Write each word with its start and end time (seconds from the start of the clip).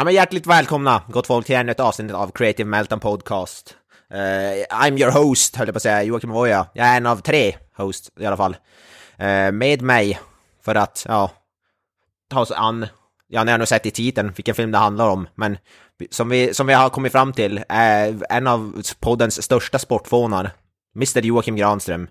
Ja, 0.00 0.04
men 0.04 0.14
hjärtligt 0.14 0.46
välkomna, 0.46 1.02
gott 1.08 1.26
folk, 1.26 1.46
till 1.46 1.56
ännu 1.56 1.72
ett 1.72 1.80
avsnitt 1.80 2.12
av 2.12 2.30
Creative 2.30 2.68
Meltdown 2.68 3.00
Podcast. 3.00 3.76
Uh, 4.14 4.18
I'm 4.84 4.98
your 4.98 5.10
host, 5.10 5.56
höll 5.56 5.66
jag 5.66 5.74
på 5.74 5.76
att 5.76 5.82
säga, 5.82 6.02
Joakim 6.02 6.30
Voja. 6.30 6.66
Jag 6.74 6.86
är 6.86 6.96
en 6.96 7.06
av 7.06 7.16
tre 7.16 7.56
hosts 7.76 8.10
i 8.20 8.26
alla 8.26 8.36
fall. 8.36 8.56
Uh, 9.20 9.52
med 9.52 9.82
mig, 9.82 10.20
för 10.64 10.74
att, 10.74 11.04
ja, 11.08 11.30
ta 12.30 12.40
oss 12.40 12.50
an, 12.50 12.86
ja, 13.28 13.44
ni 13.44 13.50
har 13.50 13.58
nog 13.58 13.68
sett 13.68 13.86
i 13.86 13.90
titeln 13.90 14.32
vilken 14.36 14.54
film 14.54 14.70
det 14.70 14.78
handlar 14.78 15.08
om, 15.08 15.28
men 15.34 15.58
som 16.10 16.28
vi, 16.28 16.54
som 16.54 16.66
vi 16.66 16.72
har 16.72 16.90
kommit 16.90 17.12
fram 17.12 17.32
till, 17.32 17.64
är 17.68 18.26
en 18.28 18.46
av 18.46 18.82
poddens 19.00 19.42
största 19.42 19.78
sportfånar, 19.78 20.50
Mr 20.96 21.20
Joakim 21.20 21.56
Granström. 21.56 22.08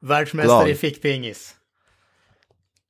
Världsmästare 0.00 0.70
i 0.70 0.74
fickpingis. 0.74 1.54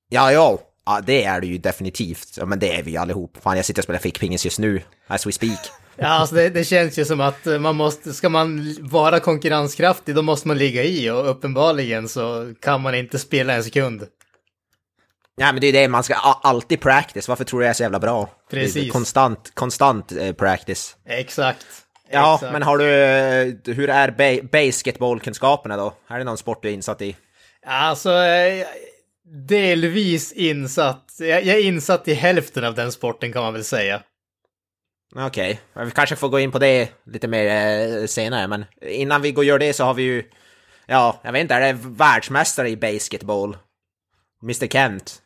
Ja, 0.09 0.33
ja, 0.33 0.59
ja, 0.87 1.01
det 1.07 1.25
är 1.25 1.41
det 1.41 1.47
ju 1.47 1.59
definitivt. 1.59 2.29
Ja, 2.37 2.47
men 2.47 2.59
det 2.59 2.77
är 2.79 2.83
vi 2.83 2.97
allihop. 2.97 3.37
Fan, 3.43 3.57
jag 3.57 3.65
sitter 3.65 3.81
och 3.81 3.85
spelar 3.85 4.01
fickpingis 4.01 4.45
just 4.45 4.59
nu, 4.59 4.83
as 5.07 5.27
we 5.27 5.33
speak. 5.33 5.59
Ja, 5.97 6.07
alltså 6.09 6.35
det, 6.35 6.49
det 6.49 6.65
känns 6.65 6.99
ju 6.99 7.05
som 7.05 7.21
att 7.21 7.47
eh, 7.47 7.59
man 7.59 7.77
måste, 7.77 8.13
ska 8.15 8.29
man 8.29 8.77
vara 8.81 9.21
konkurrenskraftig 9.21 10.15
då 10.15 10.23
måste 10.23 10.49
man 10.49 10.59
ligga 10.59 10.85
i 10.85 11.11
och 11.11 11.31
uppenbarligen 11.31 12.09
så 12.09 12.55
kan 12.61 12.81
man 12.81 12.95
inte 12.95 13.19
spela 13.19 13.53
en 13.55 13.65
sekund. 13.65 14.07
Ja 15.37 15.53
men 15.53 15.61
det 15.61 15.67
är 15.67 15.73
det, 15.73 15.89
man 15.89 16.03
ska 16.03 16.15
alltid 16.15 16.81
practice. 16.81 17.29
Varför 17.29 17.45
tror 17.45 17.61
du 17.61 17.67
jag 17.67 17.71
är 17.71 17.75
så 17.75 17.83
jävla 17.83 17.99
bra? 18.01 18.31
Precis. 18.51 18.75
Det 18.75 18.89
är 18.89 18.91
Konstant, 18.91 19.55
konstant 19.55 20.13
eh, 20.13 20.33
practice. 20.33 20.97
Exakt. 21.07 21.67
Ja, 22.11 22.35
Exakt. 22.35 22.53
men 22.53 22.63
har 22.63 22.79
du, 22.79 22.95
eh, 22.95 23.75
hur 23.77 23.91
är 23.91 24.11
ba- 24.11 24.49
basketbollkunskaperna 24.53 25.77
då? 25.77 25.95
Är 26.09 26.19
det 26.19 26.25
någon 26.25 26.39
sport 26.39 26.63
du 26.63 26.69
är 26.69 26.73
insatt 26.73 27.03
i? 27.03 27.17
Alltså, 27.67 28.11
delvis 29.33 30.33
insatt. 30.33 31.17
Jag, 31.19 31.45
jag 31.45 31.57
är 31.57 31.63
insatt 31.63 32.09
i 32.09 32.15
hälften 32.15 32.65
av 32.65 32.75
den 32.75 32.93
sporten 32.93 33.33
kan 33.33 33.43
man 33.43 33.53
väl 33.53 33.65
säga. 33.65 34.03
Okej, 35.15 35.61
okay. 35.75 35.85
vi 35.85 35.91
kanske 35.91 36.17
får 36.17 36.29
gå 36.29 36.39
in 36.39 36.51
på 36.51 36.59
det 36.59 36.91
lite 37.05 37.29
mer 37.29 37.47
eh, 37.47 38.07
senare, 38.07 38.49
men 38.49 38.65
innan 38.83 39.23
vi 39.23 39.33
går 39.33 39.43
och 39.43 39.47
gör 39.47 39.59
det 39.59 39.73
så 39.73 39.85
har 39.85 39.95
vi 39.95 40.03
ju, 40.03 40.25
ja, 40.87 41.21
jag 41.23 41.33
vet 41.33 41.43
inte, 41.43 41.55
är 41.55 41.61
det 41.61 41.79
världsmästare 41.83 42.69
i 42.69 42.77
basketboll? 42.77 43.57
Mr 44.43 44.67
Kent? 44.67 45.23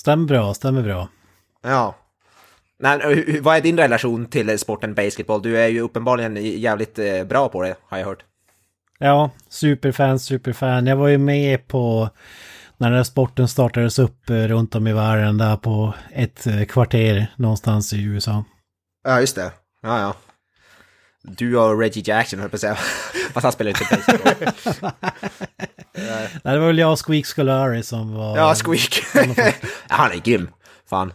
Stämmer 0.00 0.26
bra, 0.26 0.54
stämmer 0.54 0.82
bra. 0.82 1.08
Ja. 1.62 1.96
Nej, 2.78 3.00
hur- 3.02 3.40
vad 3.40 3.56
är 3.56 3.60
din 3.60 3.76
relation 3.76 4.26
till 4.26 4.58
sporten 4.58 4.94
basketboll? 4.94 5.42
Du 5.42 5.58
är 5.58 5.68
ju 5.68 5.80
uppenbarligen 5.80 6.36
jävligt 6.36 6.98
eh, 6.98 7.24
bra 7.24 7.48
på 7.48 7.62
det, 7.62 7.76
har 7.82 7.98
jag 7.98 8.06
hört. 8.06 8.24
Ja, 8.98 9.30
superfan, 9.48 10.18
superfan. 10.18 10.86
Jag 10.86 10.96
var 10.96 11.08
ju 11.08 11.18
med 11.18 11.68
på 11.68 12.10
när 12.80 12.88
den 12.88 12.96
här 12.96 13.04
sporten 13.04 13.48
startades 13.48 13.98
upp 13.98 14.30
eh, 14.30 14.34
runt 14.34 14.74
om 14.74 14.86
i 14.86 14.92
världen 14.92 15.38
där 15.38 15.56
på 15.56 15.94
ett 16.12 16.46
eh, 16.46 16.64
kvarter 16.64 17.26
någonstans 17.36 17.92
i 17.92 18.02
USA. 18.02 18.44
Ja, 19.04 19.20
just 19.20 19.36
det. 19.36 19.52
Ja, 19.82 20.00
ja. 20.00 20.14
Du 21.22 21.56
och 21.58 21.78
Reggie 21.78 22.02
Jackson, 22.06 22.40
höll 22.40 22.48
på 22.48 22.56
att 22.56 22.60
säga. 22.60 22.74
Fast 23.32 23.42
han 23.42 23.52
spelar 23.52 23.68
inte 23.70 23.84
baseball. 23.96 24.92
Nej, 26.42 26.54
det 26.54 26.58
var 26.58 26.66
väl 26.66 26.78
jag 26.78 26.92
och 26.92 27.06
Squeak 27.06 27.26
Scolari 27.26 27.82
som 27.82 28.14
var... 28.14 28.36
ja, 28.36 28.54
Squeak. 28.54 29.02
han 29.88 30.12
är 30.12 30.16
grym. 30.16 30.48
Fan. 30.90 31.12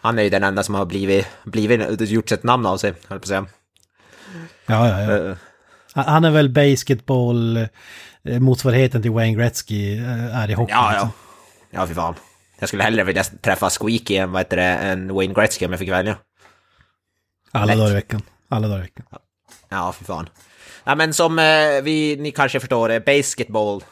Han 0.00 0.18
är 0.18 0.22
ju 0.22 0.30
den 0.30 0.44
enda 0.44 0.62
som 0.62 0.74
har 0.74 0.86
blivit, 0.86 1.26
blivit 1.44 2.00
gjort 2.10 2.32
ett 2.32 2.42
namn 2.42 2.66
av 2.66 2.76
sig, 2.76 2.94
höll 3.08 3.18
på 3.18 3.22
att 3.22 3.28
säga. 3.28 3.46
Ja, 4.66 4.88
ja, 4.88 5.00
ja. 5.00 5.30
Eh, 5.30 5.36
Han 6.06 6.24
är 6.24 6.30
väl 6.30 6.48
basketboll 6.48 7.68
motsvarigheten 8.24 9.02
till 9.02 9.10
Wayne 9.10 9.36
Gretzky 9.36 9.98
eh, 9.98 10.36
är 10.36 10.50
i 10.50 10.54
hockey. 10.54 10.72
Ja, 10.72 10.90
liksom. 10.90 11.10
ja. 11.70 11.80
Ja, 11.80 11.86
fy 11.86 11.94
fan. 11.94 12.14
Jag 12.58 12.68
skulle 12.68 12.82
hellre 12.82 13.04
vilja 13.04 13.24
träffa 13.24 13.70
Squeaky 13.70 14.16
än, 14.16 14.32
vad 14.32 14.40
heter 14.40 14.56
det, 14.56 14.62
än 14.62 15.14
Wayne 15.14 15.34
Gretzky 15.34 15.66
om 15.66 15.72
jag 15.72 15.78
fick 15.78 15.88
välja. 15.88 16.16
Alla 17.52 17.64
Lätt. 17.64 17.78
dagar 17.78 17.90
i 17.90 17.94
veckan. 17.94 18.22
Alla 18.48 18.68
dagar 18.68 18.78
i 18.78 18.82
veckan. 18.82 19.06
Ja, 19.68 19.94
fy 19.98 20.04
fan. 20.04 20.28
Ja, 20.84 20.94
men 20.94 21.14
som 21.14 21.38
eh, 21.38 21.82
vi, 21.82 22.16
ni 22.16 22.30
kanske 22.30 22.60
förstår, 22.60 22.90
eh, 22.90 22.98
Basketball. 22.98 23.84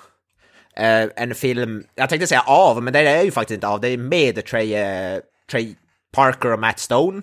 Eh, 0.77 1.09
en 1.17 1.35
film, 1.35 1.85
jag 1.95 2.09
tänkte 2.09 2.27
säga 2.27 2.41
av, 2.41 2.83
men 2.83 2.93
det 2.93 2.99
är 3.09 3.23
ju 3.23 3.31
faktiskt 3.31 3.55
inte 3.55 3.69
av. 3.69 3.81
Det 3.81 3.89
är 3.89 3.99
med 3.99 4.47
Trey, 4.47 4.75
eh, 4.75 5.21
Trey 5.51 5.75
Parker 6.13 6.53
och 6.53 6.61
Matt 6.61 6.79
Stone. 6.79 7.23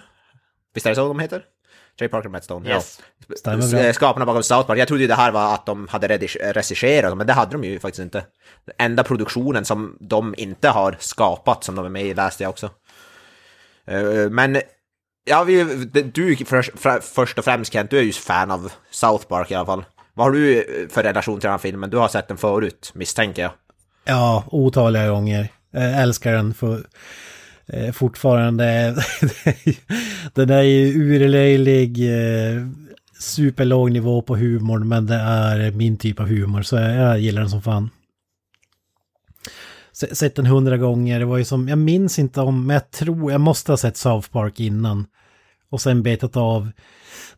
Visst 0.74 0.86
är 0.86 0.90
det 0.90 0.96
så 0.96 1.08
de 1.08 1.20
heter? 1.20 1.44
Trey 2.00 2.10
Parker 2.10 2.26
och 2.28 2.32
Matt 2.32 2.44
Stone, 2.44 2.70
Yes. 2.70 3.02
ja. 3.44 3.78
Eh, 3.80 3.94
Skaparna 3.94 4.26
bakom 4.26 4.44
South 4.44 4.68
Park. 4.68 4.80
Jag 4.80 4.88
trodde 4.88 5.02
ju 5.04 5.08
det 5.08 5.16
här 5.16 5.32
var 5.32 5.54
att 5.54 5.66
de 5.66 5.88
hade 5.88 6.08
regisserat, 6.54 7.18
men 7.18 7.28
det 7.28 7.34
hade 7.34 7.52
de 7.52 7.64
ju 7.64 7.80
faktiskt 7.80 8.04
inte. 8.04 8.26
Den 8.66 8.76
enda 8.78 9.04
produktionen 9.04 9.66
som 9.66 9.98
de 10.00 10.36
inte 10.38 10.70
har 10.70 10.98
skapat, 11.00 11.64
som 11.64 11.76
de 11.76 11.86
är 11.86 11.90
med 11.90 12.06
i, 12.06 12.14
läste 12.14 12.44
jag 12.44 12.50
också. 12.50 12.70
Eh, 13.88 14.30
Men 14.30 14.62
Ja, 15.28 15.44
vi, 15.44 15.64
du 16.14 16.36
först, 16.36 16.80
för, 16.80 17.00
först 17.00 17.38
och 17.40 17.46
främst 17.46 17.74
Kent, 17.74 17.90
du 17.92 17.98
är 17.98 18.02
ju 18.04 18.12
fan 18.12 18.52
av 18.52 18.72
South 18.92 19.28
Park 19.28 19.52
i 19.52 19.56
alla 19.56 19.66
fall. 19.66 19.86
Vad 20.14 20.28
har 20.28 20.32
du 20.32 20.60
eh, 20.60 20.90
för 20.90 21.04
relation 21.04 21.40
till 21.40 21.48
den 21.48 21.52
här 21.52 21.58
filmen? 21.58 21.90
Du 21.90 21.98
har 21.98 22.08
sett 22.08 22.28
den 22.28 22.38
förut, 22.38 22.92
misstänker 22.96 23.42
jag. 23.42 23.52
Ja, 24.06 24.44
otaliga 24.48 25.10
gånger. 25.10 25.50
Eh, 25.74 26.02
älskar 26.02 26.34
den 26.34 26.54
för, 26.54 26.84
eh, 27.68 27.92
fortfarande. 27.92 28.96
den 30.34 30.50
är 30.50 30.62
ju 30.62 30.94
urlöjlig, 31.04 32.10
eh, 32.10 32.68
superlåg 33.20 33.92
nivå 33.92 34.22
på 34.22 34.36
humorn, 34.38 34.88
men 34.88 35.06
det 35.06 35.16
är 35.16 35.72
min 35.72 35.98
typ 35.98 36.20
av 36.20 36.28
humor, 36.28 36.62
så 36.62 36.76
jag, 36.76 36.96
jag 36.96 37.20
gillar 37.20 37.42
den 37.42 37.50
som 37.50 37.62
fan. 37.62 37.90
Se- 39.92 40.16
Sett 40.16 40.36
den 40.36 40.46
hundra 40.46 40.78
gånger, 40.78 41.20
det 41.20 41.26
var 41.26 41.38
ju 41.38 41.46
som, 41.46 41.68
jag 41.68 41.78
minns 41.78 42.20
inte 42.20 42.42
om, 42.42 42.68
men 42.68 42.74
jag 42.74 42.92
tror, 42.92 43.32
jag 43.32 43.42
måste 43.42 43.72
ha 43.72 43.78
sett 43.78 43.98
South 43.98 44.30
Park 44.30 44.60
innan. 44.60 45.06
Och 45.70 45.82
sen 45.82 46.04
betat 46.04 46.38
av 46.38 46.72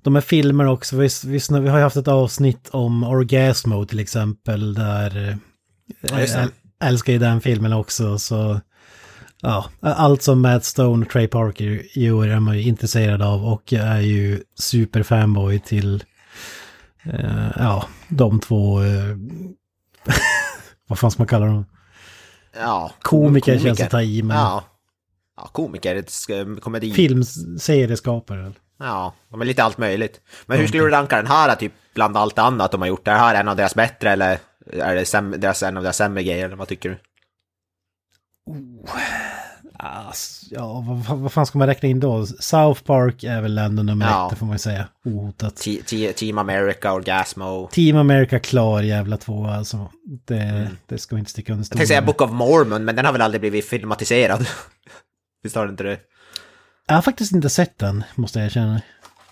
de 0.02 0.16
här 0.16 0.22
filmerna 0.22 0.72
också, 0.72 0.98
visst, 0.98 1.24
visst, 1.24 1.52
vi 1.52 1.68
har 1.70 1.78
ju 1.78 1.84
haft 1.84 1.96
ett 1.96 2.08
avsnitt 2.08 2.70
om 2.72 3.04
Orgasmo 3.04 3.86
till 3.86 4.00
exempel, 4.00 4.74
där 4.74 5.30
eh, 5.30 5.36
Ja, 6.02 6.20
jag 6.20 6.30
äl- 6.30 6.52
älskar 6.84 7.14
ju 7.14 7.20
den 7.20 7.42
filmen 7.42 7.74
också, 7.74 8.20
så 8.20 8.62
ja, 9.42 9.70
allt 9.82 10.22
som 10.22 10.42
Matt 10.42 10.66
Stone 10.66 11.06
och 11.06 11.12
Trey 11.12 11.28
Parker 11.28 11.82
gör 12.00 12.28
är 12.28 12.40
man 12.40 12.58
ju 12.58 12.64
intresserad 12.64 13.22
av 13.22 13.46
och 13.46 13.72
jag 13.72 13.86
är 13.88 14.00
ju 14.02 14.44
superfanboy 14.56 15.60
till 15.60 16.04
eh, 17.04 17.48
ja, 17.56 17.86
de 18.10 18.40
två, 18.40 18.84
eh, 18.84 19.16
vad 20.88 21.00
fan 21.00 21.12
ska 21.12 21.20
man 21.22 21.28
kalla 21.28 21.46
dem? 21.46 21.66
Ja, 22.60 22.92
Komiker, 23.02 23.60
känns 23.60 23.82
att 23.82 23.90
ta 23.90 24.02
i, 24.02 24.24
men 24.24 24.38
Ja. 24.38 24.64
ja, 25.38 25.50
komiker, 25.52 26.60
komedi. 26.60 26.94
filmserieskapare. 26.94 28.52
Ja, 28.80 29.14
de 29.32 29.42
är 29.42 29.46
lite 29.46 29.64
allt 29.64 29.78
möjligt. 29.78 30.22
Men 30.46 30.60
hur 30.60 30.68
skulle 30.68 30.84
du 30.84 30.90
ranka 30.90 31.16
den 31.18 31.28
här 31.28 31.56
typ 31.56 31.74
bland 31.96 32.18
allt 32.18 32.40
annat 32.40 32.72
de 32.72 32.82
har 32.82 32.88
gjort? 32.88 33.08
Är 33.08 33.12
det 33.12 33.18
här 33.20 33.36
en 33.36 33.48
av 33.48 33.56
deras 33.56 33.76
bättre 33.76 34.12
eller 34.12 34.38
är 34.74 34.96
det 34.96 35.04
säm- 35.04 35.38
deras, 35.38 35.64
en 35.64 35.78
av 35.78 35.84
deras 35.84 35.98
sämre 35.98 36.24
grejer? 36.24 36.46
Eller 36.46 36.56
vad 36.56 36.68
tycker 36.68 36.90
du? 36.90 36.98
Ass, 39.80 40.44
ja, 40.52 40.84
vad, 40.88 40.98
vad, 40.98 41.18
vad 41.18 41.32
fan 41.32 41.46
ska 41.46 41.58
man 41.58 41.68
räkna 41.68 41.90
in 41.90 42.00
då? 42.00 42.26
South 42.26 42.84
Park 42.84 43.24
är 43.24 43.42
väl 43.42 43.58
ändå 43.58 43.84
nummer 43.84 44.06
Ja. 44.06 44.30
ett, 44.32 44.38
får 44.40 44.46
man 44.46 44.56
ju 44.56 44.60
säga. 44.60 44.88
Ohotat. 45.06 45.56
Te- 45.56 45.82
te- 45.86 46.14
Team 46.14 46.38
America, 46.38 46.94
Orgasmo. 46.94 47.70
Team 47.72 47.98
America 47.98 48.40
klar 48.40 48.82
jävla 48.82 49.18
två 49.18 49.48
alltså. 49.48 49.92
Det, 50.28 50.70
det 50.86 50.98
ska 50.98 51.16
vi 51.16 51.20
inte 51.20 51.32
sticka 51.32 51.54
under 51.54 51.60
Jag 51.62 51.66
stol 51.66 51.78
tänkte 51.78 51.88
säga. 51.88 52.02
Book 52.02 52.22
of 52.22 52.32
Mormon, 52.32 52.86
men 52.86 52.96
den 52.96 53.06
har 53.06 53.12
väl 53.14 53.22
aldrig 53.22 53.42
blivit 53.42 53.66
filmatiserad? 53.66 54.48
Visst 55.44 55.56
har 55.56 55.64
den 55.64 55.74
inte 55.74 55.84
det? 55.84 55.98
Jag 56.88 56.96
har 56.96 57.02
faktiskt 57.02 57.32
inte 57.32 57.50
sett 57.50 57.78
den, 57.78 58.04
måste 58.16 58.40
jag 58.40 58.46
erkänna. 58.46 58.82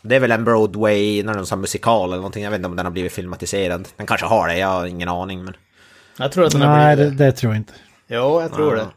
Det 0.02 0.16
är 0.16 0.20
väl 0.20 0.32
en 0.32 0.44
Broadway, 0.46 1.24
någon 1.24 1.46
sån 1.46 1.62
musikal 1.62 2.10
eller 2.10 2.16
någonting. 2.18 2.44
Jag 2.44 2.52
vet 2.52 2.58
inte 2.60 2.68
om 2.70 2.76
den 2.76 2.86
har 2.86 2.92
blivit 2.92 3.12
filmatiserad. 3.14 3.88
Den 3.98 4.06
kanske 4.08 4.26
har 4.26 4.48
det, 4.48 4.58
jag 4.58 4.68
har 4.68 4.86
ingen 4.86 5.10
aning. 5.10 5.44
Men... 5.44 5.54
Jag 6.18 6.32
tror 6.32 6.46
att 6.46 6.52
den 6.52 6.62
har 6.62 6.78
Nej, 6.78 6.96
blivit 6.96 7.18
det, 7.18 7.24
det. 7.24 7.32
det 7.32 7.38
tror 7.38 7.54
jag 7.54 7.60
inte. 7.60 7.74
Jo, 8.08 8.42
jag 8.42 8.54
tror 8.54 8.76
det. 8.76 8.88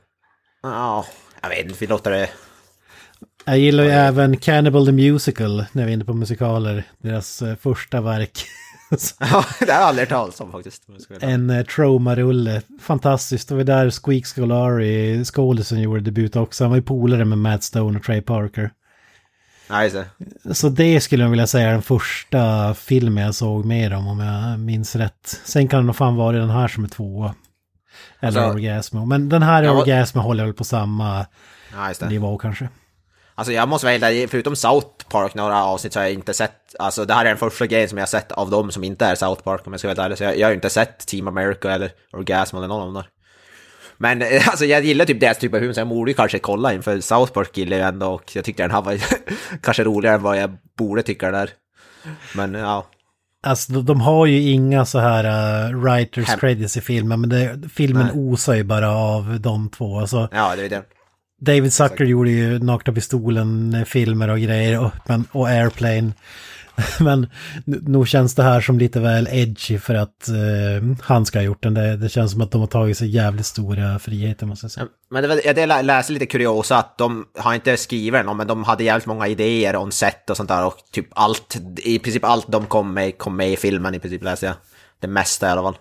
Ja, 0.63 1.07
jag 1.43 1.49
vet 1.49 1.65
inte, 1.67 1.77
vi 1.81 1.87
låter 1.87 2.11
det... 2.11 2.31
Jag 3.45 3.59
gillar 3.59 3.85
ju 3.85 3.91
även 3.91 4.37
Cannibal 4.37 4.87
the 4.87 4.93
Musical, 4.93 5.65
när 5.73 5.85
vi 5.85 5.91
är 5.91 5.95
inne 5.95 6.05
på 6.05 6.15
musikaler. 6.15 6.85
Deras 6.99 7.43
eh, 7.43 7.57
första 7.57 8.01
verk. 8.01 8.33
Ja, 9.21 9.45
det 9.61 9.73
har 9.73 9.81
jag 9.81 9.89
aldrig 9.89 10.09
hört 10.09 10.19
talas 10.19 10.41
om 10.41 10.53
faktiskt. 10.53 10.83
En 11.21 11.51
eh, 11.51 11.65
Troma-rulle. 11.65 12.63
Fantastiskt. 12.81 13.49
Det 13.49 13.55
var 13.55 13.65
där 13.65 13.91
Squeak 13.91 14.27
Scolari, 14.27 15.25
skådisen, 15.25 15.81
gjorde 15.81 16.01
debut 16.01 16.37
också. 16.37 16.65
Han 16.65 16.71
var 16.71 16.77
ju 16.77 16.83
polare 16.83 17.25
med 17.25 17.39
Matt 17.39 17.63
Stone 17.63 17.99
och 17.99 18.05
Trey 18.05 18.21
Parker. 18.21 18.71
Nej, 19.71 19.91
det. 19.91 20.55
Så 20.55 20.69
det 20.69 21.01
skulle 21.01 21.23
jag 21.23 21.31
vilja 21.31 21.47
säga 21.47 21.69
är 21.69 21.73
den 21.73 21.83
första 21.83 22.75
filmen 22.75 23.25
jag 23.25 23.35
såg 23.35 23.65
med 23.65 23.91
dem 23.91 24.09
om 24.09 24.21
jag 24.21 24.59
minns 24.59 24.97
rätt. 24.97 25.41
Sen 25.45 25.69
kan 25.69 25.81
det 25.81 25.87
nog 25.87 25.97
fan 25.97 26.17
vara 26.17 26.37
den 26.37 26.51
här 26.51 26.69
som 26.69 26.85
är 26.85 26.89
tvåa. 26.89 27.35
Eller 28.21 28.41
Alltså- 28.41 28.55
Orgasmo. 28.57 29.05
Men 29.07 29.29
den 29.29 29.43
här 29.43 29.63
Ja, 29.63 29.71
Orgasmo 29.73 30.21
håller 30.21 30.45
väl 30.45 30.55
på 30.55 30.65
samma 30.65 31.27
Ja, 32.01 32.07
nivå 32.09 32.39
kanske. 32.39 32.69
Alltså 33.35 33.53
jag 33.53 33.69
måste 33.69 33.87
vara 33.87 33.93
helt 33.93 34.05
ärlig, 34.05 34.31
förutom 34.31 34.57
South 34.57 34.87
Park 35.11 35.35
några 35.35 35.65
avsnitt 35.65 35.93
så 35.93 35.99
har 35.99 36.05
jag 36.05 36.13
inte 36.13 36.35
sett, 36.35 36.75
alltså 36.79 37.05
det 37.05 37.15
här 37.15 37.21
är 37.25 37.29
den 37.29 37.37
första 37.39 37.67
grejen 37.67 37.89
som 37.89 37.99
jag 37.99 38.03
har 38.03 38.09
sett 38.09 38.33
av 38.33 38.51
dem 38.51 38.71
som 38.71 38.85
inte 38.85 39.07
är 39.07 39.15
South 39.15 39.43
Park 39.43 39.67
om 39.67 39.73
jag 39.73 39.81
ska 39.81 39.89
vara 39.89 39.93
helt 39.93 39.99
ärlig. 40.07 40.19
Så 40.19 40.25
jag, 40.25 40.39
jag 40.39 40.47
har 40.47 40.51
ju 40.51 40.55
inte 40.55 40.71
sett 40.71 41.07
Team 41.07 41.29
America 41.29 41.71
eller 41.71 41.91
Orgasm 42.13 42.57
eller 42.57 42.69
någon 42.69 42.81
av 42.81 42.87
dem 42.87 42.95
där. 42.95 43.09
Men 43.97 44.23
eh, 44.23 44.49
alltså 44.49 44.65
jag 44.65 44.85
gillar 44.85 45.05
typ 45.05 45.21
deras 45.21 45.39
typ 45.39 45.55
av 45.55 45.61
humor 45.61 45.73
så 45.73 45.81
jag 45.81 45.89
borde 45.89 46.11
ju 46.11 46.15
kanske 46.15 46.39
kolla 46.39 46.73
in 46.75 46.83
för 46.83 47.01
South 47.01 47.33
Park 47.33 47.57
gillar 47.59 47.77
jag 47.77 47.89
ändå 47.89 48.07
och 48.07 48.37
jag 48.37 48.45
tyckte 48.45 48.63
den 48.63 48.71
här 48.71 48.83
var 48.83 48.99
kanske 49.63 49.85
roligare 49.85 50.17
än 50.17 50.23
vad 50.23 50.39
jag 50.39 50.57
borde 50.79 51.03
tycka 51.03 51.31
där. 51.31 51.51
Men 52.35 52.55
ja, 52.55 52.87
Alltså 53.43 53.73
de, 53.73 53.85
de 53.85 54.01
har 54.01 54.27
ju 54.27 54.41
inga 54.41 54.85
så 54.85 54.99
här 54.99 55.25
uh, 55.73 55.81
writers 55.83 56.29
Hem- 56.29 56.39
credits 56.39 56.77
i 56.77 56.81
filmen, 56.81 57.21
men 57.21 57.31
det, 57.31 57.59
filmen 57.75 58.07
Nej. 58.07 58.13
osar 58.15 58.55
ju 58.55 58.63
bara 58.65 58.91
av 58.91 59.41
de 59.41 59.69
två. 59.71 60.01
Alltså, 60.01 60.29
ja 60.33 60.57
det 60.57 60.65
är 60.65 60.69
det. 60.69 60.83
David 61.41 61.73
Zucker 61.73 62.05
gjorde 62.05 62.31
ju 62.31 62.59
Nakna 62.59 62.93
Pistolen-filmer 62.93 64.29
och 64.29 64.39
grejer 64.41 64.81
och, 64.81 64.93
men, 65.07 65.25
och 65.33 65.49
Airplane. 65.49 66.13
Men 67.01 67.27
nog 67.65 68.09
känns 68.09 68.35
det 68.35 68.43
här 68.43 68.61
som 68.61 68.79
lite 68.79 69.01
väl 69.01 69.29
edgy 69.31 69.79
för 69.79 69.95
att 69.95 70.29
eh, 70.29 70.35
han 71.03 71.27
ska 71.27 71.39
ha 71.39 71.45
gjort 71.45 71.63
den. 71.63 71.75
Det, 71.75 71.97
det 71.97 72.09
känns 72.09 72.33
som 72.33 72.41
att 72.41 72.51
de 72.51 72.61
har 72.61 72.69
tagit 72.69 72.99
sig 72.99 73.09
jävligt 73.09 73.47
stora 73.47 73.99
friheter 73.99 74.47
måste 74.47 74.65
jag 74.65 74.71
säga. 74.71 74.87
Men 75.11 75.23
det 75.23 75.29
var, 75.29 75.41
jag 75.45 75.85
läste 75.85 76.13
lite 76.13 76.27
kuriosa 76.27 76.77
att 76.79 76.99
de 76.99 77.25
har 77.39 77.55
inte 77.55 77.77
skrivit 77.77 78.25
den, 78.27 78.37
men 78.37 78.47
de 78.47 78.65
hade 78.65 78.85
jävligt 78.85 79.07
många 79.07 79.29
idéer 79.29 79.77
om 79.77 79.91
set 79.91 80.31
och 80.31 80.37
sånt 80.37 80.49
där 80.49 80.67
och 80.67 80.75
typ 80.93 81.07
allt, 81.11 81.57
i 81.77 81.99
princip 81.99 82.25
allt 82.25 82.53
de 82.53 82.67
kom 82.67 82.95
med, 82.95 83.19
kom 83.19 83.37
med 83.37 83.53
i 83.53 83.57
filmen 83.57 83.95
i 83.95 83.99
princip 83.99 84.25
läste 84.25 84.47
jag. 84.47 84.55
Det 85.01 85.09
mesta 85.09 85.47
i 85.49 85.51
alla 85.51 85.63
fall. 85.63 85.77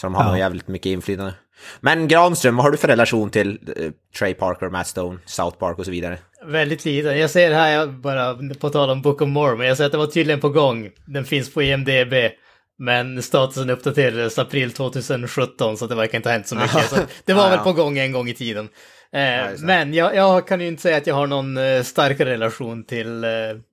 Så 0.00 0.06
de 0.06 0.14
har 0.14 0.24
Ja. 0.24 0.38
jävligt 0.38 0.68
mycket 0.68 0.86
inflytande. 0.90 1.34
Men 1.80 2.08
Granström, 2.08 2.56
vad 2.56 2.64
har 2.64 2.70
du 2.72 2.76
för 2.78 2.88
relation 2.88 3.30
till 3.30 3.58
eh, 3.76 3.90
Trey 4.18 4.34
Parker, 4.34 4.68
Matt 4.68 4.86
Stone, 4.86 5.18
South 5.26 5.58
Park 5.58 5.78
och 5.78 5.84
så 5.84 5.90
vidare? 5.90 6.18
Väldigt 6.46 6.84
liten. 6.84 7.18
Jag 7.18 7.30
ser 7.30 7.52
här, 7.52 7.72
jag 7.72 7.92
bara 7.92 8.38
på 8.60 8.70
tal 8.70 8.90
om 8.90 9.02
Book 9.02 9.22
of 9.22 9.28
Mormon, 9.28 9.66
jag 9.66 9.76
ser 9.76 9.86
att 9.86 9.92
det 9.92 9.98
var 9.98 10.06
tydligen 10.06 10.40
på 10.40 10.48
gång. 10.48 10.90
Den 11.06 11.24
finns 11.24 11.54
på 11.54 11.62
IMDB. 11.62 12.14
Men 12.78 13.22
statusen 13.22 13.70
uppdaterades 13.70 14.38
april 14.38 14.72
2017 14.72 15.76
så 15.76 15.86
det 15.86 15.94
verkar 15.94 16.18
inte 16.18 16.28
ha 16.28 16.32
hänt 16.32 16.46
så 16.46 16.54
mycket. 16.54 16.90
Så 16.90 16.96
det 17.24 17.32
var 17.32 17.50
väl 17.50 17.58
på 17.58 17.72
gång 17.72 17.98
en 17.98 18.12
gång 18.12 18.28
i 18.28 18.34
tiden. 18.34 18.68
Eh, 19.12 19.50
just 19.50 19.60
det. 19.60 19.66
men 19.66 19.94
jag, 19.94 20.14
jag 20.14 20.48
kan 20.48 20.60
ju 20.60 20.66
inte 20.66 20.82
säga 20.82 20.96
att 20.96 21.06
jag 21.06 21.14
har 21.14 21.26
någon 21.26 21.56
eh, 21.56 21.82
starkare 21.82 22.30
relation 22.30 22.84
till 22.84 23.24
eh, 23.24 23.30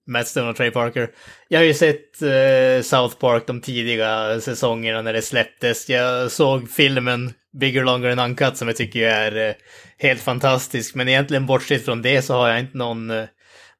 Matt 0.08 0.28
Stone 0.28 0.50
och 0.50 0.56
Trey 0.56 0.72
Parker. 0.72 1.10
Jag 1.48 1.60
har 1.60 1.66
ju 1.66 1.74
sett 1.74 2.22
eh, 2.22 2.84
South 2.84 3.18
Park 3.18 3.44
de 3.48 3.62
tidiga 3.62 4.42
säsongerna 4.42 5.02
när 5.02 5.14
det 5.14 5.22
släpptes. 5.22 5.90
Jag 5.90 6.32
såg 6.32 6.70
filmen 6.70 7.34
Bigger, 7.60 7.84
Longer 7.84 8.10
and 8.10 8.20
Uncut 8.20 8.58
som 8.58 8.68
jag 8.68 8.78
tycker 8.78 9.08
är 9.08 9.50
eh, 9.50 9.56
helt 9.98 10.22
fantastisk. 10.22 10.96
Men 10.96 11.10
egentligen 11.10 11.46
bortsett 11.46 11.86
från 11.86 12.02
det 12.02 12.22
så 12.22 12.34
har 12.34 12.50
jag 12.50 12.60
inte 12.60 12.78
någon, 12.78 13.10
eh, 13.10 13.26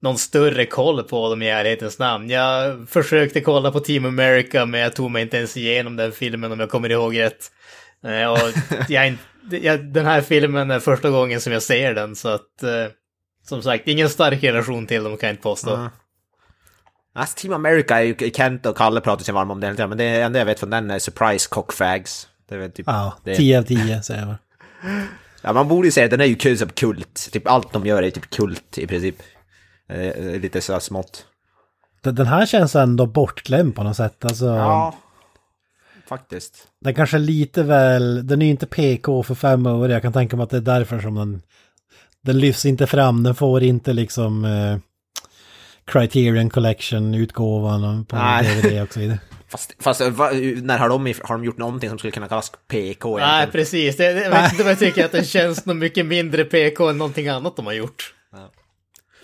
någon 0.02 0.18
större 0.18 0.66
koll 0.66 1.04
på 1.04 1.30
dem 1.30 1.42
i 1.42 1.50
ärlighetens 1.50 2.00
namn. 2.00 2.30
Jag 2.30 2.90
försökte 2.90 3.42
kolla 3.42 3.72
på 3.72 3.80
Team 3.80 4.06
America 4.06 4.66
men 4.66 4.80
jag 4.80 4.96
tog 4.96 5.12
mig 5.12 5.22
inte 5.22 5.38
ens 5.38 5.58
igenom 5.58 5.96
den 5.96 6.12
filmen 6.12 6.52
om 6.52 6.60
jag 6.60 6.70
kommer 6.70 6.92
ihåg 6.92 7.20
rätt. 7.20 7.52
Eh, 8.06 8.32
och 8.32 8.54
jag, 8.90 9.16
jag, 9.52 9.86
den 9.94 10.06
här 10.06 10.22
filmen 10.22 10.72
är 10.72 10.80
första 10.80 11.10
gången 11.10 11.42
som 11.42 11.54
jag 11.54 11.64
ser 11.64 11.94
den 11.94 12.16
så 12.16 12.30
att 12.30 12.64
eh, 12.64 12.86
som 13.44 13.62
sagt, 13.62 13.88
ingen 13.88 14.10
stark 14.10 14.44
relation 14.44 14.88
till 14.88 15.04
dem 15.04 15.18
kan 15.18 15.28
jag 15.28 15.34
inte 15.34 15.44
påstå. 15.44 15.70
Ja. 15.70 15.90
Alltså, 17.16 17.36
Team 17.38 17.54
America 17.54 18.00
är 18.00 18.04
ju, 18.04 18.32
Kent 18.32 18.66
och 18.66 18.78
Kalle 18.78 19.02
pratar 19.02 19.24
sig 19.24 19.34
varma 19.34 19.54
om 19.54 19.60
det 19.60 19.88
men 19.88 19.98
det 19.98 20.06
enda 20.22 20.40
jag 20.40 20.46
vet 20.46 20.60
från 20.60 20.70
den 20.70 20.92
är 20.92 21.00
Surprise 21.00 21.50
Cockfags. 21.50 22.28
Det 22.50 22.56
är 22.56 22.60
väl 22.60 22.72
typ 22.72 22.86
Ja, 22.88 23.18
det. 23.24 23.36
10 23.36 23.60
av 23.60 23.64
10 23.64 24.04
säger 24.04 24.22
jag. 24.22 24.36
Ja, 25.42 25.54
man 25.54 25.68
borde 25.68 25.88
ju 25.88 25.92
säga 25.92 26.06
att 26.06 26.12
den 26.12 26.22
är 26.22 26.26
ju 26.26 26.36
kul 26.36 26.58
som 26.58 26.70
kult. 26.70 27.30
Typ 27.32 27.48
allt 27.48 27.74
de 27.74 27.86
gör 27.86 28.04
är 28.04 28.10
typ 28.10 28.30
kult 28.30 28.78
i 28.78 28.88
princip. 28.88 29.16
Eh, 29.90 30.40
lite 30.42 30.62
så 30.62 30.80
smått. 30.80 31.26
Den 32.04 32.16
den 32.16 32.28
här 32.28 32.46
känns 32.46 32.76
ändå 32.76 33.06
bortglömd 33.06 33.76
på 33.76 33.84
något 33.84 33.98
sätt. 33.98 34.26
Alltså, 34.26 34.46
Ja, 34.46 34.96
faktiskt. 36.08 36.68
Den 36.82 36.96
kanske 36.96 37.18
lite 37.18 37.64
väl, 37.64 38.28
den 38.28 38.42
är 38.42 38.46
ju 38.46 38.52
inte 38.52 38.66
PK 38.66 39.24
för 39.24 39.36
fem 39.36 39.66
år. 39.66 39.90
Jag 39.90 40.02
kan 40.02 40.14
tänka 40.14 40.36
mig 40.36 40.44
att 40.44 40.50
det 40.50 40.58
är 40.58 40.62
därför 40.62 41.00
som 41.00 41.16
den, 41.16 41.42
den 42.22 42.40
lyfts 42.40 42.66
inte 42.66 42.88
fram. 42.88 43.24
Den 43.24 43.36
får 43.36 43.64
inte 43.64 43.94
liksom 43.94 44.46
eh, 44.46 44.78
Criterion 45.86 46.50
Collection-utgåvan 46.50 48.06
på 48.06 48.16
Nej. 48.16 48.62
DVD 48.62 48.82
och 48.82 48.94
så 48.94 49.00
vidare. 49.00 49.20
Fast, 49.50 49.74
fast 49.80 50.02
va, 50.02 50.30
när 50.62 50.78
har 50.78 50.90
de, 50.90 51.14
har 51.24 51.36
de 51.36 51.44
gjort 51.44 51.58
någonting 51.58 51.90
som 51.90 52.00
skulle 52.00 52.12
kunna 52.12 52.28
kallas 52.28 52.52
PK 52.68 53.18
Nej, 53.18 53.28
egentligen? 53.28 53.52
precis. 53.52 53.98
Det, 53.98 54.14
det, 54.14 54.64
jag 54.66 54.80
tycker 54.80 55.06
att 55.06 55.12
den 55.12 55.24
känns 55.24 55.66
nog 55.66 55.76
mycket 55.76 56.06
mindre 56.06 56.44
PK 56.44 56.90
än 56.90 56.98
någonting 56.98 57.28
annat 57.28 57.56
de 57.56 57.66
har 57.66 57.74
gjort. 57.74 58.14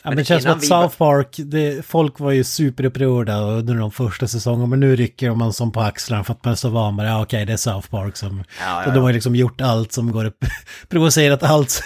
Ja, 0.03 0.09
men 0.09 0.17
det 0.17 0.25
känns 0.25 0.43
som 0.43 0.51
att 0.51 0.63
vi- 0.63 0.67
South 0.67 0.97
Park, 0.97 1.35
det, 1.37 1.85
folk 1.85 2.19
var 2.19 2.31
ju 2.31 2.43
superupprörda 2.43 3.41
under 3.41 3.75
de 3.75 3.91
första 3.91 4.27
säsongerna, 4.27 4.65
men 4.65 4.79
nu 4.79 4.95
rycker 4.95 5.35
man 5.35 5.53
som 5.53 5.71
på 5.71 5.81
axlarna 5.81 6.23
för 6.23 6.33
att 6.33 6.45
man 6.45 6.51
är 6.51 6.55
så 6.55 6.69
van 6.69 6.95
med 6.95 7.05
det. 7.05 7.09
Ja, 7.09 7.21
okej, 7.21 7.45
det 7.45 7.53
är 7.53 7.57
South 7.57 7.89
Park 7.89 8.17
som... 8.17 8.43
Ja, 8.59 8.83
ja, 8.85 8.91
de 8.91 8.99
har 8.99 9.09
ju 9.09 9.13
liksom 9.13 9.35
gjort 9.35 9.61
allt 9.61 9.91
som 9.91 10.11
går 10.11 10.25
att... 10.25 10.33
provocerat 10.89 11.43
allt, 11.43 11.81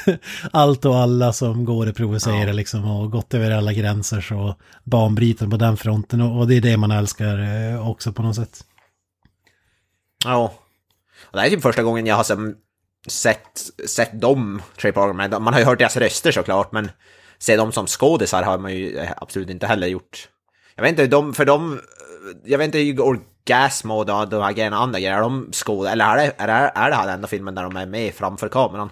allt 0.52 0.86
och 0.86 0.98
alla 0.98 1.34
som 1.34 1.66
går 1.66 1.90
att 1.90 1.96
provocera 1.96 2.52
liksom 2.52 2.92
och 2.92 3.12
gått 3.12 3.34
över 3.34 3.52
alla 3.52 3.74
gränser 3.74 4.22
så 4.22 4.56
banbrytande 4.84 5.58
på 5.58 5.66
den 5.66 5.78
fronten 5.78 6.22
och, 6.22 6.48
det 6.48 6.56
är 6.56 6.62
det 6.62 6.78
man 6.78 6.92
älskar 6.92 7.40
eh, 7.74 7.90
också 7.90 8.14
på 8.14 8.22
något 8.22 8.36
sätt. 8.36 8.64
Ja. 10.26 10.54
Och 11.24 11.32
det 11.32 11.40
här 11.40 11.46
är 11.46 11.50
typ 11.52 11.62
första 11.62 11.84
gången 11.84 12.06
jag 12.06 12.16
har 12.16 12.26
sett, 13.08 13.62
sett 13.90 14.22
dem, 14.22 14.62
Trey 14.82 14.92
Parker, 14.92 15.40
man 15.40 15.54
har 15.54 15.60
ju 15.60 15.66
hört 15.66 15.80
deras 15.80 15.98
röster 15.98 16.32
såklart, 16.32 16.72
men 16.72 16.90
se 17.40 17.56
dem 17.56 17.72
som 17.72 17.88
skådisar 17.88 18.44
har 18.44 18.58
man 18.58 18.74
ju 18.74 19.08
absolut 19.18 19.50
inte 19.50 19.68
heller 19.68 19.88
gjort. 19.88 20.30
Jag 20.76 20.84
vet 20.84 20.90
inte, 20.90 21.08
de, 21.08 21.34
för 21.34 21.46
de, 21.46 21.80
jag 22.46 22.58
vet 22.58 22.66
inte, 22.66 22.78
hur 22.78 23.02
Orgasm 23.02 23.92
och 23.92 24.06
de, 24.06 24.44
här 24.44 24.52
grejerna, 24.52 24.78
andra 24.78 25.00
grejer, 25.00 25.18
är 25.18 25.22
de 25.22 25.50
skådespelare, 25.54 26.22
eller 26.22 26.34
är 26.38 26.48
det, 26.48 26.54
är, 26.54 26.62
det, 26.66 26.72
är 26.76 26.90
det 26.90 26.96
här 26.96 27.06
den 27.06 27.16
enda 27.16 27.28
filmen 27.28 27.56
där 27.56 27.64
de 27.64 27.76
är 27.76 27.86
med 27.86 28.14
framför 28.14 28.50
kameran? 28.50 28.90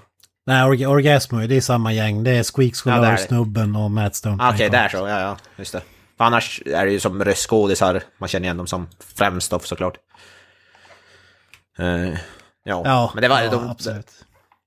Nej, 0.48 0.64
Org 0.64 0.88
Orgasmo, 0.88 1.48
det 1.48 1.56
är 1.56 1.62
samma 1.62 1.94
gäng. 1.94 2.24
Det 2.24 2.32
är 2.32 2.44
Squeak 2.44 2.74
Ja, 2.86 3.06
är. 3.06 3.18
Snubben 3.18 3.76
och 3.76 3.92
Matt 3.92 4.16
Stone. 4.16 4.44
Ah, 4.44 4.54
Okej, 4.54 4.70
där 4.70 4.90
så, 4.90 4.98
ja, 4.98 5.20
ja, 5.20 5.38
just 5.56 5.72
det. 5.72 5.82
För 6.18 6.24
annars 6.24 6.62
är 6.66 6.86
det 6.86 6.92
ju 6.92 7.00
som 7.00 7.24
röstskådisar, 7.24 8.04
man 8.18 8.30
känner 8.30 8.44
igen 8.44 8.58
dem 8.58 8.68
som 8.68 8.88
främst 9.16 9.52
då 9.52 9.60
såklart. 9.60 9.98
Eh, 11.80 12.10
ja. 12.64 12.82
Ja, 12.86 13.12
men 13.14 13.22
det 13.22 13.28
var, 13.28 13.42
ja, 13.42 13.52
de, 13.52 13.70
absolut. 13.70 14.12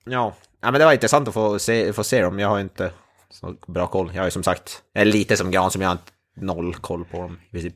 Ja. 0.04 0.34
ja, 0.60 0.70
men 0.70 0.78
det 0.78 0.84
var 0.84 0.92
intressant 0.92 1.28
att 1.28 1.34
få 1.34 1.58
se, 1.58 1.92
få 1.92 2.04
se 2.04 2.22
dem. 2.22 2.38
Jag 2.38 2.48
har 2.48 2.60
inte 2.60 2.90
så 3.30 3.54
bra 3.66 3.86
koll. 3.86 4.10
Jag 4.14 4.24
ju 4.24 4.30
som 4.30 4.42
sagt, 4.42 4.82
jag 4.92 5.00
är 5.00 5.04
lite 5.04 5.36
som 5.36 5.50
Gran 5.50 5.70
som 5.70 5.82
jag 5.82 5.88
har 5.88 5.98
noll 6.40 6.74
koll 6.74 7.04
på 7.04 7.18
dem 7.18 7.38
i 7.48 7.50
princip. 7.50 7.74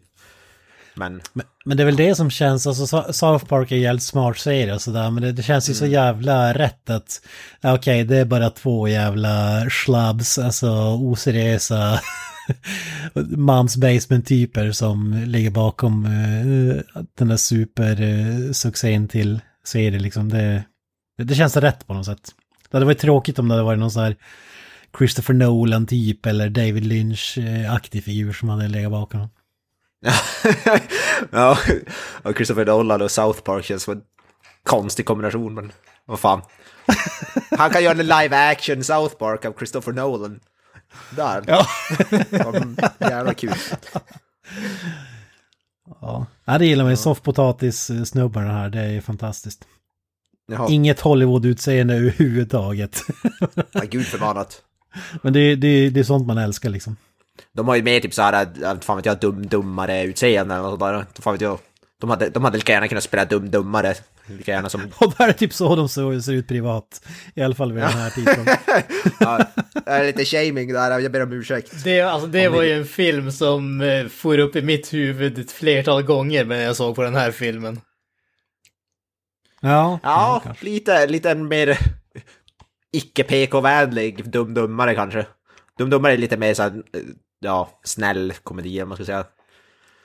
Men 0.95 1.21
Men, 1.33 1.47
men 1.65 1.77
det 1.77 1.83
är 1.83 1.85
väl 1.85 1.97
det 1.97 2.15
som 2.15 2.31
känns, 2.31 2.67
alltså 2.67 3.13
South 3.13 3.45
Park 3.45 3.73
är 3.73 3.77
jävligt 3.77 4.03
smart 4.03 4.39
serie 4.39 4.75
och 4.75 4.83
sådär, 4.83 5.11
men 5.11 5.23
det, 5.23 5.33
det 5.33 5.43
känns 5.43 5.71
ju 5.71 5.75
så 5.75 5.87
jävla 5.87 6.55
rätt 6.55 6.91
att, 6.91 7.21
okej, 7.63 8.05
det 8.05 8.17
är 8.17 8.25
bara 8.25 8.51
två 8.51 8.89
jävla 8.89 9.67
schlubs, 9.71 10.39
alltså 10.39 10.71
oseriösa 11.01 12.01
Moms 13.37 13.77
Basement-typer 13.77 14.73
som 14.73 15.25
ligger 15.27 15.51
bakom 15.51 16.05
eh, 16.05 17.03
den 17.19 17.29
där 17.29 17.37
supersuccén 17.37 19.09
till 19.09 19.41
serie 19.65 19.99
liksom. 19.99 20.29
Det, 20.29 20.65
det, 21.19 21.25
det 21.25 21.35
känns 21.35 21.57
rätt 21.57 21.87
på 21.87 21.95
något 21.95 22.07
sätt. 22.07 22.31
Det 22.71 22.77
hade 22.77 22.87
varit 22.87 22.99
tråkigt 22.99 23.39
om 23.39 23.49
det 23.49 23.55
hade 23.55 23.65
varit 23.65 23.79
någon 23.79 23.91
sån 23.91 24.03
här 24.03 24.17
Christopher 24.99 25.35
Nolan-typ 25.35 26.27
eller 26.27 26.49
David 26.49 26.85
Lynch-aktig 26.85 28.05
figur 28.05 28.33
som 28.33 28.49
hade 28.49 28.69
legat 28.69 28.91
bakom. 28.91 29.21
honom. 29.21 29.31
ja, 31.31 31.59
och 32.23 32.35
Christopher 32.37 32.67
Nolan 32.67 33.03
och 33.03 33.11
South 33.11 33.41
Park 33.41 33.65
känns 33.65 33.83
som 33.83 33.93
en 33.95 34.03
konstig 34.63 35.07
kombination, 35.07 35.55
men 35.55 35.73
vad 36.05 36.21
fan. 36.21 36.43
Han 37.59 37.71
kan 37.71 37.85
göra 37.85 37.93
en 38.01 38.07
live 38.07 38.51
action 38.51 38.85
South 38.85 39.15
Park 39.17 39.45
av 39.45 39.53
Christopher 39.59 39.93
Nolan. 39.93 40.41
Där. 41.17 41.45
Ja. 41.47 41.67
Jävla 43.01 43.35
kul. 43.35 43.55
Ja, 46.01 46.27
ja 46.45 46.59
det 46.59 46.67
gillar 46.67 46.85
man 46.85 46.93
ju. 46.93 46.97
Soffpotatis-snubbarna 46.97 48.53
här, 48.53 48.69
det 48.69 48.81
är 48.81 49.01
fantastiskt. 49.01 49.65
Jaha, 50.47 50.69
Inget 50.71 51.01
Hollywood-utseende 51.01 51.95
överhuvudtaget. 51.95 53.03
ja, 53.73 53.81
gud 53.91 54.07
förbannat. 54.07 54.63
Men 55.23 55.33
det, 55.33 55.55
det, 55.55 55.91
det 55.91 56.01
är 56.01 56.05
sånt 56.05 56.27
man 56.27 56.39
älskar 56.39 56.71
liksom. 56.71 56.97
De 57.53 57.69
har 57.69 57.77
ju 57.77 57.83
mer 57.83 58.01
typ 58.01 58.15
såhär, 58.15 58.47
äh, 58.65 58.81
fan 58.81 58.97
vet 58.97 59.07
jag, 59.07 59.19
dum, 59.21 59.47
dummare 59.47 60.03
utseende 60.03 60.55
eller 60.55 60.71
sådär. 60.71 61.07
Fan 61.21 61.33
vet 61.35 61.41
jag. 61.41 61.59
De 62.01 62.11
hade, 62.11 62.29
de 62.31 62.45
hade 62.45 62.57
lika 62.57 62.73
gärna 62.73 62.89
kunnat 62.89 63.05
spela 63.05 63.25
dum-dummare. 63.25 63.95
Lika 64.27 64.51
gärna 64.53 64.69
som... 64.69 64.81
Och 64.99 65.15
då 65.19 65.25
är 65.25 65.27
det 65.27 65.33
typ 65.33 65.53
så 65.55 65.77
de 65.77 65.89
ser, 65.89 66.21
ser 66.21 66.33
ut 66.33 66.49
privat. 66.49 67.07
I 67.35 67.43
alla 67.43 67.55
fall 67.55 67.73
vid 67.73 67.83
den 67.83 67.93
här 67.93 68.11
tidpunkten. 68.11 68.57
ja, 69.21 69.47
det 69.85 69.91
är 69.91 70.05
lite 70.05 70.25
shaming 70.25 70.73
där, 70.73 70.99
jag 70.99 71.13
ber 71.13 71.23
om 71.23 71.33
ursäkt. 71.33 71.85
Det, 71.85 72.01
alltså, 72.01 72.27
det 72.27 72.49
var 72.49 72.63
ju 72.63 72.73
en 72.73 72.87
film 72.87 73.33
som 73.33 73.81
eh, 73.81 74.07
for 74.07 74.39
upp 74.39 74.57
i 74.57 74.63
mitt 74.63 74.93
huvud 74.93 75.39
ett 75.39 75.53
flertal 75.53 76.03
gånger 76.03 76.45
när 76.45 76.61
jag 76.61 76.77
såg 76.77 76.95
på 76.97 77.03
den 77.03 77.15
här 77.15 77.31
filmen. 77.31 77.81
Ja, 79.61 79.99
Ja, 80.03 80.41
kanske. 80.45 80.65
lite, 80.65 81.07
lite 81.07 81.35
mer 81.35 81.79
icke-PK-vänlig 82.93 84.31
dum-dummare 84.31 84.95
kanske. 84.95 85.27
Dum-dummare 85.79 86.13
är 86.13 86.19
lite 86.19 86.37
mer 86.37 86.55
så 86.55 86.63
här, 86.63 86.71
eh, 86.71 87.01
ja, 87.41 87.81
snäll 87.85 88.33
komedi 88.43 88.83
om 88.83 88.89
man 88.89 88.97
ska 88.97 89.05
säga. 89.05 89.25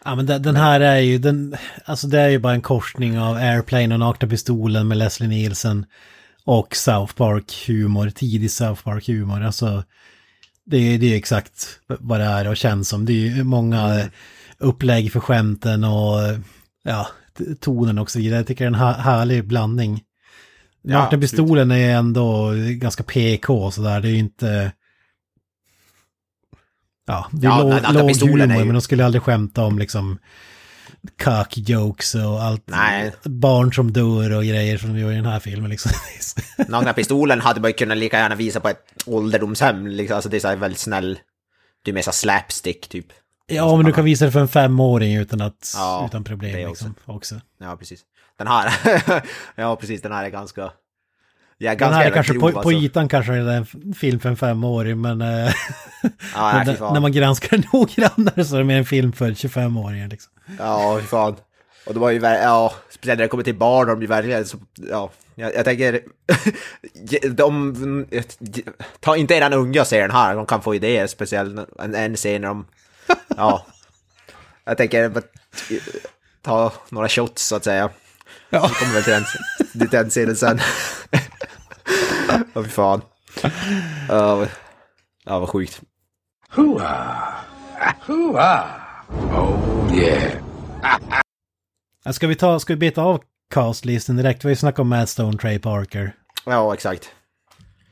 Ja 0.05 0.15
men 0.15 0.25
den, 0.25 0.41
den 0.41 0.55
här 0.55 0.79
är 0.79 0.99
ju, 0.99 1.17
den, 1.17 1.55
alltså 1.85 2.07
det 2.07 2.19
är 2.19 2.29
ju 2.29 2.39
bara 2.39 2.53
en 2.53 2.61
korsning 2.61 3.19
av 3.19 3.35
Airplane 3.35 3.93
och 3.95 3.99
Nakna 3.99 4.29
Pistolen 4.29 4.87
med 4.87 4.97
Leslie 4.97 5.29
Nielsen 5.29 5.85
och 6.45 6.75
South 6.75 7.13
Park-humor, 7.13 8.09
tidig 8.09 8.51
South 8.51 8.83
Park-humor. 8.83 9.43
Alltså 9.43 9.83
det 10.65 10.77
är 10.77 10.97
det 10.97 11.13
är 11.13 11.17
exakt 11.17 11.79
vad 11.87 12.19
det 12.19 12.25
är 12.25 12.47
och 12.47 12.57
känns 12.57 12.89
som. 12.89 13.05
Det 13.05 13.13
är 13.13 13.35
ju 13.35 13.43
många 13.43 14.09
upplägg 14.57 15.11
för 15.11 15.19
skämten 15.19 15.83
och 15.83 16.19
ja, 16.83 17.07
tonen 17.59 17.97
och 17.97 18.11
så 18.11 18.19
vidare. 18.19 18.39
Jag 18.39 18.47
tycker 18.47 18.63
det 18.65 18.67
är 18.67 18.73
en 18.73 18.79
här- 18.79 18.99
härlig 19.01 19.47
blandning. 19.47 20.01
Ja, 20.89 20.93
Nakna 20.93 21.05
absolut. 21.05 21.21
Pistolen 21.31 21.71
är 21.71 21.95
ändå 21.95 22.51
ganska 22.69 23.03
PK 23.03 23.63
och 23.65 23.73
sådär. 23.73 24.01
Det 24.01 24.07
är 24.07 24.11
ju 24.11 24.17
inte... 24.17 24.71
Ja, 27.07 27.27
det 27.31 27.47
är 27.47 27.51
Ja, 27.51 27.63
låg, 27.63 27.71
låg 27.93 28.29
humor 28.29 28.39
ju- 28.57 28.65
men 28.65 28.73
de 28.73 28.81
skulle 28.81 29.05
aldrig 29.05 29.21
skämta 29.21 29.63
om 29.63 29.79
liksom 29.79 30.17
cock 31.23 31.57
jokes 31.57 32.15
och 32.15 32.41
allt. 32.43 32.63
Nej. 32.65 33.13
Barn 33.23 33.73
som 33.73 33.91
dör 33.93 34.35
och 34.35 34.43
grejer 34.43 34.77
som 34.77 34.93
de 34.93 34.99
gör 34.99 35.11
i 35.11 35.15
den 35.15 35.25
här 35.25 35.39
filmen 35.39 35.69
liksom. 35.69 35.91
Nakna 36.67 36.93
pistolen 36.93 37.41
hade 37.41 37.61
man 37.61 37.69
ju 37.69 37.73
kunnat 37.73 37.97
lika 37.97 38.17
gärna 38.17 38.35
visa 38.35 38.59
på 38.59 38.69
ett 38.69 38.83
ålderdomshem, 39.05 39.87
liksom. 39.87 40.15
alltså 40.15 40.29
det 40.29 40.37
är 40.37 40.39
så 40.39 40.55
väldigt 40.55 40.79
snäll, 40.79 41.19
det 41.83 41.91
är 41.91 41.93
mer 41.95 42.01
så 42.01 42.11
slapstick 42.11 42.87
typ. 42.87 43.05
ja, 43.47 43.75
men 43.75 43.85
du 43.85 43.93
kan 43.93 44.05
visa 44.05 44.25
det 44.25 44.31
för 44.31 44.39
en 44.39 44.47
femåring 44.47 45.15
utan 45.15 45.41
att, 45.41 45.73
Ja, 45.75 46.05
utan 46.09 46.23
problem 46.23 46.51
det 46.53 46.67
liksom. 46.67 46.95
Också. 47.05 47.41
Ja, 47.59 47.75
precis. 47.77 47.99
Den 48.37 48.47
här, 48.47 48.71
ja 49.55 49.75
precis, 49.75 50.01
den 50.01 50.11
här 50.11 50.25
är 50.25 50.29
ganska... 50.29 50.71
Ja, 51.59 51.75
Den 51.75 51.93
här 51.93 52.05
är 52.05 52.11
kanske 52.11 52.33
grov, 52.33 52.41
på, 52.41 52.51
på 52.51 52.57
alltså. 52.57 52.71
ytan 52.71 53.09
kanske 53.09 53.33
är 53.33 53.47
en 53.47 53.93
film 53.93 54.19
för 54.19 54.29
en 54.29 54.37
femåring 54.37 55.01
men, 55.01 55.21
eh, 55.21 55.27
Ja, 56.35 56.51
nej, 56.65 56.75
fy 56.75 56.83
när- 56.83 56.99
man 56.99 57.11
granskar 57.11 57.57
den 57.57 57.63
noggrannare 57.73 58.45
så 58.45 58.55
är 58.55 58.59
det 58.59 58.65
mer 58.65 58.77
en 58.77 58.85
film 58.85 59.11
för 59.13 59.29
25-åringar 59.31 60.07
liksom. 60.07 60.31
Ja, 60.59 60.97
fy 61.01 61.07
fan. 61.07 61.35
Och 61.87 61.93
det 61.93 61.99
var 61.99 62.09
ju, 62.11 62.19
ja, 62.19 62.73
speciellt 62.89 63.17
när 63.17 63.25
det 63.25 63.29
kommer 63.29 63.43
till 63.43 63.55
barn, 63.55 63.87
de 63.87 63.97
blir 63.99 64.07
verkligen 64.07 64.45
så, 64.45 64.57
ja, 64.75 65.09
jag, 65.35 65.55
jag 65.55 65.65
tänker, 65.65 66.01
de, 67.29 68.05
ta 68.99 69.15
inte 69.17 69.33
eran 69.35 69.53
unga 69.53 69.81
och 69.81 69.87
se 69.87 70.01
den 70.01 70.11
här, 70.11 70.35
de 70.35 70.45
kan 70.45 70.61
få 70.61 70.75
idéer, 70.75 71.07
speciellt 71.07 71.69
en, 71.79 71.95
en 71.95 72.15
scen 72.15 72.41
när 72.41 72.47
de, 72.47 72.65
ja, 73.37 73.65
jag 74.65 74.77
tänker, 74.77 75.11
ta 76.41 76.73
några 76.89 77.09
shots 77.09 77.47
så 77.47 77.55
att 77.55 77.63
säga. 77.63 77.89
Ja. 78.49 78.67
Vi 78.67 78.75
kommer 78.75 78.93
väl 78.93 79.03
till 79.03 79.13
den, 79.13 79.23
till 79.71 79.89
den 79.89 80.09
scenen 80.09 80.35
sen. 80.35 80.59
Åh 82.55 82.63
fy 82.63 82.69
fan. 82.69 83.01
Ja, 84.09 84.45
ja, 85.25 85.39
vad 85.39 85.49
sjukt. 85.49 85.81
Oh, 86.57 86.81
yeah. 89.95 90.31
Ska 92.11 92.27
vi, 92.27 92.35
ta, 92.35 92.59
ska 92.59 92.73
vi 92.73 92.77
beta 92.77 93.01
av 93.01 93.21
castlisten 93.53 94.15
direkt? 94.17 94.43
Vi 94.43 94.47
har 94.47 94.51
ju 94.51 94.55
snackat 94.55 94.79
om 94.79 94.89
Matt 94.89 95.09
Stone, 95.09 95.37
Trey 95.37 95.59
Parker. 95.59 96.15
Ja, 96.45 96.73
exakt. 96.73 97.09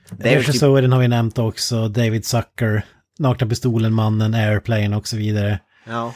Det 0.10 0.30
är 0.30 0.36
väl 0.36 0.44
typ, 0.44 0.50
Regissören 0.50 0.92
har 0.92 1.00
vi 1.00 1.08
nämnt 1.08 1.38
också, 1.38 1.88
David 1.88 2.26
Zucker, 2.26 2.86
Nakna 3.20 3.48
Pistolen-mannen, 3.48 4.34
Airplane 4.34 4.96
och 4.96 5.08
så 5.08 5.18
vidare. 5.18 5.60
ja. 5.84 6.14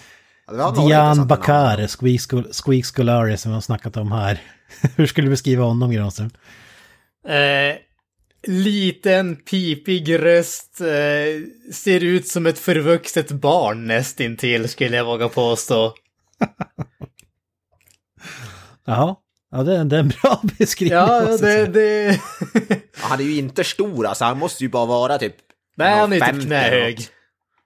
Ja, 0.51 0.71
Dian. 0.87 1.27
Bakare, 1.27 1.87
Squeak, 1.87 2.85
Scolari 2.85 3.37
som 3.37 3.51
vi 3.51 3.53
har 3.53 3.61
snackat 3.61 3.97
om 3.97 4.11
här. 4.11 4.41
Hur 4.95 5.05
skulle 5.05 5.27
du 5.27 5.31
beskriva 5.31 5.63
honom, 5.63 5.91
Granström? 5.91 6.29
Eh, 7.27 7.75
liten, 8.47 9.35
pipig 9.35 10.19
röst. 10.19 10.81
Eh, 10.81 11.73
ser 11.73 12.03
ut 12.03 12.27
som 12.27 12.45
ett 12.45 12.59
förvuxet 12.59 13.31
barn 13.31 13.87
nästintill, 13.87 14.69
skulle 14.69 14.97
jag 14.97 15.05
våga 15.05 15.29
påstå. 15.29 15.93
Jaha, 18.85 19.15
ja, 19.51 19.63
det, 19.63 19.77
är- 19.77 19.85
det 19.85 19.95
är 19.95 19.99
en 19.99 20.13
bra 20.21 20.41
beskrivning. 20.57 20.97
Ja, 20.97 21.37
det... 21.37 21.65
det... 21.65 22.19
Han 22.97 23.19
är 23.19 23.23
ju 23.23 23.37
inte 23.37 23.63
stor 23.63 24.07
alltså, 24.07 24.25
han 24.25 24.39
måste 24.39 24.63
ju 24.63 24.69
bara 24.69 24.85
vara 24.85 25.17
typ... 25.17 25.35
Nej, 25.77 25.99
han 25.99 26.13
är 26.13 26.19
1,50 26.19 26.33
typ 26.33 26.45
knähög. 26.45 26.99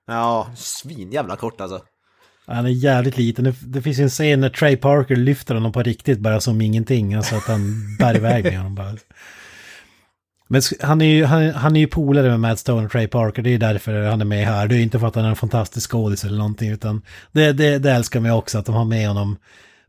Ja, 0.07 0.51
svinjävla 0.55 1.35
kort 1.35 1.61
alltså. 1.61 1.81
Han 2.47 2.65
är 2.65 2.69
jävligt 2.69 3.17
liten. 3.17 3.43
Det, 3.43 3.55
det 3.61 3.81
finns 3.81 3.99
ju 3.99 4.03
en 4.03 4.09
scen 4.09 4.39
när 4.39 4.49
Trey 4.49 4.77
Parker 4.77 5.15
lyfter 5.15 5.53
honom 5.53 5.71
på 5.71 5.83
riktigt 5.83 6.19
bara 6.19 6.39
som 6.39 6.61
ingenting. 6.61 7.13
Alltså 7.13 7.35
att 7.35 7.47
han 7.47 7.97
bär 7.99 8.15
iväg 8.15 8.43
med 8.43 8.57
honom 8.57 8.75
bara. 8.75 8.95
Men 10.47 10.61
han 10.81 11.01
är 11.01 11.05
ju, 11.05 11.25
han, 11.25 11.49
han 11.49 11.75
är 11.75 11.79
ju 11.79 11.87
polare 11.87 12.29
med 12.29 12.39
Matt 12.39 12.59
Stone 12.59 12.85
och 12.85 12.91
Trey 12.91 13.07
Parker. 13.07 13.41
Det 13.41 13.49
är 13.49 13.57
därför 13.57 14.01
han 14.01 14.21
är 14.21 14.25
med 14.25 14.45
här. 14.45 14.67
Det 14.67 14.75
är 14.75 14.79
inte 14.79 14.99
för 14.99 15.07
att 15.07 15.15
han 15.15 15.25
är 15.25 15.29
en 15.29 15.35
fantastisk 15.35 15.91
skådis 15.91 16.23
eller 16.23 16.37
någonting. 16.37 16.69
Utan 16.69 17.01
det, 17.31 17.53
det, 17.53 17.77
det 17.77 17.91
älskar 17.91 18.19
mig 18.19 18.31
också 18.31 18.57
att 18.57 18.65
de 18.65 18.75
har 18.75 18.85
med 18.85 19.07
honom 19.07 19.37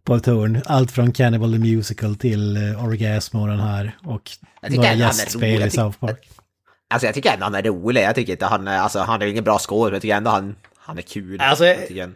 på 0.04 0.14
ett 0.14 0.26
hörn. 0.26 0.62
Allt 0.66 0.90
från 0.90 1.12
Cannibal 1.12 1.52
the 1.52 1.58
Musical 1.58 2.16
till 2.16 2.56
uh, 2.56 2.84
Orgasmo 2.84 3.40
och 3.40 3.48
den 3.48 3.60
här. 3.60 3.96
Och 4.04 4.30
några 4.70 4.94
gästspel 4.94 5.62
i 5.62 5.70
South 5.70 5.98
Park. 5.98 6.30
Alltså 6.90 7.06
jag 7.06 7.14
tycker 7.14 7.32
ändå 7.32 7.44
han 7.44 7.54
är 7.54 7.62
rolig, 7.62 8.02
jag 8.02 8.14
tycker 8.14 8.32
inte 8.32 8.46
han 8.46 8.68
är, 8.68 8.78
alltså 8.78 8.98
han 8.98 9.22
är 9.22 9.26
ingen 9.26 9.44
bra 9.44 9.58
skådespelare, 9.58 9.90
men 9.90 9.94
jag 9.94 10.02
tycker 10.02 10.16
ändå 10.16 10.30
han, 10.30 10.56
han 10.78 10.98
är 10.98 11.02
kul. 11.02 11.40
Alltså, 11.40 11.64
jag 11.66 12.10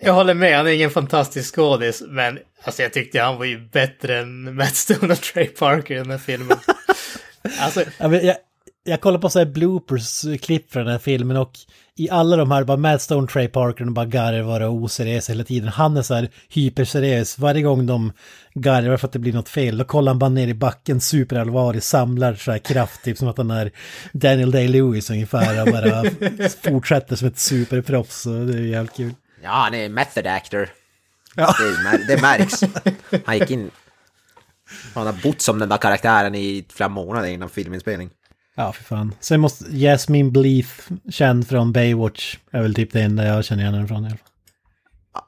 Jag 0.00 0.12
håller 0.12 0.34
med, 0.34 0.56
han 0.56 0.66
är 0.66 0.70
ingen 0.70 0.90
fantastisk 0.90 1.54
skådis, 1.54 2.02
men 2.06 2.38
alltså 2.62 2.82
jag 2.82 2.92
tyckte 2.92 3.20
han 3.20 3.38
var 3.38 3.44
ju 3.44 3.68
bättre 3.68 4.18
än 4.18 4.56
Matt 4.56 4.76
Stone 4.76 5.12
och 5.12 5.20
Trey 5.20 5.46
Parker 5.46 5.94
i 5.94 5.98
den 5.98 6.10
här 6.10 6.18
filmen. 6.18 6.58
alltså, 7.60 7.84
jag, 7.98 8.36
jag 8.84 9.00
kollar 9.00 9.18
på 9.18 9.30
så 9.30 9.38
här 9.38 9.46
bloopers-klipp 9.46 10.72
från 10.72 10.84
den 10.84 10.92
här 10.92 10.98
filmen 10.98 11.36
och 11.36 11.52
i 11.98 12.10
alla 12.10 12.36
de 12.36 12.50
här, 12.50 12.64
bara 12.64 12.76
Matt 12.76 13.02
Stone, 13.02 13.26
Trey 13.28 13.48
Parker, 13.48 13.84
de 13.84 13.94
bara 13.94 14.06
garvar 14.06 14.60
och 14.60 14.74
oseriös 14.74 15.30
hela 15.30 15.44
tiden. 15.44 15.68
Han 15.68 15.96
är 15.96 16.02
så 16.02 16.14
här 16.14 16.28
hyperseriös. 16.48 17.38
Varje 17.38 17.62
gång 17.62 17.86
de 17.86 18.12
garvar 18.54 18.96
för 18.96 19.06
att 19.06 19.12
det 19.12 19.18
blir 19.18 19.32
något 19.32 19.48
fel, 19.48 19.78
då 19.78 19.84
kollar 19.84 20.12
han 20.12 20.18
bara 20.18 20.30
ner 20.30 20.48
i 20.48 20.54
backen 20.54 21.00
superallvarlig, 21.00 21.82
samlar 21.82 22.34
så 22.34 22.50
här 22.52 22.58
kraft, 22.58 23.02
typ 23.04 23.18
som 23.18 23.28
att 23.28 23.36
han 23.38 23.50
är 23.50 23.72
Daniel 24.12 24.52
Day-Lewis 24.52 25.10
ungefär 25.12 25.60
och 25.62 25.72
bara 25.72 26.04
fortsätter 26.62 27.16
som 27.16 27.28
ett 27.28 27.38
superproffs. 27.38 28.26
Och 28.26 28.46
det 28.46 28.54
är 28.54 28.60
jävligt 28.60 28.96
kul. 28.96 29.14
Ja, 29.42 29.50
han 29.50 29.74
är 29.74 29.88
method 29.88 30.26
actor. 30.26 30.68
Ja. 31.36 31.54
Det, 31.58 31.88
mär- 31.88 32.06
det 32.08 32.22
märks. 32.22 32.60
Han 33.24 33.38
gick 33.38 33.50
in... 33.50 33.70
Han 34.94 35.06
har 35.06 35.12
bott 35.22 35.40
som 35.40 35.58
den 35.58 35.68
där 35.68 35.76
karaktären 35.76 36.34
i 36.34 36.64
flera 36.72 36.88
månader 36.88 37.28
innan 37.28 37.48
filminspelning. 37.48 38.10
Ja, 38.54 38.72
för 38.72 38.84
fan. 38.84 39.14
Sen 39.20 39.40
måste 39.40 39.64
Jasmine 39.76 40.30
Bleeth, 40.30 40.70
känd 41.10 41.48
från 41.48 41.72
Baywatch, 41.72 42.36
är 42.50 42.62
väl 42.62 42.74
typ 42.74 42.92
det 42.92 43.02
enda 43.02 43.26
jag 43.26 43.44
känner 43.44 43.62
igen 43.62 43.74
henne 43.74 43.88
från 43.88 44.04
i 44.04 44.06
alla 44.06 44.16
fall. 44.16 44.28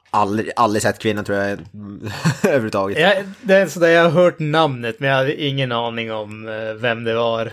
Aldrig, 0.09 0.51
aldrig 0.55 0.81
sett 0.81 0.99
kvinnan 0.99 1.25
tror 1.25 1.37
jag 1.37 1.51
överhuvudtaget. 2.43 2.99
jag, 2.99 3.13
det 3.41 3.55
är 3.55 3.67
sådär, 3.67 3.87
jag 3.87 4.03
har 4.03 4.09
hört 4.09 4.39
namnet, 4.39 4.99
men 4.99 5.09
jag 5.09 5.17
hade 5.17 5.43
ingen 5.43 5.71
aning 5.71 6.11
om 6.11 6.47
eh, 6.47 6.73
vem 6.73 7.03
det 7.03 7.15
var. 7.15 7.51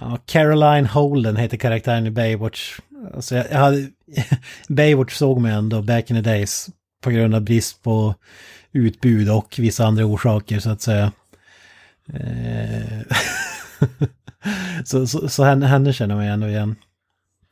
Ja, 0.00 0.18
Caroline 0.26 0.86
Holden 0.86 1.36
heter 1.36 1.56
karaktären 1.56 2.06
i 2.06 2.10
Baywatch. 2.10 2.78
Alltså 3.14 3.34
jag, 3.34 3.46
jag 3.50 3.58
hade, 3.58 3.88
Baywatch 4.68 5.14
såg 5.14 5.40
mig 5.40 5.52
ändå 5.52 5.82
back 5.82 6.10
in 6.10 6.16
the 6.16 6.30
days 6.30 6.68
på 7.02 7.10
grund 7.10 7.34
av 7.34 7.40
brist 7.40 7.82
på 7.82 8.14
utbud 8.72 9.30
och 9.30 9.54
vissa 9.58 9.86
andra 9.86 10.04
orsaker 10.04 10.58
så 10.60 10.70
att 10.70 10.80
säga. 10.80 11.12
Eh, 12.14 13.16
så 14.84 15.06
så, 15.06 15.28
så 15.28 15.44
henne, 15.44 15.66
henne 15.66 15.92
känner 15.92 16.14
man 16.14 16.24
ju 16.24 16.30
ändå 16.30 16.46
igen. 16.48 16.76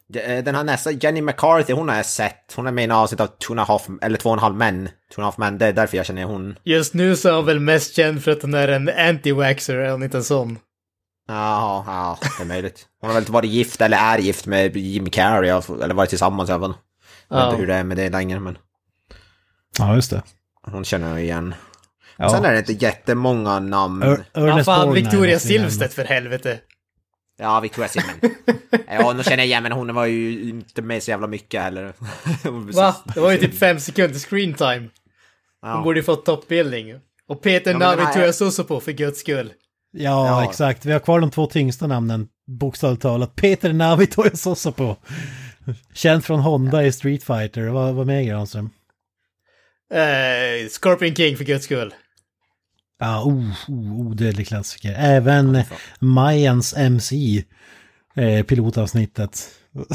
Det- 0.09 0.43
Den 0.43 0.55
här 0.55 0.65
nästa, 0.65 0.91
Jenny 0.91 1.21
McCarthy, 1.23 1.73
hon 1.73 1.89
har 1.89 1.97
jag 1.97 2.07
sett. 2.07 2.53
Hon 2.57 2.67
är 2.67 2.71
med 2.73 2.83
i 2.83 2.85
en 2.85 2.91
avsnitt 2.91 3.21
av 3.21 3.27
Two 3.27 3.51
and 3.51 3.61
a 3.61 3.65
half, 3.69 3.89
eller 4.03 4.17
Två 4.19 4.29
och 4.31 4.35
en 4.37 4.39
halv 4.39 4.55
män. 4.57 4.89
Two 5.15 5.21
and 5.21 5.25
a 5.25 5.27
half 5.27 5.39
men, 5.39 5.59
det 5.59 5.67
är 5.67 5.73
därför 5.73 5.97
jag 5.97 6.07
känner 6.07 6.25
hon. 6.25 6.59
Just 6.65 6.95
nu 6.95 7.17
så 7.17 7.29
är 7.29 7.33
han 7.33 7.45
väl 7.47 7.61
mest 7.61 7.97
känd 7.97 8.23
för 8.25 8.31
att 8.31 8.43
han 8.43 8.55
är 8.55 8.69
en 8.69 8.89
anti-waxer, 8.91 9.75
är 9.75 9.91
han 9.91 10.03
inte 10.03 10.17
en 10.17 10.25
sån? 10.25 10.59
Ja, 11.29 11.85
ja, 11.87 12.19
det 12.39 12.43
är 12.45 12.47
möjligt. 12.47 12.87
Hon 13.01 13.11
har 13.11 13.21
väl 13.21 13.33
varit 13.33 13.51
gift, 13.51 13.81
eller 13.81 13.97
är 13.99 14.19
gift 14.19 14.47
med 14.47 14.77
Jim 14.77 15.11
Carrey, 15.11 15.51
eller 15.83 15.95
varit 15.95 16.11
tillsammans 16.11 16.51
i 16.51 16.53
alla 16.53 16.63
fall. 16.67 16.75
Jag 17.29 17.37
vet 17.37 17.43
Ja. 17.45 17.49
inte 17.51 17.61
hur 17.61 17.67
det 17.67 17.75
är 17.75 17.85
med 17.85 17.97
det 17.97 18.11
längre, 18.11 18.41
men 18.41 18.59
Ja, 19.79 19.95
just 19.95 20.11
det. 20.11 20.23
hon 20.63 20.85
känner 20.85 21.09
jag 21.11 21.23
igen. 21.23 21.55
Ja. 22.17 22.31
Sen 22.31 22.45
är 22.45 22.53
det 22.53 22.59
inte 22.59 22.73
jättemånga 22.73 23.61
namn. 23.61 24.03
Ör- 24.03 24.25
Ja, 24.33 24.65
fan, 24.65 24.93
Victoria. 24.95 25.39
Silvstedt 25.39 25.95
för 25.95 26.05
helvete. 26.05 26.59
Ja, 27.39 27.61
Victoria 27.61 27.89
Silvman. 27.89 28.15
ja, 28.89 29.13
nu 29.13 29.23
känner 29.23 29.37
jag 29.37 29.47
igen 29.47 29.63
men 29.63 29.73
hon 29.73 29.95
var 29.95 30.07
ju 30.07 30.49
inte 30.49 30.83
med 30.83 31.03
så 31.03 31.11
jävla 31.11 31.27
mycket 31.27 31.63
heller. 31.63 31.93
Va? 32.75 32.97
Det 33.15 33.21
var 33.21 33.31
ju 33.33 33.39
typ 33.39 33.59
fem 33.59 33.81
sekunder 33.81 34.19
screen 34.19 34.55
time. 34.55 34.89
Hon 35.61 35.71
Ja. 35.71 35.81
borde 35.85 35.99
ju 35.99 36.05
fått 36.05 36.27
toppbildning. 36.27 36.95
Och 37.29 37.43
Peter 37.43 37.71
Ja, 37.73 37.79
Navi 37.79 38.03
här- 38.03 38.13
tog 38.15 38.23
jag 38.23 38.35
så 38.53 38.65
på 38.65 38.81
för 38.81 38.93
guds 38.93 39.21
skull. 39.21 39.53
Ja, 39.93 40.27
Ja. 40.27 40.49
exakt. 40.51 40.85
Vi 40.85 40.93
har 40.93 41.01
kvar 41.01 41.21
de 41.21 41.31
två 41.31 41.47
tyngsta 41.47 41.87
namnen, 41.87 42.29
bokstavligt 42.47 43.03
talat. 43.03 43.37
Peter 43.37 43.73
Navito 43.73 44.25
jag 44.25 44.39
sossa 44.39 44.73
på. 44.73 44.97
Känd 45.95 46.25
från 46.25 46.41
Honda 46.41 46.85
i 46.85 46.93
Street 46.93 47.25
Fighter. 47.25 47.69
Vad 47.69 47.95
var 47.95 48.05
med 48.05 48.27
Granström? 48.27 48.71
Eh, 49.95 50.69
Scorpion 50.69 51.15
King 51.15 51.37
för 51.37 51.45
guds 51.45 51.65
skull. 51.65 51.95
Ja, 53.05 53.23
oh, 53.25 53.51
oh, 53.69 54.01
odödlig 54.01 54.49
klassiker. 54.49 54.95
Även 54.99 55.63
Mayans 55.99 56.75
MC, 56.77 57.45
eh, 58.15 58.43
pilotavsnittet. 58.43 59.49
Ja. 59.73 59.85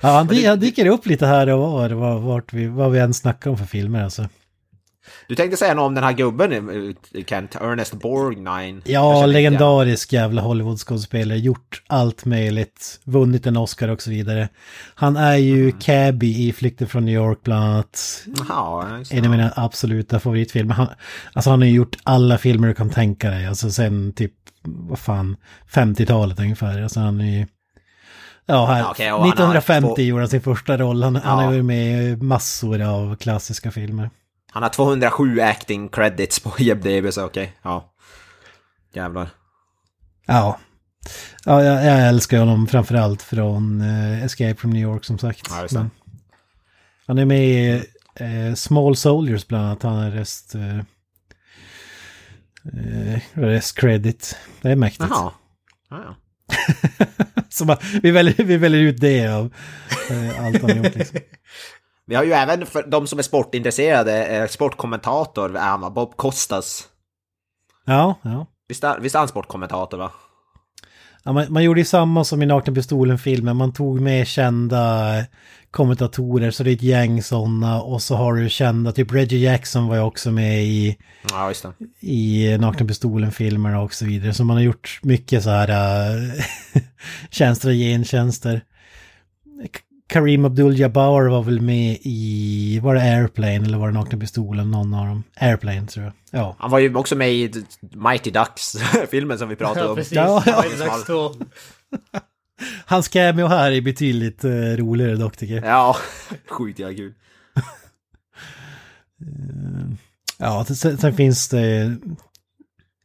Ja, 0.00 0.08
han, 0.08 0.44
han 0.46 0.60
dyker 0.60 0.86
upp 0.86 1.06
lite 1.06 1.26
här 1.26 1.46
och 1.46 1.72
var, 1.72 1.90
var 1.90 2.18
vart 2.18 2.52
vi, 2.52 2.66
vad 2.66 2.92
vi 2.92 2.98
än 2.98 3.14
snackar 3.14 3.50
om 3.50 3.58
för 3.58 3.64
filmer 3.64 4.04
alltså. 4.04 4.28
Du 5.28 5.34
tänkte 5.34 5.56
säga 5.56 5.74
något 5.74 5.86
om 5.86 5.94
den 5.94 6.04
här 6.04 6.12
gubben, 6.12 6.52
eh, 6.52 7.24
Kent, 7.26 7.54
Ernest 7.54 7.94
Borgnine. 7.94 8.80
Ja, 8.84 9.26
legendarisk 9.26 10.12
jävla 10.12 10.42
Hollywoodskådespelare, 10.42 11.38
gjort 11.38 11.82
allt 11.86 12.24
möjligt, 12.24 13.00
vunnit 13.04 13.46
en 13.46 13.56
Oscar 13.56 13.88
och 13.88 14.02
så 14.02 14.10
vidare. 14.10 14.48
Han 14.94 15.16
är 15.16 15.36
ju 15.36 15.60
Mm. 15.62 15.78
Cabby 15.80 16.48
i 16.48 16.52
Flykten 16.52 16.88
från 16.88 17.04
New 17.04 17.14
York 17.14 17.38
bland 17.42 17.64
annat. 17.64 18.22
Det. 19.10 19.16
En 19.16 19.24
av 19.24 19.30
mina 19.30 19.52
absoluta 19.56 20.20
favoritfilmer. 20.20 20.74
Han, 20.74 20.86
alltså 21.32 21.50
han 21.50 21.60
har 21.60 21.66
ju 21.66 21.74
gjort 21.74 21.96
alla 22.02 22.38
filmer 22.38 22.68
du 22.68 22.74
kan 22.74 22.90
tänka 22.90 23.30
dig, 23.30 23.46
alltså 23.46 23.70
sen 23.70 24.12
typ, 24.12 24.32
vad 24.64 24.98
fan, 24.98 25.36
50-talet 25.74 26.40
ungefär. 26.40 26.82
Alltså 26.82 27.00
han 27.00 27.20
är 27.20 27.38
ju... 27.38 27.46
Ja, 28.46 28.66
här, 28.66 28.74
han 28.74 28.84
har 29.20 29.28
1950 29.28 29.94
två- 29.96 30.02
gjorde 30.02 30.22
han 30.22 30.28
sin 30.28 30.40
första 30.40 30.76
roll. 30.78 31.02
Han, 31.02 31.16
han 31.16 31.38
Ja. 31.38 31.44
har 31.44 31.52
varit 31.52 31.64
med 31.64 32.02
i 32.04 32.16
massor 32.16 32.82
av 32.82 33.16
klassiska 33.16 33.70
filmer. 33.70 34.10
Han 34.50 34.62
har 34.62 34.70
207 34.70 35.40
acting 35.40 35.88
credits 35.88 36.40
på 36.40 36.52
IMDB, 36.58 37.12
så 37.12 37.24
okej. 37.24 37.56
Ja. 37.62 37.94
Jävlar. 38.92 39.30
Ja. 40.26 40.58
Ja, 41.44 41.64
jag, 41.64 41.84
jag 41.84 42.08
älskar 42.08 42.38
honom 42.38 42.66
framförallt 42.66 43.22
från 43.22 43.80
eh, 43.80 44.24
Escape 44.24 44.54
from 44.54 44.70
New 44.70 44.82
York 44.82 45.04
som 45.04 45.18
sagt. 45.18 45.46
Ja, 45.50 45.62
just 45.62 45.74
det. 45.74 45.80
Men 45.80 45.90
han 47.06 47.18
är 47.18 47.24
med 47.24 47.48
i 47.48 47.84
eh, 48.14 48.54
Small 48.54 48.96
Soldiers 48.96 49.46
bland 49.46 49.64
annat. 49.66 49.82
Han 49.82 49.96
har 49.96 50.10
rest... 50.10 50.54
Eh, 50.54 50.78
eh, 52.64 53.20
rest 53.32 53.78
credit. 53.78 54.36
Det 54.62 54.70
är 54.70 54.76
mäktigt. 54.76 55.10
Jaha. 55.10 55.32
Ja, 55.90 56.04
ja. 56.04 56.16
Så 57.48 57.64
bara, 57.64 57.78
vi, 58.02 58.10
väljer, 58.10 58.44
vi 58.44 58.56
väljer 58.56 58.80
ut 58.80 59.00
det 59.00 59.28
av 59.28 59.54
eh, 60.10 60.44
allt 60.44 60.62
han 60.62 60.76
gjort 60.76 60.94
liksom. 60.94 61.18
Vi 62.10 62.16
har 62.16 62.24
ju 62.24 62.32
även 62.32 62.66
för 62.66 62.82
de 62.82 63.06
som 63.06 63.18
är 63.18 63.22
sportintresserade, 63.22 64.26
eh, 64.26 64.48
sportkommentator, 64.48 65.56
är 65.56 65.60
han, 65.60 65.80
va? 65.80 65.90
Bob 65.90 66.16
Costas. 66.16 66.88
Ja, 67.86 68.14
ja. 68.22 68.46
Visst 68.68 68.84
är, 68.84 69.00
visst 69.00 69.14
är 69.14 69.18
han 69.18 69.28
sportkommentator 69.28 69.98
va? 69.98 70.12
ja 71.24 71.32
man, 71.32 71.52
man 71.52 71.64
gjorde 71.64 71.80
ju 71.80 71.84
samma 71.84 72.24
som 72.24 72.42
i 72.42 72.46
Nakna 72.46 72.74
Pistolen-filmen. 72.74 73.56
Man 73.56 73.72
tog 73.72 74.00
med 74.00 74.26
kända 74.26 75.14
kommentatorer, 75.70 76.50
så 76.50 76.62
det 76.62 76.70
är 76.70 76.74
ett 76.74 76.82
gäng 76.82 77.22
sådana. 77.22 77.82
Och 77.82 78.02
så 78.02 78.16
har 78.16 78.34
du 78.34 78.48
kända, 78.48 78.92
typ 78.92 79.12
Reggie 79.12 79.50
Jackson 79.50 79.88
var 79.88 79.96
ju 79.96 80.02
också 80.02 80.30
med 80.30 80.64
i 80.64 80.96
Ja, 81.30 81.52
i 82.00 82.58
Nakna 82.58 82.86
Pistolen-filmerna 82.86 83.80
och 83.80 83.94
så 83.94 84.04
vidare. 84.04 84.34
Så 84.34 84.44
man 84.44 84.56
har 84.56 84.64
gjort 84.64 85.00
mycket 85.02 85.42
så 85.42 85.50
här 85.50 85.68
äh, 85.68 86.44
tjänster 87.30 87.68
och 87.68 87.74
gentjänster. 87.74 88.62
Karim 90.10 90.44
Abdul-Jabbar 90.44 91.28
var 91.30 91.42
väl 91.42 91.60
med 91.60 91.98
i, 92.02 92.80
var 92.82 92.94
det 92.94 93.00
Airplane 93.00 93.54
eller 93.56 93.78
var 93.78 93.86
det 93.88 93.94
Nakna 93.94 94.18
Pistolen? 94.18 94.70
Någon 94.70 94.94
av 94.94 95.06
dem. 95.06 95.22
Airplane 95.36 95.86
tror 95.86 96.04
jag. 96.04 96.12
Ja. 96.30 96.56
Han 96.58 96.70
var 96.70 96.78
ju 96.78 96.94
också 96.94 97.16
med 97.16 97.32
i 97.32 97.52
Mighty 97.80 98.30
Ducks, 98.30 98.76
filmen 99.10 99.38
som 99.38 99.48
vi 99.48 99.56
pratade 99.56 99.80
Ja, 99.86 99.90
om. 99.90 99.96
precis. 99.96 100.12
Ja, 100.12 100.42
Ja, 100.46 100.64
dags 100.78 101.06
då. 101.06 101.34
Hans 102.86 103.08
cameo 103.08 103.46
här 103.46 103.72
är 103.72 103.80
betydligt 103.80 104.44
äh, 104.44 104.50
roligare 104.50 105.16
dock 105.16 105.36
tycker 105.36 105.54
jag. 105.54 105.64
Ja, 105.64 105.96
sjukt 106.48 106.78
jävla 106.78 106.96
kul. 106.96 107.14
Ja, 110.38 110.64
sen, 110.64 110.98
sen 110.98 111.14
finns 111.14 111.48
det 111.48 111.96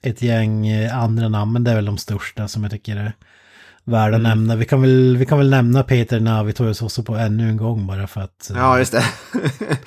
ett 0.01 0.21
gäng 0.21 0.67
eh, 0.67 0.97
andra 1.03 1.29
namn, 1.29 1.53
men 1.53 1.63
det 1.63 1.71
är 1.71 1.75
väl 1.75 1.85
de 1.85 1.97
största 1.97 2.47
som 2.47 2.63
jag 2.63 2.71
tycker 2.71 2.95
är 2.95 3.13
värda 3.85 4.15
att 4.15 4.21
nämna. 4.23 4.55
Vi 4.55 4.65
kan, 4.65 4.81
väl, 4.81 5.17
vi 5.17 5.25
kan 5.25 5.37
väl 5.37 5.49
nämna 5.49 5.83
Peter 5.83 6.19
Navitorius 6.19 6.81
också 6.81 7.03
på 7.03 7.15
ännu 7.15 7.49
en 7.49 7.57
gång 7.57 7.87
bara 7.87 8.07
för 8.07 8.21
att... 8.21 8.49
eh, 8.49 8.57
Ja, 8.57 8.79
just 8.79 8.91
det. 8.91 9.03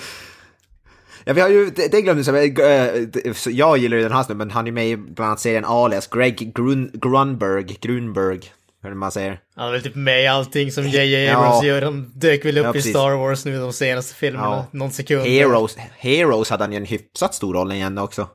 ja, 1.25 1.33
vi 1.33 1.41
har 1.41 1.49
ju, 1.49 1.71
det, 1.71 1.89
det 1.93 2.03
glömde 2.03 2.23
jag 2.41 2.59
eh, 2.61 3.07
jag 3.49 3.79
gillar 3.79 3.97
ju 3.97 4.03
den 4.03 4.13
här 4.13 4.23
snubben, 4.23 4.49
men 4.49 4.55
han 4.55 4.67
är 4.67 4.73
med 4.73 4.89
i 4.89 4.97
bland 4.97 5.29
annat 5.29 5.41
serien 5.41 5.65
Alias, 5.65 6.07
Greg 6.07 6.55
Grun, 6.55 6.91
Grunberg, 6.95 7.65
Grunberg, 7.81 8.41
hur 8.83 8.95
man 8.95 9.11
säger. 9.11 9.41
Han 9.57 9.69
är 9.69 9.73
väl 9.73 9.83
typ 9.83 9.95
med 9.95 10.23
i 10.23 10.27
allting 10.27 10.73
som 10.73 10.85
J.J. 10.89 11.29
Abrams 11.29 11.63
Ja. 11.63 11.69
gör. 11.69 11.83
Han 11.83 12.13
dök 12.15 12.45
väl 12.45 12.59
upp 12.59 12.65
Ja, 12.65 12.75
i. 12.75 12.83
Star 12.83 13.11
Wars 13.17 13.45
nu 13.45 13.59
de 13.61 13.73
senaste 13.73 14.15
filmerna. 14.15 14.47
Ja. 14.47 14.67
Någon 14.71 14.91
sekund. 14.91 15.23
Heroes, 15.27 15.77
Heroes 15.99 16.51
hade 16.51 16.65
han 16.65 16.73
ju 16.73 16.77
en 16.79 16.85
hyfsat 16.87 17.35
stor 17.35 17.55
roll 17.55 17.73
igen 17.73 17.99
också. 17.99 18.29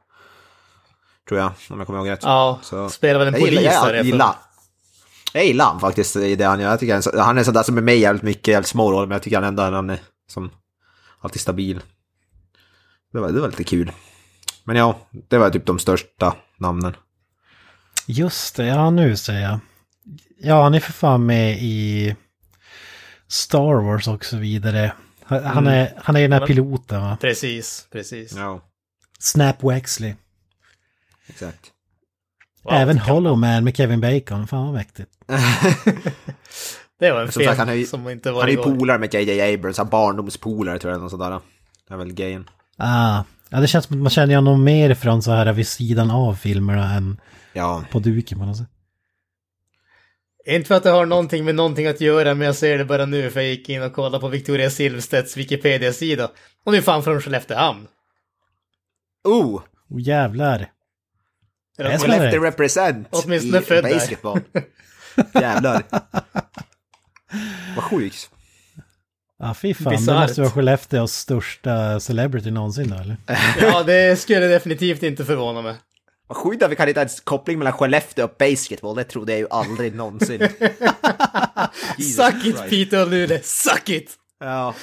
Tror 1.29 1.39
jag, 1.39 1.51
om 1.69 1.77
jag 1.77 1.87
kommer 1.87 1.99
ihåg 1.99 2.09
rätt. 2.09 2.19
Ja, 2.23 2.59
Så- 2.63 2.89
spelar 2.89 3.19
väl 3.19 3.27
en 3.27 3.33
Jag 3.33 3.41
polis 3.41 3.59
gillar, 3.59 3.87
där. 3.87 3.93
jag, 3.93 4.05
gillar, 4.05 4.35
jag 5.33 5.45
gillar 5.45 5.65
han 5.65 5.79
faktiskt 5.79 6.15
i 6.15 6.35
det 6.35 6.45
han 6.45 6.59
gör. 6.59 6.69
Jag 6.69 6.79
tycker 6.79 6.93
han, 6.93 6.97
är 6.97 7.01
så- 7.01 7.19
han 7.19 7.37
är 7.37 7.43
sån 7.43 7.53
där 7.53 7.63
som 7.63 7.77
är 7.77 7.81
med 7.81 7.97
jävligt 7.97 8.23
mycket, 8.23 8.47
jävligt 8.47 8.67
små 8.67 8.91
roller, 8.91 9.07
men 9.07 9.15
jag 9.15 9.23
tycker 9.23 9.37
han 9.37 9.43
ändå 9.47 9.63
han 9.63 9.89
är 9.89 9.99
som 10.27 10.51
alltid 11.19 11.41
stabil. 11.41 11.81
Det 13.13 13.19
var, 13.19 13.31
det 13.31 13.39
var 13.41 13.47
lite 13.47 13.63
kul. 13.63 13.91
Men 14.63 14.75
ja, 14.75 14.99
det 15.29 15.37
var 15.37 15.49
typ 15.49 15.65
de 15.65 15.79
största 15.79 16.35
namnen. 16.57 16.95
Just 18.07 18.55
det, 18.55 18.65
ja 18.65 18.89
nu 18.89 19.15
ser 19.17 19.39
jag. 19.39 19.59
Ja, 20.39 20.63
han 20.63 20.73
är 20.73 20.79
för 20.79 20.93
fan 20.93 21.25
med 21.25 21.57
i 21.61 22.15
Star 23.27 23.83
Wars 23.83 24.07
och 24.07 24.25
så 24.25 24.37
vidare. 24.37 24.93
Han, 25.23 25.43
han 25.43 25.67
är, 25.67 25.93
han 26.03 26.15
är 26.15 26.21
den 26.21 26.31
här 26.33 26.47
piloten 26.47 27.01
va? 27.01 27.17
Precis, 27.21 27.87
precis. 27.91 28.33
Ja, 28.35 28.61
Snap 29.19 29.63
Wexley. 29.63 30.15
exakt. 31.27 31.71
Wow, 32.63 32.73
Även 32.73 32.97
Hollow 32.99 33.37
Man 33.37 33.63
med 33.63 33.77
Kevin 33.77 34.01
Bacon. 34.01 34.47
Fan 34.47 34.65
vad 34.65 34.73
mäktigt. 34.73 35.11
Det 36.99 37.11
var 37.11 37.21
en 37.21 37.31
Som 37.31 37.39
film 37.39 37.47
sagt, 37.49 37.59
han 37.59 37.69
är 37.69 37.73
ju- 37.73 37.85
som 37.85 38.09
inte 38.09 38.31
var 38.31 38.39
Han 38.41 38.49
är 38.49 38.53
ju 38.53 38.63
polare 38.63 38.97
med 38.99 39.13
JJ 39.13 39.53
Abrams, 39.53 39.77
han 39.77 39.89
barndomspolare 39.89 40.79
tror 40.79 40.93
jag, 40.93 41.01
något 41.01 41.11
sådär. 41.11 41.39
Det 41.87 41.93
är 41.93 41.97
väl 41.97 42.13
grejen. 42.13 42.49
Ah, 42.77 43.23
ja, 43.49 43.59
det 43.59 43.67
känns 43.67 43.85
som 43.85 43.95
att 43.97 44.01
man 44.01 44.09
känner 44.09 44.35
honom 44.35 44.63
mer 44.63 44.93
från 44.93 45.21
så 45.23 45.31
här 45.31 45.53
vid 45.53 45.67
sidan 45.67 46.11
av 46.11 46.33
filmerna 46.35 46.93
än 46.93 47.21
Ja, 47.53 47.83
på 47.91 47.99
duken 47.99 48.39
på 48.39 48.45
något 48.45 48.57
sätt. 48.57 48.67
Inte 50.45 50.67
för 50.67 50.75
att 50.75 50.83
det 50.83 50.89
har 50.89 51.05
någonting 51.05 51.45
med 51.45 51.55
någonting 51.55 51.87
att 51.87 52.01
göra, 52.01 52.33
men 52.33 52.45
jag 52.45 52.55
ser 52.55 52.77
det 52.77 52.85
bara 52.85 53.05
nu 53.05 53.29
för 53.31 53.39
jag 53.41 53.49
gick 53.49 53.69
in 53.69 53.81
och 53.83 53.93
kollade 53.93 54.19
på 54.19 54.27
Victoria 54.27 54.69
Silvstedts 54.69 55.37
Wikipedia-sida. 55.37 56.31
Och 56.63 56.71
nu 56.71 56.77
är 56.77 56.81
fan 56.81 57.03
från 57.03 57.21
Skelleftehamn. 57.21 57.87
oh! 59.23 59.61
Och 59.89 59.99
jävlar. 60.01 60.69
Skellefteå 61.77 62.43
represent 62.43 63.07
Åtminstone 63.11 63.57
i 63.57 63.61
född 63.61 63.83
där. 63.83 63.93
basketball. 63.93 64.39
Jävlar. 65.33 65.83
Vad 67.75 67.83
sjukt. 67.83 68.29
Ja, 69.39 69.53
fy 69.53 69.73
fan. 69.73 69.83
Det 69.83 69.97
Bisarrt. 69.97 70.27
måste 70.27 70.41
vara 70.41 70.51
Skellefteås 70.51 71.13
största 71.13 71.99
celebrity 71.99 72.51
någonsin 72.51 72.89
då, 72.89 72.95
eller? 72.95 73.17
Ja, 73.61 73.83
det 73.83 74.19
skulle 74.19 74.47
definitivt 74.47 75.03
inte 75.03 75.25
förvåna 75.25 75.61
mig. 75.61 75.75
Vad 76.27 76.37
sjukt 76.37 76.63
att 76.63 76.71
vi 76.71 76.75
kan 76.75 76.87
hitta 76.87 77.01
en 77.01 77.09
koppling 77.23 77.57
mellan 77.57 77.73
Skellefteå 77.73 78.25
och 78.25 78.35
basketball, 78.39 78.95
det 78.95 79.03
trodde 79.03 79.31
jag 79.31 79.39
ju 79.39 79.47
aldrig 79.49 79.95
någonsin. 79.95 80.39
Suck 81.99 82.35
it 82.35 82.57
Christ. 82.57 82.69
Peter 82.69 83.01
och 83.01 83.07
Luleå, 83.09 83.39
suck 83.43 83.89
it! 83.89 84.11
Ja. 84.39 84.75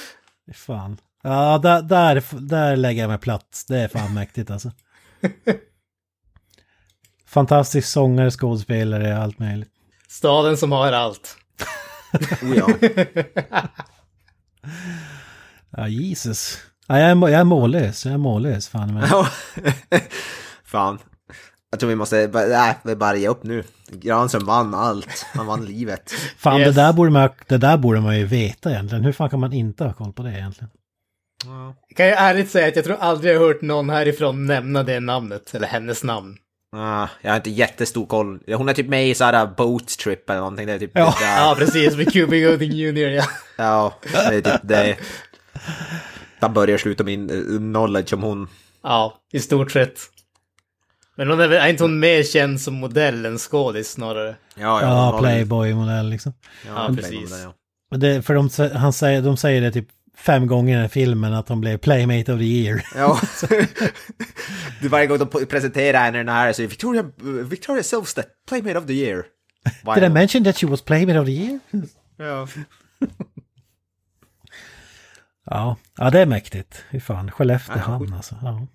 Fy 0.47 0.53
Fan. 0.53 0.97
Ja, 1.23 1.57
där, 1.57 1.81
där, 1.81 2.23
där 2.31 2.75
lägger 2.75 3.01
jag 3.01 3.09
mig 3.09 3.17
platt. 3.17 3.65
Det 3.67 3.77
är 3.79 3.87
fan 3.87 4.13
mäktigt 4.13 4.51
alltså. 4.51 4.71
Fantastisk 7.27 7.87
sångare, 7.87 8.31
skådespelare, 8.31 9.17
allt 9.17 9.39
möjligt. 9.39 9.70
Staden 10.11 10.57
som 10.57 10.71
har 10.71 10.91
allt. 10.91 11.37
Oh, 12.41 12.57
ja. 12.57 12.67
Ja, 15.77 15.87
Jesus. 15.87 16.57
Ja, 16.87 16.99
jag, 16.99 17.09
är, 17.09 17.29
jag 17.29 17.39
är 17.39 17.43
mållös, 17.43 18.05
jag 18.05 18.13
är 18.13 18.17
mållös 18.17 18.67
fan. 18.69 18.93
Men... 18.93 19.07
Ja. 19.09 19.27
Fan. 20.65 20.99
Jag 21.71 21.79
tror 21.79 21.89
vi 21.89 21.95
måste, 21.95 22.29
nej, 22.33 22.77
vi 22.83 22.95
bara 22.95 23.15
ge 23.15 23.27
upp 23.27 23.43
nu. 23.43 23.63
Granström 23.91 24.45
vann 24.45 24.73
allt. 24.73 25.25
Han 25.33 25.45
vann 25.45 25.65
livet. 25.65 26.11
Fan, 26.37 26.59
Yes. 26.59 26.75
det, 26.75 26.81
där 26.81 26.93
borde 26.93 27.11
man, 27.11 27.29
det 27.47 27.57
där 27.57 27.77
borde 27.77 28.01
man 28.01 28.17
ju 28.19 28.25
veta 28.25 28.71
egentligen. 28.71 29.03
Hur 29.03 29.11
fan 29.11 29.29
kan 29.29 29.39
man 29.39 29.53
inte 29.53 29.83
ha 29.83 29.93
koll 29.93 30.13
på 30.13 30.23
det 30.23 30.31
egentligen? 30.31 30.69
Kan 31.95 32.05
jag 32.05 32.21
ärligt 32.21 32.49
säga 32.51 32.67
att 32.67 32.75
jag 32.75 32.85
tror 32.85 32.97
aldrig 32.99 33.35
jag 33.35 33.39
har 33.39 33.47
hört 33.47 33.61
någon 33.61 33.89
härifrån 33.89 34.45
nämna 34.45 34.83
det 34.83 34.99
namnet, 34.99 35.55
eller 35.55 35.67
hennes 35.67 36.03
namn. 36.03 36.37
Ah, 36.75 37.07
jag 37.21 37.31
har 37.31 37.35
inte 37.37 37.49
jättestor 37.49 38.05
koll. 38.05 38.39
Hon 38.47 38.69
är 38.69 38.73
typ 38.73 38.87
med 38.87 39.07
i 39.09 39.15
såhär 39.15 39.45
Boat 39.57 39.87
Trip 39.87 40.29
eller 40.29 40.39
någonting. 40.39 40.67
Det 40.67 40.73
är 40.73 40.79
typ 40.79 40.91
Ja. 40.93 41.15
det 41.19 41.25
där. 41.25 41.37
Ja, 41.37 41.55
precis. 41.57 41.95
Med 41.97 42.13
Cuba 42.13 42.35
Gooding 42.35 42.71
Jr. 42.71 43.09
Ja. 43.09 43.23
Ja, 43.57 43.93
det 44.29 44.35
är 44.35 44.41
typ 44.41 44.61
det. 44.63 44.97
Man 46.41 46.53
börjar 46.53 46.77
sluta 46.77 47.03
min 47.03 47.29
eh, 47.29 47.57
knowledge 47.57 48.13
om 48.13 48.23
hon. 48.23 48.47
ja, 48.83 49.17
i 49.31 49.39
stort 49.39 49.71
sett. 49.71 49.99
Men 51.15 51.29
hon 51.29 51.39
är, 51.39 51.47
väl, 51.47 51.61
är 51.61 51.67
inte 51.67 51.83
hon 51.83 51.99
mer 51.99 52.23
känd 52.23 52.61
som 52.61 52.73
modell 52.73 53.25
än 53.25 53.37
skådis 53.37 53.91
snarare? 53.91 54.35
Ja, 54.55 54.81
Ja, 54.81 55.11
väl- 55.11 55.21
Playboy-modell 55.21 56.09
liksom. 56.09 56.33
Ja, 56.67 56.85
Ja, 56.89 56.95
precis. 56.95 57.31
ja. 57.91 57.97
Det, 57.97 58.21
för 58.21 58.33
de, 58.33 58.49
han 58.77 58.93
säger, 58.93 59.21
de 59.21 59.37
säger 59.37 59.61
det 59.61 59.71
typ 59.71 59.87
fem 60.17 60.47
gånger 60.47 60.71
i 60.71 60.73
den 60.73 60.81
här 60.81 60.89
filmen 60.89 61.33
att 61.33 61.47
de 61.47 61.61
blev 61.61 61.77
Playmate 61.77 62.33
of 62.33 62.39
the 62.39 62.45
year. 62.45 62.85
Ja. 62.95 63.19
du 64.81 64.87
varje 64.87 65.07
gång 65.07 65.17
de 65.17 65.45
presenterar 65.45 66.03
henne 66.03 66.17
den 66.17 66.29
här 66.29 66.53
så 66.53 66.61
är 66.61 66.67
Victoria, 66.67 67.05
Victoria 67.43 67.83
Silvstedt, 67.83 68.29
Playmate 68.49 68.79
of 68.79 68.85
the 68.85 68.93
Year. 68.93 69.25
Why 69.85 69.93
Did 69.95 70.03
I 70.03 70.09
mention 70.09 70.43
that 70.43 70.57
she 70.57 70.67
was 70.67 70.81
Playmate 70.81 71.19
of 71.19 71.25
the 71.25 71.31
year? 71.31 71.59
Ja. 72.17 72.47
Ja, 75.45 75.75
ja 75.97 76.09
det 76.09 76.19
är 76.19 76.25
mäktigt. 76.25 76.83
Fy 76.91 76.99
fan, 76.99 77.31
Skelleftehamn 77.31 78.07
Ja, 78.09 78.15
alltså. 78.15 78.35
Ja. 78.41 78.67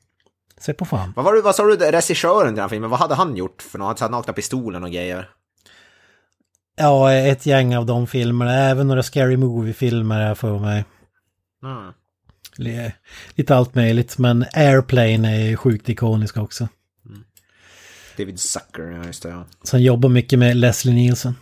Se 0.58 0.72
på 0.72 0.84
fan. 0.84 1.12
Vad, 1.16 1.24
var 1.24 1.34
det, 1.34 1.42
vad 1.42 1.54
sa 1.54 1.66
du, 1.66 1.76
regissören 1.76 2.46
till 2.46 2.54
den 2.54 2.62
här 2.62 2.68
filmen, 2.68 2.90
vad 2.90 2.98
hade 2.98 3.14
han 3.14 3.36
gjort 3.36 3.62
för 3.62 3.78
något? 3.78 4.00
Han 4.00 4.10
nakna 4.10 4.32
pistolen 4.32 4.84
och 4.84 4.90
grejer. 4.90 5.30
Ja, 6.76 7.12
ett 7.12 7.46
gäng 7.46 7.76
av 7.76 7.86
de 7.86 8.06
filmerna. 8.06 8.52
Även 8.52 8.88
några 8.88 9.02
Scary 9.02 9.36
Movie-filmer 9.36 10.20
är 10.20 10.34
för 10.34 10.58
mig. 10.58 10.84
Mm. 11.62 11.92
Li- 12.56 12.92
Lite 13.34 13.54
allt 13.56 13.74
möjligt, 13.74 14.18
men 14.18 14.44
Airplane 14.52 15.36
är 15.36 15.56
sjukt 15.56 15.88
ikonisk 15.88 16.36
också. 16.36 16.68
David 18.16 18.40
Zucker, 18.40 18.82
ja 18.90 19.04
just 19.04 19.22
det. 19.22 19.28
Ja, 19.28 19.44
Sen 19.64 19.82
jobbar 19.82 20.08
mycket 20.08 20.38
med 20.38 20.56
Leslie 20.56 20.94
Nielsen. 20.94 21.34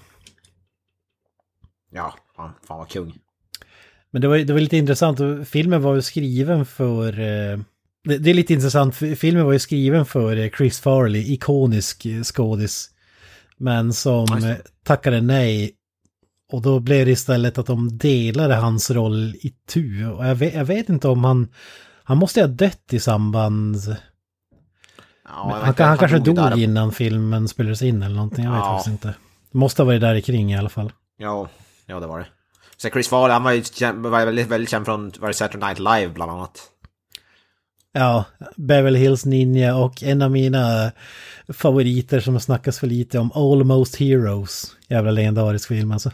ja 1.91 2.15
fan, 2.37 2.53
fan 2.67 2.79
vad 2.79 2.89
kung. 2.89 3.19
Men 4.11 4.23
det 4.23 4.29
var, 4.29 4.39
det 4.39 4.53
var 4.53 4.61
lite 4.61 4.77
intressant, 4.77 5.49
filmen 5.49 5.83
var 5.83 5.95
ju 5.95 6.03
skriven 6.03 6.67
för... 6.67 7.21
Eh, 7.21 7.59
det, 8.05 8.19
det 8.19 8.31
är 8.31 8.35
lite 8.35 8.53
intressant, 8.55 8.97
filmen 8.97 9.45
var 9.45 9.53
ju 9.53 9.59
skriven 9.59 10.07
för 10.07 10.37
eh, 10.37 10.51
Chris 10.51 10.81
Farley, 10.81 11.33
ikonisk 11.33 12.07
eh, 12.07 12.23
skådis. 12.23 12.91
Men 13.57 13.93
som 13.93 14.57
tackade 14.85 15.21
nej. 15.21 15.73
Och 16.53 16.63
då 16.63 16.81
blev 16.81 17.07
det 17.07 17.13
istället 17.13 17.59
att 17.59 17.67
de 17.67 17.99
delade 17.99 18.55
hans 18.55 18.91
roll 18.91 19.35
i 19.35 19.55
tu. 19.69 20.07
Och 20.07 20.27
jag 20.27 20.35
vet, 20.35 20.55
jag 20.55 20.65
vet 20.65 20.89
inte 20.89 21.09
om 21.09 21.25
han... 21.25 21.49
Han 22.07 22.19
måste 22.19 22.41
ha 22.41 22.47
dött 22.49 22.93
i 22.93 23.01
samband... 23.01 23.77
Ja, 25.25 25.31
han, 25.31 25.51
han, 25.61 25.69
inte, 25.69 25.97
kanske 25.99 26.19
dog 26.19 26.37
där. 26.37 26.59
innan 26.59 26.93
filmen 26.93 27.49
spelades 27.49 27.83
in 27.83 28.03
eller 28.03 28.15
någonting, 28.17 28.45
jag 28.45 28.53
vet 28.53 28.61
Ja. 28.61 28.73
faktiskt 28.77 28.93
inte. 28.93 29.15
Det 29.53 29.59
måste 29.59 29.83
ha 29.83 29.87
varit 29.87 30.01
där 30.01 30.21
kring 30.21 30.53
i 30.53 30.59
alla 30.59 30.69
fall. 30.69 30.93
Ja, 31.19 31.49
ja 31.87 32.01
det 32.01 32.07
var 32.07 32.19
det. 32.19 32.27
Så 32.77 32.89
Chris 32.89 33.09
Farley, 33.09 33.33
han 33.33 33.43
var 33.43 33.53
ju 33.53 33.63
var 33.93 34.11
väldigt, 34.27 34.49
väldigt 34.49 34.71
känd 34.71 34.85
från 34.85 35.13
var 35.21 35.29
det 35.29 35.35
Saturday 35.35 35.69
Night 35.69 35.79
Live 35.79 36.09
bland 36.15 36.31
annat. 36.31 36.61
Ja, 37.93 38.25
Beverly 38.57 38.99
Hills 38.99 39.25
Ninja 39.25 39.77
och 39.77 40.03
en 40.03 40.23
av 40.23 40.31
mina 40.31 40.93
favoriter 41.49 42.21
som 42.21 42.41
snackas 42.41 42.79
för 42.79 42.87
lite 42.87 43.19
om, 43.19 43.33
Almost 43.35 43.97
Heroes. 43.97 44.77
Jävla 44.89 45.11
legendarisk 45.11 45.69
film 45.69 45.93
alltså. 45.93 46.11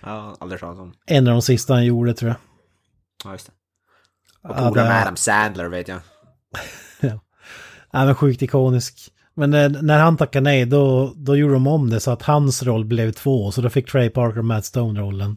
Ja, 0.00 0.36
aldrig 0.40 0.60
talat 0.60 0.78
om. 0.78 0.92
En 1.06 1.26
av 1.28 1.32
de 1.32 1.42
sista 1.42 1.74
han 1.74 1.84
gjorde 1.84 2.14
tror 2.14 2.28
jag. 2.28 2.36
Ja, 3.24 3.32
just 3.32 3.46
det. 3.46 3.52
Och 4.48 4.54
Ja, 4.58 4.68
polare 4.68 4.84
det- 4.84 4.88
med 4.92 5.02
Adam 5.02 5.16
Sandler 5.16 5.68
vet 5.68 5.88
jag. 5.88 6.00
Ja, 7.00 8.04
men 8.04 8.14
sjukt 8.14 8.42
ikonisk. 8.42 9.12
Men 9.34 9.50
när 9.80 9.98
han 9.98 10.16
tackade 10.16 10.42
nej, 10.44 10.66
då, 10.66 11.12
då 11.16 11.36
gjorde 11.36 11.52
de 11.54 11.66
om 11.66 11.90
det 11.90 12.00
så 12.00 12.10
att 12.10 12.22
hans 12.22 12.62
roll 12.62 12.84
blev 12.84 13.12
två. 13.12 13.52
Så 13.52 13.60
då 13.60 13.70
fick 13.70 13.90
Trey 13.90 14.10
Parker 14.10 14.38
och 14.38 14.44
Matt 14.44 14.64
Stone 14.64 15.00
rollen. 15.00 15.36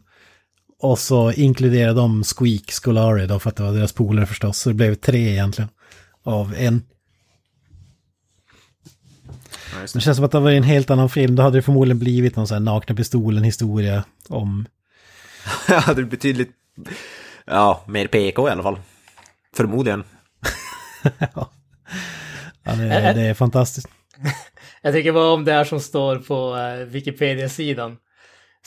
Och 0.78 0.98
så 0.98 1.32
inkluderade 1.32 1.94
de 2.00 2.24
Squeak 2.24 2.70
Scolari 2.70 3.26
då, 3.26 3.38
för 3.38 3.50
att 3.50 3.56
det 3.56 3.62
var 3.62 3.72
deras 3.72 3.92
polare 3.92 4.26
förstås. 4.26 4.58
Så 4.58 4.68
det 4.68 4.74
blev 4.74 4.94
tre 4.94 5.30
egentligen. 5.30 5.70
Av 6.22 6.54
en. 6.58 6.82
Ja, 9.72 9.78
Det 9.78 9.92
det. 9.94 10.00
känns 10.00 10.16
som 10.16 10.24
att 10.24 10.32
det 10.32 10.40
var 10.40 10.50
en 10.50 10.62
helt 10.62 10.90
annan 10.90 11.08
film. 11.08 11.36
Då 11.36 11.42
hade 11.42 11.58
det 11.58 11.62
förmodligen 11.62 11.98
blivit 11.98 12.36
någon 12.36 12.46
sån 12.46 12.54
här 12.54 12.60
nakna 12.60 12.94
pistolen 12.94 13.44
historia 13.44 14.04
om... 14.28 14.66
Ja, 15.68 15.82
det 15.94 16.00
är 16.02 16.06
betydligt... 16.06 16.50
Ja, 17.46 17.84
mer 17.86 18.06
PK 18.06 18.48
i 18.48 18.50
alla 18.50 18.62
fall. 18.62 18.78
Förmodligen. 19.56 20.04
ja, 21.34 21.50
det, 22.64 22.88
det 22.88 23.20
är 23.22 23.34
fantastiskt. 23.34 23.88
Jag 24.82 24.94
tycker 24.94 25.12
bara 25.12 25.30
om 25.32 25.44
det 25.44 25.52
här 25.52 25.64
som 25.64 25.80
står 25.80 26.16
på 26.16 26.56
uh, 26.56 26.84
Wikipedia-sidan. 26.86 27.96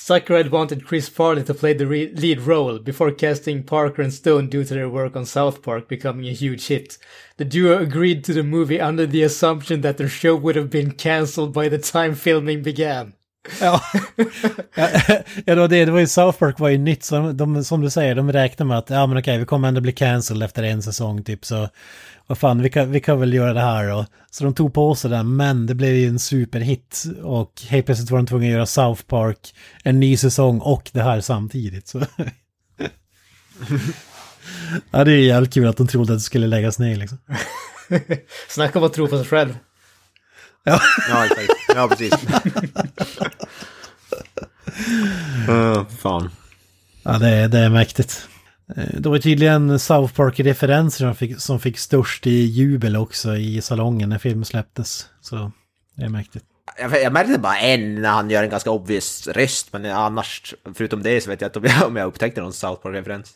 Had 0.08 0.51
wanted 0.51 0.86
Chris 0.86 1.08
Farley 1.08 1.43
to 1.43 1.53
play 1.53 1.73
the 1.73 1.88
re- 1.88 2.12
lead 2.13 2.41
role 2.41 2.79
before 2.79 3.12
casting 3.12 3.63
Parker 3.63 4.01
and 4.01 4.13
Stone 4.13 4.49
due 4.49 4.63
to 4.63 4.73
their 4.73 4.89
work 4.89 5.15
on 5.15 5.25
South 5.25 5.62
Park 5.62 5.88
becoming 5.88 6.27
a 6.27 6.34
huge 6.34 6.67
hit. 6.67 6.97
The 7.38 7.45
duo 7.45 7.79
agreed 7.79 8.23
to 8.25 8.34
the 8.34 8.43
movie 8.43 8.79
under 8.79 9.08
the 9.08 9.23
assumption 9.23 9.81
that 9.81 9.97
their 9.97 10.10
show 10.10 10.36
would 10.36 10.58
have 10.58 10.69
been 10.69 10.91
cancelled 10.91 11.53
by 11.53 11.69
the 11.69 11.77
time 11.77 12.13
filming 12.13 12.62
began. 12.62 13.13
Ja, 13.62 13.81
ja, 14.75 14.88
det, 15.45 15.55
var 15.55 15.67
det, 15.67 15.86
det 15.86 15.91
var 15.91 15.99
ju 15.99 16.08
South 16.08 16.39
Park 16.39 16.60
var 16.60 16.69
ju 16.69 16.77
nytt, 16.77 17.03
så 17.03 17.31
de, 17.31 17.63
som 17.63 17.81
du 17.81 17.89
säger, 17.89 18.15
de 18.15 18.31
räknar 18.31 18.65
med 18.65 18.77
att 18.77 18.89
ja 18.89 19.08
men 19.08 19.17
okej, 19.17 19.38
vi 19.38 19.45
kommer 19.45 19.67
ändå 19.67 19.81
bli 19.81 19.91
cancelled 19.91 20.43
efter 20.43 20.63
en 20.63 20.84
säsong 20.84 21.23
typ 21.23 21.45
så 21.45 21.69
vad 22.27 22.38
fan, 22.38 22.62
vi 22.62 22.69
kan, 22.69 22.91
vi 22.91 22.99
kan 22.99 23.19
väl 23.19 23.34
göra 23.34 23.53
det 23.53 23.62
här 23.62 23.89
då. 23.89 24.05
Så 24.31 24.43
de 24.43 24.53
tog 24.53 24.73
på 24.73 24.95
sig 24.95 25.10
den, 25.10 25.36
men 25.36 25.65
det 25.65 25.75
blev 25.75 25.95
ju 25.95 26.08
en 26.08 26.19
superhit 26.19 27.03
och 27.23 27.62
helt 27.67 27.86
plötsligt 27.86 28.12
var 28.12 28.17
de 28.17 28.25
tvungna 28.27 28.47
att 28.47 28.53
göra 28.53 28.65
South 28.65 29.03
Park, 29.03 29.55
en 29.84 29.99
ny 29.99 30.17
säsong 30.17 30.60
och 30.60 30.89
det 30.93 31.01
här 31.01 31.21
samtidigt. 31.21 31.88
Så. 31.88 31.99
ja, 34.91 35.03
det 35.03 35.12
är 35.12 35.17
jävligt 35.17 35.53
kul 35.53 35.67
att 35.67 35.77
de 35.77 35.88
trodde 35.88 36.13
att 36.13 36.19
det 36.19 36.23
skulle 36.23 36.47
läggas 36.47 36.79
ner 36.79 36.95
liksom. 36.95 37.17
Snacka 38.49 38.79
om 38.79 38.86
att 38.86 38.93
tro 38.93 39.08
på 39.08 39.17
sig 39.17 39.27
själv. 39.27 39.58
Ja, 41.10 41.25
exakt. 41.25 41.49
Ja, 41.75 41.88
precis. 41.88 42.13
uh, 45.49 45.86
fan. 46.01 46.30
Ja, 47.04 47.17
det 47.19 47.30
är, 47.30 47.47
det 47.47 47.60
är 47.60 47.69
mäktigt. 47.69 48.28
Eh, 48.78 48.84
Det 48.99 49.10
var 49.10 49.17
tydligen 49.17 49.80
South 49.80 50.13
Park-referenser 50.13 51.06
som 51.06 51.15
fick, 51.15 51.39
som 51.41 51.60
fick 51.60 51.78
störst 51.80 52.28
i 52.28 52.32
jubel 52.45 52.95
också 52.95 53.36
i 53.36 53.62
salongen 53.62 54.10
när 54.10 54.17
filmen 54.17 54.45
släpptes. 54.45 55.06
Så 55.21 55.51
det 55.95 56.04
är 56.06 56.10
mäktigt. 56.10 56.45
Jag, 56.80 57.01
jag 57.04 57.13
märkte 57.13 57.39
bara 57.39 57.58
en 57.60 58.01
när 58.01 58.10
han 58.10 58.30
gör 58.30 58.43
en 58.43 58.49
ganska 58.49 58.71
obvious 58.71 59.28
röst, 59.28 59.73
men 59.73 59.86
annars, 59.86 60.54
förutom 60.75 61.04
det 61.04 61.21
så 61.23 61.30
vet 61.30 61.41
jag 61.41 61.47
inte 61.49 61.60
om 61.60 61.65
jag, 61.65 61.88
om 61.88 61.95
jag 61.95 62.08
upptäckte 62.08 62.41
någon 62.41 62.54
South 62.54 62.82
Park-referens. 62.82 63.32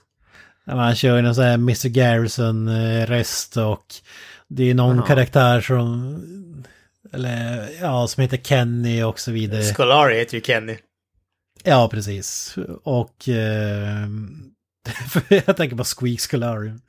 Ja, 0.65 0.75
Man 0.75 0.95
kör 0.95 1.15
ju 1.15 1.21
någon 1.21 1.35
sån 1.35 1.43
här 1.43 1.53
Mr. 1.53 1.87
Garrison-röst 1.89 3.57
och 3.57 3.85
det 4.47 4.63
är 4.69 4.73
någon 4.73 4.95
Jaha. 4.97 5.05
karaktär 5.07 5.61
som... 5.61 6.15
Eller 7.13 7.69
ja, 7.81 8.07
som 8.07 8.21
heter 8.21 8.37
Kenny 8.37 9.03
och 9.03 9.19
så 9.19 9.31
vidare. 9.31 9.63
Scolari 9.63 10.19
heter 10.19 10.35
ju 10.35 10.41
Kenny. 10.41 10.77
Ja, 11.63 11.89
precis. 11.91 12.55
Och... 12.83 13.29
Eh, 13.29 14.07
jag 15.45 15.57
tänker 15.57 15.75
på 15.75 15.83
Squeak 15.83 16.19
Scolari. 16.19 16.73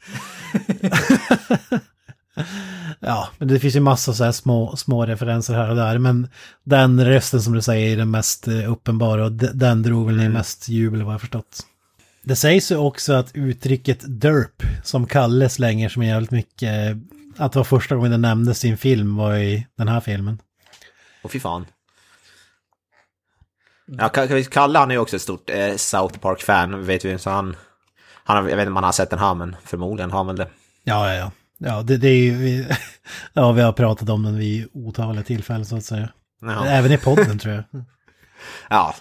ja, 3.00 3.28
men 3.38 3.48
det 3.48 3.61
finns 3.61 3.76
ju 3.76 3.80
massa 3.80 4.12
så 4.12 4.24
här 4.24 4.33
små, 4.33 4.76
små 4.76 5.06
referenser 5.06 5.54
här 5.54 5.70
och 5.70 5.76
där. 5.76 5.98
Men 5.98 6.28
den 6.64 7.04
rösten 7.04 7.42
som 7.42 7.52
du 7.52 7.62
säger 7.62 7.92
är 7.92 7.96
den 7.96 8.11
mest 8.11 8.48
eh, 8.48 8.72
uppenbara 8.72 9.24
och 9.24 9.33
de- 9.33 9.50
den 9.54 9.83
drog 9.83 10.06
väl 10.06 10.16
ner 10.16 10.28
mest 10.28 10.68
jubel 10.68 11.02
vad 11.02 11.14
jag 11.14 11.20
förstått. 11.20 11.66
Det 12.22 12.37
sägs 12.37 12.72
ju 12.72 12.76
också 12.76 13.12
att 13.12 13.30
uttrycket 13.35 14.00
derp, 14.20 14.62
som 14.85 15.06
Kalle 15.06 15.48
slänger 15.48 15.88
som 15.88 16.02
är 16.02 16.06
jävligt 16.06 16.30
mycket, 16.30 16.96
att 17.40 17.53
det 17.53 17.59
var 17.59 17.64
första 17.64 17.94
gången 17.96 18.11
det 18.11 18.16
nämndes 18.16 18.64
i 18.64 18.68
en 18.68 18.79
film 18.79 19.16
var 19.16 19.37
i 19.37 19.66
den 19.76 19.88
här 19.88 20.00
filmen. 20.00 20.40
Och 21.22 21.33
fy 21.33 21.40
fan. 21.40 21.66
Ja, 23.87 24.09
Ka- 24.09 24.42
Kalle 24.50 24.79
han 24.79 24.90
är 24.90 24.94
ju 24.94 25.00
också 25.00 25.16
ett 25.16 25.22
stort 25.22 25.50
eh, 25.50 25.76
South 25.76 26.18
Park-fan, 26.18 26.85
vet 26.87 27.05
vi. 27.05 27.18
Så 27.18 27.31
han, 27.31 27.57
han 28.24 28.37
jag 28.37 28.42
vet 28.44 28.53
inte 28.59 28.68
om 28.68 28.74
han 28.76 28.85
har 28.85 28.92
sett 28.92 29.11
den 29.11 29.18
här, 29.18 29.35
men 29.35 29.57
förmodligen 29.64 30.11
har 30.11 30.18
han 30.18 30.26
väl 30.26 30.37
det. 30.37 30.48
Ja, 30.85 31.09
ja, 31.12 31.14
ja. 31.14 31.33
Ja, 31.59 31.83
det, 31.83 31.96
det 31.96 32.09
är 32.09 32.16
ju... 32.22 32.35
vi- 32.37 32.66
Ja, 33.33 33.53
vi 33.53 33.62
har 33.62 33.72
pratat 33.72 34.09
om 34.09 34.22
den 34.22 34.38
vid 34.38 34.68
otaliga 34.72 35.22
tillfällen 35.24 35.66
så 35.66 35.76
att 35.76 35.85
säga. 35.85 36.09
Ja, 36.40 36.66
Även 36.66 36.92
i 36.92 36.98
podden 36.98 37.38
tror 37.38 37.55
jag. 37.55 37.64
ja 38.70 38.94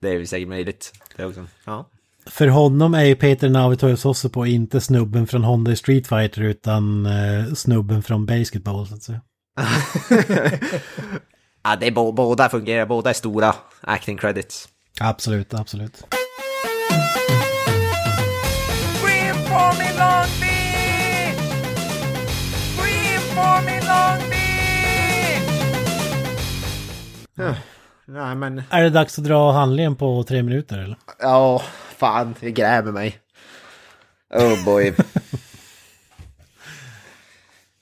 det 0.00 0.08
är 0.08 0.12
ju 0.12 0.26
säkert 0.26 0.48
möjligt. 0.48 0.92
Det 1.16 1.24
också. 1.24 1.46
Ja. 1.64 1.90
För 2.26 2.48
honom 2.48 2.94
är 2.94 3.04
ju 3.04 3.14
Peter 3.14 3.48
Navitorius 3.48 4.26
på 4.32 4.46
inte 4.46 4.80
snubben 4.80 5.26
från 5.26 5.44
Honda 5.44 5.70
i 5.72 5.76
Street 5.76 6.06
Fighter 6.06 6.42
utan 6.42 7.06
eh, 7.06 7.54
snubben 7.54 8.02
från 8.02 8.26
Basketball 8.26 8.86
så 8.86 8.94
att 8.94 9.02
säga. 9.02 9.20
ja, 11.64 11.76
det 11.80 11.86
är 11.86 11.90
bo- 11.90 12.12
båda 12.12 12.48
fungerar, 12.48 12.86
båda 12.86 13.10
är 13.10 13.14
stora 13.14 13.54
acting 13.80 14.16
credits. 14.18 14.68
Absolut, 15.00 15.54
absolut. 15.54 16.02
Scream 19.00 19.36
for 19.36 19.78
me, 19.78 19.92
Long 19.98 20.28
Beach! 20.40 21.38
Scream 22.76 23.20
for 23.20 23.62
me, 23.64 23.80
Long 23.80 24.30
Beach! 24.30 24.38
Nej 28.06 28.34
men, 28.34 28.62
Är 28.70 28.82
det 28.82 28.90
dags 28.90 29.18
att 29.18 29.24
dra 29.24 29.52
handlingen 29.52 29.96
på 29.96 30.22
tre 30.22 30.42
minuter 30.42 30.78
eller? 30.78 30.96
ja, 31.20 31.62
fan, 32.04 32.34
det 32.40 32.50
grämer 32.50 32.92
mig. 32.92 33.18
Oh 34.34 34.64
boy. 34.64 34.94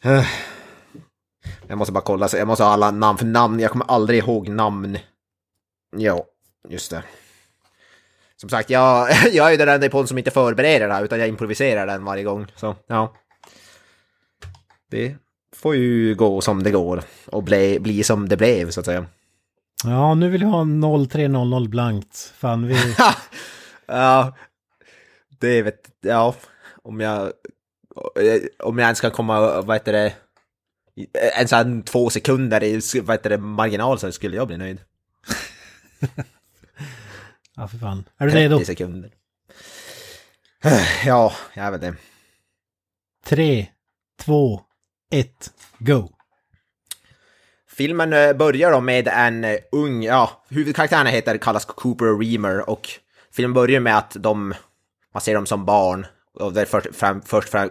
Jag 1.67 1.79
måste 1.79 1.93
bara 1.93 2.05
kolla, 2.05 2.29
så 2.29 2.37
jag 2.37 2.49
måste 2.49 2.65
ha 2.65 2.71
alla 2.71 2.91
namn, 2.91 3.19
för 3.19 3.27
namn, 3.27 3.61
jag 3.61 3.71
kommer 3.71 3.87
aldrig 3.91 4.19
ihåg 4.19 4.49
namn. 4.49 4.99
Ja, 5.97 6.25
just 6.69 6.91
det. 6.91 7.03
Som 8.37 8.49
sagt, 8.49 8.71
jag, 8.71 9.09
jag 9.33 9.47
är 9.47 9.51
ju 9.51 9.57
den 9.57 9.69
enda 9.69 9.87
i 9.87 9.91
podden 9.91 10.07
som 10.07 10.19
inte 10.19 10.31
förbereder 10.31 10.89
det 10.89 10.95
här, 10.95 11.05
utan 11.05 11.19
jag 11.19 11.29
improviserar 11.29 11.87
den 11.87 12.05
varje 12.05 12.25
gång. 12.25 12.47
Så, 12.57 12.77
ja. 12.87 13.15
Det 14.91 15.17
får 15.57 15.75
ju 15.77 16.15
gå 16.15 16.41
som 16.41 16.63
det 16.63 16.71
går 16.71 17.03
och 17.27 17.43
bli, 17.43 17.81
bli 17.81 18.03
som 18.03 18.29
det 18.29 18.37
blev, 18.37 18.71
så 18.71 18.81
att 18.81 18.87
säga. 18.87 19.07
Ja, 19.85 20.15
nu 20.15 20.29
vill 20.29 20.43
jag 20.43 20.49
ha 20.49 20.65
0300 21.09 21.61
blankt. 21.69 22.33
Fan, 22.37 22.67
vi... 22.67 22.75
Ja, 23.93 24.35
det 25.41 25.63
vet 25.63 25.91
ja, 26.01 26.35
om 26.83 27.01
jag 27.01 27.33
om 28.59 28.79
jag 28.79 28.87
ens 28.87 29.01
kan 29.01 29.11
komma, 29.11 29.61
vad 29.61 29.77
heter 29.77 29.93
det, 29.93 30.15
en 31.39 31.49
sån 31.49 31.83
två 31.83 32.11
sekunder 32.11 32.65
i 32.65 32.81
vad 33.03 33.15
heter 33.17 33.31
det, 33.31 33.39
marginal 33.39 33.99
så 33.99 34.13
skulle 34.13 34.37
jag 34.37 34.47
bli 34.47 34.57
nöjd. 34.57 34.81
Ja, 37.57 37.69
för 37.69 37.79
fan. 37.79 38.09
Är 38.19 38.27
du 38.27 38.33
redo? 38.33 38.57
30 38.57 38.67
sekunder. 38.67 39.11
Ja, 41.05 41.33
jag 41.55 41.73
vet 41.73 41.81
det. 41.81 41.95
Tre, 43.25 43.67
två, 44.21 44.61
ett, 45.11 45.51
go! 45.79 46.09
Filmen 47.69 48.13
eh, 48.13 48.33
börjar 48.33 48.73
då 48.73 48.81
med 48.81 49.09
en 49.09 49.45
eh, 49.45 49.57
ung, 49.73 50.03
ja, 50.03 50.45
huvudkaraktärerna 50.49 51.11
heter, 51.11 51.39
kallas 51.39 51.65
Cooper 51.65 52.19
Reamer 52.19 52.71
och 52.71 52.89
filmen 53.35 53.55
börjar 53.55 53.81
med 53.81 53.99
att 53.99 54.17
de, 54.21 54.55
man 55.15 55.21
ser 55.21 55.35
dem 55.35 55.47
som 55.47 55.65
barn 55.65 56.07
och 56.35 56.53
det 56.53 56.61
är 56.61 56.65
först, 56.65 56.95
fram, 56.95 57.23
först 57.23 57.49
fram, 57.49 57.71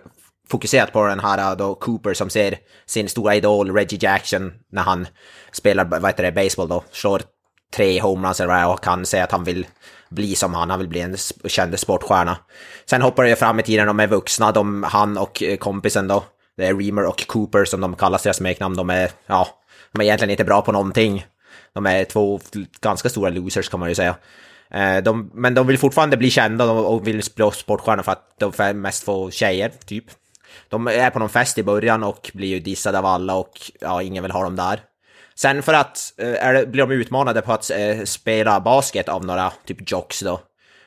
fokuserat 0.50 0.94
på 0.94 1.08
den 1.08 1.20
här 1.20 1.56
då 1.56 1.76
Cooper 1.76 2.14
som 2.14 2.30
ser 2.30 2.58
sin 2.86 3.10
stora 3.10 3.36
idol 3.36 3.72
Reggie 3.72 4.00
Jackson 4.02 4.54
när 4.72 4.82
han 4.82 5.08
spelar, 5.52 5.86
vad 5.86 6.06
heter 6.06 6.24
det, 6.24 6.32
baseball 6.32 6.68
då, 6.68 6.84
slår 6.92 7.22
tre 7.74 8.02
homeruns 8.02 8.40
eller 8.40 8.48
vad 8.48 8.58
det 8.58 8.62
är 8.62 8.74
och 8.74 8.84
kan 8.84 9.06
säga 9.06 9.24
att 9.24 9.32
han 9.32 9.44
vill 9.44 9.68
bli 10.10 10.36
som 10.36 10.54
han, 10.54 10.70
han 10.70 10.80
vill 10.80 10.88
bli 10.90 11.02
en 11.02 11.18
känd 11.46 11.80
sportstjärna. 11.80 12.38
Sen 12.86 13.02
hoppar 13.02 13.24
det 13.24 13.36
fram 13.36 13.60
i 13.60 13.64
tiden, 13.64 13.88
de 13.88 14.00
är 14.00 14.08
vuxna, 14.08 14.52
de, 14.52 14.84
han 14.84 15.18
och 15.18 15.44
eh, 15.44 15.58
kompisen 15.58 16.08
då, 16.08 16.24
det 16.58 16.66
är 16.66 16.76
Reamer 16.76 17.06
och 17.06 17.28
Cooper 17.28 17.66
som 17.66 17.82
de 17.82 17.96
kallas, 17.96 18.24
deras 18.24 18.38
smeknamn, 18.38 18.76
de 18.76 18.90
är, 18.90 19.12
ja, 19.26 19.48
de 19.92 20.02
är 20.02 20.06
egentligen 20.06 20.32
inte 20.32 20.44
bra 20.44 20.62
på 20.62 20.72
någonting. 20.72 21.26
De 21.74 21.86
är 21.86 22.06
två 22.06 22.40
ganska 22.82 23.10
stora 23.10 23.30
losers 23.30 23.70
kan 23.70 23.80
man 23.80 23.90
ju 23.90 23.96
säga. 23.96 24.16
Eh, 24.74 25.04
de, 25.04 25.32
men 25.34 25.54
de 25.54 25.68
vill 25.68 25.78
fortfarande 25.78 26.18
bli 26.18 26.30
kända 26.30 26.72
och 26.72 27.08
vill 27.08 27.22
bli 27.36 27.52
sportstjärnor 27.52 28.04
för 28.04 28.12
att 28.12 28.36
de 28.40 28.74
mest 28.74 29.04
få 29.04 29.32
tjejer, 29.32 29.72
typ. 29.86 30.06
De 30.70 30.88
är 30.88 31.10
på 31.10 31.20
någon 31.20 31.30
fest 31.30 31.58
i 31.58 31.64
början 31.64 32.04
och 32.04 32.32
blir 32.34 32.48
ju 32.48 32.60
dissade 32.60 33.00
av 33.00 33.06
alla 33.06 33.36
och 33.36 33.72
ja, 33.82 34.02
ingen 34.02 34.24
vill 34.24 34.32
ha 34.32 34.44
dem 34.44 34.56
där. 34.56 34.80
Sen 35.36 35.64
för 35.64 35.74
att 35.74 36.14
eh, 36.18 36.46
är 36.46 36.66
blir 36.66 36.86
de 36.88 36.94
utmanade 36.94 37.42
på 37.42 37.54
att 37.54 37.70
eh, 37.70 38.04
spela 38.04 38.60
basket 38.60 39.10
av 39.10 39.26
några 39.26 39.54
typ 39.66 39.92
jocks 39.92 40.20
då. 40.20 40.40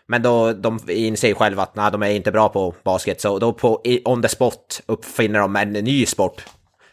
Men 0.06 0.22
då, 0.22 0.52
de 0.52 0.80
inser 0.88 1.28
ju 1.28 1.34
själva 1.34 1.62
att 1.62 1.76
nej, 1.76 1.90
de 1.92 2.02
är 2.02 2.10
inte 2.10 2.32
bra 2.32 2.48
på 2.48 2.74
basket, 2.84 3.20
så 3.20 3.38
då 3.38 3.52
på 3.52 3.82
on 4.04 4.22
the 4.22 4.28
spot 4.28 4.82
uppfinner 4.86 5.40
de 5.40 5.56
en 5.56 5.72
ny 5.72 6.06
sport 6.06 6.44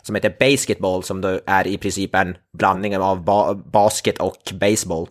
som 0.02 0.16
heter 0.16 0.36
basketball, 0.40 1.04
som 1.04 1.22
då 1.22 1.40
är 1.46 1.68
i 1.68 1.78
princip 1.78 2.16
en 2.16 2.38
blandning 2.58 2.98
av 2.98 3.24
ba 3.24 3.54
basket 3.54 4.20
och 4.20 4.54
baseball. 4.54 5.08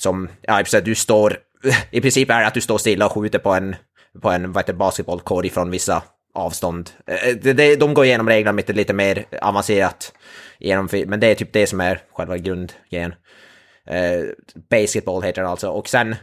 Som, 0.00 0.28
ja, 0.42 0.60
i 0.60 0.64
princip, 0.64 0.84
du 0.84 0.94
står, 0.94 1.36
i 1.90 2.00
princip 2.00 2.30
är 2.30 2.40
det 2.40 2.46
att 2.46 2.54
du 2.54 2.60
står 2.60 2.78
stilla 2.78 3.06
och 3.06 3.12
skjuter 3.12 3.38
på 3.38 3.52
en, 3.52 3.76
på 4.22 4.30
en 4.30 4.52
vad 4.52 4.62
heter, 4.62 4.72
det, 4.72 4.78
basketbollkorg 4.78 5.50
från 5.50 5.70
vissa 5.70 6.02
avstånd. 6.34 6.90
Eh, 7.06 7.78
de 7.78 7.94
går 7.94 8.04
igenom 8.04 8.28
reglerna 8.28 8.56
lite, 8.56 8.72
lite 8.72 8.92
mer 8.92 9.24
avancerat, 9.42 10.12
genom, 10.58 10.88
men 11.06 11.20
det 11.20 11.26
är 11.26 11.34
typ 11.34 11.52
det 11.52 11.66
som 11.66 11.80
är 11.80 12.00
själva 12.12 12.38
grundgrejen. 12.38 13.14
Eh, 13.86 14.24
basketball 14.70 15.22
heter 15.22 15.42
det 15.42 15.48
alltså, 15.48 15.68
och 15.68 15.88
sen 15.88 16.16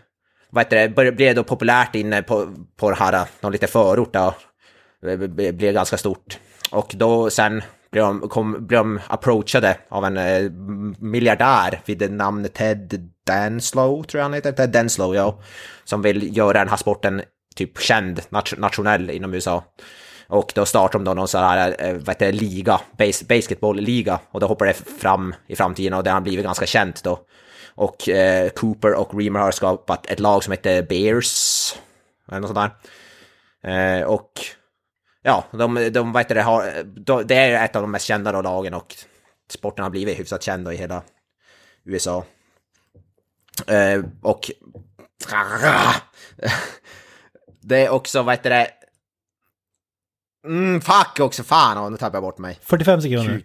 vad 0.49 0.65
heter 0.65 0.87
det, 0.87 1.11
blir 1.11 1.27
det 1.27 1.33
då 1.33 1.43
populärt 1.43 1.95
inne 1.95 2.21
på, 2.21 2.53
på 2.77 2.89
det 2.89 2.95
här, 2.95 3.25
någon 3.41 3.51
lite 3.51 3.67
förort 3.67 4.13
då, 4.13 4.35
eh, 5.07 5.19
Det 5.19 5.53
blir 5.53 5.73
ganska 5.73 5.97
stort. 5.97 6.39
Och 6.71 6.91
då 6.95 7.29
sen 7.29 7.61
blir 7.91 8.01
de, 8.01 8.29
kom, 8.29 8.67
blev 8.67 8.79
de 8.79 8.99
approachade 9.07 9.77
av 9.89 10.05
en 10.05 10.17
eh, 10.17 10.51
miljardär 10.99 11.81
vid 11.85 12.11
namn 12.11 12.47
Ted 12.53 13.09
Danslow, 13.25 14.03
tror 14.03 14.19
jag 14.19 14.23
han 14.23 14.33
heter, 14.33 14.51
Ted 14.51 14.69
Danslow, 14.69 15.15
ja. 15.15 15.39
Som 15.83 16.01
vill 16.01 16.37
göra 16.37 16.59
den 16.59 16.69
här 16.69 16.77
sporten 16.77 17.21
typ 17.55 17.79
känd, 17.79 18.21
nationell 18.57 19.09
inom 19.09 19.33
USA. 19.33 19.63
Och 20.27 20.51
då 20.55 20.65
startar 20.65 20.99
de 20.99 21.03
då 21.03 21.13
någon 21.13 21.27
sån 21.27 21.43
här, 21.43 21.75
eh, 21.79 21.93
vad 21.93 22.09
heter 22.09 22.25
det, 22.25 22.31
liga, 22.31 22.81
bas- 22.97 23.27
basketball-liga. 23.27 24.19
Och 24.31 24.39
då 24.39 24.47
hoppar 24.47 24.65
det 24.65 24.73
fram 24.73 25.35
i 25.47 25.55
framtiden 25.55 25.93
och 25.93 26.03
det 26.03 26.11
har 26.11 26.21
blivit 26.21 26.45
ganska 26.45 26.65
känt 26.65 27.03
då. 27.03 27.19
Och 27.75 28.09
eh, 28.09 28.49
Cooper 28.49 28.93
och 28.93 29.19
Reamer 29.19 29.39
har 29.39 29.51
skapat 29.51 30.05
ett 30.05 30.19
lag 30.19 30.43
som 30.43 30.51
heter 30.51 30.83
Bears. 30.83 31.73
Eller 32.27 32.39
något 32.39 32.55
sånt 32.55 32.71
där. 33.61 33.99
Eh, 33.99 34.03
och 34.03 34.31
ja, 35.21 35.43
de, 35.51 35.89
de, 35.93 36.11
vad 36.11 36.21
heter 36.21 36.35
det, 36.35 36.41
har, 36.41 36.83
de, 36.83 37.27
det 37.27 37.35
är 37.35 37.65
ett 37.65 37.75
av 37.75 37.81
de 37.81 37.91
mest 37.91 38.05
kända 38.05 38.31
då 38.31 38.41
lagen 38.41 38.73
och 38.73 38.95
sporten 39.49 39.83
har 39.83 39.89
blivit 39.89 40.19
hyfsat 40.19 40.43
känd 40.43 40.65
då 40.65 40.73
i 40.73 40.75
hela 40.75 41.01
USA. 41.85 42.23
Eh, 43.67 44.03
och 44.21 44.51
det 47.61 47.85
är 47.85 47.89
också, 47.89 48.23
vad 48.23 48.35
heter 48.35 48.49
det, 48.49 48.67
mm, 50.47 50.81
fuck 50.81 51.19
också, 51.19 51.43
fan, 51.43 51.77
åh, 51.77 51.89
nu 51.89 51.97
tappade 51.97 52.15
jag 52.15 52.23
bort 52.23 52.37
mig. 52.37 52.59
45 52.61 53.01
sekunder. 53.01 53.43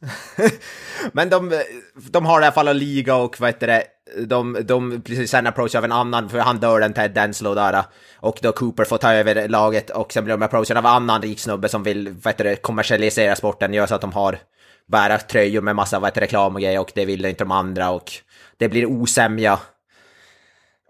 Men 1.12 1.30
de, 1.30 1.62
de 2.10 2.26
har 2.26 2.40
i 2.40 2.44
alla 2.44 2.52
fall 2.52 2.68
en 2.68 2.78
liga 2.78 3.14
och 3.14 3.40
vad 3.40 3.48
heter 3.48 3.66
det, 3.66 3.84
de, 4.26 4.58
de 4.64 5.02
precis 5.02 5.30
sen 5.30 5.46
approach 5.46 5.74
av 5.74 5.84
en 5.84 5.92
annan, 5.92 6.28
för 6.28 6.38
han 6.38 6.58
dör 6.58 6.80
den 6.80 6.92
Ted 6.92 7.10
Denslow 7.10 7.54
där. 7.54 7.84
Och 8.16 8.38
då 8.42 8.52
Cooper 8.52 8.84
får 8.84 8.98
ta 8.98 9.12
över 9.12 9.48
laget 9.48 9.90
och 9.90 10.12
sen 10.12 10.24
blir 10.24 10.36
de 10.36 10.42
approachade 10.42 10.80
av 10.80 10.86
en 10.86 10.92
annan 10.92 11.22
rik 11.22 11.40
snubbe 11.40 11.68
som 11.68 11.82
vill, 11.82 12.08
vad 12.22 12.32
heter 12.32 12.44
det, 12.44 12.56
kommersialisera 12.56 13.36
sporten, 13.36 13.74
gör 13.74 13.86
så 13.86 13.94
att 13.94 14.00
de 14.00 14.12
har 14.12 14.38
bära 14.86 15.18
tröjor 15.18 15.62
med 15.62 15.76
massa, 15.76 15.98
vad 15.98 16.08
heter 16.08 16.20
det, 16.20 16.24
reklam 16.26 16.54
och 16.54 16.60
grejer 16.60 16.80
och 16.80 16.92
det 16.94 17.04
vill 17.04 17.24
inte 17.24 17.44
de 17.44 17.50
andra 17.50 17.90
och 17.90 18.12
det 18.58 18.68
blir 18.68 18.86
osämja. 18.86 19.60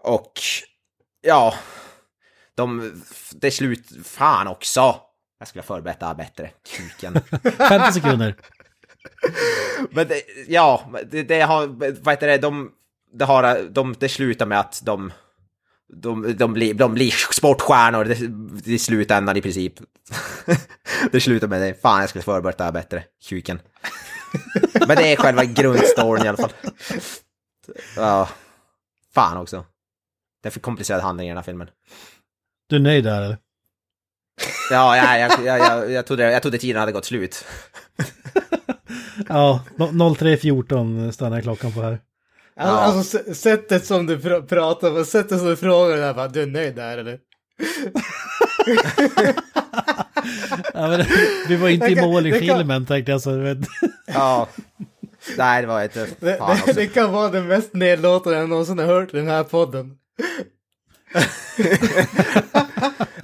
Och 0.03 0.33
ja, 1.21 1.53
de, 2.55 3.01
det 3.31 3.47
är 3.47 3.51
slut, 3.51 3.87
fan 4.03 4.47
också. 4.47 4.95
Jag 5.39 5.47
skulle 5.47 5.61
ha 5.61 5.67
förberett 5.67 5.99
det 5.99 6.05
här 6.05 6.15
bättre, 6.15 6.51
kuken. 6.67 7.13
50 7.57 7.93
sekunder. 7.93 8.35
Men 9.91 10.07
det, 10.07 10.23
ja, 10.47 10.89
det, 11.11 11.23
det 11.23 11.41
har, 11.41 11.67
vad 12.03 12.13
heter 12.13 12.27
det, 12.27 12.37
de, 12.37 12.71
det 13.13 13.25
har, 13.25 13.69
de, 13.69 13.95
det 13.99 14.09
slutar 14.09 14.45
med 14.45 14.59
att 14.59 14.81
de, 14.85 15.11
de, 15.93 16.35
de, 16.37 16.53
blir, 16.53 16.73
de 16.73 16.93
blir 16.93 17.11
sportstjärnor 17.33 18.15
i 18.65 18.79
slutändan 18.79 19.37
i 19.37 19.41
princip. 19.41 19.73
det 21.11 21.19
slutar 21.19 21.47
med 21.47 21.61
det. 21.61 21.81
Fan, 21.81 21.99
jag 21.99 22.09
skulle 22.09 22.23
förberett 22.23 22.57
det 22.57 22.63
här 22.63 22.71
bättre. 22.71 23.03
Kuken. 23.29 23.59
Men 24.87 24.97
det 24.97 25.13
är 25.13 25.15
själva 25.15 25.45
grundstoryn 25.45 26.25
i 26.25 26.27
alla 26.27 26.37
fall. 26.37 26.53
Ja, 27.95 28.29
fan 29.13 29.37
också. 29.37 29.65
Det 30.43 30.49
är 30.49 30.51
för 30.51 30.59
komplicerad 30.59 31.01
handling 31.01 31.27
i 31.27 31.29
den 31.29 31.37
här 31.37 31.43
filmen. 31.43 31.69
Du 32.69 32.75
är 32.75 32.79
nöjd 32.79 33.03
där 33.03 33.21
eller? 33.21 33.37
Ja, 34.71 34.97
ja 34.97 35.17
jag, 35.17 35.45
jag, 35.45 35.59
jag, 35.59 35.91
jag, 35.91 36.05
trodde, 36.05 36.31
jag 36.31 36.41
trodde 36.41 36.57
tiden 36.57 36.79
hade 36.79 36.91
gått 36.91 37.05
slut. 37.05 37.45
Ja, 39.29 39.63
no- 39.77 40.15
03.14 40.15 41.11
stannar 41.11 41.41
klockan 41.41 41.73
på 41.73 41.81
här. 41.81 41.99
Alltså, 42.55 43.17
alltså 43.17 43.33
sättet 43.33 43.85
som 43.85 44.05
du 44.05 44.19
pr 44.19 44.41
pratar 44.41 44.91
på, 44.91 45.05
sättet 45.05 45.39
som 45.39 45.47
du 45.47 45.55
frågar 45.55 45.97
där, 45.97 46.13
bara, 46.13 46.27
du 46.27 46.41
är 46.41 46.47
nöjd 46.47 46.75
där 46.75 46.97
eller? 46.97 47.19
Ja, 50.73 50.87
men, 50.87 51.05
vi 51.47 51.55
var 51.55 51.69
inte 51.69 51.85
Det 51.85 51.91
i 51.91 52.01
mål 52.01 52.27
i 52.27 52.31
det 52.31 52.39
filmen 52.39 52.85
tänkte 52.85 53.11
jag 53.11 53.21
så. 53.21 53.37
Vet. 53.37 53.57
Ja. 54.05 54.47
Nej, 55.37 55.61
det 55.61 55.67
var 55.67 55.83
inte... 55.83 56.07
Det, 56.19 56.37
Fan 56.37 56.55
det, 56.55 56.61
också. 56.61 56.73
det 56.73 56.87
kan 56.87 57.11
vara 57.11 57.29
det 57.29 57.41
mest 57.41 57.73
nedlåtande 57.73 58.39
jag 58.39 58.49
någonsin 58.49 58.79
har 58.79 58.85
hört 58.85 59.13
i 59.13 59.17
den 59.17 59.27
här 59.27 59.43
podden. 59.43 59.95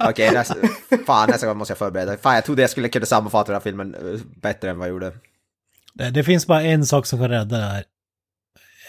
Okej, 0.00 0.30
nästa, 0.32 0.54
fan 1.06 1.30
nästa 1.30 1.46
gång 1.46 1.56
måste 1.56 1.70
jag 1.72 1.78
förbereda. 1.78 2.16
Fan, 2.16 2.34
jag 2.34 2.44
trodde 2.44 2.62
jag 2.62 2.70
skulle 2.70 2.88
kunna 2.88 3.06
sammanfatta 3.06 3.46
den 3.52 3.54
här 3.54 3.60
filmen 3.60 3.94
eh, 3.94 4.20
bättre 4.42 4.70
än 4.70 4.78
vad 4.78 4.88
jag 4.88 4.92
gjorde. 4.92 5.12
Det, 5.94 6.10
det 6.10 6.24
finns 6.24 6.46
bara 6.46 6.62
en 6.62 6.86
sak 6.86 7.06
som 7.06 7.18
kan 7.18 7.28
rädda 7.28 7.56
det 7.56 7.62
här. 7.64 7.84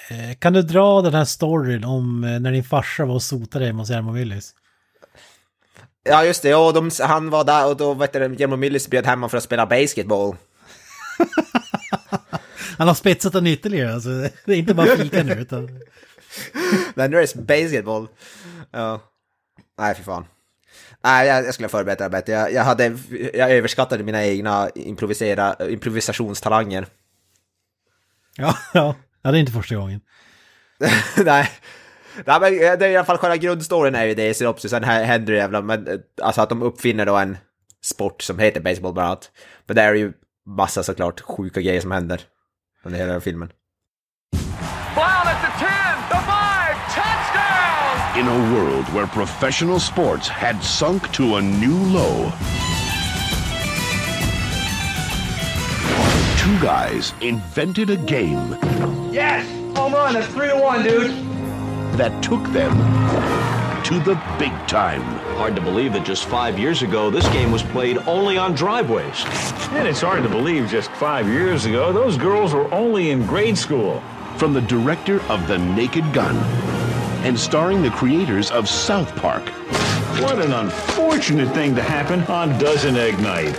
Eh, 0.10 0.36
Kan 0.40 0.54
du 0.54 0.62
dra 0.62 1.02
den 1.02 1.14
här 1.14 1.26
storyn 1.26 1.84
om 1.84 2.24
eh, 2.24 2.40
när 2.40 2.52
din 2.52 2.64
farsa 2.64 3.06
var 3.06 3.16
och 3.16 3.24
sotade 3.24 3.66
hemma 3.66 3.80
hos 3.82 3.90
Jarmo 3.90 4.12
Willys? 4.12 4.54
Ja, 6.04 6.26
just 6.26 6.42
det. 6.44 6.50
Ja, 6.50 6.72
de, 6.72 6.92
han 7.02 7.30
var 7.30 7.44
där 7.44 7.68
och 7.68 7.78
då 7.78 7.94
vet 7.94 8.14
du, 8.14 8.36
Jermo 8.40 8.56
Millis 8.56 8.88
bjöd 8.88 9.06
hem 9.06 9.20
honom 9.20 9.30
för 9.30 9.38
att 9.38 9.44
spela 9.44 9.66
basketball. 9.66 10.36
Han 12.78 12.88
har 12.88 12.96
spetsat 12.96 13.34
den 13.34 13.48
ytterligare, 13.48 13.94
alltså. 13.94 14.10
Det 14.46 14.54
är 14.54 14.58
inte 14.58 14.74
bara 14.74 14.98
fika 14.98 15.24
nu, 15.24 15.34
utan... 15.34 15.70
Men 16.96 17.12
nu 17.12 17.18
är 17.18 17.22
det 17.22 17.42
basketboll. 17.42 18.08
Ja. 18.72 19.02
Nej, 19.80 19.96
fy 19.96 20.04
fan. 20.04 20.26
Nej, 21.04 21.28
jag, 21.28 21.46
jag 21.46 21.54
skulle 21.54 21.66
ha 21.66 21.72
förberett 21.72 22.00
det 22.00 22.10
bättre. 22.10 22.34
Jag, 22.34 22.54
jag, 22.54 22.64
hade, 22.64 22.98
jag 23.34 23.52
överskattade 23.52 24.04
mina 24.04 24.26
egna 24.26 24.70
improvisera, 24.76 25.56
improvisationstalanger. 25.70 26.88
Ja, 28.38 28.58
ja. 28.74 28.96
Ja, 29.22 29.32
det 29.32 29.38
är 29.38 29.40
inte 29.40 29.52
första 29.52 29.76
gången. 29.76 30.02
Nej. 31.26 31.50
Nej, 32.26 32.40
men 32.40 32.80
det 32.80 32.86
är 32.86 32.90
i 32.90 32.96
alla 32.96 33.06
fall 33.06 33.18
själva 33.18 33.38
grundstoryn 33.38 33.96
är 33.96 34.06
ju 34.06 34.14
det 34.14 34.30
i 34.30 34.34
synopsis, 34.34 34.72
sen 34.72 34.84
här 34.84 35.04
händer 35.04 35.34
det 35.34 35.40
jävla, 35.40 35.62
men 35.62 36.04
alltså 36.22 36.42
att 36.42 36.50
de 36.50 36.62
uppfinner 36.62 37.06
då 37.06 37.16
en 37.16 37.38
sport 37.84 38.22
som 38.22 38.40
heter 38.40 38.62
baseball 38.62 38.94
bland 38.94 39.08
annat. 39.08 39.32
Men 39.66 39.76
det 39.76 39.82
är 39.82 39.94
ju 39.94 40.14
massa 40.46 40.84
såklart 40.84 41.22
sjuka 41.22 41.62
grejer 41.62 41.82
som 41.82 41.92
händer 41.92 42.22
under 42.86 42.98
hela 42.98 43.20
filmen. 43.20 43.52
Brown 44.32 45.28
at 45.28 45.40
the 45.42 45.52
10, 45.60 46.10
the 46.10 46.22
5, 46.26 46.76
touchdown! 46.94 48.20
In 48.20 48.28
a 48.28 48.54
world 48.56 48.86
where 48.94 49.08
professional 49.08 49.80
sports 49.80 50.28
had 50.28 50.62
sunk 50.64 51.12
to 51.14 51.36
a 51.36 51.42
new 51.42 51.78
low, 51.78 52.32
two 56.38 56.60
guys 56.62 57.14
invented 57.22 57.90
a 57.90 57.98
game 57.98 58.56
Yes! 59.12 59.46
Home 59.78 59.94
run, 59.94 60.14
that's 60.14 60.28
three 60.28 60.48
to 60.48 60.56
one, 60.58 60.84
dude. 60.84 61.12
that 61.98 62.24
took 62.24 62.44
them 62.52 62.72
to 63.86 64.00
the 64.00 64.22
big 64.38 64.52
time. 64.68 65.02
Hard 65.38 65.56
to 65.56 65.62
believe 65.62 65.94
that 65.94 66.06
just 66.06 66.26
five 66.26 66.58
years 66.60 66.82
ago, 66.82 67.10
this 67.10 67.28
game 67.30 67.52
was 67.52 67.64
played 67.64 67.98
only 68.00 68.38
on 68.38 68.54
driveways. 68.54 69.24
And 69.72 69.88
it's 69.88 70.02
hard 70.02 70.24
to 70.24 70.30
believe 70.30 70.68
just 70.70 70.92
five 70.92 71.28
years 71.28 71.66
ago, 71.66 71.92
those 71.94 72.18
girls 72.18 72.54
were 72.54 72.72
only 72.74 73.12
in 73.12 73.26
grade 73.26 73.58
school. 73.58 74.02
From 74.38 74.54
the 74.54 74.62
director 74.62 75.22
of 75.32 75.48
The 75.48 75.58
Naked 75.58 76.14
Gun 76.14 76.36
and 77.26 77.40
starring 77.40 77.82
the 77.82 77.90
creators 77.90 78.52
of 78.52 78.70
South 78.70 79.16
Park 79.16 79.50
What 80.22 80.40
an 80.40 80.54
unfortunate 80.54 81.52
thing 81.54 81.76
to 81.76 81.82
happen 81.82 82.22
on 82.24 82.58
Dozen 82.60 82.96
Egg 82.96 83.20
Night. 83.20 83.56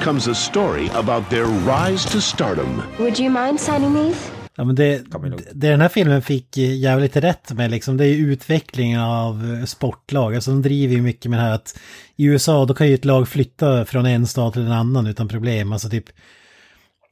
comes 0.00 0.26
a 0.26 0.34
story 0.34 0.88
about 0.88 1.28
their 1.30 1.46
rise 1.46 2.04
to 2.06 2.20
stardom. 2.20 2.86
Would 2.98 3.18
you 3.18 3.30
mind 3.30 3.58
signing 3.60 3.94
these? 3.94 4.30
Ja, 4.56 4.64
men 4.64 4.74
det, 4.74 5.04
det 5.52 5.70
den 5.70 5.80
här 5.80 5.88
filmen 5.88 6.22
fick 6.22 6.56
jävligt 6.56 7.16
rätt 7.16 7.52
med 7.52 7.70
liksom, 7.70 7.96
det 7.96 8.04
är 8.04 8.08
ju 8.08 8.32
utvecklingen 8.32 9.00
av 9.00 9.54
eh, 9.54 9.64
sportlag. 9.64 10.34
Alltså 10.34 10.50
de 10.50 10.62
driver 10.62 10.94
ju 10.94 11.02
mycket 11.02 11.30
med 11.30 11.38
det 11.38 11.42
här 11.42 11.54
att 11.54 11.78
i 12.16 12.24
USA 12.24 12.64
då 12.64 12.74
kan 12.74 12.88
ju 12.88 12.94
ett 12.94 13.04
lag 13.04 13.28
flytta 13.28 13.84
från 13.84 14.06
en 14.06 14.26
stad 14.26 14.52
till 14.52 14.62
en 14.62 14.72
annan 14.72 15.06
utan 15.06 15.28
problem. 15.28 15.72
Alltså 15.72 15.88
typ, 15.88 16.04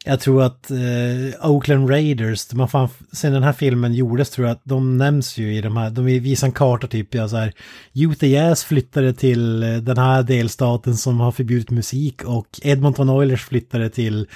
jag 0.05 0.21
tror 0.21 0.43
att 0.43 0.71
eh, 0.71 1.51
Oakland 1.51 1.91
Raiders, 1.91 2.47
de 2.47 2.61
har 2.61 2.67
fan, 2.67 2.89
sen 3.13 3.33
den 3.33 3.43
här 3.43 3.53
filmen 3.53 3.95
gjordes 3.95 4.31
tror 4.31 4.47
jag 4.47 4.55
att 4.55 4.65
de 4.65 4.99
nämns 4.99 5.39
ju 5.39 5.55
i 5.55 5.61
de 5.61 5.77
här, 5.77 5.91
de 5.91 6.05
visar 6.05 6.47
en 6.47 6.53
karta 6.53 6.87
typ, 6.87 7.15
ja 7.15 7.29
så 7.29 7.37
här, 7.37 7.53
Utah 7.93 8.29
Jazz 8.29 8.65
flyttade 8.65 9.15
till 9.15 9.63
eh, 9.63 9.77
den 9.77 9.99
här 9.99 10.23
delstaten 10.23 10.97
som 10.97 11.21
har 11.21 11.33
förbjudit 11.33 11.71
musik 11.71 12.25
och 12.25 12.61
Edmonton 12.63 13.11
Oilers 13.11 13.45
flyttade 13.45 13.91
till 13.91 14.27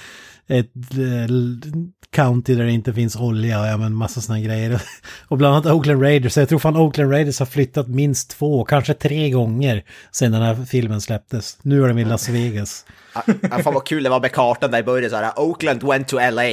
ett 0.47 0.73
eh, 0.91 1.35
county 2.17 2.55
där 2.55 2.63
det 2.63 2.71
inte 2.71 2.93
finns 2.93 3.15
olja 3.15 3.61
och 3.61 3.67
ja, 3.67 3.77
men 3.77 3.93
massa 3.93 4.21
sådana 4.21 4.41
grejer. 4.41 4.81
Och 5.27 5.37
bland 5.37 5.55
annat 5.55 5.65
Oakland 5.65 6.01
Raiders, 6.01 6.33
så 6.33 6.39
jag 6.39 6.49
tror 6.49 6.59
fan 6.59 6.77
Oakland 6.77 7.11
Raiders 7.11 7.39
har 7.39 7.45
flyttat 7.45 7.87
minst 7.87 8.29
två, 8.29 8.63
kanske 8.63 8.93
tre 8.93 9.29
gånger 9.29 9.83
sedan 10.11 10.31
den 10.31 10.41
här 10.41 10.65
filmen 10.65 11.01
släpptes. 11.01 11.57
Nu 11.61 11.83
är 11.83 11.87
de 11.87 11.97
i 11.97 12.05
Las 12.05 12.29
Vegas. 12.29 12.85
Ja, 13.13 13.23
ja, 13.41 13.59
fan 13.63 13.73
vad 13.73 13.85
kul 13.85 14.03
det 14.03 14.09
var 14.09 14.19
med 14.19 14.31
kartan 14.31 14.71
där 14.71 14.79
i 14.79 14.83
början 14.83 15.09
såhär, 15.09 15.39
Oakland 15.39 15.83
went 15.83 16.07
to 16.07 16.15
LA 16.15 16.51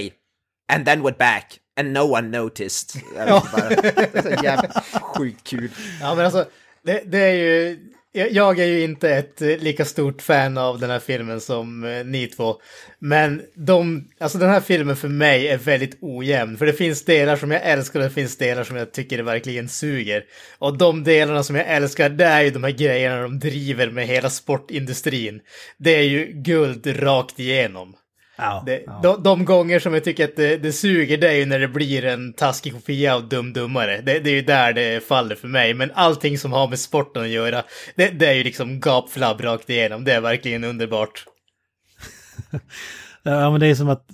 and 0.73 0.87
then 0.87 1.03
went 1.03 1.19
back 1.19 1.59
and 1.81 1.93
no 1.93 2.01
one 2.01 2.39
noticed. 2.39 3.03
Bara, 3.17 3.69
det 3.69 4.15
är 4.15 4.23
så 4.23 4.45
jävla 4.45 4.83
sjukt 5.03 5.45
kul. 5.45 5.71
Ja, 6.01 6.15
men 6.15 6.25
alltså, 6.25 6.45
det, 6.83 7.03
det 7.07 7.19
är 7.19 7.35
ju 7.35 7.79
jag- 8.15 8.59
är 8.59 8.67
ju 8.67 8.83
inte 8.85 9.11
ett 9.11 9.43
eh, 9.43 9.49
lika 9.59 9.85
stort 9.85 10.23
fan 10.23 10.59
av 10.59 10.79
den 10.79 10.91
här 10.91 10.99
filmen 10.99 11.41
som 11.41 11.85
eh, 11.85 12.05
ni 12.05 12.27
två. 12.27 12.57
Men 12.99 13.43
de, 13.55 14.09
alltså 14.21 14.39
den 14.39 14.51
här 14.51 14.61
filmen 14.61 14.97
för 14.97 15.09
mig 15.09 15.49
är 15.49 15.59
väldigt 15.59 15.99
ojämn. 16.01 16.57
För 16.57 16.67
det 16.67 16.73
finns 16.73 17.05
delar 17.05 17.37
som 17.37 17.51
jag 17.51 17.63
älskar 17.65 18.01
och 18.01 18.05
det 18.05 18.11
finns 18.11 18.37
delar 18.39 18.65
som 18.65 18.77
jag 18.77 18.93
tycker 18.93 19.23
verkligen 19.23 19.69
suger. 19.69 20.25
Och 20.59 20.79
de 20.79 21.05
delarna 21.05 21.43
som 21.43 21.57
jag 21.57 21.67
älskar, 21.69 22.09
det 22.09 22.25
är 22.25 22.43
ju 22.43 22.51
de 22.51 22.65
här 22.65 22.71
grejerna 22.71 23.23
de 23.23 23.39
driver 23.39 23.91
med 23.91 24.07
hela 24.07 24.31
sportindustrin. 24.31 25.41
Det 25.79 25.91
är 25.97 26.03
ju 26.03 26.27
guld 26.33 27.03
rakt 27.03 27.41
igenom. 27.41 27.95
Ja, 28.37 28.63
Det, 28.67 28.83
ja. 28.87 29.01
de, 29.03 29.23
de 29.23 29.45
gånger 29.45 29.79
som 29.79 29.95
jag 29.95 30.05
tycker 30.05 30.25
att 30.25 30.37
det, 30.37 30.57
det 30.57 30.73
suger, 30.73 31.19
det 31.19 31.29
är 31.29 31.35
ju 31.35 31.47
när 31.47 31.59
det 31.59 31.69
blir 31.69 32.05
en 32.05 32.33
taskig 32.33 32.73
kopia 32.73 33.15
av 33.15 33.29
Dum 33.29 33.53
Dummare. 33.53 34.01
Det, 34.01 34.19
det 34.19 34.31
är 34.31 34.35
ju 34.35 34.43
där 34.43 34.73
det 34.73 35.09
faller 35.09 35.35
för 35.37 35.49
mig. 35.49 35.75
Men 35.75 35.91
allting 35.95 36.39
som 36.39 36.53
har 36.53 36.69
med 36.69 36.79
sporten 36.79 37.23
att 37.23 37.29
göra, 37.29 37.63
det, 37.97 38.09
det 38.09 38.27
är 38.27 38.33
ju 38.35 38.45
liksom 38.45 38.81
gapflabb 38.81 39.41
rakt 39.41 39.71
igenom. 39.71 40.05
Det 40.05 40.13
är 40.13 40.21
verkligen 40.21 40.65
underbart. 40.65 41.25
Ja, 43.27 43.51
men 43.51 43.61
det 43.61 43.67
är 43.67 43.75
som 43.75 43.89
att 43.89 44.07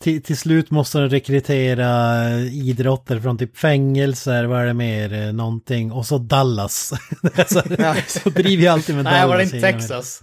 till, 0.00 0.22
till 0.22 0.36
slut 0.36 0.70
måste 0.70 0.98
de 0.98 1.08
rekrytera 1.08 2.30
idrottare 2.40 3.20
från 3.20 3.38
typ 3.38 3.56
fängelser, 3.56 4.44
vad 4.44 4.60
är 4.62 4.66
det 4.66 4.74
mer, 4.74 5.12
eh, 5.12 5.32
någonting, 5.32 5.92
och 5.92 6.06
så 6.06 6.18
Dallas. 6.18 6.92
så, 7.48 7.62
så 8.06 8.30
driver 8.30 8.62
ju 8.62 8.66
alltid 8.68 8.94
med 8.94 9.04
Nej, 9.04 9.12
Dallas. 9.12 9.28
var 9.28 9.36
det 9.36 9.42
inte 9.44 9.60
Texas? 9.60 10.22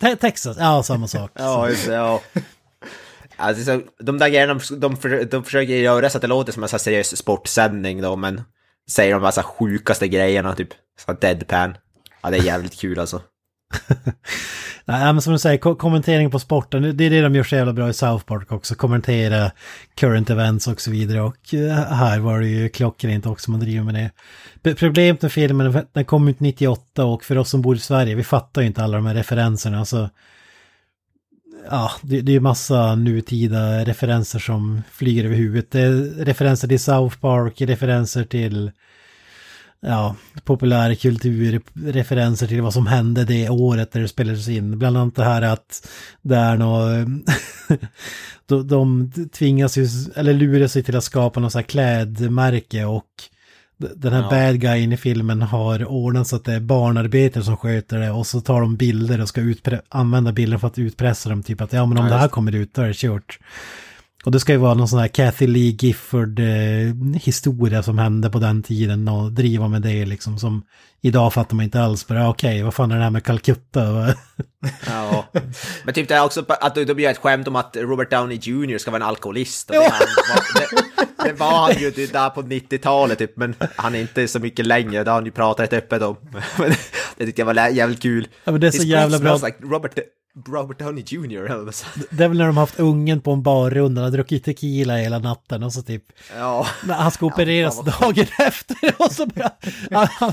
Te 0.00 0.16
Texas, 0.16 0.56
ja 0.60 0.82
samma 0.82 1.08
sak. 1.08 1.30
Ja, 1.34 1.68
just 1.68 1.86
det, 1.86 1.94
ja. 1.94 2.20
Alltså, 3.36 3.64
så, 3.64 3.80
de 3.98 4.18
där 4.18 4.28
grejerna, 4.28 4.54
de, 4.54 4.80
de, 4.80 4.96
för, 4.96 5.24
de 5.24 5.44
försöker 5.44 5.74
göra 5.74 6.10
så 6.10 6.18
att 6.18 6.22
det 6.22 6.28
låter 6.28 6.52
som 6.52 6.62
en 6.62 6.68
så 6.68 6.76
här 6.76 6.78
seriös 6.78 7.16
sportsändning 7.16 8.02
då, 8.02 8.16
men 8.16 8.42
säger 8.90 9.12
de 9.12 9.22
massa 9.22 9.42
sjukaste 9.42 10.08
grejerna, 10.08 10.54
typ 10.54 10.68
så 11.06 11.12
deadpan. 11.12 11.76
Ja, 12.22 12.30
det 12.30 12.36
är 12.36 12.42
jävligt 12.42 12.80
kul 12.80 12.98
alltså. 12.98 13.22
Nej, 14.84 15.12
men 15.12 15.22
som 15.22 15.32
du 15.32 15.38
säger, 15.38 15.58
ko 15.58 15.74
kommentering 15.74 16.30
på 16.30 16.38
sporten, 16.38 16.96
det 16.96 17.04
är 17.04 17.10
det 17.10 17.22
de 17.22 17.34
gör 17.34 17.44
så 17.44 17.56
jävla 17.56 17.72
bra 17.72 17.88
i 17.88 17.92
South 17.92 18.24
Park 18.24 18.52
också, 18.52 18.74
kommentera 18.74 19.50
current 19.94 20.30
events 20.30 20.66
och 20.66 20.80
så 20.80 20.90
vidare. 20.90 21.20
Och 21.20 21.54
eh, 21.54 21.74
här 21.74 22.18
var 22.18 22.40
det 22.40 22.46
ju 22.46 22.68
klockrent 22.68 23.26
också, 23.26 23.50
man 23.50 23.60
driver 23.60 23.84
med 23.84 24.10
det. 24.62 24.74
Problemet 24.74 25.22
med 25.22 25.32
filmen, 25.32 25.86
den 25.92 26.04
kom 26.04 26.28
ut 26.28 26.40
98 26.40 27.04
och 27.04 27.24
för 27.24 27.38
oss 27.38 27.50
som 27.50 27.62
bor 27.62 27.76
i 27.76 27.78
Sverige, 27.78 28.14
vi 28.14 28.24
fattar 28.24 28.62
ju 28.62 28.66
inte 28.66 28.82
alla 28.82 28.96
de 28.96 29.06
här 29.06 29.14
referenserna. 29.14 29.78
Alltså, 29.78 30.10
ja, 31.70 31.90
det, 32.02 32.20
det 32.20 32.32
är 32.32 32.34
ju 32.34 32.40
massa 32.40 32.94
nutida 32.94 33.84
referenser 33.84 34.38
som 34.38 34.82
flyger 34.90 35.24
över 35.24 35.36
huvudet. 35.36 35.70
Det 35.70 35.80
är 35.80 36.24
referenser 36.24 36.68
till 36.68 36.80
South 36.80 37.18
Park, 37.18 37.60
referenser 37.60 38.24
till 38.24 38.70
ja, 39.80 40.16
populärkultur, 40.44 41.62
referenser 41.74 42.46
till 42.46 42.62
vad 42.62 42.72
som 42.72 42.86
hände 42.86 43.24
det 43.24 43.48
året 43.48 43.92
där 43.92 44.00
det 44.00 44.08
spelades 44.08 44.48
in. 44.48 44.78
Bland 44.78 44.96
annat 44.96 45.16
det 45.16 45.24
här 45.24 45.42
att 45.42 45.88
det 46.22 46.36
är 46.36 46.56
något, 46.56 47.08
de, 48.46 48.68
de 48.68 49.12
tvingas 49.32 49.78
ju, 49.78 49.88
eller 50.16 50.32
lurar 50.32 50.66
sig 50.66 50.82
till 50.82 50.96
att 50.96 51.04
skapa 51.04 51.40
något 51.40 51.52
så 51.52 51.58
här 51.58 51.66
klädmärke 51.66 52.84
och 52.84 53.04
den 53.96 54.12
här 54.12 54.22
Ja. 54.22 54.30
bad 54.30 54.60
guyen 54.60 54.92
i 54.92 54.96
filmen 54.96 55.42
har 55.42 55.84
ordnat 55.84 56.28
så 56.28 56.36
att 56.36 56.44
det 56.44 56.52
är 56.52 56.60
barnarbetare 56.60 57.44
som 57.44 57.56
sköter 57.56 57.98
det 57.98 58.10
och 58.10 58.26
så 58.26 58.40
tar 58.40 58.60
de 58.60 58.76
bilder 58.76 59.20
och 59.20 59.28
ska 59.28 59.54
använda 59.88 60.32
bilder 60.32 60.58
för 60.58 60.66
att 60.66 60.78
utpressa 60.78 61.28
dem. 61.30 61.42
Typ 61.42 61.60
att 61.60 61.72
ja 61.72 61.86
men 61.86 61.98
om 61.98 62.06
Ja, 62.06 62.12
det 62.12 62.18
här 62.18 62.28
kommer 62.28 62.54
ut 62.54 62.74
då 62.74 62.82
är 62.82 62.86
det 62.88 62.96
kört. 62.96 63.38
Och 64.24 64.30
det 64.30 64.40
ska 64.40 64.52
ju 64.52 64.58
vara 64.58 64.74
någon 64.74 64.88
sån 64.88 64.98
här 64.98 65.08
Kathy 65.08 65.46
Lee 65.46 65.76
Gifford 65.80 66.38
eh, 66.38 66.44
historia 67.22 67.82
som 67.82 67.98
hände 67.98 68.30
på 68.30 68.38
den 68.38 68.62
tiden 68.62 69.08
och 69.08 69.32
driva 69.32 69.68
med 69.68 69.82
det 69.82 70.04
liksom 70.04 70.38
som 70.38 70.62
idag 71.00 71.32
fattar 71.32 71.56
man 71.56 71.64
inte 71.64 71.80
alls. 71.80 72.06
Bara 72.06 72.28
okej, 72.28 72.62
vad 72.62 72.74
fan 72.74 72.90
är 72.90 72.96
det 72.96 73.02
här 73.02 73.10
med 73.10 73.24
Calcutta? 73.24 74.14
Ja. 74.86 75.24
Men 75.84 75.94
typ 75.94 76.08
det 76.08 76.14
är 76.14 76.24
också 76.24 76.44
att 76.48 76.74
de 76.74 77.00
gör 77.00 77.10
ett 77.10 77.18
skämt 77.18 77.48
om 77.48 77.56
att 77.56 77.76
Robert 77.76 78.10
Downey 78.10 78.38
Jr 78.42 78.78
ska 78.78 78.90
vara 78.90 79.02
en 79.02 79.08
alkoholist. 79.08 79.70
Och 79.70 79.76
det, 79.76 79.90
han, 79.92 80.06
var, 80.28 80.60
det, 80.60 81.28
det 81.28 81.32
var 81.32 81.66
han 81.66 81.82
ju 81.82 81.90
det 81.90 82.12
där 82.12 82.30
på 82.30 82.42
90-talet 82.42 83.18
typ, 83.18 83.36
men 83.36 83.54
han 83.76 83.94
är 83.94 84.00
inte 84.00 84.28
så 84.28 84.38
mycket 84.38 84.66
längre, 84.66 85.04
det 85.04 85.10
har 85.10 85.14
han 85.14 85.24
ju 85.24 85.30
pratat 85.30 85.72
rätt 85.72 85.72
öppet 85.72 86.02
om. 86.02 86.16
Det 87.16 87.26
tyckte 87.26 87.40
jag 87.40 87.46
var 87.46 87.68
jävligt 87.68 88.02
kul. 88.02 88.28
Ja, 88.44 88.52
men 88.52 88.60
det 88.60 88.66
är 88.66 88.70
så 88.70 88.78
His 88.78 88.86
jävla 88.86 89.18
bra. 89.18 89.34
Like 89.34 89.58
Robert, 89.62 89.98
Robert 90.48 90.78
Downey 90.78 91.04
Jr. 91.06 91.50
eller 91.50 91.72
så. 91.72 91.86
det 92.10 92.24
är 92.24 92.28
väl 92.28 92.38
när 92.38 92.46
de 92.46 92.56
har 92.56 92.62
haft 92.62 92.80
ungen 92.80 93.20
på 93.20 93.32
en 93.32 93.42
barrunda 93.42 94.04
och 94.04 94.12
druckit 94.12 94.44
tequila 94.44 94.96
hela 94.96 95.18
natten 95.18 95.62
och 95.62 95.72
så 95.72 95.82
typ 95.82 96.02
Ja. 96.36 96.66
när 96.84 96.94
han 96.94 97.10
ska 97.10 97.26
opereras 97.26 97.76
vad 97.76 98.00
dagen 98.00 98.26
efter 98.38 98.94
och 98.98 99.12
så 99.12 99.26
bara 99.26 99.50
han, 100.10 100.32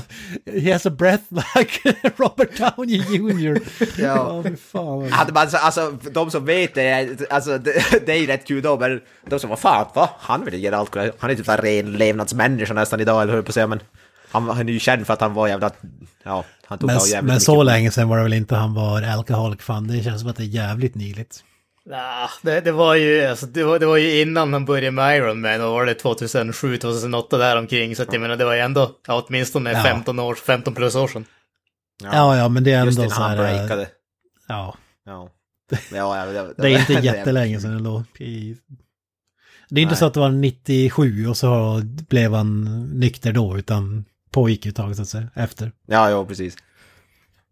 He 0.62 0.72
has 0.72 0.86
a 0.86 0.90
breath 0.90 1.22
like 1.56 1.94
Robert 2.16 2.58
Downey 2.58 2.96
Jr. 2.96 3.60
Ja. 3.98 4.42
fy 4.42 4.56
fan. 4.56 4.86
vad- 5.00 5.10
Hade 5.10 5.32
man, 5.32 5.50
så- 5.50 5.56
alltså, 5.56 5.94
de 6.12 6.30
som 6.30 6.44
vet 6.44 6.74
det, 6.74 7.16
alltså, 7.30 7.58
det, 7.58 7.72
det 8.06 8.12
är 8.12 8.16
ju 8.18 8.26
rätt 8.26 8.46
kul 8.46 8.62
då, 8.62 8.78
men 8.78 9.00
de 9.26 9.38
som 9.40 9.50
var 9.50 9.56
fan, 9.56 9.86
va? 9.94 10.10
Han 10.18 10.44
vill 10.44 10.62
göra 10.64 10.76
alkohol. 10.76 11.10
Han 11.18 11.30
är 11.30 11.34
typ 11.34 11.48
en 11.48 11.56
ren 11.56 11.92
levnadsmänniska 11.92 12.74
nästan 12.74 13.00
idag, 13.00 13.22
eller 13.22 13.34
hur 13.34 13.42
på 13.42 13.48
att 13.48 13.54
säga, 13.54 13.66
men 13.66 13.80
han, 14.32 14.48
han 14.48 14.68
är 14.68 14.72
ju 14.72 14.78
känd 14.78 15.06
för 15.06 15.14
att 15.14 15.20
han 15.20 15.34
var 15.34 15.48
jävla, 15.48 15.70
ja, 16.22 16.44
han 16.64 16.78
tog 16.78 16.86
Men, 16.86 16.96
av 16.96 17.02
jävligt 17.02 17.26
men 17.26 17.34
mycket. 17.34 17.42
så 17.42 17.62
länge 17.62 17.90
sedan 17.90 18.08
var 18.08 18.16
det 18.16 18.22
väl 18.22 18.32
inte 18.32 18.54
han 18.54 18.74
var 18.74 19.02
alkoholik 19.02 19.62
fan. 19.62 19.86
Det 19.88 20.02
känns 20.02 20.20
som 20.20 20.30
att 20.30 20.36
det 20.36 20.42
är 20.42 20.46
jävligt 20.46 20.94
nyligt. 20.94 21.44
Nah, 21.86 22.30
det, 22.42 22.60
det, 22.60 22.72
var 22.72 22.94
ju, 22.94 23.24
alltså, 23.24 23.46
det, 23.46 23.64
var, 23.64 23.78
det 23.78 23.86
var 23.86 23.96
ju 23.96 24.20
innan 24.20 24.52
han 24.52 24.64
började 24.64 24.90
med 24.90 25.16
Iron 25.16 25.40
Man 25.40 25.60
och 25.60 25.70
var 25.72 25.86
det 25.86 25.94
2007, 25.94 26.76
2008 26.76 27.38
där 27.38 27.56
omkring. 27.58 27.96
Så 27.96 28.02
att 28.02 28.12
jag 28.12 28.20
menar, 28.22 28.36
det 28.36 28.44
var 28.44 28.54
ju 28.54 28.60
ändå 28.60 28.90
ja, 29.06 29.24
åtminstone 29.28 29.72
Ja. 29.72 29.82
15, 29.82 30.18
år, 30.18 30.34
15 30.34 30.74
plus 30.74 30.94
år 30.94 31.08
sedan. 31.08 31.24
Ja, 32.02 32.36
ja, 32.36 32.48
men 32.48 32.64
det 32.64 32.72
är 32.72 32.84
Just 32.84 32.98
ändå 32.98 33.04
innan 33.06 33.16
så 33.16 33.22
han 33.22 33.30
här... 33.30 33.36
breakade. 33.58 33.88
Ja, 34.48 34.74
Ja. 35.06 35.28
Ja, 35.92 36.16
ja, 36.18 36.26
det, 36.26 36.54
det 36.56 36.70
är 36.74 36.78
inte 36.78 36.92
jättelänge 37.06 37.60
sedan 37.60 37.76
ändå. 37.76 38.04
Det 38.18 39.80
är 39.80 39.82
inte 39.82 39.92
Nej. 39.92 39.96
så 39.96 40.04
att 40.06 40.14
det 40.14 40.20
var 40.20 40.30
97 40.30 41.26
och 41.28 41.36
så 41.36 41.80
blev 41.84 42.34
han 42.34 42.82
nykter 43.00 43.32
då, 43.32 43.58
utan 43.58 44.04
pågick 44.32 44.66
ett 44.66 44.76
tag 44.76 44.96
så 44.96 45.02
att 45.02 45.08
säga, 45.08 45.28
efter. 45.34 45.72
Ja, 45.86 46.10
ja, 46.10 46.24
precis. 46.24 46.56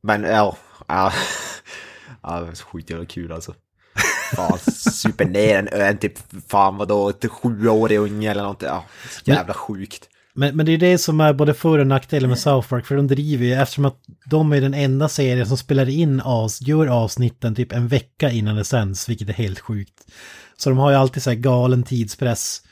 Men 0.03 0.23
ja, 0.23 0.57
ja. 0.89 1.13
ja 2.23 2.47
jävla 2.87 3.05
kul 3.07 3.33
alltså. 3.33 3.55
Fan, 4.37 4.59
super 4.77 5.25
ner 5.25 5.59
en, 5.59 5.69
en 5.81 5.99
typ, 5.99 6.19
fan 6.49 6.77
vadå, 6.77 7.13
sjuårig 7.31 7.99
unge 7.99 8.31
eller 8.31 8.43
något. 8.43 8.63
Ja, 8.63 8.85
så 9.11 9.21
Men- 9.27 9.37
jävla 9.37 9.55
sjukt. 9.55 10.09
Men, 10.35 10.57
men 10.57 10.67
det 10.67 10.73
är 10.73 10.79
det 10.79 10.99
som 10.99 11.21
är 11.21 11.33
både 11.33 11.55
för 11.55 11.79
och 11.79 11.87
nackdelen 11.87 12.31
med 12.31 12.39
South 12.39 12.69
Park, 12.69 12.87
för 12.87 12.97
de 12.97 13.07
driver 13.07 13.45
ju, 13.45 13.53
eftersom 13.55 13.85
att 13.85 13.99
de 14.27 14.53
är 14.53 14.61
den 14.61 14.75
enda 14.75 15.09
serien 15.09 15.47
som 15.47 15.57
spelar 15.57 15.89
in 15.89 16.21
as, 16.25 16.61
gör 16.63 16.87
avsnitten 16.87 17.55
typ 17.55 17.73
en 17.73 17.89
vecka 17.89 18.31
innan 18.31 18.57
det 18.57 18.65
sänds, 18.65 19.09
vilket 19.09 19.29
är 19.29 19.33
helt 19.33 19.61
sjukt. 19.61 20.07
Så 20.57 20.69
de 20.71 20.79
har 20.79 20.91
ju 20.91 20.97
alltid 20.97 21.23
så 21.23 21.31
här 21.31 21.37
galen 21.37 21.83
tidspress. 21.83 22.63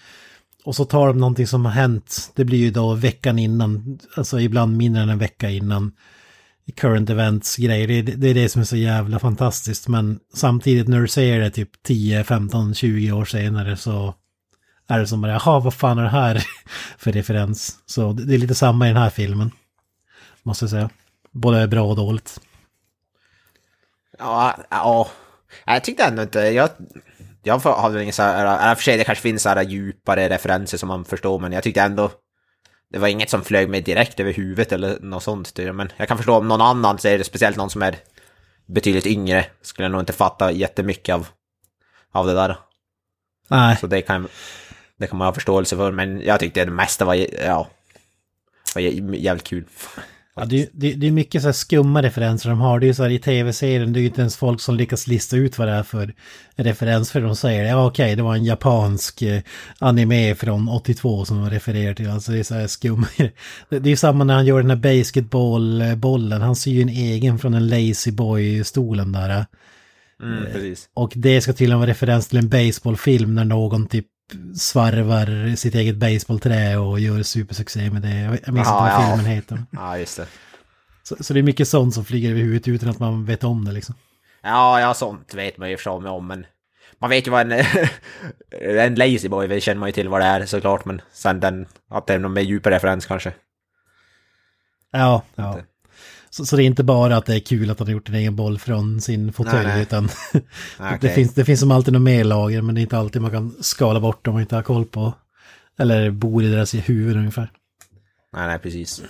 Och 0.69 0.77
så 0.77 0.85
tar 0.85 1.07
de 1.07 1.19
någonting 1.19 1.47
som 1.47 1.65
har 1.65 1.73
hänt, 1.73 2.31
det 2.35 2.45
blir 2.45 2.59
ju 2.59 2.71
då 2.71 2.95
veckan 2.95 3.39
innan, 3.39 3.99
alltså 4.17 4.41
ibland 4.41 4.77
mindre 4.77 5.03
än 5.03 5.09
en 5.09 5.19
vecka 5.19 5.51
innan 5.51 5.93
current 6.77 7.11
events 7.11 7.57
grejer. 7.57 7.89
Det, 7.89 7.95
är- 7.95 8.03
det 8.03 8.29
är 8.29 8.35
det 8.35 8.49
som 8.49 8.61
är 8.61 8.65
så 8.67 8.77
jävla 8.77 9.19
fantastiskt. 9.19 9.89
Men 9.89 10.21
samtidigt 10.35 10.89
när 10.89 11.01
du 11.01 11.09
säger 11.09 11.41
det 11.41 11.51
typ 11.51 11.83
10, 11.83 12.25
15, 12.25 12.75
20 12.75 13.13
år 13.13 13.25
senare 13.25 13.77
så 13.77 14.15
är 14.89 14.99
det 14.99 15.07
som 15.07 15.21
bara, 15.21 15.33
jaha, 15.33 15.61
vad 15.61 15.75
fan 15.75 15.99
är 15.99 16.03
det 16.03 16.09
här 16.09 16.45
för 16.99 17.13
referens? 17.13 17.79
Så 17.87 18.13
det 18.13 18.25
det 18.25 18.35
är 18.35 18.39
lite 18.39 18.55
samma 18.55 18.87
i 18.87 18.93
den 18.93 19.03
här 19.03 19.11
filmen. 19.11 19.51
Måste 20.43 20.63
jag 20.65 20.71
säga. 20.71 20.91
Både 21.33 21.69
bra 21.69 21.83
och 21.83 21.97
dåligt. 21.97 22.41
Ja, 24.19 24.57
ja. 24.71 25.09
Jag 25.67 25.85
tyckte 25.85 26.05
ändå 26.05 26.23
inte, 26.23 26.39
jag, 26.41 26.71
jag 27.43 27.59
har 27.59 27.91
väl 27.91 28.03
ingen 28.03 28.13
så 28.13 28.23
här, 28.23 28.75
för 28.75 28.83
sig 28.83 28.97
det 28.97 29.05
kanske 29.05 29.23
finns 29.23 29.43
så 29.43 29.49
här 29.49 29.63
djupare 29.63 30.29
referenser 30.29 30.79
som 30.79 30.89
man 30.89 31.05
förstår, 31.05 31.39
men 31.39 31.53
jag 31.53 31.63
tyckte 31.63 31.81
ändå 31.83 32.11
det 32.91 32.99
var 32.99 33.09
inget 33.09 33.31
som 33.31 33.45
flög 33.45 33.69
mig 33.69 33.81
direkt 33.81 34.21
över 34.21 34.33
huvudet 34.33 34.73
eller 34.73 35.01
något 35.01 35.23
sånt. 35.23 35.59
Men 35.59 35.93
jag 35.97 36.09
kan 36.09 36.17
förstå 36.17 36.37
om 36.37 36.49
någon 36.49 36.61
annan 36.61 36.99
säger 36.99 37.19
det, 37.19 37.25
speciellt 37.25 37.57
någon 37.57 37.71
som 37.71 37.83
är 37.83 37.97
betydligt 38.67 39.07
yngre, 39.07 39.47
skulle 39.63 39.85
jag 39.85 39.93
nog 39.93 40.01
inte 40.03 40.13
fatta 40.13 40.53
jättemycket 40.53 41.15
av, 41.15 41.29
av 42.13 42.27
det 42.27 42.35
där. 42.35 42.59
Nej, 43.49 43.77
Så 43.77 43.87
det 43.87 44.03
kan, 44.03 44.29
det 44.97 45.07
kan 45.07 45.19
man 45.19 45.27
ha 45.27 45.33
förståelse 45.35 45.77
för, 45.77 45.93
men 45.93 46.21
jag 46.21 46.41
tyckte 46.41 46.65
det 46.65 46.71
mesta 46.71 47.05
var, 47.05 47.15
ja, 47.45 47.69
var 48.75 48.83
jä- 48.83 49.17
jävligt 49.17 49.47
kul. 49.47 49.65
Ja, 50.39 50.45
det, 50.45 50.69
det, 50.73 50.95
det 50.95 51.07
är 51.07 51.11
mycket 51.11 51.43
så 51.43 51.49
här 51.49 51.53
skumma 51.53 52.03
referenser 52.03 52.51
de 52.51 52.61
har. 52.61 52.81
Det 52.81 52.87
är 52.87 52.89
ju 52.89 52.95
så 52.95 53.03
här 53.03 53.11
i 53.11 53.19
tv-serien, 53.19 53.93
det 53.93 53.99
är 53.99 54.01
ju 54.01 54.07
inte 54.07 54.21
ens 54.21 54.37
folk 54.37 54.61
som 54.61 54.77
lyckas 54.77 55.07
lista 55.07 55.37
ut 55.37 55.59
vad 55.59 55.69
det 55.69 55.75
är 55.75 55.83
för 55.83 56.15
referens. 56.57 57.13
För 57.13 57.21
de 57.21 57.37
säger, 57.37 57.65
ja 57.65 57.87
okej, 57.87 58.17
det 58.17 58.23
var 58.23 58.35
en 58.35 58.45
japansk 58.45 59.23
eh, 59.23 59.41
anime 59.79 60.35
från 60.35 60.69
82 60.69 61.25
som 61.25 61.37
de 61.37 61.51
refererar 61.51 61.95
till. 61.95 62.11
Alltså 62.11 62.33
det 62.33 62.39
är 62.39 62.45
så 62.45 62.55
här 62.55 62.67
skum. 62.67 63.07
Det, 63.69 63.79
det 63.79 63.89
är 63.89 63.91
ju 63.91 63.97
samma 63.97 64.25
när 64.25 64.35
han 64.35 64.47
gör 64.47 64.61
den 64.61 64.71
här 64.71 64.77
basketbollbollen. 64.77 66.43
Han 66.43 66.57
syr 66.57 66.73
ju 66.73 66.83
en 66.83 66.89
egen 66.89 67.39
från 67.39 67.55
en 67.55 67.69
lazy 67.69 68.11
boy-stolen 68.11 69.13
där. 69.13 69.47
Mm. 70.23 70.75
Och 70.95 71.13
det 71.17 71.41
ska 71.41 71.53
tydligen 71.53 71.79
vara 71.79 71.91
referens 71.91 72.29
till 72.29 72.39
en 72.39 72.49
baseballfilm 72.49 73.35
när 73.35 73.45
någon 73.45 73.87
typ 73.87 74.07
svarvar 74.57 75.57
sitt 75.57 75.75
eget 75.75 75.97
baseballträ 75.97 76.77
och 76.77 77.01
gör 77.01 77.23
supersuccé 77.23 77.91
med 77.91 78.03
det. 78.03 78.19
Jag 78.21 78.31
minns 78.31 78.47
inte 78.47 78.61
Ja, 78.61 78.81
vad 78.81 78.91
ja. 78.93 79.07
filmen 79.17 79.33
heter. 79.33 79.65
Ja, 79.71 79.99
just 79.99 80.17
det. 80.17 80.27
Så, 81.03 81.17
så 81.25 81.35
det 81.35 81.41
är 81.41 81.43
mycket 81.43 81.69
sånt 81.69 81.95
som 81.95 82.05
flyger 82.05 82.31
över 82.31 82.41
huvudet 82.41 82.69
utan 82.69 82.89
att 82.89 82.99
man 82.99 83.25
vet 83.25 83.45
om 83.45 83.65
det 83.65 83.73
liksom. 83.73 83.95
Ja, 84.43 84.81
ja, 84.81 84.95
sånt 84.95 85.35
vet 85.35 85.59
man 85.59 85.71
ju 85.71 85.77
för 85.77 85.83
sig 85.83 85.93
om, 85.93 86.27
men 86.27 86.47
man 86.99 87.11
vet 87.11 87.27
ju 87.27 87.31
vad 87.31 87.53
en, 87.53 87.65
en 88.79 88.95
lazyboy 88.95 89.49
det 89.49 89.61
känner 89.61 89.81
man 89.81 89.89
ju 89.89 89.93
till 89.93 90.09
vad 90.09 90.21
det 90.21 90.27
är 90.27 90.47
såklart, 90.47 90.85
men 90.85 91.01
sen 91.13 91.41
den, 91.41 91.67
att 91.91 92.07
det 92.07 92.15
är 92.15 92.19
någon 92.19 92.33
mer 92.33 92.43
djupare 92.43 92.75
referens 92.75 93.07
kanske. 93.07 93.33
Ja, 94.91 95.23
ja. 95.35 95.61
Så, 96.31 96.47
så 96.47 96.57
det 96.57 96.63
är 96.63 96.65
inte 96.65 96.85
bara 96.85 97.17
att 97.17 97.27
det 97.27 97.35
är 97.35 97.41
kul 97.41 97.71
att 97.71 97.79
han 97.79 97.89
har 97.89 97.93
gjort 97.93 98.09
en 98.09 98.15
egen 98.15 98.37
boll 98.37 98.59
från 98.59 99.01
sin 99.01 99.33
fåtölj 99.33 99.83
utan 99.83 100.09
Nej, 100.81 100.99
det, 101.01 101.09
finns, 101.09 101.35
det 101.35 101.45
finns 101.45 101.61
som 101.61 101.71
alltid 101.71 101.93
något 101.93 102.03
mer 102.03 102.25
lager 102.25 102.63
men 102.63 102.75
det 102.75 102.81
är 102.81 102.83
inte 102.83 102.99
alltid 102.99 103.23
man 103.23 103.31
kan 103.31 103.57
skala 103.61 104.01
bort 104.01 104.27
om 104.27 104.33
man 104.33 104.43
inte 104.43 104.57
har 104.57 104.63
koll 104.63 104.85
på 104.85 105.13
eller 105.79 106.11
bor 106.11 106.45
i 106.45 106.49
deras 106.49 106.75
huvud 106.75 107.17
ungefär. 107.17 107.53
Nej, 108.33 108.47
nej, 108.47 108.59
precis. 108.59 109.03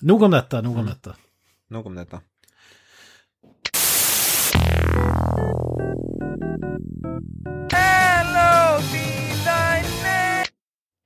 Nog 0.00 0.22
om 0.22 0.30
detta, 0.30 0.60
nog 0.60 0.78
om 0.78 0.86
detta. 0.86 1.14
Nog 1.70 1.86
om 1.86 1.94
detta. 1.94 2.20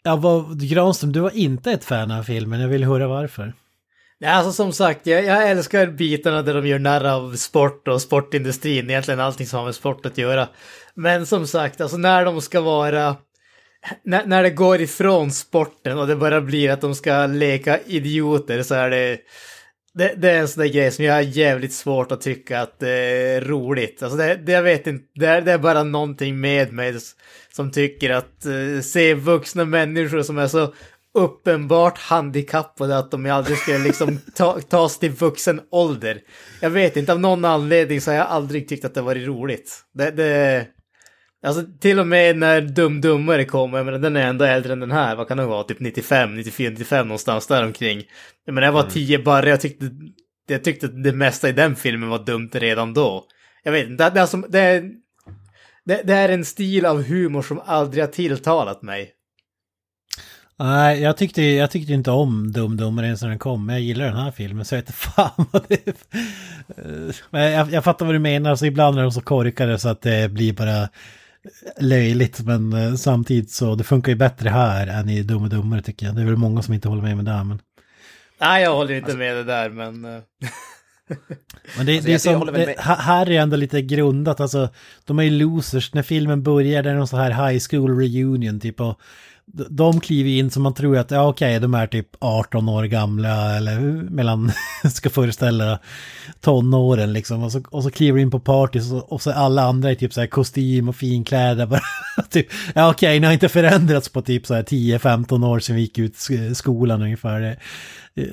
Ja, 0.02 0.16
vad, 0.16 0.60
Granström, 0.68 1.12
du 1.12 1.20
var 1.20 1.36
inte 1.36 1.72
ett 1.72 1.84
fan 1.84 2.10
av 2.10 2.22
filmen, 2.22 2.60
jag 2.60 2.68
vill 2.68 2.84
höra 2.84 3.08
varför. 3.08 3.52
Nej, 4.20 4.30
alltså 4.30 4.52
som 4.52 4.72
sagt, 4.72 5.06
jag, 5.06 5.24
jag 5.24 5.50
älskar 5.50 5.86
bitarna 5.86 6.42
där 6.42 6.54
de 6.54 6.66
gör 6.66 6.78
narr 6.78 7.04
av 7.04 7.36
sport 7.36 7.88
och 7.88 8.02
sportindustrin, 8.02 8.90
egentligen 8.90 9.20
allting 9.20 9.46
som 9.46 9.58
har 9.58 9.64
med 9.64 9.74
sport 9.74 10.06
att 10.06 10.18
göra. 10.18 10.48
Men 10.94 11.26
som 11.26 11.46
sagt, 11.46 11.80
alltså 11.80 11.96
när 11.96 12.24
de 12.24 12.40
ska 12.40 12.60
vara... 12.60 13.16
När, 14.04 14.26
när 14.26 14.42
det 14.42 14.50
går 14.50 14.80
ifrån 14.80 15.30
sporten 15.30 15.98
och 15.98 16.06
det 16.06 16.16
bara 16.16 16.40
blir 16.40 16.70
att 16.70 16.80
de 16.80 16.94
ska 16.94 17.26
leka 17.26 17.78
idioter 17.80 18.62
så 18.62 18.74
är 18.74 18.90
det... 18.90 19.18
Det, 19.94 20.14
det 20.16 20.30
är 20.30 20.40
en 20.40 20.48
sån 20.48 20.62
där 20.62 20.72
grej 20.72 20.90
som 20.90 21.04
jag 21.04 21.14
har 21.14 21.20
jävligt 21.20 21.72
svårt 21.72 22.12
att 22.12 22.20
tycka 22.20 22.60
att 22.60 22.78
det 22.78 22.90
är 22.90 23.40
roligt. 23.40 24.02
Alltså 24.02 24.18
det, 24.18 24.34
det 24.34 24.52
jag 24.52 24.62
vet 24.62 24.86
inte, 24.86 25.04
det 25.14 25.26
är, 25.26 25.40
det 25.40 25.52
är 25.52 25.58
bara 25.58 25.82
någonting 25.82 26.40
med 26.40 26.72
mig 26.72 26.98
som 27.52 27.70
tycker 27.70 28.10
att 28.10 28.46
eh, 28.46 28.80
se 28.82 29.14
vuxna 29.14 29.64
människor 29.64 30.22
som 30.22 30.38
är 30.38 30.46
så 30.46 30.72
uppenbart 31.16 31.98
handikappade 31.98 32.98
att 32.98 33.10
de 33.10 33.30
aldrig 33.30 33.58
ska 33.58 33.72
liksom 33.72 34.18
ta, 34.34 34.60
tas 34.60 34.98
till 34.98 35.10
vuxen 35.10 35.60
ålder. 35.70 36.20
Jag 36.60 36.70
vet 36.70 36.96
inte, 36.96 37.12
av 37.12 37.20
någon 37.20 37.44
anledning 37.44 38.00
så 38.00 38.10
har 38.10 38.18
jag 38.18 38.26
aldrig 38.26 38.68
tyckt 38.68 38.84
att 38.84 38.94
det 38.94 39.02
varit 39.02 39.26
roligt. 39.26 39.84
Det, 39.94 40.10
det, 40.10 40.66
alltså 41.46 41.62
till 41.80 41.98
och 41.98 42.06
med 42.06 42.36
när 42.36 42.60
Dum 42.60 43.00
Dummare 43.00 43.44
kommer, 43.44 43.84
men 43.84 44.02
den 44.02 44.16
är 44.16 44.26
ändå 44.26 44.44
äldre 44.44 44.72
än 44.72 44.80
den 44.80 44.90
här, 44.90 45.16
vad 45.16 45.28
kan 45.28 45.36
det 45.36 45.46
vara, 45.46 45.64
typ 45.64 45.80
95, 45.80 46.36
94, 46.36 46.70
95 46.70 47.08
någonstans 47.08 47.46
där 47.46 47.64
omkring. 47.64 48.04
Men 48.46 48.54
när 48.54 48.62
jag 48.62 48.72
var 48.72 48.82
tio 48.82 49.18
bara, 49.18 49.48
jag 49.48 49.60
tyckte, 49.60 49.90
jag 50.48 50.64
tyckte 50.64 50.86
att 50.86 51.02
det 51.02 51.12
mesta 51.12 51.48
i 51.48 51.52
den 51.52 51.76
filmen 51.76 52.08
var 52.08 52.24
dumt 52.24 52.50
redan 52.52 52.94
då. 52.94 53.24
Jag 53.62 53.72
vet 53.72 53.88
inte, 53.88 54.10
det, 54.10 54.20
det, 54.20 54.26
som, 54.26 54.46
det, 54.48 54.84
det, 55.84 56.02
det 56.04 56.14
är 56.14 56.28
en 56.28 56.44
stil 56.44 56.86
av 56.86 57.02
humor 57.02 57.42
som 57.42 57.60
aldrig 57.64 58.04
har 58.04 58.12
tilltalat 58.12 58.82
mig. 58.82 59.12
Nej, 60.58 61.00
jag 61.00 61.16
tyckte, 61.16 61.42
jag 61.42 61.70
tyckte 61.70 61.92
inte 61.92 62.10
om 62.10 62.52
Dum 62.52 62.76
Dummare 62.76 63.06
ens 63.06 63.22
när 63.22 63.28
den 63.28 63.38
kom, 63.38 63.66
men 63.66 63.74
jag 63.74 63.82
gillar 63.82 64.04
den 64.06 64.16
här 64.16 64.30
filmen 64.30 64.64
så 64.64 64.74
jag 64.74 64.82
vet 64.82 64.94
fan 64.94 65.46
vad 65.52 65.62
det 65.68 65.88
är. 65.88 65.94
Eh, 66.68 67.14
Men 67.30 67.52
jag, 67.52 67.72
jag 67.72 67.84
fattar 67.84 68.06
vad 68.06 68.14
du 68.14 68.18
menar, 68.18 68.56
så 68.56 68.66
ibland 68.66 68.98
är 68.98 69.02
de 69.02 69.12
så 69.12 69.20
korkade 69.20 69.78
så 69.78 69.88
att 69.88 70.02
det 70.02 70.30
blir 70.32 70.52
bara 70.52 70.88
löjligt, 71.80 72.40
men 72.40 72.72
eh, 72.72 72.94
samtidigt 72.94 73.50
så 73.50 73.74
det 73.74 73.84
funkar 73.84 74.12
ju 74.12 74.16
bättre 74.16 74.48
här 74.48 74.86
än 74.86 75.08
i 75.08 75.22
Dum 75.22 75.42
och 75.42 75.48
Dummare 75.48 75.82
tycker 75.82 76.06
jag. 76.06 76.14
Det 76.14 76.20
är 76.20 76.26
väl 76.26 76.36
många 76.36 76.62
som 76.62 76.74
inte 76.74 76.88
håller 76.88 77.02
med 77.02 77.16
med 77.16 77.24
det, 77.24 77.44
men... 77.44 77.60
Nej, 78.40 78.62
jag 78.62 78.74
håller 78.74 78.94
inte 78.94 79.16
med 79.16 79.36
det 79.36 79.44
där, 79.44 79.70
men... 79.70 80.04
eh, 80.04 80.20
Men 81.76 81.86
det, 81.86 81.92
Alltså, 81.92 82.06
det 82.08 82.14
är 82.14 82.18
som, 82.18 82.46
det, 82.46 82.74
här 82.78 83.30
är 83.30 83.40
ändå 83.40 83.56
lite 83.56 83.82
grundat, 83.82 84.40
alltså 84.40 84.68
de 85.04 85.18
är 85.18 85.22
ju 85.22 85.30
losers, 85.30 85.94
när 85.94 86.02
filmen 86.02 86.42
börjar 86.42 86.82
det 86.82 86.90
är 86.90 86.94
någon 86.94 87.08
så 87.08 87.16
här 87.16 87.50
high 87.50 87.62
school 87.70 87.98
reunion 87.98 88.60
typ 88.60 88.80
och 88.80 89.00
de 89.52 90.00
kliver 90.00 90.30
in 90.30 90.50
som 90.50 90.62
man 90.62 90.74
tror 90.74 90.98
att, 90.98 91.10
ja 91.10 91.28
okej, 91.28 91.60
de 91.60 91.74
är 91.74 91.86
typ 91.86 92.08
18 92.18 92.68
år 92.68 92.84
gamla 92.84 93.56
eller 93.56 93.80
mellan, 94.10 94.52
ska 94.90 95.10
föreställa 95.10 95.78
tonåren 96.40 97.12
liksom 97.12 97.42
och 97.42 97.52
så, 97.52 97.62
och 97.70 97.82
så 97.82 97.90
kliver 97.90 98.18
de 98.18 98.22
in 98.22 98.30
på 98.30 98.40
party 98.40 98.78
och 98.78 98.84
så, 98.84 98.98
och 98.98 99.22
så 99.22 99.32
alla 99.32 99.62
andra 99.62 99.92
i 99.92 99.96
typ 99.96 100.12
så 100.12 100.20
här 100.20 100.26
kostym 100.26 100.88
och 100.88 100.96
finkläder 100.96 101.66
bara, 101.66 101.80
typ, 102.30 102.46
ja 102.74 102.90
okej, 102.90 103.20
ni 103.20 103.26
har 103.26 103.34
inte 103.34 103.48
förändrats 103.48 104.08
på 104.08 104.22
typ 104.22 104.46
så 104.46 104.54
här 104.54 104.62
10-15 104.62 105.46
år 105.46 105.60
sedan 105.60 105.76
vi 105.76 105.82
gick 105.82 105.98
ut 105.98 106.16
skolan 106.54 107.02
ungefär. 107.02 107.58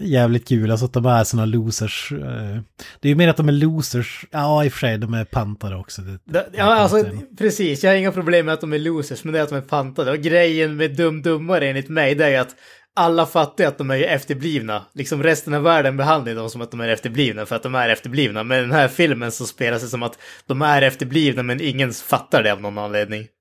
Jävligt 0.02 0.48
kul, 0.48 0.72
alltså 0.72 0.86
att 0.86 0.94
de 0.94 1.06
är 1.06 1.24
såna 1.24 1.46
losers. 1.46 2.12
eh. 2.12 2.60
Det 3.00 3.08
är 3.08 3.10
ju 3.10 3.16
mer 3.16 3.28
att 3.28 3.38
de 3.38 3.48
är 3.48 3.52
losers, 3.54 4.26
ja 4.32 4.66
i 4.66 4.68
och 4.70 4.72
för 4.74 4.80
sig, 4.80 4.98
de 4.98 5.14
är 5.14 5.26
pantare 5.26 5.76
också. 5.78 6.02
Det, 6.02 6.20
Det- 6.26 6.50
Ja, 6.54 6.64
alltså 6.64 7.06
precis. 7.38 7.84
Jag 7.84 7.92
har 7.92 7.96
inga 7.98 8.12
problem 8.12 8.46
med 8.46 8.54
att 8.54 8.62
de 8.62 8.74
är 8.74 8.80
losers, 8.80 9.24
men 9.24 9.34
det 9.34 9.40
är 9.40 9.44
att 9.44 9.50
de 9.50 9.56
är 9.56 9.62
pantade. 9.62 10.12
Och 10.12 10.18
grejen 10.18 10.76
med 10.76 10.96
Dum 10.96 11.22
Dummare 11.22 11.68
enligt 11.70 11.90
mig, 11.90 12.16
det 12.16 12.26
är 12.26 12.30
ju 12.30 12.36
att 12.36 12.56
alla 12.96 13.26
fattar 13.26 13.66
att 13.66 13.78
de 13.78 13.92
är 13.92 14.02
efterblivna. 14.04 14.86
Liksom 14.94 15.24
resten 15.24 15.54
av 15.54 15.64
världen 15.64 15.98
behandlar 15.98 16.36
dem 16.36 16.50
som 16.50 16.62
att 16.62 16.72
de 16.72 16.80
är 16.80 16.88
efterblivna 16.88 17.46
för 17.46 17.56
att 17.56 17.64
de 17.64 17.76
är 17.76 17.90
efterblivna. 17.90 18.44
Men 18.44 18.58
i 18.58 18.62
den 18.62 18.72
här 18.72 18.88
filmen 18.88 19.32
så 19.32 19.46
spelas 19.46 19.82
det 19.82 19.88
som 19.88 20.04
att 20.04 20.18
de 20.48 20.62
är 20.62 20.82
efterblivna 20.82 21.44
men 21.44 21.62
ingen 21.62 21.92
fattar 21.94 22.44
det 22.44 22.54
av 22.54 22.62
någon 22.62 22.78
anledning. 22.78 23.28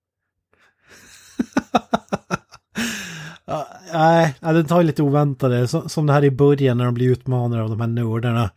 Nej, 3.93 4.35
ja, 4.41 4.53
den 4.53 4.67
tar 4.67 4.81
ju 4.81 4.87
lite 4.87 5.03
oväntade. 5.03 5.69
Som, 5.69 5.89
som 5.89 6.07
det 6.07 6.13
här 6.13 6.25
i 6.25 6.31
början 6.31 6.79
när 6.79 6.85
de 6.85 6.95
blir 6.95 7.09
utmanade 7.09 7.63
av 7.63 7.69
de 7.69 7.81
här 7.81 7.89
nördarna. 7.89 8.51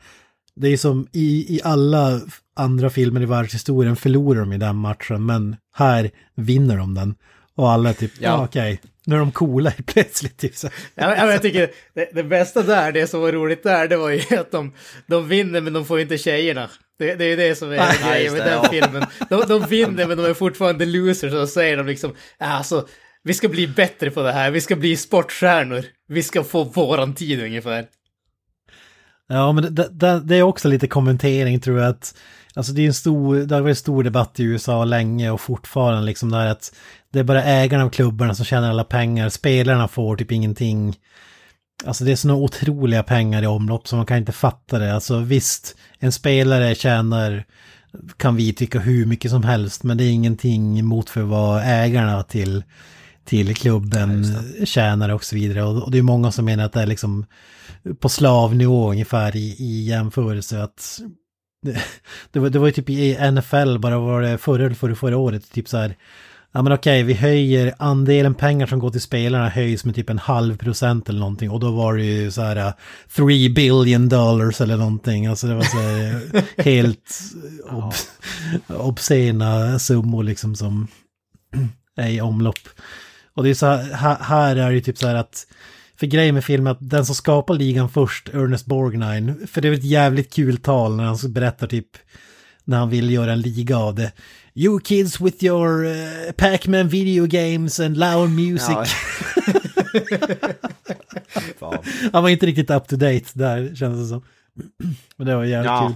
Det 0.55 0.67
är 0.67 0.77
som 0.77 1.07
i, 1.11 1.55
i 1.55 1.61
alla 1.63 2.21
andra 2.55 2.89
filmer 2.89 3.21
i 3.21 3.25
världshistorien 3.25 3.95
förlorar 3.95 4.39
de 4.39 4.53
i 4.53 4.57
den 4.57 4.75
matchen, 4.75 5.25
men 5.25 5.55
här 5.73 6.11
vinner 6.35 6.77
de 6.77 6.93
den. 6.93 7.15
Och 7.55 7.71
alla 7.71 7.89
är 7.89 7.93
typ, 7.93 8.11
ja, 8.19 8.33
ah, 8.33 8.43
okej, 8.43 8.73
okay. 8.73 8.89
nu 9.05 9.15
är 9.15 9.19
de 9.19 9.31
coola 9.31 9.71
plötsligt. 9.85 10.37
Typ 10.37 10.55
så. 10.55 10.69
Ja, 10.95 11.31
jag 11.31 11.41
tycker 11.41 11.71
det, 11.93 12.09
det, 12.13 12.23
bästa 12.23 12.63
där, 12.63 12.91
det 12.91 13.07
som 13.07 13.21
var 13.21 13.31
roligt 13.31 13.63
där, 13.63 13.87
det 13.87 13.97
var 13.97 14.09
ju 14.09 14.37
att 14.37 14.51
de, 14.51 14.73
de 15.07 15.27
vinner 15.27 15.61
men 15.61 15.73
de 15.73 15.85
får 15.85 15.99
inte 15.99 16.17
tjejerna. 16.17 16.69
Det, 16.99 17.15
det 17.15 17.25
är 17.25 17.29
ju 17.29 17.35
det 17.35 17.55
som 17.55 17.71
är 17.71 18.09
grejen 18.09 18.33
med 18.33 18.41
den 18.41 18.59
ja. 18.63 18.69
filmen. 18.69 19.05
De, 19.29 19.43
de 19.47 19.65
vinner 19.67 20.07
men 20.07 20.17
de 20.17 20.25
är 20.25 20.33
fortfarande 20.33 20.85
losers 20.85 21.33
och 21.33 21.39
så 21.39 21.47
säger 21.47 21.77
de 21.77 21.87
liksom, 21.87 22.15
alltså, 22.37 22.87
vi 23.25 23.33
ska 23.33 23.49
bli 23.49 23.67
bättre 23.67 24.11
på 24.11 24.21
det 24.21 24.31
här, 24.31 24.51
vi 24.51 24.61
ska 24.61 24.75
bli 24.75 24.97
sportstjärnor, 24.97 25.85
vi 26.07 26.23
ska 26.23 26.43
få 26.43 26.63
våran 26.63 27.13
tid 27.13 27.43
ungefär. 27.43 27.85
Ja, 29.27 29.51
men 29.51 29.75
det, 29.75 29.89
det, 29.91 30.19
det, 30.19 30.35
är 30.35 30.41
också 30.41 30.67
lite 30.67 30.87
kommentering 30.87 31.59
tror 31.59 31.79
jag 31.79 31.89
att 31.89 32.15
Alltså 32.55 32.73
det 32.73 32.81
är 32.81 32.87
en 32.87 32.93
stor, 32.93 33.35
det 33.35 33.55
har 33.55 33.61
varit 33.61 33.71
en 33.71 33.75
stor 33.75 34.03
debatt 34.03 34.39
i 34.39 34.43
USA 34.43 34.85
länge 34.85 35.29
och 35.31 35.41
fortfarande 35.41 36.05
liksom 36.05 36.31
där 36.31 36.45
att 36.45 36.75
det 37.11 37.19
är 37.19 37.23
bara 37.23 37.43
ägarna 37.43 37.83
av 37.83 37.89
klubbarna 37.89 38.35
som 38.35 38.45
tjänar 38.45 38.69
alla 38.69 38.83
pengar, 38.83 39.29
spelarna 39.29 39.87
får 39.87 40.15
typ 40.15 40.31
ingenting. 40.31 40.95
Alltså 41.85 42.03
det 42.03 42.11
är 42.11 42.15
sådana 42.15 42.39
otroliga 42.39 43.03
pengar 43.03 43.43
i 43.43 43.47
omlopp 43.47 43.87
som 43.87 43.97
man 43.97 44.05
kan 44.05 44.17
inte 44.17 44.31
fatta 44.31 44.79
det. 44.79 44.93
Alltså 44.93 45.19
visst, 45.19 45.75
en 45.99 46.11
spelare 46.11 46.75
tjänar, 46.75 47.45
kan 48.17 48.35
vi 48.35 48.53
tycka 48.53 48.79
hur 48.79 49.05
mycket 49.05 49.31
som 49.31 49.43
helst, 49.43 49.83
men 49.83 49.97
det 49.97 50.03
är 50.03 50.11
ingenting 50.11 50.85
mot 50.85 51.09
för 51.09 51.21
vad 51.21 51.61
ägarna 51.65 52.23
till, 52.23 52.63
till 53.25 53.55
klubben 53.55 54.25
ja, 54.59 54.65
tjänar 54.65 55.09
och 55.09 55.23
så 55.23 55.35
vidare. 55.35 55.63
Och, 55.63 55.83
och 55.83 55.91
det 55.91 55.97
är 55.97 56.01
många 56.01 56.31
som 56.31 56.45
menar 56.45 56.65
att 56.65 56.73
det 56.73 56.81
är 56.81 56.87
liksom 56.87 57.25
på 57.99 58.09
slavnivå 58.09 58.91
ungefär 58.91 59.35
i, 59.35 59.55
i 59.59 59.83
jämförelse. 59.83 60.63
Att 60.63 60.99
det, 61.61 61.81
det, 62.31 62.39
var, 62.39 62.49
det 62.49 62.59
var 62.59 62.67
ju 62.67 62.73
typ 62.73 62.89
i 62.89 63.31
NFL 63.31 63.77
bara 63.77 63.99
var 63.99 64.21
det 64.21 64.37
förra 64.37 64.65
eller 64.65 64.75
förra, 64.75 64.95
förra 64.95 65.17
året, 65.17 65.51
typ 65.51 65.67
så 65.67 65.77
här. 65.77 65.95
Ja 66.51 66.61
men 66.61 66.73
okej, 66.73 67.03
vi 67.03 67.13
höjer 67.13 67.73
andelen 67.79 68.35
pengar 68.35 68.67
som 68.67 68.79
går 68.79 68.91
till 68.91 69.01
spelarna 69.01 69.49
höjs 69.49 69.85
med 69.85 69.95
typ 69.95 70.09
en 70.09 70.19
halv 70.19 70.57
procent 70.57 71.09
eller 71.09 71.19
någonting. 71.19 71.49
Och 71.49 71.59
då 71.59 71.71
var 71.71 71.93
det 71.93 72.03
ju 72.03 72.31
så 72.31 72.41
här 72.41 72.73
3 73.15 73.49
billion 73.49 74.09
dollars 74.09 74.61
eller 74.61 74.77
någonting. 74.77 75.25
Alltså 75.25 75.47
det 75.47 75.55
var 75.55 75.63
så 75.63 75.77
här 75.77 76.21
helt 76.63 77.19
ob 77.71 77.93
obscena 78.67 79.79
summor 79.79 80.23
liksom 80.23 80.55
som 80.55 80.87
är 81.95 82.09
i 82.09 82.21
omlopp. 82.21 82.59
Och 83.35 83.43
det 83.43 83.49
är 83.49 83.53
så 83.53 83.65
här, 83.65 84.17
här 84.21 84.55
är 84.55 84.69
det 84.69 84.75
ju 84.75 84.81
typ 84.81 84.97
så 84.97 85.07
här 85.07 85.15
att 85.15 85.47
för 85.99 86.07
grejen 86.07 86.35
med 86.35 86.43
filmen 86.43 86.71
att 86.71 86.89
den 86.89 87.05
som 87.05 87.15
skapar 87.15 87.53
ligan 87.53 87.89
först, 87.89 88.29
Ernest 88.29 88.65
Borgnine, 88.65 89.47
för 89.47 89.61
det 89.61 89.67
är 89.67 89.73
ett 89.73 89.83
jävligt 89.83 90.33
kul 90.33 90.57
tal 90.57 90.95
när 90.95 91.03
han 91.03 91.17
berättar 91.27 91.67
typ 91.67 91.87
när 92.63 92.77
han 92.77 92.89
vill 92.89 93.11
göra 93.11 93.31
en 93.33 93.41
liga 93.41 93.77
av 93.77 93.95
det. 93.95 94.11
You 94.53 94.79
kids 94.79 95.21
with 95.21 95.43
your 95.43 95.85
uh, 95.85 96.31
Pac-Man 96.37 96.87
video 96.87 97.25
games 97.25 97.79
and 97.79 97.97
loud 97.97 98.29
music. 98.29 98.69
Ja. 98.69 98.85
han 102.13 102.23
var 102.23 102.29
inte 102.29 102.45
riktigt 102.45 102.69
up 102.69 102.87
to 102.87 102.95
date 102.95 103.25
där 103.33 103.75
kändes 103.75 104.01
det 104.01 104.07
som. 104.07 104.23
Men 105.17 105.27
det 105.27 105.35
var 105.35 105.43
jävligt 105.43 105.71
ja. 105.71 105.87
kul. 105.87 105.95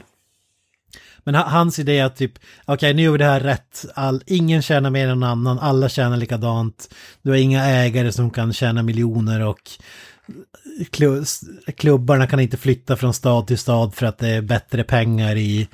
Men 1.23 1.35
hans 1.35 1.79
idé 1.79 1.97
är 1.97 2.05
att 2.05 2.15
typ, 2.15 2.33
okej 2.65 2.73
okay, 2.73 2.93
nu 2.93 3.01
gör 3.01 3.11
vi 3.11 3.17
det 3.17 3.25
här 3.25 3.39
rätt, 3.39 3.85
All, 3.95 4.23
ingen 4.25 4.61
tjänar 4.61 4.89
mer 4.89 5.07
än 5.07 5.19
någon 5.19 5.29
annan, 5.29 5.59
alla 5.59 5.89
tjänar 5.89 6.17
likadant. 6.17 6.95
Du 7.21 7.29
har 7.29 7.37
inga 7.37 7.65
ägare 7.65 8.11
som 8.11 8.29
kan 8.29 8.53
tjäna 8.53 8.83
miljoner 8.83 9.41
och 9.41 9.61
klubbarna 11.77 12.27
kan 12.27 12.39
inte 12.39 12.57
flytta 12.57 12.95
från 12.95 13.13
stad 13.13 13.47
till 13.47 13.57
stad 13.57 13.95
för 13.95 14.05
att 14.05 14.17
det 14.17 14.27
är 14.27 14.41
bättre 14.41 14.83
pengar 14.83 15.35
i... 15.35 15.67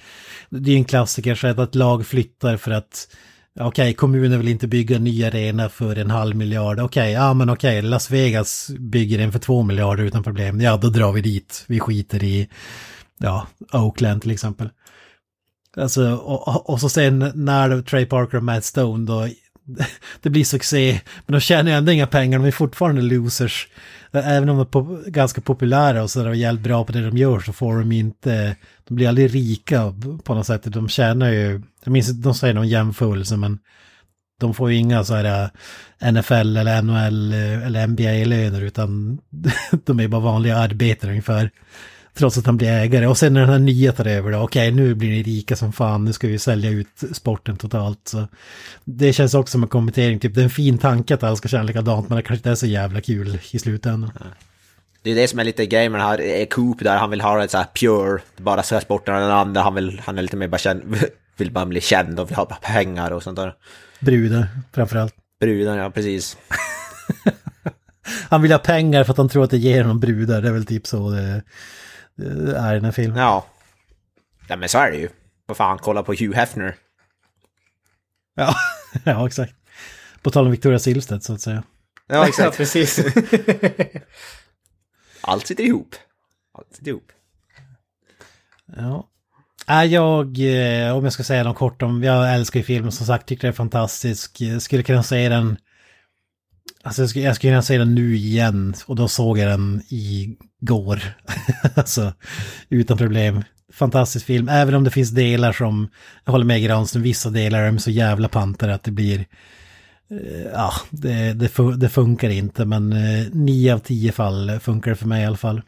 Det 0.49 0.71
är 0.71 0.77
en 0.77 0.85
klassiker 0.85 1.35
så 1.35 1.47
att 1.47 1.59
ett 1.59 1.75
lag 1.75 2.07
flyttar 2.07 2.57
för 2.57 2.71
att 2.71 3.07
Okej, 3.59 3.67
okay, 3.67 3.93
kommunen 3.93 4.39
vill 4.39 4.47
inte 4.47 4.67
bygga 4.67 4.95
en 4.95 5.03
ny 5.03 5.23
arena 5.23 5.69
för 5.69 5.95
en 5.95 6.11
halv 6.11 6.35
miljard. 6.35 6.79
Okej, 6.79 7.01
okay, 7.01 7.11
ja 7.11 7.33
men 7.33 7.49
okej, 7.49 7.79
okay, 7.79 7.89
Las 7.89 8.11
Vegas 8.11 8.71
bygger 8.79 9.19
en 9.19 9.31
för 9.31 9.39
två 9.39 9.63
miljarder 9.63 10.03
utan 10.03 10.23
problem. 10.23 10.61
Ja, 10.61 10.77
då 10.77 10.89
drar 10.89 11.11
vi 11.11 11.21
dit. 11.21 11.65
Vi 11.67 11.79
skiter 11.79 12.23
i, 12.23 12.49
ja, 13.17 13.47
Oakland 13.73 14.21
till 14.21 14.31
exempel. 14.31 14.69
Alltså, 15.77 16.15
och, 16.15 16.69
och 16.69 16.81
så 16.81 16.89
sen 16.89 17.31
när 17.35 17.81
Trey 17.81 18.05
Parker 18.05 18.37
och 18.37 18.43
Matt 18.43 18.65
Stone 18.65 19.05
då, 19.05 19.27
det 20.21 20.29
blir 20.29 20.43
succé, 20.43 21.01
men 21.25 21.33
de 21.33 21.39
tjänar 21.39 21.71
ju 21.71 21.77
ändå 21.77 21.91
inga 21.91 22.07
pengar, 22.07 22.39
de 22.39 22.47
är 22.47 22.51
fortfarande 22.51 23.01
losers. 23.01 23.67
Även 24.11 24.49
om 24.49 24.67
de 24.71 24.95
är 25.05 25.09
ganska 25.09 25.41
populära 25.41 26.03
och 26.03 26.11
sådär 26.11 26.29
och 26.29 26.35
jävligt 26.35 26.63
bra 26.63 26.83
på 26.85 26.91
det 26.91 27.09
de 27.09 27.17
gör 27.17 27.39
så 27.39 27.53
får 27.53 27.79
de 27.79 27.91
inte, 27.91 28.55
de 28.87 28.95
blir 28.95 29.07
aldrig 29.07 29.35
rika 29.35 29.93
på 30.23 30.33
något 30.33 30.47
sätt. 30.47 30.61
De 30.63 30.89
tjänar 30.89 31.31
ju, 31.31 31.61
jag 31.83 31.91
minns 31.91 32.09
inte, 32.09 32.21
de 32.21 32.33
säger 32.33 32.53
någon 32.53 32.67
jämförelse 32.67 33.37
men 33.37 33.59
de 34.39 34.53
får 34.53 34.71
ju 34.71 34.77
inga 34.77 35.03
så 35.03 35.15
här 35.15 35.49
äh, 36.01 36.11
NFL 36.11 36.57
eller 36.57 36.81
NHL 36.81 37.33
äh, 37.33 37.65
eller 37.65 37.87
NBA-löner 37.87 38.61
utan 38.61 39.19
de 39.85 39.99
är 39.99 40.07
bara 40.07 40.21
vanliga 40.21 40.57
arbetare 40.57 41.11
ungefär. 41.11 41.51
Trots 42.17 42.37
att 42.37 42.45
han 42.45 42.57
blir 42.57 42.67
ägare. 42.67 43.07
Och 43.07 43.17
sen 43.17 43.33
när 43.33 43.41
den 43.41 43.49
här 43.49 43.59
nya 43.59 43.91
tar 43.91 44.07
över 44.07 44.31
då, 44.31 44.37
okej 44.37 44.71
okay, 44.71 44.83
nu 44.83 44.95
blir 44.95 45.09
ni 45.09 45.23
rika 45.23 45.55
som 45.55 45.73
fan, 45.73 46.05
nu 46.05 46.13
ska 46.13 46.27
vi 46.27 46.39
sälja 46.39 46.69
ut 46.69 47.03
sporten 47.13 47.57
totalt. 47.57 48.07
Så 48.07 48.27
det 48.83 49.13
känns 49.13 49.33
också 49.33 49.51
som 49.51 49.63
en 49.63 49.69
kommentering, 49.69 50.19
typ 50.19 50.35
det 50.35 50.41
är 50.41 50.43
en 50.43 50.49
fin 50.49 50.77
tanke 50.77 51.13
att 51.13 51.23
alla 51.23 51.35
ska 51.35 51.47
känna 51.47 51.63
likadant, 51.63 52.09
men 52.09 52.15
det 52.15 52.21
kanske 52.21 52.39
inte 52.39 52.49
är 52.49 52.55
så 52.55 52.65
jävla 52.65 53.01
kul 53.01 53.39
i 53.51 53.59
slutändan. 53.59 54.11
Det 55.01 55.11
är 55.11 55.15
det 55.15 55.27
som 55.27 55.39
är 55.39 55.43
lite 55.43 55.65
grejen 55.65 55.91
med 55.91 56.01
den 56.01 56.07
här 56.07 56.45
Coop 56.45 56.79
där, 56.79 56.97
han 56.97 57.09
vill 57.09 57.21
ha 57.21 57.41
det 57.41 57.47
så 57.47 57.57
här 57.57 57.67
pure, 57.73 58.21
bara 58.37 58.63
så 58.63 58.75
här 58.75 58.81
sporten 58.81 59.13
den 59.15 59.31
andra, 59.31 59.61
han 59.61 59.75
vill, 59.75 60.01
han 60.05 60.17
är 60.17 60.21
lite 60.21 60.37
mer 60.37 60.47
bara 60.47 60.57
känd, 60.57 60.83
vill 61.37 61.51
bara 61.51 61.65
bli 61.65 61.81
känd 61.81 62.19
och 62.19 62.29
vill 62.29 62.35
ha 62.35 62.45
pengar 62.45 63.11
och 63.11 63.23
sånt 63.23 63.35
där. 63.35 63.53
Brudar, 63.99 64.47
framförallt. 64.73 65.15
Brudar, 65.39 65.77
ja 65.77 65.89
precis. 65.89 66.37
han 68.29 68.41
vill 68.41 68.51
ha 68.51 68.59
pengar 68.59 69.03
för 69.03 69.11
att 69.11 69.17
han 69.17 69.29
tror 69.29 69.43
att 69.43 69.51
det 69.51 69.57
ger 69.57 69.81
honom 69.81 69.99
brudar, 69.99 70.41
det 70.41 70.47
är 70.47 70.53
väl 70.53 70.65
typ 70.65 70.87
så 70.87 71.09
det 71.09 71.41
är 72.17 72.71
i 72.71 72.75
den 72.75 72.85
här 72.85 72.91
filmen. 72.91 73.17
Ja. 73.17 73.45
Ja 74.47 74.55
men 74.55 74.69
så 74.69 74.77
är 74.77 74.91
det 74.91 74.97
ju. 74.97 75.09
Vad 75.45 75.57
fan, 75.57 75.77
kolla 75.77 76.03
på 76.03 76.11
Hugh 76.13 76.35
Hefner. 76.35 76.75
Ja, 78.35 78.55
ja 79.03 79.27
exakt. 79.27 79.53
På 80.21 80.31
tal 80.31 80.45
om 80.45 80.51
Victoria 80.51 80.79
Silvstedt 80.79 81.23
så 81.23 81.33
att 81.33 81.41
säga. 81.41 81.63
Ja, 82.07 82.27
exakt. 82.27 82.45
ja, 82.45 82.51
precis. 82.51 82.99
Allt 85.21 85.47
sitter 85.47 85.63
ihop. 85.63 85.95
Allt 86.53 86.75
sitter 86.75 86.89
ihop. 86.89 87.11
Ja. 88.77 89.09
Är 89.67 89.83
jag, 89.83 90.25
eh, 90.39 90.97
om 90.97 91.03
jag 91.03 91.13
ska 91.13 91.23
säga 91.23 91.43
något 91.43 91.57
kort 91.57 91.81
om, 91.81 92.03
jag 92.03 92.33
älskar 92.33 92.59
ju 92.59 92.63
filmen 92.63 92.91
som 92.91 93.05
sagt, 93.05 93.27
tycker 93.27 93.41
det 93.41 93.51
är 93.51 93.53
fantastisk. 93.53 94.41
Skulle 94.59 94.83
kunna 94.83 95.03
säga 95.03 95.29
den, 95.29 95.57
alltså 96.85 97.01
jag 97.01 97.09
skulle, 97.09 97.25
jag 97.25 97.35
skulle 97.35 97.51
kunna 97.51 97.61
säga 97.61 97.79
den 97.79 97.95
nu 97.95 98.15
igen 98.15 98.73
och 98.85 98.95
då 98.95 99.07
såg 99.07 99.37
jag 99.37 99.49
den 99.49 99.81
igår. 99.89 101.01
alltså, 101.75 102.13
utan 102.69 102.97
problem. 102.97 103.43
Fantastisk 103.73 104.25
film, 104.25 104.49
även 104.49 104.75
om 104.75 104.83
det 104.83 104.91
finns 104.91 105.11
delar 105.11 105.51
som, 105.51 105.89
jag 106.25 106.31
håller 106.31 106.45
med 106.45 106.63
Granström, 106.63 107.03
vissa 107.03 107.29
delar 107.29 107.63
är 107.63 107.77
så 107.77 107.91
jävla 107.91 108.27
pantare 108.27 108.75
att 108.75 108.83
det 108.83 108.91
blir 108.91 109.25
Eh, 110.11 110.51
ja, 110.53 110.71
det, 110.89 111.33
det, 111.33 111.75
det, 111.77 111.89
funkar 111.89 112.29
inte 112.29 112.65
men 112.65 112.93
eh, 112.93 113.27
nio 113.31 113.73
av 113.73 113.79
tio 113.79 114.11
fall 114.11 114.59
funkar 114.59 114.91
det 114.91 114.97
för 114.97 115.07
mig 115.07 115.23
i 115.23 115.25
alla 115.25 115.37
fall. 115.37 115.61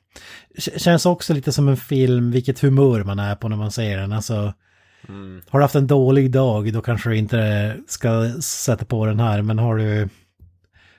Känns 0.78 1.06
också 1.06 1.34
lite 1.34 1.52
som 1.52 1.68
en 1.68 1.78
film, 1.78 2.32
vilket 2.32 2.60
humör 2.60 3.04
man 3.04 3.20
är 3.20 3.36
på 3.36 3.50
när 3.50 3.56
man 3.56 3.72
ser 3.72 3.98
den. 3.98 4.14
Alltså, 4.14 4.54
mm. 5.10 5.42
Har 5.50 5.60
du 5.60 5.64
haft 5.64 5.76
en 5.76 5.88
dålig 5.88 6.32
dag 6.32 6.74
då 6.74 6.82
kanske 6.82 7.10
du 7.10 7.18
inte 7.18 7.76
ska 7.88 8.32
sätta 8.42 8.86
på 8.86 9.06
den 9.06 9.20
här 9.20 9.42
men 9.42 9.60
har 9.60 9.78
du... 9.78 10.10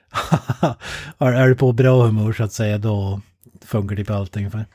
är 1.17 1.47
du 1.47 1.55
på 1.55 1.71
bra 1.71 2.03
humör 2.03 2.33
så 2.33 2.43
att 2.43 2.53
säga 2.53 2.77
då 2.77 3.21
funkar 3.65 3.95
typ 3.95 4.09
allt 4.09 4.37
ungefär. 4.37 4.65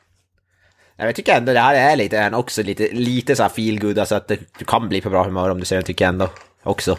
Jag 0.97 1.15
tycker 1.15 1.37
ändå 1.37 1.53
det 1.53 1.61
här 1.61 1.75
är 1.75 1.97
lite, 1.97 2.31
också 2.35 2.63
lite, 2.63 2.89
lite 2.93 3.37
så 3.37 3.43
här 3.43 3.51
feel 3.51 3.81
good, 3.81 3.99
alltså 3.99 4.15
att 4.15 4.29
du 4.29 4.65
kan 4.67 4.89
bli 4.89 5.01
på 5.01 5.11
bra 5.11 5.25
humör 5.25 5.51
om 5.51 5.61
du 5.61 5.67
ser 5.67 5.77
den 5.77 5.85
tycker 5.85 6.05
jag 6.05 6.13
ändå 6.13 6.29
också. 6.63 6.99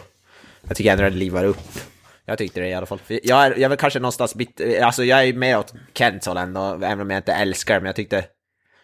Jag 0.68 0.76
tycker 0.76 0.92
ändå 0.92 1.04
det 1.04 1.10
livar 1.10 1.44
upp. 1.44 1.78
Jag 2.24 2.38
tyckte 2.38 2.60
det 2.60 2.68
i 2.68 2.74
alla 2.74 2.86
fall. 2.86 2.98
Jag 3.08 3.46
är, 3.46 3.50
jag 3.50 3.62
är 3.62 3.68
väl 3.68 3.78
kanske 3.78 3.98
någonstans 3.98 4.34
bit, 4.34 4.60
alltså 4.82 5.04
jag 5.04 5.24
är 5.28 5.32
med 5.32 5.58
åt 5.58 5.74
Kents 5.94 6.26
håll 6.26 6.36
ändå, 6.36 6.60
även 6.74 7.00
om 7.00 7.10
jag 7.10 7.18
inte 7.18 7.32
älskar 7.32 7.74
det, 7.74 7.80
men 7.80 7.86
jag 7.86 7.96
tyckte 7.96 8.24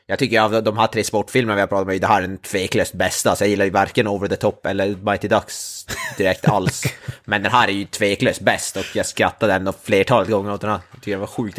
jag 0.07 0.19
tycker 0.19 0.41
av 0.41 0.63
de 0.63 0.79
här 0.79 0.87
tre 0.87 1.05
sportfilmerna 1.05 1.55
vi 1.55 1.61
har 1.61 1.67
pratat 1.69 1.89
om, 1.95 1.99
det 2.01 2.07
här 2.07 2.19
är 2.23 2.27
den 2.29 2.39
tveklöst 2.39 2.95
bästa. 2.95 3.37
Så 3.37 3.45
jag 3.45 3.49
gillar 3.49 3.65
ju 3.65 3.71
varken 3.71 4.09
Over 4.09 4.29
the 4.29 4.37
Top 4.37 4.67
eller 4.67 4.97
Mighty 4.97 5.29
Ducks 5.29 5.87
direkt 6.19 6.49
alls. 6.49 6.83
Men 7.25 7.43
den 7.43 7.53
här 7.53 7.69
är 7.69 7.73
ju 7.73 7.85
tveklöst 7.85 8.41
bäst 8.41 8.77
och 8.77 8.85
jag 8.97 9.07
skrattade 9.07 9.53
ändå 9.55 9.73
flertalet 9.83 10.31
gånger 10.31 10.53
åt 10.53 10.61
den 10.61 10.71
här. 10.71 10.81
Jag 10.93 11.01
tycker 11.03 11.13
det 11.13 11.21
var 11.21 11.27
sjukt 11.27 11.59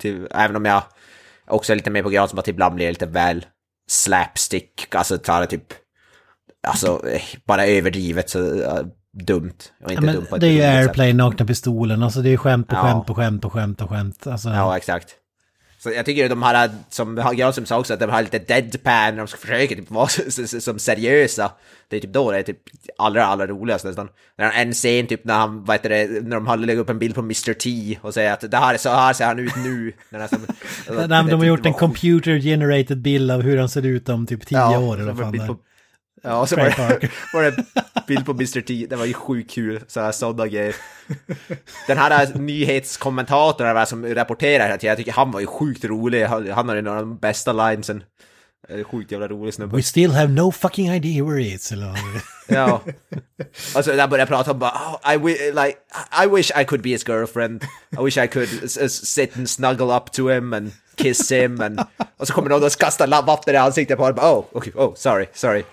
till- 0.00 0.28
Även 0.30 0.56
om 0.56 0.64
jag 0.64 0.82
också 1.46 1.72
är 1.72 1.76
lite 1.76 1.90
mer 1.90 2.02
på 2.02 2.08
grad 2.10 2.30
som 2.30 2.38
att 2.38 2.48
ibland 2.48 2.74
blir 2.74 2.88
lite 2.88 3.06
väl 3.06 3.46
slapstick. 3.90 4.94
Alltså 4.94 5.18
tar 5.18 5.46
typ... 5.46 5.72
Alltså 6.66 7.08
eh, 7.08 7.22
bara 7.44 7.66
överdrivet 7.66 8.30
så 8.30 8.62
eh, 8.62 8.80
dumt. 9.24 9.52
Och 9.84 9.90
Ja, 9.90 9.90
inte 9.92 10.02
men 10.02 10.14
dumt 10.14 10.26
det 10.40 10.46
är 10.46 10.50
ju. 10.52 10.62
Airplane, 10.62 11.12
Nakna 11.12 11.46
Pistolen, 11.46 12.02
alltså 12.02 12.20
det 12.20 12.30
är 12.32 12.36
skämt 12.36 12.68
på 12.68 12.74
Ja. 12.76 12.82
skämt 12.82 13.06
på 13.06 13.14
skämt 13.14 13.42
på 13.42 13.50
skämt 13.50 13.78
på 13.78 13.88
skämt. 13.88 14.26
Alltså, 14.26 14.48
Ja, 14.48 14.76
exakt. 14.76 15.14
Så 15.80 15.90
jag 15.90 16.04
tycker 16.06 16.28
de 16.28 16.42
här, 16.42 16.70
som 16.90 17.14
Granström 17.36 17.66
sa 17.66 17.78
också, 17.78 17.94
att 17.94 18.00
de 18.00 18.10
har 18.10 18.22
lite 18.22 18.38
deadpan, 18.38 18.92
när 19.14 19.16
de 19.16 19.26
ska 19.26 19.38
försöka 19.38 19.74
typ 19.74 19.90
vara 19.90 20.08
som 20.60 20.78
seriösa. 20.78 21.52
Det 21.88 21.96
är 21.96 22.00
typ 22.00 22.12
då 22.12 22.30
det 22.32 22.38
är 22.38 22.42
typ 22.42 22.58
allra, 22.98 23.26
allra 23.26 23.46
roligast 23.46 23.84
nästan. 23.84 24.08
När 24.38 24.44
han- 24.44 24.54
en 24.54 24.72
scen 24.72 25.06
typ 25.06 25.24
när 25.24 25.34
han, 25.34 25.64
vad 25.64 25.74
heter 25.76 25.88
det, 25.88 26.22
när 26.24 26.36
de 26.36 26.46
har 26.46 26.56
lagt 26.56 26.78
upp 26.78 26.90
en 26.90 26.98
bild 26.98 27.14
på 27.14 27.20
Mr 27.20 27.52
T 27.54 27.98
och 28.02 28.14
säger 28.14 28.32
att 28.32 28.50
det 28.50 28.56
här 28.56 28.74
är 28.74 28.78
så 28.78 28.88
här 28.90 29.12
ser 29.12 29.24
han 29.26 29.38
ut 29.38 29.56
nu. 29.56 29.92
Som, 30.10 30.38
Nej, 30.96 31.08
men 31.08 31.26
de 31.26 31.34
har 31.40 31.46
gjort 31.46 31.66
en 31.66 31.72
computer 31.74 32.38
generated 32.40 32.98
bild 33.02 33.30
av 33.30 33.42
hur 33.42 33.58
han 33.58 33.68
ser 33.68 33.86
ut 33.86 34.08
om 34.08 34.26
typ 34.26 34.46
tio 34.46 34.58
Ja, 34.58 34.78
år 34.78 34.94
eller 35.00 35.12
vad 35.12 35.18
fan 35.18 35.32
det 35.32 35.38
är. 35.38 35.56
Ja, 36.22 36.40
och 36.40 36.48
så 36.48 36.56
var 36.56 36.64
det, 36.64 37.10
var 37.32 37.42
det 37.42 37.64
bild 38.06 38.26
på 38.26 38.32
Mr 38.32 38.60
T, 38.60 38.86
det 38.90 38.96
var 38.96 39.04
ju 39.04 39.14
sjukt 39.14 39.50
kul, 39.50 39.80
så 39.88 40.12
sådana 40.12 40.46
grejer. 40.46 40.76
Den 41.86 41.98
här 41.98 42.38
nyhetskommentatorn 42.38 43.74
där 43.74 43.84
som 43.84 44.14
rapporterar 44.14 44.64
hela 44.64 44.78
tiden, 44.78 44.88
jag 44.88 44.98
tycker 44.98 45.12
han 45.12 45.30
var 45.30 45.40
ju 45.40 45.46
sjukt 45.46 45.84
rolig, 45.84 46.24
han 46.24 46.68
har 46.68 46.74
ju 46.76 46.82
några 46.82 46.98
av 46.98 47.06
de 47.06 47.18
bästa 47.18 47.52
linesen. 47.52 48.02
Eh, 48.68 48.84
Sjukt 48.84 49.12
jävla 49.12 49.28
rolig 49.28 49.54
snubbe. 49.54 49.76
We 49.76 49.82
still 49.82 50.10
have 50.10 50.32
no 50.32 50.52
fucking 50.52 50.90
idea 50.90 51.24
where 51.24 51.42
he 51.42 51.54
is. 51.54 51.72
Eller. 51.72 51.94
Ja. 52.50 52.80
Alltså 53.74 53.92
där 53.92 54.08
började 54.08 54.18
jag 54.18 54.28
prata 54.28 54.50
om 54.52 54.58
bara, 54.58 54.98
oh, 55.14 55.14
I, 55.14 55.52
like, 55.52 55.78
I 56.24 56.26
wish 56.26 56.50
I 56.60 56.64
could 56.64 56.82
be 56.82 56.88
his 56.88 57.08
girlfriend. 57.08 57.64
I 58.00 58.04
wish 58.04 58.16
I 58.16 58.26
could 58.26 58.70
sit 58.90 59.36
and 59.36 59.50
snuggle 59.50 59.96
up 59.96 60.12
to 60.12 60.28
him 60.28 60.52
and 60.52 60.72
kiss 60.96 61.32
him 61.32 61.60
and... 61.60 61.80
Och 62.16 62.26
så 62.26 62.32
kommer 62.32 62.48
någon 62.48 62.64
och 62.64 62.72
kastar 62.72 63.22
vatten 63.22 63.54
i 63.54 63.58
ansiktet 63.58 63.98
på 63.98 64.04
honom. 64.04 64.24
Oh, 64.24 64.44
okay, 64.52 64.72
oh, 64.76 64.94
sorry, 64.94 65.26
sorry. 65.34 65.64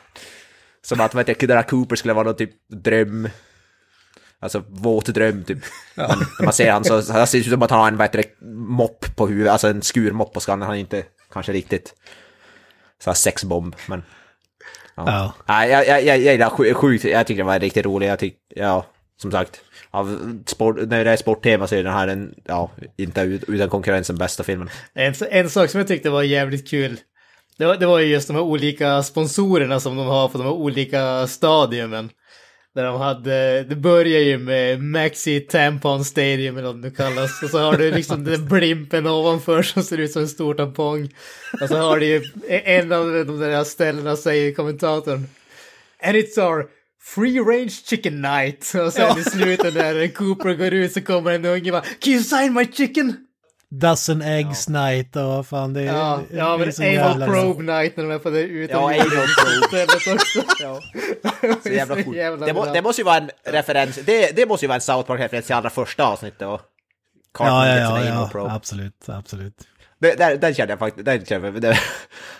Som 0.85 1.01
att 1.01 1.15
vet 1.15 1.27
jag, 1.27 1.49
där 1.49 1.63
Cooper 1.63 1.95
skulle 1.95 2.13
vara 2.13 2.25
någon 2.25 2.35
typ 2.35 2.51
dröm. 2.67 3.29
Alltså 4.39 4.63
våt 4.69 5.05
dröm 5.05 5.43
typ. 5.43 5.57
Men 5.95 6.07
när 6.39 6.43
man 6.43 6.53
ser 6.53 6.71
han 6.71 6.83
så, 6.83 7.01
det 7.01 7.27
ser 7.27 7.37
ut 7.37 7.45
som 7.49 7.61
att 7.61 7.71
han 7.71 7.79
har 7.79 7.87
en 7.87 7.97
vad 7.97 8.07
heter 8.07 8.23
det, 8.23 8.45
mopp 8.51 9.15
på 9.15 9.27
huvudet, 9.27 9.51
alltså 9.51 9.67
en 9.67 9.81
skurmopp 9.81 10.33
på 10.33 10.39
skallen. 10.39 10.61
Han 10.61 10.75
är 10.75 10.79
inte 10.79 11.03
kanske 11.31 11.51
riktigt 11.53 11.93
så 13.03 13.09
här 13.09 13.15
sexbomb, 13.15 13.75
men... 13.87 14.03
Ja. 14.95 15.33
Nej, 15.47 15.69
jag, 15.69 15.87
jag, 15.87 16.03
jag, 16.03 16.19
jag 16.19 16.33
gillar 16.33 16.49
sj- 16.49 16.73
sjukt, 16.73 17.05
jag 17.05 17.27
tycker 17.27 17.37
den 17.37 17.47
var 17.47 17.59
riktigt 17.59 17.85
rolig. 17.85 18.07
Jag 18.07 18.19
tycker, 18.19 18.39
ja, 18.49 18.85
som 19.21 19.31
sagt, 19.31 19.61
av 19.91 20.37
sport, 20.45 20.75
när 20.87 21.05
det 21.05 21.11
är 21.11 21.17
sporttema 21.17 21.67
så 21.67 21.75
är 21.75 21.83
den 21.83 21.93
här 21.93 22.07
en, 22.07 22.35
ja, 22.43 22.71
inte 22.97 23.21
ut- 23.21 23.43
utan 23.47 23.69
konkurrens 23.69 24.07
den 24.07 24.17
bästa 24.17 24.43
filmen. 24.43 24.69
En, 24.93 25.13
en 25.29 25.49
sak 25.49 25.69
som 25.69 25.77
jag 25.77 25.87
tyckte 25.87 26.09
var 26.09 26.23
jävligt 26.23 26.69
kul, 26.69 26.99
det 27.57 27.65
var, 27.65 27.77
det 27.77 27.85
var 27.85 27.99
ju 27.99 28.07
just 28.07 28.27
de 28.27 28.33
här 28.33 28.43
olika 28.43 29.03
sponsorerna 29.03 29.79
som 29.79 29.95
de 29.95 30.07
har 30.07 30.27
på 30.29 30.37
de 30.37 30.43
här 30.43 30.53
olika 30.53 31.27
stadiumen. 31.27 32.09
Där 32.75 32.83
de 32.83 33.01
hade, 33.01 33.63
det 33.63 33.75
börjar 33.75 34.21
ju 34.21 34.37
med 34.37 34.83
Maxi 34.83 35.39
Tampon 35.39 36.05
Stadium 36.05 36.57
eller 36.57 36.67
vad 36.67 36.75
det 36.75 36.81
nu 36.81 36.91
kallas. 36.91 37.43
Och 37.43 37.49
så 37.49 37.59
har 37.59 37.77
du 37.77 37.91
liksom 37.91 38.23
den 38.23 38.47
blimpen 38.47 39.07
ovanför 39.07 39.63
som 39.63 39.83
ser 39.83 39.97
ut 39.97 40.11
som 40.11 40.21
en 40.21 40.27
stor 40.27 40.53
tampong. 40.53 41.09
Och 41.61 41.67
så 41.67 41.77
har 41.77 41.99
du 41.99 42.05
ju 42.05 42.23
en 42.47 42.91
av 42.91 43.05
de 43.05 43.39
där 43.39 43.63
ställena 43.63 44.15
säger 44.15 44.53
kommentatorn. 44.53 45.27
And 46.03 46.17
it's 46.17 46.39
our 46.39 46.65
free 47.01 47.39
range 47.39 47.69
chicken 47.69 48.21
night. 48.21 48.73
Och 48.85 48.93
sen 48.93 49.19
i 49.19 49.23
slutet 49.23 49.73
när 49.73 50.07
Cooper 50.07 50.53
går 50.53 50.73
ut 50.73 50.91
så 50.91 51.01
kommer 51.01 51.31
en 51.31 51.45
unge 51.45 51.71
och 51.71 51.81
bara 51.81 51.89
Can 51.99 52.13
you 52.13 52.23
sign 52.23 52.53
my 52.53 52.65
chicken? 52.71 53.24
Dozen 53.69 54.21
eggs 54.21 54.69
night 54.69 55.15
och 55.15 55.23
vad 55.23 55.47
fan 55.47 55.73
det 55.73 55.81
är. 55.81 55.85
Ja, 55.85 56.21
ja 56.33 56.57
det 56.57 56.63
är 56.63 56.79
men 56.97 56.99
anal 56.99 57.19
jävla- 57.19 57.25
probe 57.27 57.63
night 57.63 57.97
när 57.97 58.03
de 58.03 58.11
är 58.11 58.19
på 58.19 58.29
det 58.29 58.41
utan 58.41 58.81
Ja, 58.81 59.01
anal 59.01 59.09
probe. 59.09 59.85
Ja. 60.59 60.79
Så 61.63 61.69
jävla 61.69 61.99
jävla 61.99 62.45
Det, 62.45 62.53
må, 62.53 62.65
det 62.65 62.81
måste 62.81 63.01
ju 63.01 63.05
vara 63.05 63.17
en 63.17 63.29
referens, 63.45 63.95
det, 64.05 64.35
det 64.35 64.45
måste 64.47 64.65
ju 64.65 64.67
vara 64.67 64.75
en 64.75 64.81
South 64.81 65.07
Park-referens 65.07 65.45
till 65.45 65.55
allra 65.55 65.69
första 65.69 66.05
avsnittet. 66.05 66.41
Och 66.41 66.61
Ja, 67.39 67.67
ja, 67.67 67.77
ja, 67.77 68.05
ja, 68.05 68.29
probe. 68.31 68.51
absolut, 68.51 69.09
absolut. 69.09 69.53
Det- 69.99 70.15
Där, 70.17 70.37
där 70.37 70.53
kände 70.53 70.71
jag 70.71 70.79
faktiskt, 70.79 71.05
där 71.05 71.19
kände 71.25 71.47
jag, 71.47 71.61
det, 71.61 71.77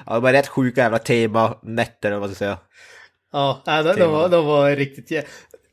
ja, 0.06 0.20
var 0.20 0.32
rätt 0.32 0.48
sjuka 0.48 0.82
jävla 0.82 1.00
tema, 1.00 1.58
nätter 1.64 2.10
eller 2.10 2.20
vad 2.20 2.30
man 2.30 2.36
ska 2.36 2.40
säga. 2.46 2.58
Ja, 3.34 3.62
ja, 3.66 3.84
de, 3.84 3.94
de, 4.00 4.12
var, 4.12 4.30
de 4.30 4.46
var 4.46 4.72
riktigt... 4.72 5.10
jä- 5.12 5.24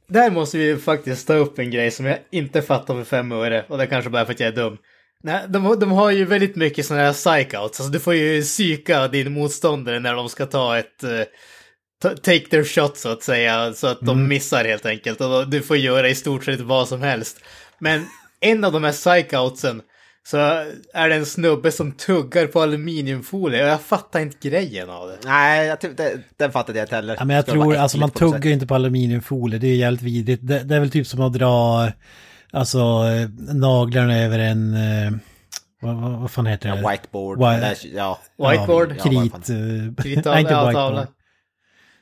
Där 0.09 0.31
måste 0.31 0.59
vi 0.59 0.77
faktiskt 0.77 1.27
ta 1.27 1.35
upp 1.35 1.59
en 1.59 1.71
grej 1.71 1.91
som 1.91 2.07
jag 2.07 2.19
inte 2.31 2.63
fattar 2.63 2.95
för 2.95 3.05
fem 3.05 3.33
öre. 3.33 3.65
Och 3.69 3.79
det 3.79 3.85
är 3.85 3.89
kanske 3.89 4.11
bara 4.11 4.25
för 4.25 4.33
att 4.33 4.41
jag 4.41 4.49
är 4.49 4.53
dum. 4.57 4.79
Nej, 5.23 5.41
de, 5.49 5.79
de 5.81 5.93
har 5.93 6.11
ju 6.11 6.25
väldigt 6.25 6.57
mycket 6.57 6.87
sådana 6.87 7.05
här 7.05 7.13
psych-outs. 7.13 7.63
Alltså 7.63 7.89
du 7.89 8.01
får 8.01 8.15
ju 8.15 8.43
psyka 8.43 9.09
din 9.09 9.33
motståndare 9.33 10.01
när 10.01 10.15
de 10.15 10.29
ska 10.29 10.47
ta 10.47 10.79
ett... 10.79 11.05
ta- 12.03 12.17
take 12.17 12.47
their 12.51 12.65
shot 12.65 12.97
så 12.97 13.09
att 13.09 13.23
säga. 13.23 13.73
Så 13.73 13.87
att 13.87 14.01
de 14.01 14.29
missar 14.29 14.65
helt 14.65 14.87
enkelt. 14.87 15.21
Och 15.21 15.49
du 15.49 15.63
får 15.63 15.77
göra 15.77 16.09
i 16.09 16.15
stort 16.15 16.45
sett 16.45 16.61
vad 16.61 16.89
som 16.89 17.03
helst. 17.03 17.41
Men 17.79 18.07
en 18.41 18.65
av 18.65 18.73
de 18.73 18.85
här 18.85 18.93
psych-outsen 18.93 19.81
så 20.25 20.37
är 20.95 21.09
det 21.09 21.15
en 21.15 21.27
snubbe 21.27 21.73
som 21.73 21.93
tuggar 21.93 22.47
på 22.47 22.61
aluminiumfolie. 22.63 23.63
Och 23.65 23.69
jag 23.69 23.81
fattar 23.81 24.21
inte 24.21 24.49
grejen 24.49 24.91
av 24.91 25.09
det. 25.09 25.19
Nej, 25.25 25.67
jag, 25.67 25.79
det, 25.97 26.19
den 26.39 26.53
fattade 26.53 26.79
jag 26.79 26.85
inte 26.85 26.95
heller. 26.95 27.17
Ja, 27.19 27.25
men 27.25 27.37
jag 27.37 27.47
tror, 27.47 27.77
alltså 27.77 27.99
man 27.99 28.11
tuggar 28.11 28.45
ju 28.45 28.53
inte 28.53 28.67
på 28.67 28.75
aluminiumfolie, 28.75 29.59
det 29.59 29.67
är 29.67 29.75
jävligt 29.77 30.03
vidrigt. 30.03 30.47
Det, 30.47 30.59
det 30.59 30.77
är 30.77 30.81
väl 30.81 30.91
typ 30.91 31.07
som 31.07 31.21
att 31.21 31.33
dra, 31.33 31.89
alltså 32.53 32.79
eh, 32.79 33.29
naglarna 33.55 34.19
över 34.19 34.39
en, 34.39 34.75
eh, 34.75 35.13
vad, 35.81 35.97
vad, 35.97 36.13
vad 36.13 36.31
fan 36.31 36.47
heter 36.47 36.69
det? 36.77 36.81
Ja, 36.83 36.91
whiteboard. 36.91 37.39
Whi- 37.39 37.61
Där, 37.61 37.77
ja. 37.95 38.19
Whiteboard. 38.51 38.95
Ja, 38.99 39.03
Krit, 39.05 39.35
eh, 39.35 40.03
Krittavla, 40.03 40.33
nej 40.33 40.41
inte 40.41 40.53
ja, 40.53 40.67
whiteboard. 40.67 40.75
tavla. 40.75 41.07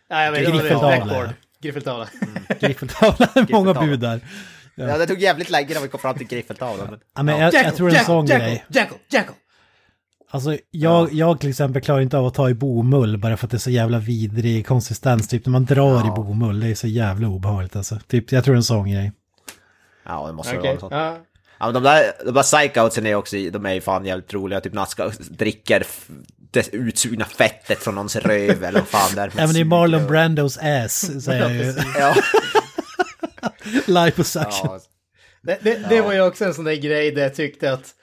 Ja, 0.09 0.25
jag 0.25 0.33
vet 0.33 0.41
inte. 0.41 0.51
Griffeltavla, 0.53 0.97
Blackboard. 0.97 1.27
ja. 1.27 1.33
Griffeltavla. 1.63 2.07
Griffeltavla, 2.61 3.29
många 3.35 3.45
Griffeltavla. 3.45 3.81
bud 3.87 4.01
där. 4.01 4.21
Ja, 4.75 4.99
det 4.99 5.07
tog 5.07 5.19
jävligt 5.21 5.51
länge 5.51 5.75
när 5.75 5.81
vi 5.81 5.89
kom 5.89 6.01
fram 6.01 6.15
till 6.19 6.27
griffeltavlan. 6.27 6.87
Men... 6.91 7.01
Ja, 7.17 7.23
men 7.23 7.39
jag, 7.41 7.55
jag 7.55 7.77
tror 7.77 7.95
en 7.95 8.05
sån 8.05 8.27
grej. 8.27 8.65
Jackal, 8.69 8.99
Jackal. 9.13 9.35
Alltså 10.33 10.57
jag, 10.71 11.13
jag 11.13 11.41
till 11.41 11.51
exempel 11.51 11.83
klarar 11.83 12.01
inte 12.01 12.19
av 12.19 12.27
att 12.27 12.35
ta 12.35 12.51
i 12.51 12.55
bomull 12.55 13.19
bara 13.19 13.37
för 13.37 13.47
att 13.47 13.51
det 13.51 13.57
är 13.57 13.59
så 13.59 13.71
jävla 13.71 13.99
vidrig 13.99 14.67
konsistens. 14.67 15.29
Typ 15.29 15.47
när 15.47 15.51
man 15.51 15.65
drar 15.65 16.07
i 16.07 16.11
bomull, 16.11 16.61
det 16.61 16.67
är 16.69 16.75
så 16.75 16.87
jävla 16.87 17.29
obehagligt 17.29 17.77
alltså. 17.77 17.99
Typ, 18.09 18.33
jag 18.33 18.45
tror 18.45 18.57
en 18.57 18.63
sån 18.63 18.91
grej. 18.91 19.13
Ja, 20.05 20.27
det 20.27 20.33
måste 20.33 20.57
Okej. 20.57 20.63
vara 20.63 20.73
något 20.73 20.81
sånt. 20.81 20.93
Ja. 20.93 21.19
Ja, 21.59 21.67
men 21.67 21.75
de 21.75 21.83
där, 21.83 22.13
de 22.25 22.31
där 22.31 22.43
psychoutsen 22.43 23.07
är 23.07 23.15
också, 23.15 23.37
de 23.37 23.67
är 23.67 23.75
ju 23.75 23.81
fan 23.81 24.05
jävligt 24.05 24.35
roliga. 24.35 24.61
Typ 24.61 24.73
ska 24.89 25.11
dricker 25.31 25.87
det 26.51 26.75
utsugna 26.75 27.25
fettet 27.25 27.79
från 27.79 27.95
någons 27.95 28.17
röv 28.17 28.65
eller 28.65 28.79
vad 28.79 28.89
fan 28.89 29.15
där. 29.15 29.33
Även 29.37 29.57
i 29.57 29.65
Marlon 29.65 30.07
Brandos 30.07 30.59
ass, 30.59 31.25
säger 31.25 31.41
jag 31.41 31.53
ju. 31.55 31.75
Ja, 31.99 32.15
Liposuction. 33.87 34.69
ja. 34.71 34.81
Det, 35.43 35.59
det, 35.63 35.87
det 35.89 36.01
var 36.01 36.13
ju 36.13 36.21
också 36.21 36.45
en 36.45 36.55
sån 36.55 36.65
där 36.65 36.75
grej 36.75 37.11
där 37.11 37.23
jag 37.23 37.35
tyckte 37.35 37.73
att 37.73 37.95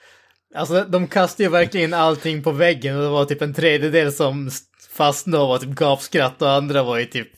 Alltså 0.54 0.84
de 0.84 1.06
kastade 1.06 1.42
ju 1.42 1.48
verkligen 1.48 1.94
allting 1.94 2.42
på 2.42 2.50
väggen 2.50 2.96
och 2.96 3.02
det 3.02 3.08
var 3.08 3.24
typ 3.24 3.42
en 3.42 3.54
tredjedel 3.54 4.12
som 4.12 4.50
fastnade 4.90 5.42
och 5.42 5.48
var 5.48 5.58
typ 5.58 5.70
gapskratt 5.70 6.42
och 6.42 6.50
andra 6.50 6.82
var 6.82 6.98
ju 6.98 7.04
typ 7.04 7.28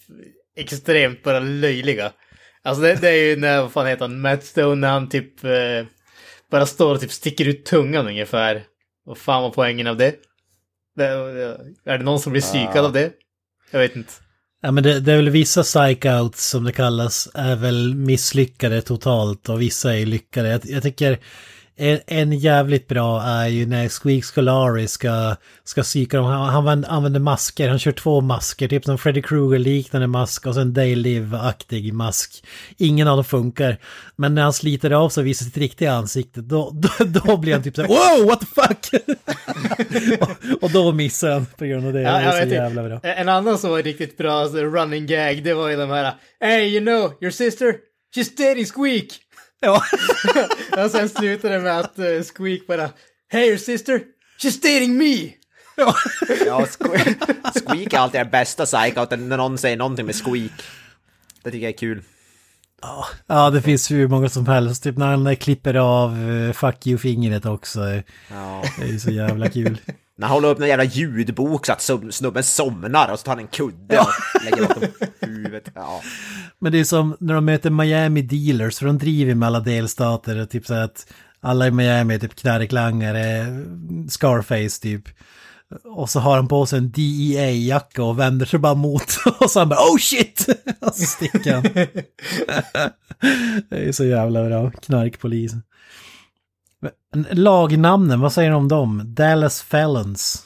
extremt 0.57 1.23
bara 1.23 1.41
löjliga. 1.41 2.13
Alltså 2.65 2.83
det, 2.83 2.95
det 3.01 3.09
är 3.09 3.29
ju 3.29 3.37
när, 3.37 3.63
vad 3.63 3.73
fan 3.73 3.87
heter 3.87 4.05
han, 4.05 4.21
Matt 4.21 4.45
Stone 4.45 4.75
när 4.75 4.89
han 4.89 5.09
typ 5.09 5.45
eh, 5.45 5.87
bara 6.51 6.67
står 6.67 6.95
och 6.95 7.01
typ 7.01 7.13
sticker 7.13 7.49
ut 7.49 7.65
tungan 7.65 8.07
ungefär. 8.07 8.63
Vad 9.05 9.19
fan 9.19 9.43
var 9.43 9.51
poängen 9.51 9.87
av 9.87 9.97
det? 9.97 10.15
det 10.97 11.05
är 11.85 11.99
det 11.99 12.05
någon 12.05 12.21
som 12.21 12.33
blir 12.33 12.43
psykad 12.43 12.85
av 12.85 12.93
det? 12.93 13.13
Jag 13.71 13.81
vet 13.81 13.97
inte. 13.97 14.13
Ja 14.63 14.71
men 14.71 14.83
det, 14.83 15.01
det 15.01 15.13
är 15.13 15.17
väl 15.17 15.31
vissa 15.31 15.63
psych-outs 15.63 16.51
som 16.51 16.65
det 16.65 16.73
kallas 16.73 17.29
är 17.35 17.57
väl 17.57 17.95
misslyckade 17.95 18.83
totalt 18.83 19.49
och 19.49 19.61
vissa 19.61 19.97
är 19.97 20.07
lyckade. 20.07 20.49
Jag, 20.49 20.61
jag 20.65 20.83
tycker 20.83 21.19
en, 21.81 22.01
en 22.07 22.33
jävligt 22.33 22.89
bra 22.89 23.23
är 23.23 23.47
ju 23.47 23.67
när 23.67 23.89
Squeak 23.89 24.25
Scolari 24.25 24.89
ska, 24.89 25.37
ska 25.65 25.83
psyka 25.83 26.17
dem. 26.17 26.27
Han, 26.27 26.67
han 26.67 26.85
använder- 26.85 27.21
masker, 27.21 27.69
han 27.69 27.79
kör 27.79 27.93
två 27.93 28.21
masker, 28.21 28.69
typ 28.69 28.85
som 28.85 28.99
Freddy 28.99 29.23
Krueger 29.23 29.59
liknande 29.59 30.07
mask 30.07 30.47
och 30.47 30.55
sen 30.55 30.75
Day 30.75 30.95
Live-aktig 30.95 31.93
mask. 31.93 32.45
Ingen 32.77 33.09
av 33.09 33.17
dem 33.17 33.25
funkar. 33.25 33.79
Men 34.17 34.35
när 34.35 34.43
han 34.43 34.53
sliter 34.53 34.91
av 34.91 35.09
sig 35.09 35.21
och 35.21 35.27
visar 35.27 35.45
sitt 35.45 35.57
riktiga 35.57 35.93
ansikte, 35.93 36.41
då, 36.41 36.71
då, 36.99 37.05
då 37.05 37.37
blir 37.37 37.53
han 37.53 37.63
typ 37.63 37.77
så 37.77 37.83
här, 37.83 37.89
wow, 37.89 38.27
what 38.27 38.41
the 38.41 38.47
fuck! 38.47 39.03
och, 40.21 40.63
och 40.63 40.71
då 40.71 40.93
missar 40.93 41.31
han 41.31 41.47
på 41.47 41.65
grund 41.65 41.87
av 41.87 41.93
det. 41.93 42.01
Ja, 42.01 42.13
det 42.13 42.25
är 42.25 42.47
så 42.49 42.55
jävla 42.55 42.83
bra. 42.83 43.01
En 43.03 43.29
annan 43.29 43.59
som 43.59 43.71
var 43.71 43.83
riktigt 43.83 44.17
bra 44.19 44.33
alltså, 44.33 44.59
running 44.59 45.07
gag, 45.07 45.45
det 45.45 45.55
var 45.55 45.69
ju 45.69 45.77
de 45.77 45.91
här 45.91 46.15
Hey 46.41 46.77
you 46.77 46.81
know, 46.81 47.13
your 47.21 47.31
sister, 47.31 47.75
she's 48.17 48.37
dating 48.37 48.67
Squeak! 48.67 49.07
Ja. 49.61 49.83
och 50.85 50.91
sen 50.91 51.09
slutade 51.09 51.55
det 51.55 51.61
med 51.61 51.81
att 51.81 51.99
uh, 51.99 52.23
Squeak 52.23 52.67
bara 52.67 52.91
Hey 53.33 53.47
your 53.47 53.57
sister, 53.57 54.03
she's 54.43 54.63
dating 54.63 54.97
me! 54.97 55.33
Ja, 55.77 55.95
Sque- 56.65 57.65
Squeak 57.67 57.93
är 57.93 57.99
alltid 57.99 58.21
den 58.21 58.31
bästa 58.31 58.67
psychouten 58.67 59.29
när 59.29 59.37
någon 59.37 59.59
säger 59.59 59.77
någonting 59.77 60.07
med 60.07 60.15
Squeak. 60.15 60.53
Det 61.43 61.51
tycker 61.51 61.67
jag 61.67 61.75
är 61.75 61.79
kul. 61.79 62.03
Ja, 63.27 63.51
det 63.51 63.63
finns 63.63 63.91
hur 63.91 64.09
många 64.09 64.29
som 64.29 64.47
helst. 64.47 64.83
Typ 64.83 64.97
när 64.97 65.07
han 65.07 65.37
klipper 65.37 65.75
av 65.75 66.19
uh, 66.19 66.53
fuck 66.53 66.87
you-fingret 66.87 67.47
också. 67.47 67.81
Ja. 68.31 68.65
Det 68.79 68.85
är 68.85 68.93
ju 68.93 69.01
så 69.01 69.11
jävla 69.11 69.49
kul. 69.49 69.81
När 70.21 70.27
han 70.27 70.35
håller 70.35 70.49
upp 70.49 70.61
en 70.61 70.69
jävla 70.69 70.85
ljudbok 70.85 71.67
så 71.67 71.73
att 71.73 71.91
snubben 72.11 72.43
somnar 72.43 73.13
och 73.13 73.19
så 73.19 73.25
tar 73.25 73.33
han 73.33 73.39
en 73.39 73.47
kudde 73.47 73.99
och 73.99 74.07
lägger 74.45 74.69
bakom 74.69 74.83
huvudet. 75.21 75.71
Ja. 75.75 76.03
Men 76.59 76.73
det 76.73 76.81
är 76.81 76.85
som 76.85 77.17
när 77.21 77.35
de 77.35 77.45
möter 77.45 77.71
Miami 77.71 78.23
Dealers, 78.23 78.79
för 78.79 78.87
de 78.87 78.99
driver 78.99 79.35
med 79.35 79.47
alla 79.47 79.61
delstater 79.61 80.41
och 80.41 80.51
typ 80.51 80.67
så 80.67 80.75
att 80.75 81.13
alla 81.41 81.67
i 81.67 81.71
Miami 81.71 82.15
är 82.15 82.19
typ 82.19 82.35
knarklangare, 82.35 83.47
Scarface 84.09 84.83
typ. 84.83 85.03
Och 85.85 86.11
så 86.11 86.21
har 86.21 86.37
han 86.37 86.49
på 86.49 86.67
sig 86.67 86.79
en 86.79 86.91
DEA-jacka 86.91 88.03
och 88.03 88.19
vänder 88.19 88.47
sig 88.47 88.59
bara 88.59 88.75
mot 88.75 89.17
och 89.41 89.51
så 89.51 89.59
han 89.59 89.69
bara 89.69 89.81
oh 89.81 89.99
shit! 89.99 90.47
Och 90.81 90.95
så 90.95 91.05
sticker 91.05 91.55
han. 91.55 91.63
Det 93.71 93.89
är 93.89 93.93
så 93.93 94.05
jävla 94.05 94.45
bra, 94.45 94.71
knarkpolis. 94.71 95.53
Lagnamnen, 97.31 98.21
vad 98.21 98.33
säger 98.33 98.51
de 98.51 98.57
om 98.57 98.69
dem? 98.69 99.03
Dallas 99.07 99.63
Felons. 99.63 100.45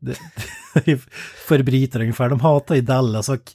Förbrytare 1.48 2.02
ungefär, 2.02 2.28
de 2.28 2.40
hatar 2.40 2.74
ju 2.74 2.80
Dallas 2.80 3.28
och 3.28 3.52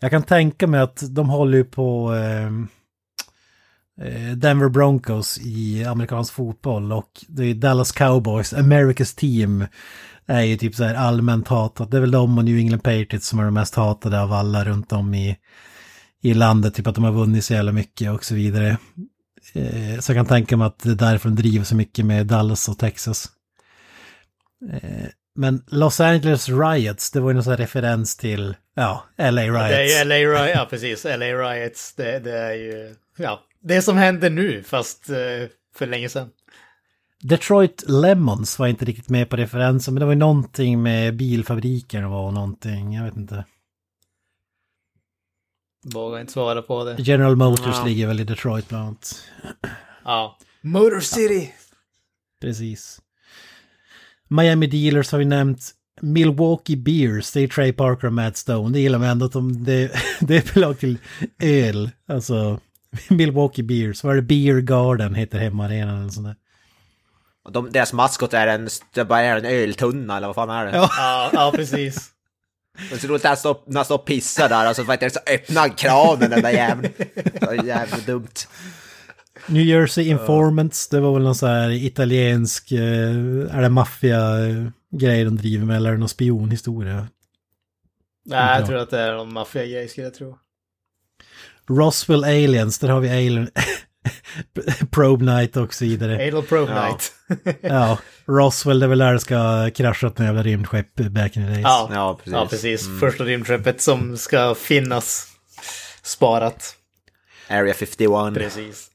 jag 0.00 0.10
kan 0.10 0.22
tänka 0.22 0.66
mig 0.66 0.80
att 0.80 1.02
de 1.14 1.28
håller 1.28 1.58
ju 1.58 1.64
på 1.64 2.12
ehm, 2.12 2.68
eh, 4.00 4.32
Denver 4.36 4.68
Broncos 4.68 5.38
i 5.38 5.84
amerikansk 5.84 6.32
fotboll 6.32 6.92
och 6.92 7.24
det 7.28 7.44
är 7.44 7.54
Dallas 7.54 7.92
Cowboys, 7.92 8.54
America's 8.54 9.18
team 9.18 9.64
är 10.30 10.42
ju 10.42 10.56
typ 10.56 10.74
så 10.74 10.84
här 10.84 10.94
allmänt 10.94 11.48
hatat. 11.48 11.90
Det 11.90 11.96
är 11.96 12.00
väl 12.00 12.10
de 12.10 12.38
och 12.38 12.44
New 12.44 12.58
England 12.58 12.82
Patriots 12.82 13.28
som 13.28 13.38
är 13.38 13.44
de 13.44 13.54
mest 13.54 13.74
hatade 13.74 14.22
av 14.22 14.32
alla 14.32 14.64
runt 14.64 14.92
om 14.92 15.14
i, 15.14 15.36
i 16.22 16.34
landet, 16.34 16.74
typ 16.74 16.86
att 16.86 16.94
de 16.94 17.04
har 17.04 17.12
vunnit 17.12 17.44
så 17.44 17.52
jävla 17.52 17.72
mycket 17.72 18.10
och 18.10 18.24
så 18.24 18.34
vidare. 18.34 18.78
Eh, 19.52 20.00
så 20.00 20.12
jag 20.12 20.16
kan 20.16 20.26
tänka 20.26 20.56
mig 20.56 20.66
att 20.66 20.78
det 20.78 20.90
är 20.90 20.94
därför 20.94 21.28
de 21.28 21.34
driver 21.34 21.64
så 21.64 21.76
mycket 21.76 22.06
med 22.06 22.26
Dallas 22.26 22.68
och 22.68 22.78
Texas. 22.78 23.28
Eh, 24.72 25.08
men 25.34 25.64
Los 25.66 26.00
Angeles 26.00 26.48
Riots, 26.48 27.10
det 27.10 27.20
var 27.20 27.30
ju 27.30 27.34
någon 27.34 27.44
sån 27.44 27.56
referens 27.56 28.16
till, 28.16 28.54
ja, 28.74 29.04
LA 29.18 29.42
Riots. 29.42 29.68
Det 29.68 29.92
är 29.92 30.04
LA 30.04 30.14
Riots, 30.14 30.52
ja 30.54 30.66
precis. 30.70 31.04
LA 31.04 31.26
Riots, 31.26 31.94
det, 31.94 32.18
det 32.18 32.38
är 32.38 32.52
ju, 32.52 32.94
ja, 33.16 33.40
det 33.62 33.82
som 33.82 33.96
händer 33.96 34.30
nu 34.30 34.62
fast 34.62 35.10
eh, 35.10 35.16
för 35.74 35.86
länge 35.86 36.08
sedan. 36.08 36.28
Detroit 37.22 37.84
Lemons 37.88 38.58
var 38.58 38.66
inte 38.66 38.84
riktigt 38.84 39.08
med 39.08 39.28
på 39.28 39.36
referensen, 39.36 39.94
men 39.94 40.00
det 40.00 40.06
var 40.06 40.12
ju 40.12 40.18
någonting 40.18 40.82
med 40.82 41.16
bilfabriken 41.16 42.04
och 42.04 42.34
någonting, 42.34 42.94
jag 42.94 43.04
vet 43.04 43.16
inte. 43.16 43.44
Vågar 45.84 46.20
inte 46.20 46.32
svara 46.32 46.62
på 46.62 46.84
det. 46.84 46.96
General 46.98 47.36
Motors 47.36 47.76
Ja. 47.78 47.84
ligger 47.84 48.06
väl 48.06 48.20
i 48.20 48.24
Detroit 48.24 48.68
bland 48.68 48.84
annat. 48.84 49.24
Ja. 50.04 50.38
Motor 50.60 51.00
City! 51.00 51.54
Precis. 52.40 53.00
Miami 54.28 54.66
Dealers 54.66 55.12
har 55.12 55.18
vi 55.18 55.24
nämnt. 55.24 55.70
Milwaukee 56.02 56.76
Beers, 56.76 57.32
det 57.32 57.40
är 57.40 57.48
Trey 57.48 57.72
Parker 57.72 58.06
och 58.06 58.12
Matt 58.12 58.36
Stone. 58.36 58.72
Det 58.72 58.80
gillar 58.80 58.98
man 58.98 59.08
ändå 59.08 59.26
att 59.26 59.32
de, 59.32 59.64
det, 59.64 59.92
det 60.20 60.36
är 60.36 60.40
förlag 60.40 60.78
till 60.78 60.98
öl. 61.42 61.90
Alltså, 62.08 62.60
Milwaukee 63.08 63.62
Beers. 63.62 64.04
Vad 64.04 64.12
är 64.12 64.16
det? 64.16 64.22
Beer 64.22 64.60
Garden 64.60 65.14
heter 65.14 65.38
hemmaarenan 65.38 65.98
eller 66.00 66.08
sånt 66.08 66.26
där. 66.26 66.36
Och 67.44 67.52
de, 67.52 67.70
deras 67.72 67.92
maskot 67.92 68.34
är 68.34 68.46
en, 68.46 68.68
det 68.94 69.04
bara 69.04 69.20
är 69.20 69.36
en 69.36 69.44
öltunna 69.44 70.16
eller 70.16 70.26
vad 70.26 70.36
fan 70.36 70.50
är 70.50 70.64
det? 70.66 70.72
Ja. 70.76 70.90
Ja, 70.96 71.30
ja 71.32 71.52
precis. 71.54 72.10
Det 72.78 72.94
är 72.94 72.98
så 72.98 73.08
roligt 73.08 73.22
när 73.22 73.30
han 73.30 73.36
står, 73.36 73.56
när 73.66 73.76
han 73.76 73.84
står 73.84 73.94
och 73.94 74.04
pissar 74.04 74.48
där 74.48 74.70
och 74.70 74.76
så, 74.76 74.82
vad 74.82 74.94
heter 74.94 75.06
det, 75.06 75.12
så 75.12 75.20
öppnar 75.34 75.60
han 75.60 75.70
kranen 75.70 76.30
den 76.30 76.42
där 76.42 76.50
jäveln. 76.50 76.92
Jävligt 77.66 78.06
dumt. 78.06 78.28
New 79.46 79.62
Jersey 79.62 80.08
Informants, 80.08 80.88
det 80.88 81.00
var 81.00 81.14
väl 81.14 81.22
någon 81.22 81.34
så 81.34 81.46
här 81.46 81.70
italiensk, 81.70 82.72
eh, 82.72 82.80
är 83.50 83.62
det 83.62 83.68
maffia-grej 83.68 85.24
de 85.24 85.36
driver 85.36 85.66
med 85.66 85.76
eller 85.76 85.88
är 85.90 85.94
det 85.94 86.00
någon 86.00 86.08
spionhistoria? 86.08 87.08
Nej, 88.24 88.58
jag 88.58 88.66
tror 88.66 88.78
att 88.78 88.90
det 88.90 88.98
är 88.98 89.12
någon 89.12 89.32
maffiagrej 89.32 89.88
skulle 89.88 90.06
jag 90.06 90.14
tro. 90.14 90.38
Roswell 91.68 92.24
Aliens, 92.24 92.78
där 92.78 92.88
har 92.88 93.00
vi 93.00 93.08
Alien, 93.08 93.50
Probe 94.90 95.24
Night 95.24 95.56
och 95.56 95.74
så 95.74 95.84
vidare. 95.84 96.14
Adel 96.14 96.42
Probe 96.42 96.72
Ja. 96.72 96.86
Night. 96.86 97.12
Ja, 97.60 97.98
Roswell, 98.26 98.80
det 98.80 98.86
är 98.86 98.88
väl 98.88 98.98
där 98.98 99.12
det 99.12 99.20
ska 99.20 99.70
krascha 99.74 100.06
ett 100.06 100.18
jävla 100.20 100.42
rymdskepp 100.42 100.94
back 100.94 101.36
in 101.36 101.42
the 101.42 101.48
days. 101.48 101.60
Ja, 101.62 101.90
Ja, 101.92 102.14
precis. 102.18 102.32
ja, 102.32 102.46
precis. 102.50 103.00
Första 103.00 103.24
rymdskeppet 103.24 103.80
som 103.80 104.16
ska 104.16 104.54
finnas 104.54 105.26
sparat. 106.02 106.74
Area 107.48 107.74
51. 107.74 108.34
Precis. 108.34 108.86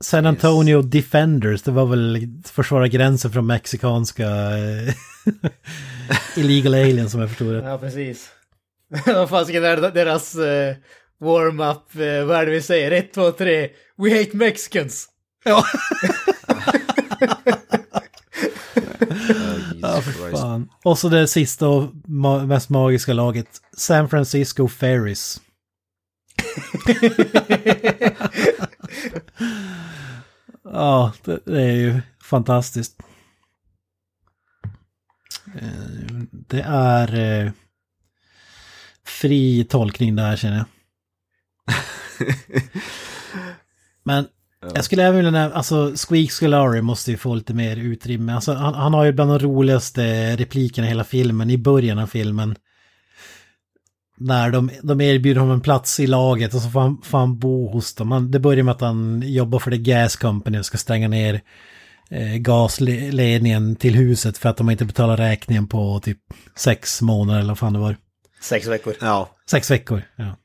San 0.00 0.26
Antonio 0.26 0.82
Defenders, 0.82 1.62
det 1.62 1.70
var 1.70 1.86
väl 1.86 2.28
försvara 2.44 2.88
gränsen 2.88 3.32
från 3.32 3.46
mexikanska 3.46 4.26
eh, 4.58 4.94
illegal 6.36 6.74
aliens 6.74 7.12
som 7.12 7.20
jag 7.20 7.28
förstod 7.28 7.54
det. 7.54 7.62
Ja, 7.68 7.78
precis. 7.78 8.28
Vad 9.06 9.28
fasiken 9.28 9.64
är 9.64 9.76
deras 9.76 10.36
uh, 10.36 10.74
warm-up, 11.22 11.96
uh, 11.96 12.24
vad 12.24 12.36
är 12.36 12.46
det 12.46 12.52
vi 12.52 12.62
säger? 12.62 12.90
Ett, 12.90 13.12
två, 13.14 13.32
tre. 13.32 13.68
We 13.96 14.18
hate 14.18 14.36
Mexicans! 14.36 15.08
Ja, 15.44 15.64
Ja, 19.82 20.02
fan. 20.32 20.68
Och 20.84 20.98
så 20.98 21.08
det 21.08 21.26
sista 21.28 21.68
och 21.68 21.92
ma- 22.06 22.46
mest 22.46 22.70
magiska 22.70 23.12
laget, 23.12 23.48
San 23.76 24.08
Francisco 24.08 24.68
Ferries. 24.68 25.40
ja, 30.64 31.12
det, 31.24 31.38
det 31.46 31.62
är 31.62 31.72
ju 31.76 32.00
fantastiskt. 32.22 33.02
Eh, 35.60 36.22
Det 36.30 36.62
är 36.68 37.14
eh, 37.44 37.50
fri 39.06 39.64
tolkning 39.64 40.16
där 40.16 40.36
känner 40.36 40.56
jag. 40.56 40.66
Men 44.04 44.26
jag 44.74 44.84
skulle 44.84 45.02
även 45.02 45.16
vilja 45.16 45.30
nämna, 45.30 45.56
alltså 45.56 45.92
Squeak 45.96 46.30
Scolari 46.30 46.82
måste 46.82 47.10
ju 47.10 47.16
få 47.16 47.34
lite 47.34 47.54
mer 47.54 47.76
utrymme. 47.76 48.34
Alltså, 48.34 48.52
han, 48.52 48.74
han 48.74 48.94
har 48.94 49.04
ju 49.04 49.12
bland 49.12 49.30
de 49.30 49.38
roligaste 49.38 50.36
replikerna 50.36 50.86
i 50.86 50.90
hela 50.90 51.04
filmen, 51.04 51.50
i 51.50 51.58
början 51.58 51.98
av 51.98 52.06
filmen. 52.06 52.56
När 54.16 54.50
de, 54.50 54.70
de 54.82 55.00
erbjuder 55.00 55.40
honom 55.40 55.54
en 55.54 55.60
plats 55.60 56.00
i 56.00 56.06
laget 56.06 56.54
och 56.54 56.60
så 56.60 56.70
får 56.70 56.80
han, 56.80 57.02
får 57.02 57.18
han 57.18 57.38
bo 57.38 57.72
hos 57.72 57.94
dem. 57.94 58.12
Han, 58.12 58.30
det 58.30 58.38
börjar 58.38 58.62
med 58.62 58.72
att 58.72 58.80
han 58.80 59.22
jobbar 59.26 59.58
för 59.58 59.70
The 59.70 59.78
Gas 59.78 60.16
Company 60.16 60.58
och 60.58 60.66
ska 60.66 60.78
stänga 60.78 61.08
ner 61.08 61.40
eh, 62.10 62.36
gasledningen 62.36 63.76
till 63.76 63.94
huset 63.94 64.38
för 64.38 64.48
att 64.48 64.56
de 64.56 64.70
inte 64.70 64.84
betalar 64.84 65.16
räkningen 65.16 65.68
på 65.68 66.00
typ 66.00 66.18
sex 66.56 67.02
månader 67.02 67.40
eller 67.40 67.48
vad 67.48 67.58
fan 67.58 67.72
det 67.72 67.78
var. 67.78 67.96
Sex 68.40 68.66
veckor. 68.66 68.94
Ja, 69.00 69.30
Sex 69.50 69.70
veckor, 69.70 70.02
ja. 70.16 70.36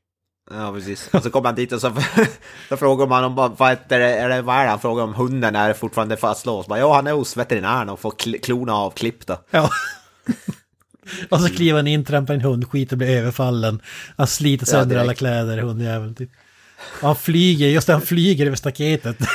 Ja, 0.51 0.73
precis. 0.73 1.09
Och 1.13 1.23
så 1.23 1.29
kommer 1.29 1.49
han 1.49 1.55
dit 1.55 1.71
och 1.71 1.81
så, 1.81 1.95
så 2.69 2.77
frågar 2.77 3.07
man 3.07 3.23
om 3.23 3.35
vad, 3.35 3.69
heter 3.69 3.99
det, 3.99 4.15
eller 4.15 4.41
vad 4.41 4.55
är 4.55 4.63
det 4.63 4.69
han 4.69 4.79
frågar 4.79 5.03
om 5.03 5.13
hunden 5.13 5.55
är 5.55 5.73
fortfarande 5.73 6.17
fastlåst. 6.17 6.69
Ja, 6.69 6.95
han 6.95 7.07
är 7.07 7.11
hos 7.11 7.37
veterinären 7.37 7.89
och 7.89 7.99
får 7.99 8.11
kl- 8.11 8.41
klorna 8.41 8.73
avklippta. 8.73 9.37
Ja. 9.51 9.69
och 11.29 11.41
så 11.41 11.49
kliver 11.49 11.79
han 11.79 11.87
in, 11.87 12.05
trampar 12.05 12.33
en 12.33 12.41
hundskit 12.41 12.91
och 12.91 12.97
blir 12.97 13.09
överfallen. 13.09 13.81
Han 14.17 14.27
sliter 14.27 14.65
Ja, 14.65 14.71
sönder 14.71 14.95
direkt. 14.95 15.01
alla 15.03 15.13
kläder, 15.13 15.57
hundjäveln. 15.57 16.15
Typ. 16.15 16.29
Och 17.01 17.07
han 17.07 17.15
flyger, 17.15 17.67
just 17.67 17.87
det, 17.87 17.93
han 17.93 18.01
flyger 18.01 18.45
över 18.45 18.55
staketet. 18.55 19.17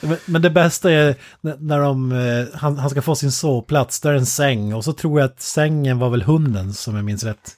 men, 0.00 0.16
men 0.24 0.42
det 0.42 0.50
bästa 0.50 0.92
är 0.92 1.14
när 1.40 1.80
de, 1.80 2.12
eh, 2.12 2.58
han, 2.58 2.78
han 2.78 2.90
ska 2.90 3.02
få 3.02 3.14
sin 3.14 3.32
sovplats, 3.32 4.00
där 4.00 4.10
är 4.10 4.16
en 4.16 4.26
säng. 4.26 4.74
Och 4.74 4.84
så 4.84 4.92
tror 4.92 5.20
jag 5.20 5.26
att 5.30 5.40
sängen 5.40 5.98
var 5.98 6.10
väl 6.10 6.22
hundens, 6.22 6.88
om 6.88 6.96
jag 6.96 7.04
minns 7.04 7.24
rätt. 7.24 7.52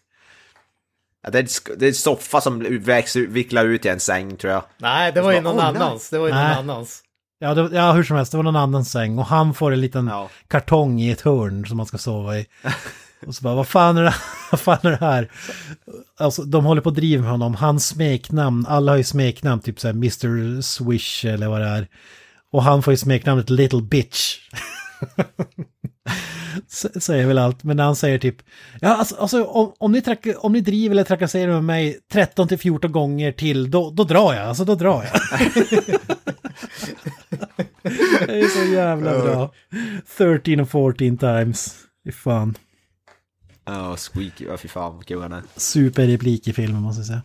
Ja, 1.23 1.31
det, 1.31 1.39
är, 1.39 1.77
det 1.77 1.85
är 1.87 1.89
en 1.89 1.95
soffa 1.95 2.41
som 2.41 2.81
växer, 2.81 3.21
vicklar 3.21 3.65
ut 3.65 3.85
i 3.87 3.89
en 3.89 4.01
säng 4.01 4.37
tror 4.37 4.53
jag. 4.53 4.63
Nej, 4.79 5.13
det 5.13 5.21
var 5.21 5.33
ju 5.33 5.41
någon 5.41 5.53
oh, 5.53 5.73
nej. 5.73 5.83
annans. 5.83 6.11
Det 6.11 6.19
var 6.19 6.27
ju 6.27 6.35
någon 6.35 6.43
annans. 6.43 7.03
Ja, 7.39 7.55
det, 7.55 7.77
ja, 7.77 7.93
hur 7.93 8.03
som 8.05 8.17
helst, 8.17 8.33
det 8.33 8.39
var 8.39 8.45
någon 8.45 8.57
annan 8.57 8.85
säng. 8.85 9.19
Och 9.19 9.27
han 9.27 9.55
får 9.55 9.73
en 9.73 9.81
liten 9.81 10.07
Ja. 10.07 10.29
kartong 10.49 11.01
i 11.01 11.11
ett 11.11 11.21
hörn 11.21 11.67
som 11.67 11.77
man 11.77 11.87
ska 11.87 11.99
sova 11.99 12.39
i. 12.39 12.47
Och 13.27 13.35
så 13.35 13.43
bara, 13.43 13.55
vad 13.55 13.69
fan 13.69 13.97
är 13.97 14.03
det, 14.03 14.15
vad 14.51 14.61
fan 14.61 14.79
är 14.83 14.91
det 14.91 14.97
här? 14.97 15.31
Alltså, 16.21 16.43
de 16.43 16.65
håller 16.65 16.83
på 16.83 16.89
att 16.89 16.95
driva 16.95 17.23
med 17.23 17.31
honom. 17.31 17.55
Hans 17.55 17.87
smeknamn, 17.89 18.67
alla 18.69 18.93
har 18.93 18.97
ju 18.97 19.05
smeknamn, 19.05 19.61
typ 19.61 19.81
såhär 19.81 19.95
Mr. 19.95 20.61
Swish 20.61 21.25
eller 21.25 21.49
vad 21.49 21.61
det 21.61 21.67
är. 21.67 21.89
Och 22.53 22.63
han 22.63 22.83
får 22.83 22.93
ju 22.93 22.97
smeknamnet 22.97 23.51
Little 23.51 23.83
Bitch. 23.83 24.39
Säger 27.01 27.27
väl 27.27 27.39
allt, 27.39 27.65
men 27.65 27.77
när 27.77 27.85
han 27.85 27.97
säger 27.97 28.19
typ, 28.19 28.37
ja 28.81 28.97
alltså, 28.97 29.17
alltså 29.17 29.45
om, 29.45 29.73
om, 29.79 29.93
ni 29.93 30.01
track, 30.01 30.27
om 30.39 30.53
ni 30.53 30.61
driver 30.61 30.95
eller 30.95 31.05
trakasserar 31.05 31.53
med 31.53 31.65
mig 31.65 31.99
13 32.13 32.49
till 32.49 32.59
14 32.59 32.93
gånger 32.93 33.33
till, 33.33 33.71
då, 33.71 33.91
då 33.91 34.05
drar 34.05 34.35
jag, 34.35 34.49
alltså 34.49 34.65
då 34.65 34.75
drar 34.75 35.05
jag. 35.05 35.13
det 38.27 38.41
är 38.41 38.49
så 38.49 38.65
jävla 38.73 39.23
bra. 39.23 39.53
13 40.17 40.61
och 40.61 40.71
14 40.71 41.19
times. 41.19 41.77
Fy 42.05 42.13
fan. 42.13 42.55
Ja, 43.65 43.97
Squeaky, 43.97 44.45
ja 44.45 44.57
fy 44.57 44.69
fan 44.69 44.97
vad 44.97 45.07
kul 45.07 45.23
han 45.23 45.33
är. 45.33 45.43
Superreplik 45.57 46.49
i 46.49 46.53
filmen 46.53 46.83
måste 46.83 47.01
jag 47.01 47.07
säga. 47.07 47.23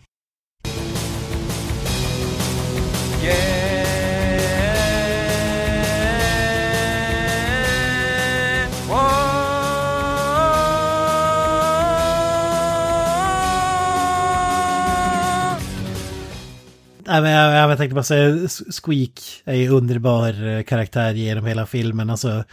Nej, 17.06 17.22
men 17.22 17.30
jag, 17.30 17.70
jag 17.70 17.78
tänkte 17.78 17.94
bara 17.94 18.04
säga, 18.04 18.48
Squeak 18.48 19.42
är 19.44 19.54
ju 19.54 19.68
underbar 19.68 20.46
eh, 20.46 20.62
karaktär 20.62 21.12
genom 21.12 21.46
hela 21.46 21.66
filmen. 21.66 22.10
Alltså, 22.10 22.44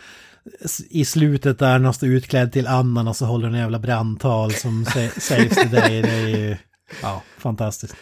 i 0.90 1.06
slutet 1.06 1.60
där 1.60 1.80
när 1.80 1.86
han 1.86 1.94
står 1.94 2.10
utklädd 2.10 2.52
till 2.52 2.68
annan 2.68 3.08
och 3.08 3.16
så 3.16 3.26
håller 3.26 3.48
en 3.48 3.54
jävla 3.54 3.80
brandtal 3.80 4.52
som 4.52 4.86
saves 5.18 5.56
the 5.56 5.64
day. 5.64 6.02
Det 6.02 6.10
är 6.10 6.28
ju, 6.28 6.58
ja, 7.02 7.24
fantastiskt. 7.38 7.96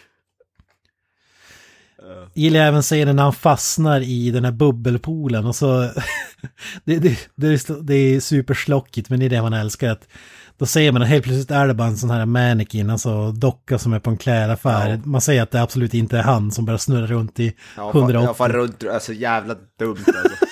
Gillar 2.34 2.60
jag 2.60 2.68
även 2.68 2.82
scenen 2.82 3.16
när 3.16 3.24
han 3.24 3.34
fastnar 3.34 4.02
i 4.02 4.32
den 4.32 4.45
här 4.45 4.52
bubbelpoolen 4.52 5.45
och 5.45 5.56
så... 5.56 5.82
det, 6.84 7.00
det, 7.00 7.30
det, 7.36 7.47
är, 7.47 7.84
det 7.84 7.95
är 7.95 8.20
superslockigt 8.20 9.10
men 9.10 9.20
det 9.20 9.26
är 9.26 9.30
det 9.30 9.41
man 9.41 9.54
älskar. 9.54 9.89
Att 9.89 10.08
då 10.60 10.66
ser 10.66 10.91
man 10.91 11.01
att 11.01 11.07
helt 11.07 11.24
plötsligt 11.24 11.51
är 11.51 11.68
det 11.68 11.74
bara 11.74 11.88
en 11.88 11.97
sån 11.97 12.10
här 12.10 12.26
mannequin, 12.26 12.89
alltså 12.89 13.32
docka 13.32 13.80
som 13.80 13.93
är 13.93 13.99
på 13.99 14.10
en 14.10 14.18
klädaffär. 14.18 14.89
Ja. 14.89 14.97
Man 15.05 15.22
säger 15.22 15.43
att 15.43 15.51
det 15.51 15.62
absolut 15.62 15.93
inte 15.93 16.18
är 16.18 16.22
han 16.24 16.51
som 16.51 16.66
börjar 16.66 16.78
snurra 16.78 17.07
runt 17.07 17.39
i 17.39 17.55
Ja, 17.78 17.91
fan, 17.91 18.01
180. 18.01 18.28
jag 18.28 18.38
far 18.38 18.49
runt, 18.49 18.84
alltså 18.84 19.14
jävla 19.14 19.55
dumt 19.80 19.97
alltså. 20.07 20.45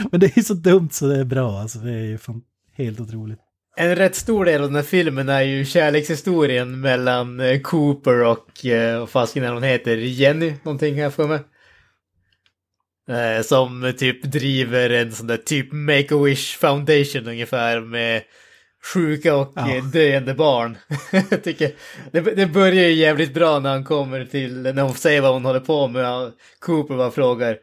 Men 0.10 0.20
det 0.20 0.36
är 0.36 0.42
så 0.42 0.54
dumt 0.54 0.88
så 0.92 1.06
det 1.06 1.20
är 1.20 1.24
bra, 1.24 1.60
alltså 1.60 1.78
det 1.78 1.90
är 1.90 2.04
ju 2.04 2.18
fan 2.18 2.42
helt 2.76 3.00
otroligt. 3.00 3.38
En 3.76 3.96
rätt 3.96 4.14
stor 4.14 4.44
del 4.44 4.62
av 4.62 4.68
den 4.68 4.76
här 4.76 4.82
filmen 4.82 5.28
är 5.28 5.42
ju 5.42 5.64
kärlekshistorien 5.64 6.80
mellan 6.80 7.40
eh, 7.40 7.60
Cooper 7.60 8.24
och, 8.24 8.66
eh, 8.66 8.98
vad 8.98 9.08
fasiken 9.08 9.44
är 9.44 9.52
hon 9.52 9.62
heter, 9.62 9.96
Jenny, 9.96 10.54
någonting 10.62 11.02
här 11.02 11.10
för 11.10 11.28
mig. 11.28 11.40
Eh, 13.08 13.42
som 13.42 13.92
typ 13.98 14.22
driver 14.22 14.90
en 14.90 15.12
sån 15.12 15.26
där 15.26 15.36
typ 15.36 15.72
Make-A-Wish 15.72 16.58
Foundation 16.58 17.28
ungefär 17.28 17.80
med 17.80 18.22
sjuka 18.94 19.36
och 19.36 19.52
Ja. 19.56 19.80
döende 19.92 20.34
barn. 20.34 20.78
Tycker, 21.44 21.72
det, 22.12 22.20
det 22.20 22.46
börjar 22.46 22.88
ju 22.88 22.92
jävligt 22.92 23.34
bra 23.34 23.58
när 23.58 23.70
han 23.70 23.84
kommer 23.84 24.24
till, 24.24 24.62
när 24.62 24.82
hon 24.82 24.94
säger 24.94 25.20
vad 25.20 25.32
hon 25.32 25.44
håller 25.44 25.60
på 25.60 25.88
med. 25.88 26.32
Cooper 26.58 26.96
bara 26.96 27.10
frågar, 27.10 27.56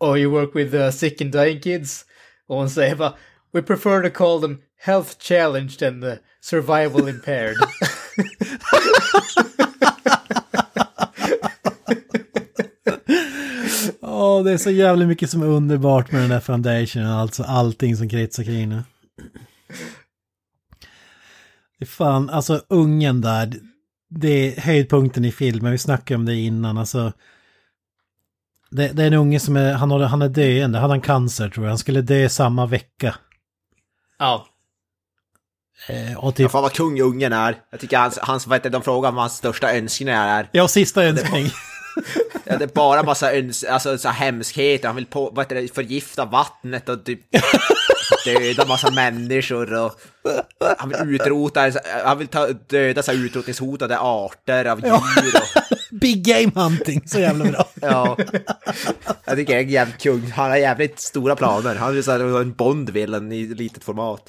Oh 0.00 0.18
you 0.18 0.30
work 0.32 0.50
with 0.54 0.74
uh, 0.74 0.90
sick 0.90 1.20
and 1.20 1.32
dying 1.32 1.60
kids? 1.60 2.04
Och 2.48 2.56
hon 2.56 2.70
säger 2.70 2.96
bara, 2.96 3.14
We 3.52 3.62
prefer 3.62 4.02
to 4.02 4.10
call 4.10 4.40
them 4.40 4.58
health 4.80 5.10
challenged 5.20 5.88
and 5.88 6.04
uh, 6.04 6.12
survival 6.42 7.08
impaired. 7.08 7.56
Åh, 14.02 14.44
det 14.44 14.52
är 14.52 14.58
så 14.58 14.70
jävla 14.70 15.06
mycket 15.06 15.30
som 15.30 15.42
är 15.42 15.46
underbart 15.46 16.12
med 16.12 16.20
den 16.20 16.30
där 16.30 16.40
foundationen, 16.40 17.06
alltså 17.06 17.42
allting 17.42 17.96
som 17.96 18.08
kretsar 18.08 18.44
kring 18.44 18.70
det. 18.70 18.82
Fan, 21.86 22.30
alltså 22.30 22.62
ungen 22.68 23.20
där, 23.20 23.52
det 24.10 24.28
är 24.28 24.60
höjdpunkten 24.60 25.24
i 25.24 25.32
filmen, 25.32 25.72
vi 25.72 25.78
snackade 25.78 26.18
om 26.18 26.24
det 26.26 26.34
innan, 26.36 26.78
alltså. 26.78 27.12
Det, 28.70 28.88
det 28.88 29.02
är 29.02 29.06
en 29.06 29.14
unge 29.14 29.40
som 29.40 29.56
är, 29.56 29.72
han, 29.74 29.90
har, 29.90 30.00
han 30.00 30.22
är 30.22 30.28
döende, 30.28 30.78
han 30.78 30.90
har 30.90 31.00
cancer 31.00 31.48
tror 31.48 31.66
jag, 31.66 31.70
han 31.70 31.78
skulle 31.78 32.02
dö 32.02 32.28
samma 32.28 32.66
vecka. 32.66 33.14
ja. 34.18 34.46
Eh, 35.88 36.16
och 36.18 36.24
Ja, 36.28 36.32
typ, 36.32 36.50
fan 36.50 36.62
vad 36.62 36.72
kung 36.72 37.00
ungen 37.00 37.32
är. 37.32 37.56
Jag 37.70 37.80
tycker 37.80 37.98
hans, 37.98 38.18
hans 38.18 38.46
vad 38.46 38.58
heter 38.58 38.70
de 38.70 38.82
frågar 38.82 39.12
vad 39.12 39.20
hans 39.20 39.36
största 39.36 39.76
önskningar 39.76 40.38
är. 40.38 40.48
ja, 40.52 40.68
sista 40.68 41.04
önskning. 41.04 41.46
Ja, 42.44 42.58
det 42.58 42.64
är 42.64 42.74
bara 42.74 43.02
massa 43.02 43.32
öns 43.32 43.64
alltså, 43.64 43.98
så 43.98 44.08
hemskheter, 44.08 44.86
han 44.86 44.96
vill 44.96 45.06
på, 45.06 45.30
vad 45.30 45.44
heter 45.44 45.56
det, 45.56 45.74
förgifta 45.74 46.24
vattnet 46.24 46.88
och 46.88 47.04
typ 47.04 47.20
döda 48.24 48.66
massa 48.66 48.90
människor 48.90 49.74
och 49.74 50.00
han 50.78 50.88
vill 50.88 51.14
utrota, 51.14 51.72
han 52.04 52.18
vill 52.18 52.28
ta, 52.28 52.48
döda 52.48 53.02
så 53.02 53.12
utrotningshotade 53.12 53.98
arter 53.98 54.64
av 54.64 54.80
djur 54.80 54.92
och, 54.92 55.02
Big 56.00 56.24
game 56.24 56.52
hunting, 56.54 57.02
så 57.06 57.18
jävla 57.18 57.44
bra. 57.44 57.64
ja. 57.80 58.16
Jag 59.24 59.36
tycker 59.36 59.54
det 59.54 59.60
är 59.60 59.64
en 59.64 59.68
jävligt 59.68 60.02
kung, 60.02 60.30
han 60.30 60.50
har 60.50 60.56
jävligt 60.56 61.00
stora 61.00 61.36
planer, 61.36 61.74
han 61.74 61.94
vill 61.94 62.04
så 62.04 62.10
här, 62.10 62.40
en 62.40 62.54
Bond-villain 62.54 63.32
i 63.32 63.46
litet 63.46 63.84
format. 63.84 64.22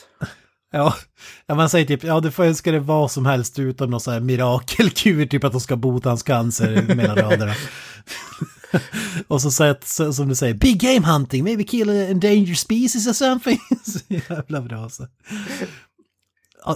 Ja, 0.74 0.96
ja, 1.46 1.56
man 1.56 1.70
säger 1.70 1.86
typ, 1.86 2.04
ja 2.04 2.20
du 2.20 2.32
får 2.32 2.44
önska 2.44 2.72
det 2.72 2.80
vad 2.80 3.12
som 3.12 3.26
helst 3.26 3.60
utom 3.60 3.90
någon 3.90 4.02
sån 4.02 4.14
här 4.14 4.20
mirakelkur, 4.20 5.26
typ 5.26 5.44
att 5.44 5.52
de 5.52 5.62
ska 5.62 5.76
bota 5.76 6.10
hans 6.10 6.24
cancer 6.24 6.96
mellan 6.96 7.16
raderna. 7.16 7.54
och 9.28 9.42
så 9.42 9.52
säger, 9.52 10.12
som 10.12 10.30
du 10.30 10.36
säger, 10.36 10.54
big 10.54 10.80
game 10.80 11.08
hunting, 11.08 11.44
maybe 11.44 11.64
kill 11.64 11.90
an 11.90 11.96
endangered 11.96 12.58
species 12.58 13.08
or 13.08 13.14
something. 13.14 13.60
så 13.86 14.00
jävla 14.08 14.62
bra 14.62 14.78
alltså. 14.78 15.08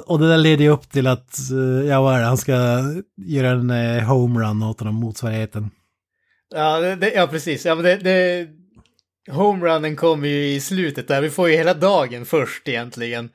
Och 0.05 0.19
det 0.19 0.29
där 0.29 0.37
leder 0.37 0.63
ju 0.63 0.69
upp 0.69 0.91
till 0.91 1.07
att, 1.07 1.51
eh, 1.51 1.87
ja 1.87 2.01
vad 2.01 2.15
är 2.15 2.19
det, 2.19 2.25
han 2.25 2.37
ska 2.37 2.81
göra 3.17 3.49
en 3.49 3.69
eh, 3.69 4.03
homerun 4.03 4.63
åt 4.63 4.79
honom, 4.79 4.95
motsvarigheten. 4.95 5.71
Ja, 6.55 6.79
det, 6.79 6.95
det, 6.95 7.13
ja 7.13 7.27
precis. 7.27 7.65
Ja, 7.65 7.75
men 7.75 7.83
det, 7.83 7.95
det, 7.95 8.47
homerunnen 9.31 9.95
kommer 9.95 10.27
ju 10.27 10.47
i 10.47 10.61
slutet 10.61 11.07
där. 11.07 11.21
Vi 11.21 11.29
får 11.29 11.49
ju 11.49 11.55
hela 11.55 11.73
dagen 11.73 12.25
först 12.25 12.67
egentligen. 12.67 13.29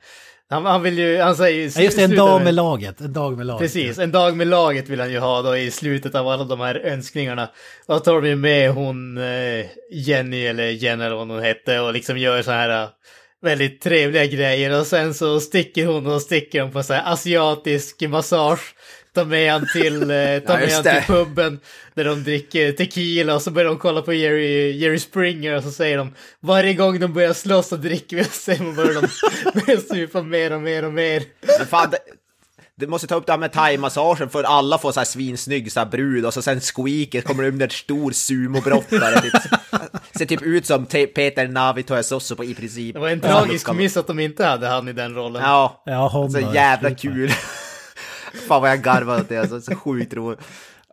Han, 0.51 0.65
han 0.65 0.83
vill 0.83 0.97
ju, 0.99 1.17
han 1.17 1.35
säger 1.35 1.57
ju... 1.61 1.71
Ja, 1.75 1.81
just 1.81 1.97
det, 1.97 2.03
en 2.03 2.15
dag 2.15 2.43
med- 2.43 2.53
laget, 2.53 3.01
en 3.01 3.13
dag 3.13 3.37
med 3.37 3.45
laget. 3.45 3.61
Precis, 3.61 3.97
en 3.99 4.11
dag 4.11 4.37
med 4.37 4.47
laget 4.47 4.89
vill 4.89 4.99
han 4.99 5.11
ju 5.11 5.19
ha 5.19 5.41
då 5.41 5.57
i 5.57 5.71
slutet 5.71 6.15
av 6.15 6.27
alla 6.27 6.43
de 6.43 6.59
här 6.59 6.75
önskningarna. 6.75 7.49
Och 7.85 7.93
då 7.93 7.99
tar 7.99 8.19
vi 8.21 8.35
med 8.35 8.71
hon 8.71 9.17
eh, 9.17 9.65
Jenny 9.91 10.45
eller 10.45 10.67
Jenny 10.69 11.03
eller 11.05 11.15
vad 11.15 11.27
hon 11.27 11.41
hette 11.43 11.79
och 11.79 11.93
liksom 11.93 12.17
gör 12.17 12.41
så 12.41 12.51
här 12.51 12.83
eh, 12.83 12.89
väldigt 13.41 13.81
trevliga 13.81 14.25
grejer 14.25 14.79
och 14.79 14.87
sen 14.87 15.13
så 15.13 15.39
sticker 15.39 15.85
hon 15.85 16.07
och 16.07 16.21
sticker 16.21 16.61
hon 16.61 16.71
på 16.71 16.83
så 16.83 16.93
här 16.93 17.13
asiatisk 17.13 18.01
massage. 18.01 18.75
Tar 19.15 19.25
med 19.25 19.51
han 19.51 19.67
till, 19.73 20.11
eh, 20.11 20.17
Ja, 20.17 20.41
med 20.47 20.71
han 20.71 20.83
till 20.83 21.03
puben 21.07 21.59
där 21.93 22.05
de 22.05 22.23
dricker 22.23 22.71
tequila 22.71 23.35
och 23.35 23.41
så 23.41 23.51
börjar 23.51 23.67
de 23.69 23.77
kolla 23.77 24.01
på 24.01 24.13
Jerry, 24.13 24.71
Jerry 24.77 24.99
Springer 24.99 25.55
och 25.57 25.63
så 25.63 25.71
säger 25.71 25.97
de 25.97 26.13
varje 26.39 26.73
gång 26.73 26.99
de 26.99 27.13
börjar 27.13 27.33
slåss 27.33 27.71
och 27.71 27.79
dricker 27.79 28.15
vi 28.15 28.21
och 28.25 28.27
sen 28.31 28.75
börjar 28.75 28.93
de 29.01 29.07
börjar 29.65 29.79
supa 29.95 30.21
mer 30.23 30.51
och 30.53 30.61
mer 30.61 30.85
och 30.85 30.93
mer. 30.93 31.23
Men 31.57 31.67
fan, 31.67 31.89
det, 31.91 31.97
det 32.75 32.87
måste 32.87 33.07
ta 33.07 33.15
upp 33.15 33.25
det 33.25 33.31
här 33.31 33.39
med 33.39 33.51
thaimassagen 33.51 34.29
för 34.29 34.43
alla 34.43 34.77
får 34.77 34.91
så 34.91 34.99
här 34.99 35.05
svinsnygg 35.05 35.71
så 35.71 35.79
här 35.79 35.87
brud 35.87 36.25
och 36.25 36.33
så 36.33 36.41
sen 36.41 36.59
squeaket 36.61 37.25
kommer 37.25 37.43
under 37.43 37.65
en 37.65 37.69
stor 37.71 38.11
sumobrottare. 38.11 39.21
Typ, 39.21 39.33
ser 40.17 40.25
typ 40.25 40.41
ut 40.41 40.65
som 40.65 40.85
te- 40.85 41.07
Peter 41.07 41.47
Navitojasosso 41.47 42.35
på 42.35 42.43
i 42.43 42.53
princip. 42.55 42.93
Det 42.93 42.99
var 42.99 43.09
en 43.09 43.19
tragisk 43.21 43.73
miss 43.73 43.97
att 43.97 44.07
de 44.07 44.19
inte 44.19 44.45
hade 44.45 44.67
han 44.67 44.87
i 44.87 44.93
den 44.93 45.15
rollen. 45.15 45.41
Ja, 45.41 45.83
Ja, 45.85 46.29
så 46.31 46.39
jävla 46.53 46.95
kul. 46.95 47.31
Fan 48.47 48.61
vad 48.61 48.69
jag 48.71 48.81
garvade 48.81 49.21
åt 49.21 49.29
det, 49.29 49.37
alltså, 49.37 49.61
så 49.61 49.75
sjukt 49.75 50.13
roligt. 50.13 50.39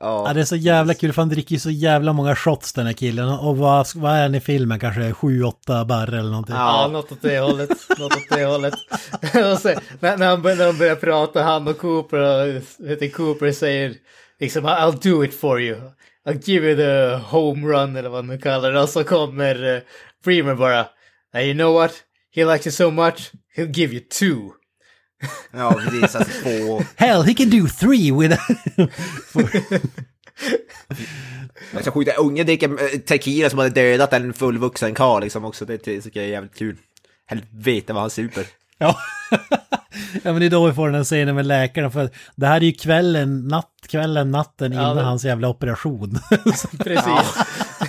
Ja, 0.01 0.29
Ja, 0.29 0.35
det 0.35 0.41
är 0.41 0.45
så 0.45 0.57
jävla 0.57 0.95
kul 0.95 1.13
för 1.13 1.23
han 1.23 1.29
dricker 1.29 1.53
ju 1.55 1.59
så 1.59 1.71
jävla 1.71 2.13
många 2.13 2.37
shots 2.37 2.73
den 2.73 2.87
här 2.87 2.93
killen. 2.93 3.29
Och 3.29 3.57
vad, 3.57 3.87
vad 3.95 4.13
är 4.13 4.23
han 4.23 4.35
i 4.35 4.41
filmen? 4.41 4.81
Kanske 4.81 5.01
7-8 5.01 5.85
barr 5.87 6.09
eller 6.09 6.31
någonting. 6.31 6.55
Ja, 6.55 6.89
något 6.93 7.13
åt 7.13 7.23
det 7.23 7.39
hållet. 7.39 7.71
Något 7.99 8.17
åt 8.17 8.29
det 8.29 8.45
hållet. 8.45 8.75
och 9.53 9.59
sen, 9.59 9.79
när, 10.01 10.17
när, 10.17 10.27
han, 10.27 10.43
när 10.43 10.67
de 10.67 10.79
börjar 10.79 10.97
prata, 10.97 11.43
han 11.43 11.69
och 11.69 11.79
Cooper, 11.79 12.19
och, 12.19 12.63
vet 12.79 13.01
du, 13.01 13.11
Cooper 13.11 13.53
säger 13.53 13.95
liksom 14.41 14.67
I'll 14.67 14.99
do 15.03 15.25
it 15.25 15.41
for 15.41 15.61
you. 15.61 15.77
I'll 16.29 16.41
give 16.45 16.67
you 16.67 16.77
the 16.77 17.25
home 17.37 17.67
run 17.69 17.97
eller 17.97 18.09
vad 18.09 18.25
man 18.25 18.39
kallar 18.41 18.73
det. 18.73 18.81
Och 18.81 18.89
så 18.89 19.05
kommer 19.05 19.75
uh, 19.75 19.81
Freeman 20.25 20.57
bara, 20.59 20.87
"Now, 21.35 21.43
you 21.43 21.55
know 21.55 21.75
what? 21.75 21.93
He 22.35 22.45
likes 22.45 22.67
you 22.67 22.73
so 22.73 22.91
much, 22.91 23.33
he'll 23.57 23.73
give 23.73 23.95
you 23.95 24.03
two. 24.19 24.53
Ja 25.53 25.73
precis. 25.73 26.17
Alltså, 26.17 26.33
två. 26.43 26.83
Hell, 26.97 27.23
he 27.23 27.35
can 27.35 27.51
do 27.51 27.67
three 27.81 28.13
with... 28.13 28.39
Är 31.73 31.83
så 31.83 31.91
sjukt, 31.91 32.19
ungen 32.19 32.47
dricker 32.47 32.71
eh, 32.95 32.99
tequila 33.01 33.51
som 33.51 33.59
hade 33.59 33.71
dödat 33.71 34.13
en 34.13 34.33
fullvuxen 34.33 34.95
karl 34.95 35.23
liksom 35.23 35.45
också. 35.45 35.65
Det 35.65 35.79
tycker 35.79 36.11
jag 36.21 36.25
är 36.25 36.33
jävligt 36.33 36.59
kul. 36.59 36.77
Helvete 37.27 37.93
vad 37.93 38.03
han 38.03 38.11
super. 38.11 38.47
ja. 38.79 38.97
ja, 40.23 40.33
men 40.33 40.41
det 40.41 40.47
är 40.47 40.51
då 40.51 40.67
vi 40.67 40.73
får 40.73 40.87
den 40.87 40.95
här 40.95 41.05
scenen 41.05 41.35
med 41.35 41.47
läkaren. 41.47 41.91
För 41.91 42.11
det 42.37 42.47
här 42.47 42.57
är 42.57 42.65
ju 42.65 42.73
kvällen, 42.73 43.49
natt, 43.49 43.71
kvällen, 43.89 44.31
natten 44.31 44.73
Ja, 44.73 44.81
innan 44.81 44.97
men- 44.97 45.05
hans 45.05 45.25
jävla 45.25 45.49
operation. 45.49 46.19
Precis. 46.79 47.35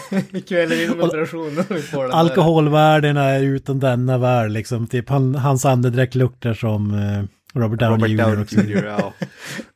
Vi 0.32 1.82
får 1.82 2.01
den 2.01 2.10
där. 2.10 2.18
Alkoholvärdena 2.18 3.24
är 3.24 3.41
utan 3.41 3.80
denna 3.80 4.18
värld 4.18 4.51
liksom. 4.51 4.88
Typ 4.88 5.10
han, 5.10 5.36
hans 5.36 5.66
andedräkt 5.66 6.16
luktar 6.16 6.53
som 6.53 6.93
eh, 6.93 7.24
Robert 7.60 7.80
Downey 7.80 7.95
Robert 7.95 8.10
Jr. 8.10 8.18
Downey 8.18 8.43
också. 8.43 8.55
Jr. 8.62 8.86
Ja. 8.86 9.14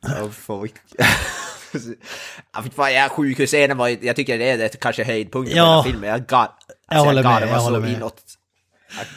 ja 0.00 0.28
fan, 0.32 0.58
vad- 0.58 0.68
Ja, 2.54 2.62
fy 2.62 2.70
fan, 2.70 2.94
ja, 2.94 3.08
sjukhusscenen 3.08 3.76
var 3.76 3.88
jag 4.02 4.16
tycker 4.16 4.38
det 4.38 4.50
är 4.50 4.58
det 4.58 4.80
kanske 4.80 5.04
höjdpunkten 5.04 5.56
Ja. 5.56 5.82
på 5.84 5.90
filmen. 5.90 6.10
Jag 6.10 6.26
got, 6.26 6.50
Jag 6.90 7.04
håller 7.04 7.22
got, 7.22 7.32
med, 7.32 7.42
det 7.42 7.46
var 7.46 7.52
jag 7.52 7.60
så 7.60 7.64
håller 7.66 7.80
med. 7.80 7.92
Inåt, 7.92 8.16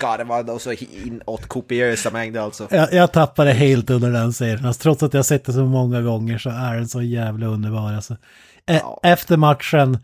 jag 0.02 0.26
var 0.26 0.60
så 0.60 0.72
inåt 1.06 1.48
kopiösa 1.48 2.12
mängder 2.12 2.42
alltså. 2.42 2.68
Jag, 2.72 2.94
jag 2.94 3.12
tappade 3.12 3.52
helt 3.54 3.90
under 3.90 4.12
den 4.12 4.34
serien. 4.34 4.66
Alltså, 4.66 4.82
trots 4.82 5.04
att 5.04 5.14
jag 5.14 5.26
sett 5.26 5.46
det 5.46 5.54
så 5.54 5.66
många 5.66 6.02
gånger 6.02 6.38
så 6.38 6.50
är 6.50 6.76
den 6.76 6.88
så 6.88 7.02
jävla 7.02 7.46
underbar. 7.48 7.94
Alltså. 7.94 8.18
E- 8.68 8.82
Efter 9.04 9.38
matchen, 9.38 9.98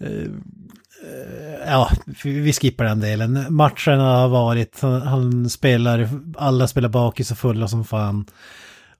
Eh, 0.00 1.66
ja, 1.66 1.90
vi 2.24 2.52
skippar 2.52 2.84
den 2.84 3.00
delen. 3.00 3.46
Matchen 3.54 4.00
har 4.00 4.28
varit, 4.28 4.80
han, 4.80 5.02
han 5.02 5.50
spelar, 5.50 6.08
alla 6.36 6.68
spelar 6.68 6.88
bakis 6.88 7.30
och 7.30 7.38
fulla 7.38 7.68
som 7.68 7.84
fan. 7.84 8.26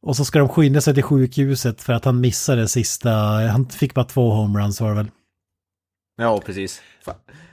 Och 0.00 0.16
så 0.16 0.24
ska 0.24 0.38
de 0.38 0.48
skynda 0.48 0.80
sig 0.80 0.94
till 0.94 1.02
sjukhuset 1.02 1.82
för 1.82 1.92
att 1.92 2.04
han 2.04 2.20
missade 2.20 2.68
sista, 2.68 3.10
han 3.50 3.66
fick 3.66 3.94
bara 3.94 4.04
två 4.04 4.30
homeruns 4.30 4.80
var 4.80 4.88
det 4.88 4.94
väl. 4.94 5.10
Ja, 6.22 6.40
precis. 6.40 6.82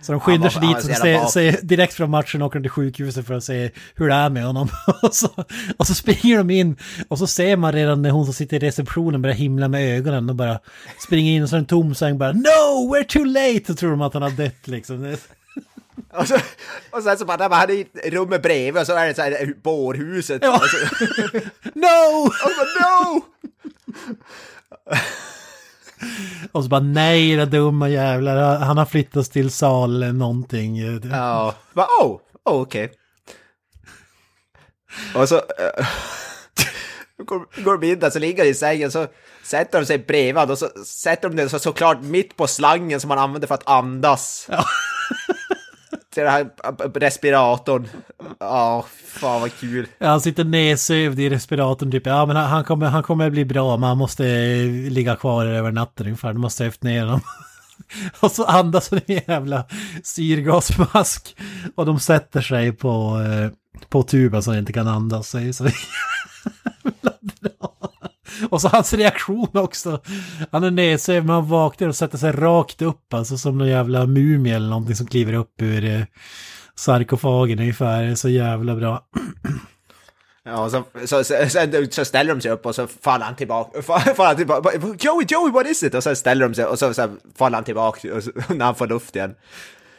Så 0.02 0.12
de 0.12 0.20
skyndar 0.20 0.50
sig 0.50 0.62
dit 0.62 0.98
så 0.98 1.28
se, 1.30 1.52
direkt 1.62 1.94
från 1.94 2.10
matchen 2.10 2.42
åker 2.42 2.60
de 2.60 2.64
till 2.64 2.72
sjukhuset 2.72 3.28
för 3.28 3.34
att 3.34 3.44
se 3.44 3.72
hur 3.96 4.08
det 4.10 4.16
är 4.16 4.30
med 4.30 4.46
honom. 4.46 4.70
och, 5.02 5.16
så, 5.16 5.46
och 5.78 5.88
så 5.88 5.96
springer 5.96 6.38
de 6.38 6.50
in 6.50 6.78
och 7.08 7.20
så 7.20 7.28
ser 7.28 7.56
man 7.56 7.72
redan 7.72 8.02
när 8.02 8.10
hon 8.10 8.26
som 8.26 8.34
sitter 8.34 8.58
i 8.58 8.68
receptionen 8.68 9.22
börjar 9.22 9.36
himla 9.36 9.68
med 9.68 9.98
ögonen 9.98 10.30
och 10.30 10.36
bara 10.36 10.60
springer 11.00 11.32
in 11.32 11.44
och 11.44 11.50
så 11.50 11.56
är 11.56 11.60
en 11.60 11.66
tom 11.66 11.96
säng 11.96 12.18
bara 12.18 12.32
No, 12.32 12.96
we're 12.96 13.04
too 13.08 13.24
late! 13.24 13.66
Så 13.68 13.76
tror 13.76 13.90
de 13.92 14.02
att 14.02 14.14
han 14.14 14.24
har 14.24 14.30
dött 14.30 14.68
liksom. 14.68 15.16
Och, 16.14 16.28
så, 16.28 16.38
och 16.90 17.04
sen 17.04 17.18
så 17.18 17.26
bara, 17.26 17.38
där 17.38 17.50
var 17.50 17.58
han 17.58 17.70
i 17.70 17.86
rummet 18.06 18.42
bredvid 18.42 18.82
och 18.82 18.88
så 18.88 18.94
är 18.96 19.08
det 19.08 19.14
så 19.14 19.22
här 19.22 19.54
bårhuset. 19.64 20.42
Ja. 20.44 20.60
Så, 20.60 20.78
No! 21.74 22.26
och 22.26 22.34
så 22.34 22.66
no! 22.82 23.24
Och 26.52 26.64
så 26.64 26.70
bara 26.70 26.80
nej, 26.80 27.36
det 27.36 27.46
dumma 27.46 27.90
jävlar, 27.90 28.60
han 28.60 28.78
har 28.78 28.86
flyttats 28.86 29.30
till 29.30 29.52
sal 29.52 30.14
någonting. 30.14 30.78
Ja, 31.12 31.56
bara, 31.74 31.88
oh, 32.02 32.20
oh 32.46 32.62
okej. 32.62 32.92
Och 35.16 35.30
så 35.30 35.36
eh, 35.36 35.88
går, 37.26 37.64
går 37.64 37.78
de 37.78 37.92
in 37.92 38.00
där 38.00 38.10
så 38.10 38.20
ligger 38.20 38.46
i 38.46 38.54
sängen 38.54 38.92
så 38.92 39.08
sätter 39.44 39.80
de 39.80 39.86
sig 39.86 39.98
bredvid 39.98 40.52
och 40.52 40.58
så 40.58 40.70
sätter 40.86 41.30
de 41.30 41.36
den 41.36 41.50
så, 41.50 41.60
såklart 41.60 42.02
mitt 42.02 42.36
på 42.36 42.48
slangen 42.48 43.00
som 43.00 43.08
man 43.08 43.20
använder 43.20 43.48
för 43.48 43.56
att 43.56 43.70
andas. 43.70 44.48
Ja. 44.50 44.66
Till 46.14 46.24
den 46.24 46.32
här 46.32 46.50
respiratorn. 47.00 47.88
Ja, 48.40 48.86
fan 49.06 49.42
vad 49.42 49.54
kul. 49.60 49.88
Han 50.00 50.22
sitter 50.22 50.44
nedsövd 50.44 51.20
i 51.20 51.30
respiratorn 51.30 51.92
typ. 51.92 52.06
Ja, 52.06 52.26
men 52.26 52.36
han, 52.36 52.64
kommer, 52.64 52.86
han 52.88 53.04
kommer 53.04 53.30
bli 53.30 53.46
bra, 53.46 53.78
men 53.78 53.90
han 53.90 53.98
måste 53.98 54.26
eh, 54.28 54.92
ligga 54.92 55.16
kvar 55.16 55.46
över 55.46 55.72
natten 55.72 56.06
ungefär. 56.06 56.34
Du 56.34 56.40
måste 56.40 56.66
efter 56.66 56.86
ner 56.86 57.06
honom. 57.06 57.22
Och 58.20 58.32
så 58.32 58.46
andas 58.46 58.92
han 58.92 59.00
en 59.06 59.22
jävla 59.28 59.66
syrgasmask. 60.04 61.36
Och 61.76 61.86
de 61.86 62.00
sätter 62.00 62.42
sig 62.42 62.72
på, 62.72 63.22
eh, 63.22 63.52
på 63.90 64.04
tuben 64.04 64.44
så 64.44 64.52
han 64.52 64.60
inte 64.60 64.74
kan 64.74 64.88
andas. 64.88 65.30
Så 65.30 65.38
det 65.38 65.48
är 65.48 65.52
så. 65.54 65.66
Och 68.50 68.62
så 68.62 68.68
hans 68.68 68.94
reaktion 68.94 69.50
också. 69.54 70.02
Han 70.52 70.64
är 70.64 70.72
nedsövd 70.72 71.26
men 71.26 71.36
han 71.36 71.50
vaknar 71.50 71.88
och 71.88 71.96
sätter 71.96 72.18
sig 72.18 72.32
rakt 72.32 72.82
upp. 72.82 73.14
Alltså 73.14 73.38
som 73.38 73.58
någon 73.58 73.68
jävla 73.68 74.06
mumie 74.06 74.56
eller 74.56 74.70
någonting 74.70 74.96
som 74.96 75.08
kliver 75.08 75.34
upp 75.34 75.62
ur 75.62 75.86
eh, 75.86 76.02
sarkofagen 76.76 77.60
ungefär. 77.60 78.04
Det 78.04 78.12
är 78.12 78.16
så 78.16 78.30
jävla 78.30 78.76
bra. 78.76 79.04
Ja, 80.44 80.64
och 80.64 80.72
så, 80.72 80.84
så, 81.06 81.24
så, 81.24 81.48
så, 81.92 82.06
ställer 82.06 82.34
de 82.36 82.42
sig 82.42 82.52
upp 82.52 82.66
och 82.66 82.76
så 82.76 82.88
faller 82.88 83.26
han 83.26 83.36
tillbaka. 83.36 83.82
Faller 84.14 84.26
han 84.26 84.36
tillbaka. 84.36 84.70
Joey, 85.00 85.26
Joey, 85.30 85.52
what 85.52 85.68
is 85.68 85.84
it? 85.84 85.94
Och 85.94 86.04
så 86.04 86.16
ställer 86.16 86.48
de 86.48 86.56
sig 86.56 86.66
och 86.66 86.80
så, 86.80 86.94
så 86.94 87.10
faller 87.38 87.58
han 87.58 87.64
tillbaka 87.64 88.16
och 88.16 88.24
så, 88.24 88.32
när 88.54 88.66
han 88.66 88.76
får 88.76 88.88
luft 88.88 89.16
igen. 89.16 89.36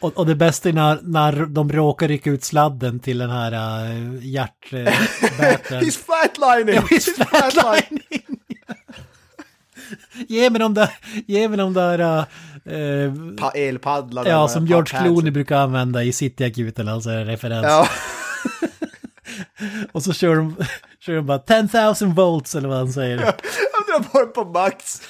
Och, 0.01 0.17
och 0.17 0.25
det 0.25 0.35
bästa 0.35 0.69
är 0.69 0.73
när, 0.73 0.99
när 1.03 1.45
de 1.45 1.71
råkar 1.71 2.07
rycka 2.07 2.29
ut 2.29 2.43
sladden 2.43 2.99
till 2.99 3.17
den 3.17 3.29
här 3.29 3.51
uh, 3.91 4.25
hjärtbätaren. 4.25 5.83
He's 5.83 5.99
flatlining! 6.05 6.75
Ja, 6.75 6.81
he's 6.81 7.25
flatlining! 7.25 8.39
ge 10.27 10.49
mig 10.49 10.59
de 10.59 10.73
där, 10.73 10.89
ge 11.27 11.49
mig 11.49 11.57
de 11.57 11.73
där... 11.73 11.99
Uh, 11.99 13.35
Pa 13.37 13.51
elpaddlarna. 13.51 14.29
ja, 14.29 14.47
som 14.47 14.67
George 14.67 14.99
Clooney 14.99 15.31
brukar 15.31 15.57
använda 15.57 16.03
i 16.03 16.13
Cityakuten, 16.13 16.87
alltså 16.87 17.09
en 17.09 17.25
referens. 17.25 17.65
Ja. 17.65 17.87
Och 19.91 20.03
så 20.03 20.13
kör 20.13 20.35
de, 20.35 20.55
kör 20.99 21.13
de 21.13 21.25
bara 21.25 21.39
10,000 21.39 22.13
volts 22.13 22.55
eller 22.55 22.69
vad 22.69 22.77
han 22.77 22.93
säger. 22.93 23.17
Jag 23.87 24.01
drar 24.01 24.25
den 24.25 24.33
på 24.33 24.45
max. 24.45 25.01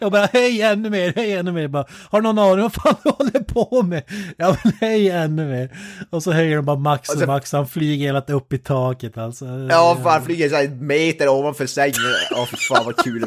Jag 0.00 0.12
bara 0.12 0.26
hej 0.32 0.62
ännu 0.62 0.90
mer, 0.90 1.12
hej 1.16 1.32
ännu 1.32 1.52
mer. 1.52 1.68
Bara, 1.68 1.84
har 2.10 2.20
någon 2.20 2.38
aning 2.38 2.62
vad 2.62 2.72
fan 2.74 2.94
du 3.04 3.10
håller 3.10 3.40
på 3.40 3.82
med? 3.82 4.02
Ja 4.36 4.56
men 4.64 4.72
hej 4.80 5.10
ännu 5.10 5.46
mer. 5.46 5.78
Och 6.10 6.22
så 6.22 6.32
höjer 6.32 6.56
de 6.56 6.64
bara 6.64 6.76
max 6.76 7.08
och 7.08 7.14
Och 7.14 7.20
så- 7.20 7.26
max, 7.26 7.52
han 7.52 7.68
flyger 7.68 8.06
hela 8.06 8.20
upp 8.20 8.52
i 8.52 8.58
taket 8.58 9.18
alltså. 9.18 9.44
Ja, 9.70 9.98
fan 10.02 10.24
flyger 10.24 10.48
så 10.48 10.54
här 10.56 10.64
en 10.64 10.86
meter 10.86 11.28
ovanför 11.28 11.66
sängen. 11.66 11.94
Åh, 12.36 12.46
fy 12.46 12.56
fan 12.56 12.84
vad 12.84 12.96
kul. 12.96 13.24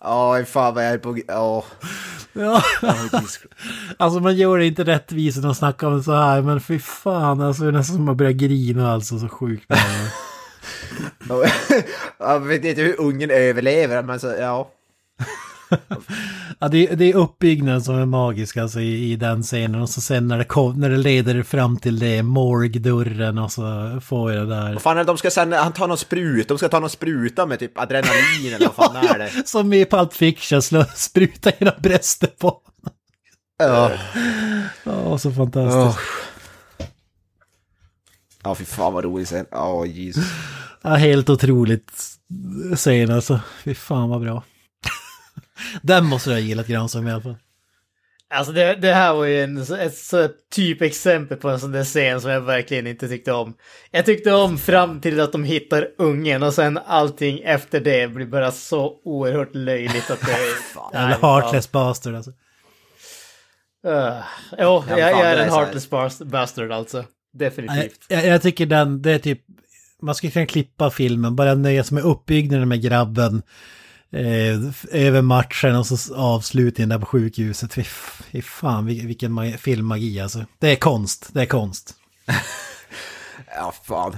Ja, 0.00 0.44
fan 0.46 0.74
vad 0.74 0.84
jag 0.84 0.92
är 0.92 0.98
på... 0.98 1.18
Åh. 1.28 1.64
Ja. 2.32 2.62
Alltså 3.96 4.20
man 4.20 4.36
gör 4.36 4.58
det 4.58 4.66
inte 4.66 4.84
rättvist 4.84 5.36
när 5.36 5.44
de 5.44 5.54
snackar 5.54 5.86
om 5.86 5.96
det 5.96 6.02
så 6.02 6.14
här, 6.14 6.42
men 6.42 6.60
fy 6.60 6.78
fan 6.78 7.40
alltså 7.40 7.62
det 7.62 7.68
är 7.68 7.72
nästan 7.72 7.96
som 7.96 8.08
att 8.08 8.16
börja 8.16 8.32
grina 8.32 8.92
alltså, 8.92 9.18
så 9.18 9.28
sjukt. 9.28 9.70
Jag 12.20 12.40
vet 12.40 12.64
inte 12.64 12.82
hur 12.82 13.00
ungen 13.00 13.30
överlever, 13.30 14.02
men 14.02 14.20
så, 14.20 14.34
ja. 14.40 14.70
Ja, 16.58 16.68
det, 16.68 16.88
är- 16.88 16.96
det 16.96 17.04
är 17.04 17.14
uppbyggnaden 17.16 17.82
som 17.82 17.94
är 17.94 18.06
magisk 18.06 18.56
alltså 18.56 18.80
i, 18.80 19.12
i 19.12 19.16
den 19.16 19.42
scenen 19.42 19.82
och 19.82 19.88
så 19.88 20.00
sen 20.00 20.28
när 20.28 20.38
det, 20.38 20.44
kom, 20.44 20.80
när 20.80 20.90
det 20.90 20.96
leder 20.96 21.42
fram 21.42 21.76
till 21.76 21.98
det, 21.98 22.22
morgdörren 22.22 23.38
och 23.38 23.52
så 23.52 23.98
får 24.04 24.32
jag 24.32 24.48
det 24.48 24.54
där. 24.54 24.72
Vad 24.72 24.82
fan 24.82 24.96
är 24.96 25.00
det 25.00 25.06
de 25.06 25.18
ska 25.18 25.30
sen, 25.30 25.52
han 25.52 25.72
tar 25.72 25.88
någon 25.88 25.98
sprut, 25.98 26.48
de 26.48 26.58
ska 26.58 26.68
ta 26.68 26.80
någon 26.80 26.90
spruta 26.90 27.46
med 27.46 27.58
typ 27.58 27.78
adrenalin 27.78 28.54
eller 28.54 28.70
vad 28.76 28.86
fan 28.92 28.96
är 28.96 29.18
det? 29.18 29.30
Som 29.48 29.72
i 29.72 29.84
Pulp 29.84 30.12
Fiction, 30.12 30.62
slå, 30.62 30.84
spruta 30.94 31.50
hela 31.58 31.74
bröstet 31.78 32.38
på. 32.38 32.56
Ja. 33.58 33.90
Ja, 34.84 35.18
så 35.18 35.30
fantastiskt. 35.32 35.98
Ja, 38.42 38.54
fy 38.54 38.64
fan 38.64 38.92
vad 38.92 39.04
roligt 39.04 39.28
sen. 39.28 39.46
Ja, 39.50 39.86
Jesus. 39.86 40.24
Ja, 40.82 40.90
helt 40.90 41.30
otroligt 41.30 41.92
scen 42.76 43.10
alltså. 43.10 43.40
Fy 43.64 43.74
fan 43.74 44.08
vad 44.08 44.20
bra. 44.20 44.42
Den 45.82 46.04
måste 46.04 46.30
du 46.30 46.34
ha 46.34 46.40
gillat 46.40 46.66
Granström 46.66 47.08
i 47.08 47.12
alla 47.12 47.22
fall. 47.22 47.36
Alltså 48.34 48.52
det, 48.52 48.74
det 48.74 48.94
här 48.94 49.14
var 49.14 49.24
ju 49.24 49.42
en, 49.42 49.58
ett 49.58 49.96
så 49.96 50.28
typexempel 50.54 51.38
på 51.38 51.48
en 51.48 51.60
sån 51.60 51.72
där 51.72 51.84
scen 51.84 52.20
som 52.20 52.30
jag 52.30 52.40
verkligen 52.40 52.86
inte 52.86 53.08
tyckte 53.08 53.32
om. 53.32 53.54
Jag 53.90 54.04
tyckte 54.06 54.32
om 54.32 54.58
fram 54.58 55.00
till 55.00 55.20
att 55.20 55.32
de 55.32 55.44
hittar 55.44 55.88
ungen 55.98 56.42
och 56.42 56.54
sen 56.54 56.78
allting 56.86 57.40
efter 57.44 57.80
det 57.80 58.12
blir 58.12 58.26
bara 58.26 58.52
så 58.52 59.00
oerhört 59.04 59.54
löjligt 59.54 60.10
att 60.10 60.20
det... 60.20 60.36
Eller 60.98 61.18
Heartless 61.22 61.72
Bastard 61.72 62.14
alltså. 62.14 62.30
Uh, 63.86 64.22
jo, 64.58 64.84
jag, 64.88 64.98
jag 64.98 65.20
är 65.20 65.36
är 65.36 65.42
en 65.42 65.50
heartless 65.52 65.90
bast- 65.90 66.24
bastard 66.24 66.72
alltså. 66.72 67.04
Definitivt. 67.32 68.00
jag, 68.08 68.26
jag 68.26 68.42
tycker 68.42 68.66
den, 68.66 69.02
det 69.02 69.12
är 69.12 69.18
typ, 69.18 69.40
man 70.02 70.14
skulle 70.14 70.30
kunna 70.30 70.46
klippa 70.46 70.90
filmen, 70.90 71.36
bara 71.36 71.54
nöja 71.54 71.84
sig 71.84 71.94
med 71.94 72.04
uppbyggnaden 72.04 72.68
med 72.68 72.82
grabben. 72.82 73.42
Eh, 74.12 74.60
över 75.06 75.22
matchen 75.22 75.76
och 75.76 75.86
så 75.86 76.14
avslutningen 76.16 76.88
där 76.88 76.98
på 76.98 77.06
sjukhuset. 77.06 77.72
Fy, 77.74 77.82
fy 77.84 78.42
fan 78.42 78.86
vil- 78.88 79.06
vilken 79.06 79.32
ma- 79.38 79.56
filmmagi 79.56 80.20
alltså. 80.20 80.44
Det 80.58 80.68
är 80.72 80.76
konst, 80.76 81.28
det 81.32 81.40
är 81.42 81.46
konst. 81.46 81.94
Ja, 83.56 83.74
fan. 83.84 84.16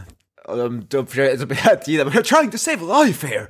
Och 0.49 0.57
de, 0.57 0.87
de 0.91 1.07
försöker 1.07 1.55
hela 1.55 1.77
tiden, 1.77 2.09
we're 2.09 2.23
trying 2.23 2.51
to 2.51 2.59
save 2.59 3.05
life 3.07 3.27
here! 3.27 3.47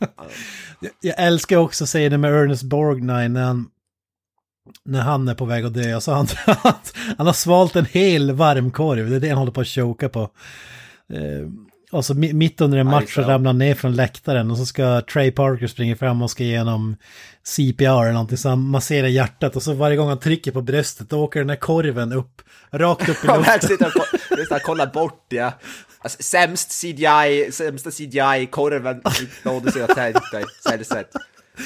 Jag 1.00 1.14
älskar 1.18 1.56
också 1.56 1.84
scenen 1.86 2.20
med 2.20 2.32
Ernest 2.32 2.62
Borgnine 2.62 3.28
när 3.28 3.42
han, 3.44 3.66
när 4.84 5.00
han 5.00 5.28
är 5.28 5.34
på 5.34 5.44
väg 5.44 5.64
att 5.64 5.74
dö. 5.74 6.00
Så 6.00 6.12
han, 6.14 6.26
han 7.18 7.26
har 7.26 7.32
svalt 7.32 7.76
en 7.76 7.84
hel 7.84 8.32
varmkorv, 8.32 9.10
det 9.10 9.16
är 9.16 9.20
det 9.20 9.28
han 9.28 9.38
håller 9.38 9.52
på 9.52 9.60
att 9.60 9.68
choka 9.68 10.08
på. 10.08 10.20
Eh, 11.12 11.48
och 11.92 12.04
så 12.04 12.14
mi- 12.14 12.32
mitt 12.32 12.60
under 12.60 12.78
en 12.78 12.86
match 12.86 13.14
så 13.14 13.20
ramlar 13.22 13.48
han 13.48 13.58
ner 13.58 13.74
från 13.74 13.96
läktaren 13.96 14.50
och 14.50 14.58
så 14.58 14.66
ska 14.66 15.00
Trey 15.00 15.30
Parker 15.30 15.66
springa 15.66 15.96
fram 15.96 16.22
och 16.22 16.30
ska 16.30 16.44
igenom 16.44 16.96
CPR 17.44 17.84
eller 18.02 18.12
någonting. 18.12 18.38
Så 18.38 18.48
han 18.48 18.60
masserar 18.62 19.08
hjärtat 19.08 19.56
och 19.56 19.62
så 19.62 19.72
varje 19.74 19.96
gång 19.96 20.08
han 20.08 20.18
trycker 20.20 20.50
på 20.52 20.62
bröstet 20.62 21.10
då 21.10 21.20
åker 21.24 21.40
den 21.40 21.48
här 21.50 21.56
korven 21.56 22.12
upp, 22.12 22.42
rakt 22.70 23.08
upp 23.08 23.24
i 23.24 23.26
luften. 23.36 23.60
sitter 23.60 23.86
och 24.30 24.38
just 24.38 24.62
kollar 24.62 24.86
bort, 24.86 25.26
ja. 25.28 25.52
Alltså, 25.98 26.22
sämst 26.22 26.80
CGI, 26.80 27.52
sämsta 27.52 27.90
CGI-korven 27.90 29.02
någonsin 29.42 29.80
jag 29.88 29.96
tänkt 29.96 30.32
dig, 30.32 30.44
säljsätt. 30.68 31.10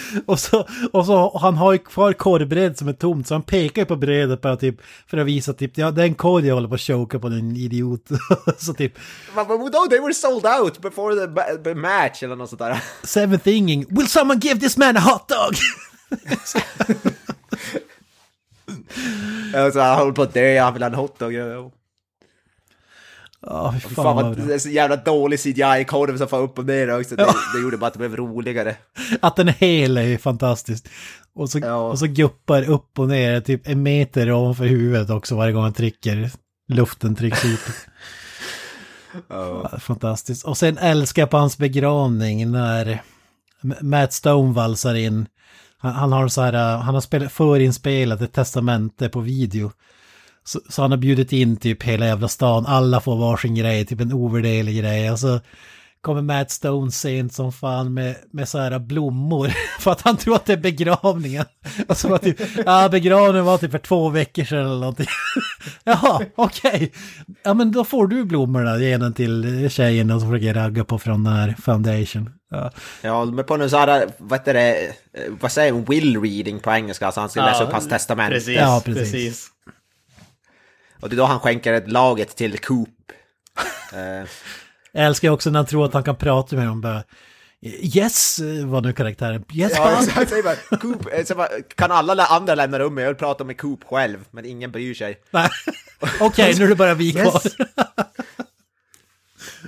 och, 0.27 0.41
så, 0.41 0.67
och 0.93 1.07
så 1.07 1.17
och 1.21 1.41
han 1.41 1.57
har 1.57 1.73
ju 1.73 1.79
kvar 1.79 2.13
korvbröd 2.13 2.79
som 2.79 2.89
är 2.89 2.93
tomt 2.93 3.29
så 3.29 3.35
han 3.35 3.43
pekar 3.43 3.83
ju 3.83 3.87
på 3.87 3.97
brödet 3.97 4.41
bara 4.41 4.57
typ 4.57 4.77
för 5.07 5.19
att 5.19 5.27
visa 5.27 5.53
typ 5.53 5.79
ja 5.79 5.91
det 5.91 6.03
är 6.03 6.07
en 6.07 6.15
korv 6.15 6.47
jag 6.47 6.55
håller 6.55 6.69
på 6.69 6.75
att 6.75 6.81
choka 6.81 7.19
på 7.19 7.29
din 7.29 7.57
idiot. 7.57 8.09
så 8.59 8.75
typ 8.75 8.95
But, 9.35 9.49
but 9.49 9.59
no, 9.59 9.89
they 9.91 10.01
were 10.01 10.15
sold 10.15 10.47
out 10.47 10.83
before 10.83 11.15
the 11.15 11.27
the 11.65 11.75
match 11.75 12.23
eller 12.23 12.37
något 12.37 12.49
sånt 12.49 12.61
där. 12.61 12.83
seven 13.03 13.39
thinking 13.39 13.87
will 13.89 14.09
someone 14.09 14.41
give 14.41 14.61
this 14.61 14.77
man 14.77 14.97
a 14.97 15.01
hot 15.01 15.29
dog? 15.29 15.57
Så 19.73 19.81
han 19.81 19.99
håller 19.99 20.13
på 20.13 20.23
att 20.23 20.35
dö, 20.35 20.61
han 20.61 20.73
vill 20.73 20.83
ha 20.83 20.91
en 20.91 20.95
hotdog. 20.95 21.33
Ja. 23.47 23.75
Ja, 23.75 23.81
fy 23.89 23.95
fan, 23.95 24.05
Fan 24.05 24.17
vad 24.17 24.37
det 24.49 24.55
är 24.55 24.59
så 24.59 24.69
jävla 24.69 24.97
dålig 24.97 25.41
CGI-korv 25.41 26.19
som 26.19 26.29
får 26.29 26.43
upp 26.43 26.59
och 26.59 26.67
ner 26.67 27.01
också. 27.01 27.17
Det, 27.17 27.27
det 27.55 27.63
gjorde 27.63 27.77
bara 27.77 27.87
att 27.87 27.93
det 27.93 27.99
blev 27.99 28.17
roligare. 28.17 28.77
Att 29.21 29.37
den 29.37 29.49
är 29.49 29.53
hel 29.53 29.99
är 29.99 30.19
fantastiskt. 30.19 30.89
Och 31.35 31.51
så, 31.51 31.59
Ja. 31.59 31.75
och 31.77 31.99
så 31.99 32.07
guppar 32.07 32.71
upp 32.71 32.99
och 32.99 33.09
ner 33.09 33.41
typ 33.41 33.69
en 33.69 33.83
meter 33.83 34.33
ovanför 34.33 34.65
huvudet 34.65 35.11
också 35.11 35.37
varje 35.37 35.53
gång 35.53 35.63
han 35.63 35.73
trycker. 35.73 36.31
Luften 36.69 37.15
trycks 37.17 37.45
ut. 37.45 37.61
Ja, 39.29 39.79
Fantastiskt. 39.79 40.45
Och 40.45 40.59
sen 40.59 40.79
älskar 40.79 41.23
jag 41.23 41.31
på 41.31 41.37
hans 41.37 41.59
begravning 41.59 42.51
när 42.51 43.03
Matt 43.81 44.13
Stone 44.13 44.53
valsar 44.53 44.95
in. 44.95 45.27
Han, 45.79 45.93
han 45.93 46.13
har 46.13 46.29
så 46.29 46.43
här, 46.43 46.55
uh, 46.55 46.81
han 46.83 46.95
har 46.95 47.01
spelat, 47.01 47.33
förinspelat 47.33 48.21
ett 48.21 48.33
testamente 48.33 49.09
på 49.09 49.21
video. 49.21 49.73
Så, 50.47 50.61
så 50.69 50.83
han 50.83 50.91
har 50.91 50.99
bjudit 50.99 51.33
in 51.33 51.57
typ 51.57 51.83
hela 51.83 52.07
jävla 52.07 52.29
stan, 52.29 52.67
alla 52.67 53.01
får 53.01 53.17
varsin 53.17 53.55
grej, 53.55 53.87
typ 53.87 54.01
en 54.01 54.13
ovärderlig 54.13 54.79
grej. 54.79 55.11
Och 55.11 55.19
så 55.19 55.41
kommer 56.01 56.23
Matt 56.23 56.51
Stone 56.51 56.93
sent 56.93 57.33
som 57.35 57.53
fan 57.53 57.95
med, 57.95 58.17
med 58.31 58.49
så 58.49 58.59
här 58.59 58.79
blommor. 58.79 59.53
För 59.81 59.91
att 59.93 60.03
han 60.03 60.17
tror 60.17 60.37
att 60.37 60.47
det 60.47 60.53
är 60.53 60.57
begravningen. 60.57 61.45
Och 61.89 61.97
så 61.97 62.09
var 62.09 62.19
typ, 62.19 62.41
ja 62.67 62.89
begravningen 62.89 63.45
var 63.45 63.59
typ 63.59 63.71
för 63.71 63.79
två 63.79 64.09
veckor 64.09 64.45
sedan 64.45 64.59
eller 64.59 64.81
någonting. 64.81 65.07
Jaha, 65.85 66.21
okej. 66.37 66.93
Ja 67.45 67.55
men 67.55 67.73
då 67.73 67.85
får 67.85 68.07
du 68.07 68.25
blommorna, 68.25 68.79
ge 68.79 68.97
den 68.97 69.13
till 69.13 69.71
tjejen 69.71 70.11
och 70.11 70.21
så 70.21 70.27
försöker 70.27 70.47
jag 70.47 70.57
ragga 70.57 70.85
på 70.85 70.99
från 70.99 71.25
den 71.25 71.33
här 71.33 71.55
foundation. 71.63 72.31
Ja. 72.51 72.71
Ja, 73.03 73.25
men 73.25 73.45
på 73.45 73.57
någon 73.57 73.71
sån 73.71 73.79
här, 73.79 74.09
vad 74.19 74.39
heter 74.39 74.55
det, 74.55 74.87
eh, 74.87 74.93
vad 75.41 75.53
säger 75.53 75.73
man, 75.73 75.85
will 75.85 76.21
reading 76.23 76.59
på 76.61 76.71
engelska, 76.71 77.07
alltså 77.07 77.21
han 77.21 77.29
ska 77.31 77.45
läsa 77.45 77.65
upp 77.65 77.73
hans 77.73 77.89
testament. 77.89 78.31
Precis, 78.31 78.57
Ja, 78.57 78.83
precis. 78.85 79.13
precis. 79.13 79.51
Och 81.01 81.09
det 81.09 81.15
är 81.15 81.19
då 81.19 81.25
han 81.25 81.41
skänker 81.41 81.73
ett 81.73 81.91
laget 81.91 82.37
till 82.37 82.59
Coop. 82.59 82.89
Eh, 83.93 84.29
Jag 84.93 85.07
älskar 85.07 85.31
också 85.31 85.51
när 85.51 85.59
han 85.59 85.67
tror 85.67 85.85
att 85.85 85.95
han 85.95 86.03
kan 86.03 86.17
prata 86.17 86.57
med 86.57 86.67
dem 86.67 86.81
bara. 86.81 87.03
Yes, 87.97 88.39
vad 88.65 88.85
nu 88.85 88.93
karaktären. 88.93 89.45
Yes, 89.55 89.73
ja, 89.75 90.03
exakt, 90.03 90.45
bara, 90.45 90.57
Coop, 90.79 91.07
eh, 91.31 91.37
bara, 91.37 91.49
kan 91.75 91.93
alla 91.93 92.27
andra 92.27 92.55
lämna 92.55 92.79
rummet? 92.79 93.03
Jag 93.03 93.09
vill 93.11 93.17
prata 93.17 93.45
med 93.45 93.61
Coop 93.61 93.85
själv, 93.85 94.25
men 94.31 94.45
ingen 94.45 94.71
bryr 94.73 94.95
sig. 94.95 95.21
Nej. 95.31 95.49
Okej, 96.21 96.55
nu 96.59 96.65
är 96.65 96.69
det 96.69 96.75
bara 96.75 96.95
vi 96.95 97.13
kvar. 97.13 97.25
Yes. 97.47 97.57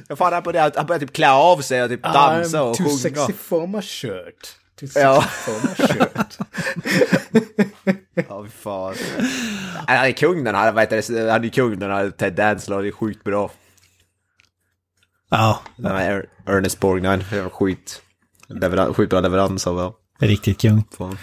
Jag 0.09 0.19
fan, 0.19 0.33
han 0.33 0.43
börjar, 0.43 0.73
han 0.77 0.87
börjar 0.87 1.01
typ 1.01 1.13
klä 1.13 1.31
av 1.31 1.61
sig 1.61 1.83
och 1.83 1.89
typ 1.91 2.03
dansa 2.03 2.63
och 2.63 2.77
too 2.77 2.87
sjunga. 2.87 2.99
sexy 2.99 3.33
for 3.33 3.67
my 3.67 3.83
shirt. 3.83 4.49
Too 4.81 4.89
sexy 4.89 5.01
Ja. 5.01 5.21
for 5.23 5.53
my 5.69 5.75
shirt. 5.89 6.39
Ja, 8.29 8.47
fan. 8.61 8.95
Han 9.87 9.97
är 9.97 10.13
kung 10.13 10.45
den 10.45 10.55
här, 10.55 10.73
vad 10.73 10.83
heter 10.83 11.15
det, 11.25 11.33
han 11.33 11.45
är 11.45 11.49
kung 11.49 11.79
den 11.79 11.91
här 11.91 12.11
Ted 12.11 12.35
Danslaw, 12.35 12.83
det 12.83 12.89
är 12.89 12.93
sjukt 12.93 13.25
bra. 13.25 13.51
Ja, 15.31 15.63
Den 15.77 15.93
här 15.97 16.11
Er- 16.11 16.29
Ernest 16.47 16.81
Borgnine, 16.81 17.25
det 17.31 17.43
var 17.43 17.51
skit. 17.51 18.03
Leveran, 18.47 18.95
sjukt 18.95 19.11
bra 19.11 19.21
leverans 19.21 19.67
av 19.67 19.79
ja. 19.79 20.27
riktigt 20.27 20.61
kung. 20.61 20.85
Fan. 20.99 21.19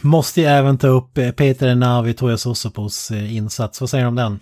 Måste 0.00 0.40
ju 0.40 0.46
även 0.46 0.78
ta 0.78 0.86
upp 0.86 1.18
eh, 1.18 1.30
Peter 1.30 1.74
Navi 1.74 2.14
Toja 2.14 2.36
Sosopos 2.36 3.10
eh, 3.10 3.36
insats. 3.36 3.80
Vad 3.80 3.90
säger 3.90 4.04
du 4.04 4.08
om 4.08 4.14
den? 4.14 4.40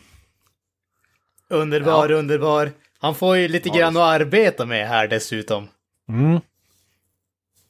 Underbar, 1.48 2.10
underbar. 2.10 2.72
Han 2.98 3.14
får 3.14 3.36
ju 3.36 3.48
lite 3.48 3.68
grann 3.68 3.96
att 3.96 4.02
arbeta 4.02 4.66
med 4.66 4.88
här 4.88 5.08
dessutom. 5.08 5.68
Mm. 6.08 6.40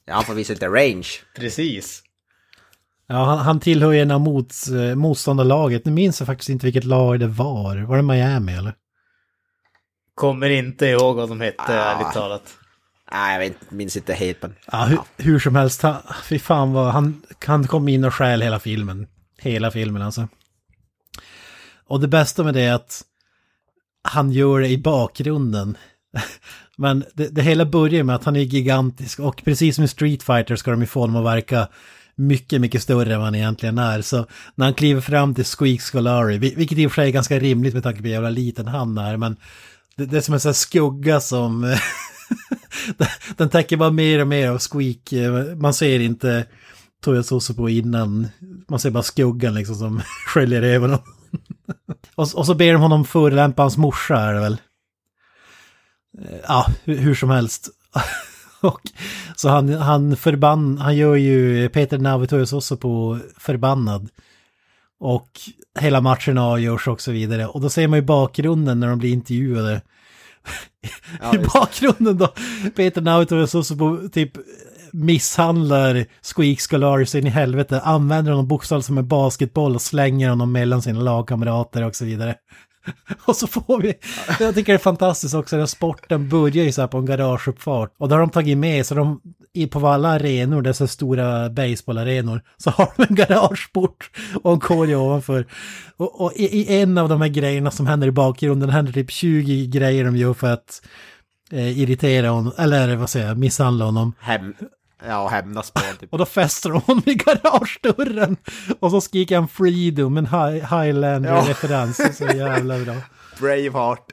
Ja, 0.04 0.14
han 0.14 0.24
får 0.24 0.34
visa 0.34 0.52
lite 0.52 0.66
range. 0.68 1.08
Precis. 1.36 2.02
Ja, 3.12 3.24
han, 3.24 3.38
han 3.38 3.60
tillhör 3.60 3.92
ju 3.92 4.00
en 4.00 4.10
av 4.10 4.20
mot, 4.20 4.54
eh, 4.68 4.94
motståndarlaget. 4.94 5.84
Nu 5.84 5.92
minns 5.92 6.20
jag 6.20 6.26
faktiskt 6.26 6.48
inte 6.48 6.66
vilket 6.66 6.84
lag 6.84 7.20
det 7.20 7.26
var. 7.26 7.76
Var 7.76 7.96
det 7.96 8.02
Miami 8.02 8.52
eller? 8.52 8.74
Kommer 10.14 10.50
inte 10.50 10.86
ihåg 10.86 11.16
vad 11.16 11.28
de 11.28 11.40
hette, 11.40 11.62
Ah. 11.62 11.94
ärligt 11.94 12.12
talat. 12.12 12.56
Nej, 13.12 13.32
jag 13.32 13.40
vet, 13.40 13.70
minns 13.70 13.96
inte 13.96 14.12
helt 14.12 14.42
men... 14.42 14.54
Ja, 14.72 14.84
hur, 14.84 14.98
hur 15.16 15.38
som 15.38 15.56
helst. 15.56 15.82
Han, 15.82 15.96
fy 16.24 16.38
fan 16.38 16.72
vad 16.72 16.92
han, 16.92 17.22
han 17.46 17.66
kom 17.66 17.88
in 17.88 18.04
och 18.04 18.14
stjäl 18.14 18.42
hela 18.42 18.58
filmen. 18.58 19.06
Hela 19.38 19.70
filmen 19.70 20.02
alltså. 20.02 20.28
Och 21.86 22.00
det 22.00 22.08
bästa 22.08 22.42
med 22.44 22.54
det 22.54 22.62
är 22.62 22.74
att 22.74 23.02
han 24.02 24.32
gör 24.32 24.60
det 24.60 24.68
i 24.68 24.78
bakgrunden. 24.78 25.76
Men 26.76 27.04
det, 27.14 27.28
det 27.28 27.42
hela 27.42 27.64
börjar 27.64 28.02
med 28.02 28.16
att 28.16 28.24
han 28.24 28.36
är 28.36 28.40
gigantisk 28.40 29.20
och 29.20 29.42
precis 29.44 29.76
som 29.76 29.84
i 29.84 29.88
Street 29.88 30.22
Fighter 30.22 30.56
ska 30.56 30.70
de 30.70 30.80
ju 30.80 30.86
få 30.86 31.00
honom 31.00 31.16
att 31.16 31.34
verka 31.34 31.68
mycket, 32.20 32.60
mycket 32.60 32.82
större 32.82 33.12
än 33.12 33.18
vad 33.18 33.26
han 33.26 33.34
egentligen 33.34 33.78
är. 33.78 34.02
Så 34.02 34.26
när 34.54 34.64
han 34.64 34.74
kliver 34.74 35.00
fram 35.00 35.34
till 35.34 35.44
Squeak 35.44 35.80
Scolari, 35.80 36.38
vilket 36.38 36.78
i 36.78 36.86
och 36.86 36.92
för 36.92 37.02
sig 37.02 37.08
är 37.08 37.12
ganska 37.12 37.38
rimligt 37.38 37.74
med 37.74 37.82
tanke 37.82 38.00
på 38.00 38.06
hur 38.06 38.14
jävla 38.14 38.30
liten 38.30 38.66
han 38.66 38.98
är, 38.98 39.16
men 39.16 39.36
det, 39.96 40.06
det 40.06 40.16
är 40.16 40.20
som 40.20 40.34
en 40.34 40.40
sån 40.40 40.48
här 40.48 40.54
skugga 40.54 41.20
som... 41.20 41.76
den- 43.36 43.48
täcker 43.48 43.76
bara 43.76 43.90
mer 43.90 44.20
och 44.20 44.28
mer 44.28 44.48
av 44.48 44.58
Squeak. 44.58 45.12
Man 45.56 45.74
ser 45.74 46.00
inte 46.00 46.46
Toya 47.04 47.22
Sosopo 47.22 47.68
innan. 47.68 48.28
Man 48.68 48.78
ser 48.78 48.90
bara 48.90 49.02
skuggan 49.02 49.54
liksom 49.54 49.74
som 49.74 50.02
sköljer 50.26 50.62
över 50.62 50.88
honom. 50.88 51.02
och, 52.14 52.28
och 52.34 52.46
så 52.46 52.54
ber 52.54 52.72
de 52.72 52.82
honom 52.82 53.04
förolämpa 53.04 53.62
hans 53.62 53.76
morsa 53.76 54.16
är 54.16 54.34
det 54.34 54.40
väl. 54.40 54.56
Eh, 56.18 56.38
ja, 56.48 56.66
hur, 56.84 56.96
hur 56.96 57.14
som 57.14 57.30
helst 57.30 57.68
och, 58.60 58.80
så 59.36 59.48
han, 59.48 59.74
han 59.74 60.16
förbann, 60.16 60.78
han 60.78 60.96
gör 60.96 61.14
ju 61.14 61.68
Peter 61.68 61.98
Navitoyos 61.98 62.52
också 62.52 62.76
på 62.76 63.18
förbannad. 63.38 64.08
Och 65.00 65.30
hela 65.80 66.00
matchen 66.00 66.38
avgörs 66.38 66.88
och 66.88 67.00
så 67.00 67.12
vidare. 67.12 67.46
Och 67.46 67.60
då 67.60 67.70
ser 67.70 67.88
man 67.88 67.98
ju 67.98 68.04
bakgrunden 68.04 68.80
när 68.80 68.88
de 68.88 68.98
blir 68.98 69.12
intervjuade. 69.12 69.82
Ja, 71.20 71.34
I 71.34 71.38
bakgrunden 71.38 72.18
då, 72.18 72.28
Peter 72.76 73.00
Navitoyos 73.00 73.54
också 73.54 73.76
på 73.76 74.08
typ 74.12 74.32
misshandlar 74.92 76.06
Squeak 76.22 76.60
Scolari 76.60 77.06
så 77.06 77.18
in 77.18 77.26
i 77.26 77.30
helvete, 77.30 77.80
använder 77.80 78.32
honom 78.32 78.48
bokstavligt 78.48 78.86
som 78.86 78.98
en 78.98 79.08
basketboll 79.08 79.74
och 79.74 79.82
slänger 79.82 80.28
honom 80.28 80.52
mellan 80.52 80.82
sina 80.82 81.00
lagkamrater 81.00 81.84
och 81.84 81.96
så 81.96 82.04
vidare. 82.04 82.34
Och 83.24 83.36
så 83.36 83.46
får 83.46 83.82
vi, 83.82 83.94
jag 84.40 84.54
tycker 84.54 84.72
det 84.72 84.76
är 84.76 84.78
fantastiskt 84.78 85.34
också, 85.34 85.56
den 85.56 85.68
sporten 85.68 86.28
börjar 86.28 86.64
ju 86.64 86.72
så 86.72 86.80
här 86.80 86.88
på 86.88 86.98
en 86.98 87.06
garageuppfart. 87.06 87.94
Och 87.98 88.08
då 88.08 88.14
har 88.14 88.20
de 88.20 88.30
tagit 88.30 88.58
med, 88.58 88.86
så 88.86 88.94
de, 88.94 89.20
i, 89.52 89.66
på 89.66 89.88
alla 89.88 90.08
arenor, 90.08 90.62
dessa 90.62 90.86
stora 90.86 91.50
baseballarenor, 91.50 92.42
så 92.56 92.70
har 92.70 92.88
de 92.96 93.06
en 93.08 93.14
garageport 93.14 94.10
och 94.42 94.52
en 94.52 94.60
korg 94.60 94.96
ovanför. 94.96 95.46
Och, 95.96 96.20
och 96.20 96.32
i, 96.36 96.44
i 96.44 96.80
en 96.80 96.98
av 96.98 97.08
de 97.08 97.20
här 97.20 97.28
grejerna 97.28 97.70
som 97.70 97.86
händer 97.86 98.08
i 98.08 98.12
bakgrunden 98.12 98.70
händer 98.70 98.92
typ 98.92 99.10
20 99.10 99.66
grejer 99.66 100.04
de 100.04 100.16
gör 100.16 100.34
för 100.34 100.52
att 100.52 100.82
eh, 101.50 101.78
irritera 101.78 102.28
honom, 102.28 102.52
eller 102.58 102.96
vad 102.96 103.10
säger 103.10 103.28
jag, 103.28 103.38
misshandla 103.38 103.84
honom. 103.84 104.12
Hem, 104.20 104.54
ja, 105.06 105.28
hämnas 105.28 105.70
på 105.70 105.80
typ. 106.00 106.12
Och 106.12 106.18
då 106.18 106.24
fäster 106.26 106.70
honom 106.70 107.02
i 107.06 107.14
garagedörren. 107.14 108.36
Och 108.80 108.90
så 108.90 109.00
skriker 109.00 109.34
han 109.34 109.48
freedom, 109.48 110.16
en 110.16 110.26
high, 110.26 110.74
Highlander-referens. 110.80 112.00
Är 112.00 112.12
Så 112.12 112.24
jävla 112.36 112.78
bra. 112.78 112.94
Braveheart. 113.40 114.06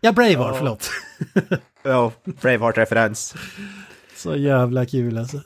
Ja, 0.00 0.12
Braveheart, 0.12 0.56
förlåt. 0.56 0.90
Ja, 1.82 2.12
Braveheart-referens. 2.24 3.34
Så 4.16 4.36
jävla 4.36 4.86
kul 4.86 5.18
alltså. 5.18 5.40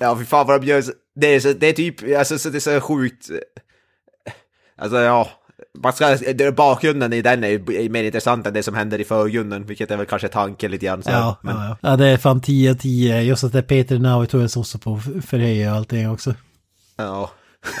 Ja, 0.00 0.16
fy 0.18 0.24
fan 0.24 0.46
vad 0.46 0.60
de 0.60 0.66
gör. 0.66 0.82
Det 1.14 1.26
är, 1.34 1.40
så, 1.40 1.52
det 1.52 1.66
är 1.66 1.72
typ, 1.72 2.18
alltså 2.18 2.38
så 2.38 2.50
det 2.50 2.58
är 2.58 2.60
så 2.60 2.80
sjukt. 2.80 3.30
Alltså 4.78 4.98
ja, 5.00 5.28
man 5.78 5.92
ska, 5.92 6.18
bakgrunden 6.56 7.12
i 7.12 7.22
den 7.22 7.44
är 7.44 7.48
ju 7.48 7.88
mer 7.88 8.04
intressant 8.04 8.46
än 8.46 8.54
det 8.54 8.62
som 8.62 8.74
händer 8.74 9.00
i 9.00 9.04
förgrunden, 9.04 9.66
vilket 9.66 9.90
är 9.90 9.96
väl 9.96 10.06
kanske 10.06 10.28
tanken 10.28 10.70
lite 10.70 10.86
grann. 10.86 11.02
Så, 11.02 11.10
Ja, 11.10 11.36
men, 11.42 11.56
ja, 11.56 11.76
ja. 11.80 11.96
det 11.96 12.06
är 12.06 12.16
fan 12.16 12.40
10 12.40 12.70
av 12.70 12.74
10. 12.74 13.20
Just 13.22 13.44
att 13.44 13.52
det 13.52 13.58
är 13.58 13.62
Peter 13.62 13.98
Nauvitoius 13.98 14.56
också 14.56 14.78
på 14.78 15.00
förhöjer 15.26 15.70
och 15.70 15.76
allting 15.76 16.10
också. 16.10 16.34
ja. 16.96 17.30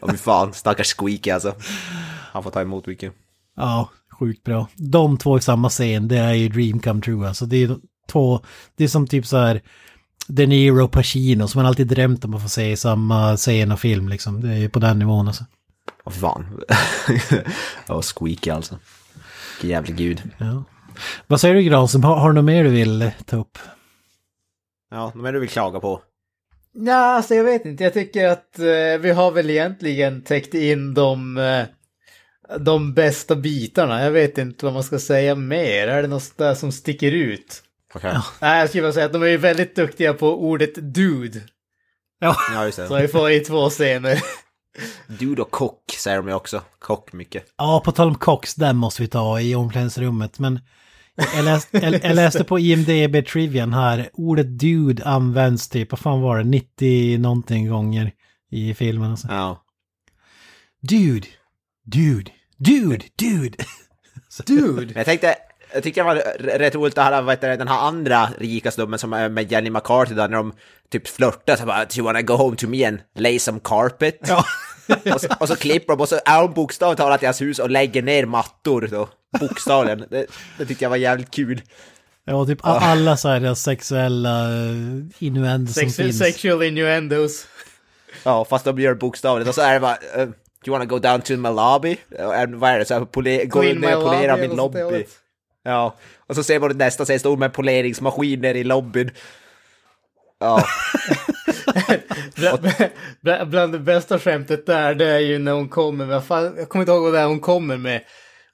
ja, 0.00 0.08
fy 0.10 0.16
fan, 0.16 0.52
stackars 0.52 0.94
Squeaky 0.94 1.30
alltså. 1.30 1.54
Han 2.32 2.42
får 2.42 2.50
ta 2.50 2.60
emot 2.60 2.86
mycket. 2.86 3.12
Ja, 3.56 3.90
sjukt 4.20 4.44
bra. 4.44 4.68
De 4.76 5.18
två 5.18 5.38
i 5.38 5.40
samma 5.40 5.68
scen, 5.68 6.08
det 6.08 6.18
är 6.18 6.32
ju 6.32 6.48
dream 6.48 6.80
come 6.80 7.00
true. 7.00 7.28
Alltså 7.28 7.46
det 7.46 7.56
är 7.62 7.76
två, 8.12 8.40
det 8.76 8.84
är 8.84 8.88
som 8.88 9.06
typ 9.06 9.26
så 9.26 9.36
här 9.36 9.62
De 10.28 10.46
Niro 10.46 10.84
och 10.84 10.92
Pacino 10.92 11.48
som 11.48 11.58
man 11.58 11.66
alltid 11.66 11.86
drömt 11.86 12.24
om 12.24 12.34
att 12.34 12.42
få 12.42 12.48
se 12.48 12.70
i 12.70 12.76
samma 12.76 13.36
scen 13.36 13.72
och 13.72 13.80
film 13.80 14.08
liksom. 14.08 14.40
Det 14.40 14.48
är 14.48 14.58
ju 14.58 14.68
på 14.68 14.78
den 14.78 14.98
nivån 14.98 15.28
alltså. 15.28 15.44
Fy 16.10 16.20
fan. 16.20 16.60
ja, 17.88 18.02
Squeaky 18.02 18.50
alltså. 18.50 18.78
Vilken 19.54 19.70
jävla 19.70 19.94
gud. 19.94 20.22
Ja. 20.38 20.64
Vad 21.26 21.40
säger 21.40 21.54
du 21.54 21.62
Granström, 21.62 22.02
har, 22.04 22.16
har 22.16 22.28
du 22.28 22.34
något 22.34 22.44
mer 22.44 22.64
du 22.64 22.70
vill 22.70 23.10
ta 23.24 23.36
upp? 23.36 23.58
Ja, 24.90 25.12
de 25.14 25.24
är 25.24 25.32
du 25.32 25.40
vill 25.40 25.48
klaga 25.48 25.80
på. 25.80 26.00
Ja, 26.72 26.94
alltså 27.16 27.34
jag 27.34 27.44
vet 27.44 27.64
inte. 27.64 27.84
Jag 27.84 27.92
tycker 27.94 28.28
att 28.28 28.58
eh, 28.58 28.98
vi 29.00 29.10
har 29.10 29.30
väl 29.30 29.50
egentligen 29.50 30.22
täckt 30.22 30.54
in 30.54 30.94
de, 30.94 31.38
eh, 31.38 31.64
de 32.58 32.94
bästa 32.94 33.36
bitarna. 33.36 34.02
Jag 34.04 34.10
vet 34.10 34.38
inte 34.38 34.64
vad 34.64 34.74
man 34.74 34.82
ska 34.84 34.98
säga 34.98 35.34
mer. 35.34 35.88
Är 35.88 36.02
det 36.02 36.08
något 36.08 36.36
där 36.38 36.54
som 36.54 36.72
sticker 36.72 37.12
ut? 37.12 37.62
Okej. 37.94 38.16
Nej, 38.40 38.60
jag 38.60 38.68
skulle 38.68 38.82
bara 38.82 38.92
säga 38.92 39.06
att 39.06 39.12
de 39.12 39.22
är 39.22 39.26
ju 39.26 39.36
väldigt 39.36 39.76
duktiga 39.76 40.14
på 40.14 40.40
ordet 40.48 40.94
dude. 40.94 41.40
Ja, 42.20 42.36
Ja, 42.54 42.64
just 42.64 42.76
Som 42.76 42.88
det. 42.96 43.02
vi 43.02 43.08
får 43.08 43.30
i 43.30 43.40
två 43.40 43.70
scener. 43.70 44.22
Dude 45.06 45.42
och 45.42 45.50
kock 45.50 45.90
säger 45.98 46.16
de 46.16 46.28
ju 46.28 46.34
också. 46.34 46.62
Kock 46.78 47.12
mycket. 47.12 47.44
ja 47.56 47.82
på 47.84 47.92
tal 47.92 48.08
om 48.08 48.14
Cox, 48.14 48.54
den 48.54 48.76
måste 48.76 49.02
vi 49.02 49.08
ta 49.08 49.40
i 49.40 49.54
omklädningsrummet. 49.54 50.38
Men 50.38 50.60
jag 51.34 51.44
läste, 51.44 51.78
jag, 51.78 52.04
jag 52.04 52.14
läste 52.16 52.44
på 52.44 52.58
IMDB 52.58 53.26
Trivian 53.26 53.72
här, 53.72 54.10
ordet 54.12 54.58
dude 54.58 55.04
används 55.04 55.68
typ, 55.68 55.90
vad 55.90 55.98
fan 55.98 56.20
var 56.20 56.38
det, 56.38 56.44
90 56.44 57.18
någonting 57.18 57.68
gånger 57.68 58.12
i 58.50 58.74
filmen. 58.74 59.10
Alltså. 59.10 59.28
Ja. 59.30 59.64
Dude, 60.82 61.26
dude, 61.84 62.30
dude, 62.56 63.04
dude. 63.18 63.56
Dude! 64.46 64.86
Men 64.86 64.92
jag 64.94 65.04
tänkte, 65.04 65.34
jag 65.74 65.82
tyckte 65.82 66.00
det 66.00 66.04
var 66.04 66.14
rätt 66.58 66.74
roligt 66.74 66.98
att 66.98 67.04
höra 67.04 67.20
vad 67.22 67.32
heter 67.34 67.48
det, 67.48 67.56
den 67.56 67.68
här 67.68 67.78
andra 67.80 68.28
rika 68.38 68.70
snubben 68.70 68.98
som 68.98 69.12
är 69.12 69.28
med 69.28 69.52
Jenny 69.52 69.70
McCarthy 69.70 70.14
där 70.14 70.28
när 70.28 70.36
de 70.36 70.52
typ 70.92 71.08
flörtar 71.08 71.56
så 71.56 71.66
bara 71.66 71.84
Do 71.84 71.96
you 71.96 72.04
wanna 72.04 72.22
go 72.22 72.34
home 72.34 72.56
to 72.56 72.66
me 72.68 72.84
and 72.84 72.98
lay 73.18 73.38
some 73.38 73.60
carpet? 73.64 74.18
Ja. 74.28 74.44
och, 75.14 75.20
så, 75.20 75.28
och 75.40 75.48
så 75.48 75.56
klipper 75.56 75.92
de 75.92 76.00
och 76.00 76.08
så 76.08 76.18
är 76.24 76.40
de 76.42 76.52
bokstavligt 76.54 77.00
talat 77.00 77.22
i 77.22 77.26
hans 77.26 77.40
hus 77.40 77.58
och 77.58 77.70
lägger 77.70 78.02
ner 78.02 78.26
mattor 78.26 78.88
då. 78.90 79.08
Bokstavligen. 79.40 80.04
Det, 80.10 80.26
det 80.58 80.66
tyckte 80.66 80.84
jag 80.84 80.90
var 80.90 80.96
jävligt 80.96 81.30
kul. 81.30 81.62
Ja, 82.24 82.46
typ 82.46 82.58
a- 82.66 82.78
alla 82.82 83.16
så 83.16 83.28
här 83.28 83.54
sexuella 83.54 84.44
eh, 84.48 84.76
innuendos 85.18 85.74
som 85.74 85.82
Sex, 85.82 85.96
finns. 85.96 86.18
sexual 86.18 86.62
innuendos. 86.62 87.46
Ja, 88.24 88.44
fast 88.44 88.64
de 88.64 88.78
gör 88.78 88.94
bokstavligt. 88.94 89.48
Och 89.48 89.54
så 89.54 89.60
är 89.60 89.74
det 89.74 89.80
bara 89.80 89.96
uh, 90.18 90.26
Do 90.64 90.70
you 90.70 90.72
wanna 90.78 90.84
go 90.84 90.98
down 90.98 91.20
to 91.20 91.32
my 91.32 91.48
lobby? 91.48 91.96
Vad 92.48 92.70
är 92.70 92.78
det? 92.78 92.84
Så 92.84 92.94
här, 92.94 93.04
pole, 93.04 93.44
gå 93.44 93.62
ner 93.62 93.96
och 93.96 94.04
polera 94.04 94.36
min 94.36 94.56
lobby. 94.56 94.78
Ja, 95.64 95.96
och 96.26 96.34
så 96.36 96.42
ser 96.42 96.60
man 96.60 96.78
nästa 96.78 97.04
scen 97.04 97.18
stod 97.20 97.38
med 97.38 97.46
en 97.46 97.52
poleringsmaskin 97.52 98.40
nere 98.40 98.58
i 98.58 98.64
lobbyn. 98.64 99.10
Ja, 100.40 100.64
Bland, 103.20 103.48
bland, 103.50 103.72
det 103.72 103.78
bästa 103.78 104.18
skämtet 104.18 104.66
där, 104.66 104.94
det 104.94 105.06
är 105.06 105.18
ju 105.18 105.38
när 105.38 105.52
hon 105.52 105.68
kommer 105.68 106.06
med, 106.06 106.24
fan, 106.24 106.54
jag 106.58 106.68
kommer 106.68 106.82
inte 106.82 106.92
ihåg 106.92 107.02
vad 107.02 107.12
det 107.12 107.18
är 107.20 107.26
hon 107.26 107.40
kommer 107.40 107.76
med. 107.76 108.00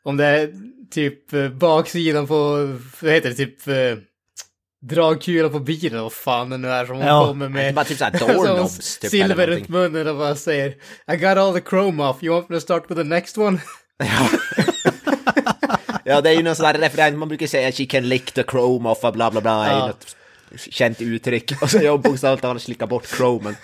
Om 0.03 0.16
det 0.16 0.24
är 0.27 0.51
typ 0.91 1.32
eh, 1.32 1.49
baksidan 1.49 2.27
på, 2.27 2.37
vad 3.03 3.12
heter 3.12 3.28
det, 3.28 3.35
typ 3.35 3.69
eh, 3.69 3.74
dragkula 4.82 5.49
på 5.49 5.59
bilen, 5.59 6.03
vad 6.03 6.12
fan 6.12 6.51
det 6.51 6.57
nu 6.59 6.69
är 6.69 6.87
som 6.87 6.97
hon 6.97 7.07
Ja, 7.07 7.27
kommer 7.27 7.49
med. 7.49 7.74
bara 7.74 7.85
typ 7.85 7.99
såhär 7.99 8.19
doorknobs 8.19 8.99
typ, 9.01 9.11
silver 9.11 9.47
runt 9.47 9.69
munnen 9.69 10.09
och 10.09 10.16
bara 10.16 10.35
säger 10.37 10.69
I 11.12 11.16
got 11.16 11.37
all 11.39 11.55
the 11.55 11.61
chrome 11.70 12.03
off, 12.05 12.23
you 12.23 12.35
want 12.35 12.49
me 12.49 12.57
to 12.57 12.61
start 12.61 12.85
with 12.91 13.01
the 13.01 13.05
next 13.09 13.39
one? 13.39 13.59
Ja, 16.11 16.20
det 16.20 16.31
är 16.31 16.35
ju 16.35 16.43
någon 16.43 16.57
sån 16.57 16.65
där 16.65 16.74
referens, 16.74 17.16
man 17.16 17.28
brukar 17.28 17.47
säga 17.47 17.73
she 17.73 17.87
can 17.87 18.09
lick 18.09 18.32
the 18.32 18.43
chrome 18.43 18.89
off, 18.89 19.01
bla 19.01 19.31
bla 19.31 19.41
bla, 19.41 19.69
Ja. 19.69 19.87
något 19.87 20.16
känt 20.70 21.01
uttryck. 21.01 21.62
Och 21.62 21.70
så 21.70 21.78
jag 21.78 22.01
bokstavligt 22.01 22.43
talat 22.43 22.62
slicka 22.62 22.87
bort 22.87 23.07
chromen. 23.07 23.55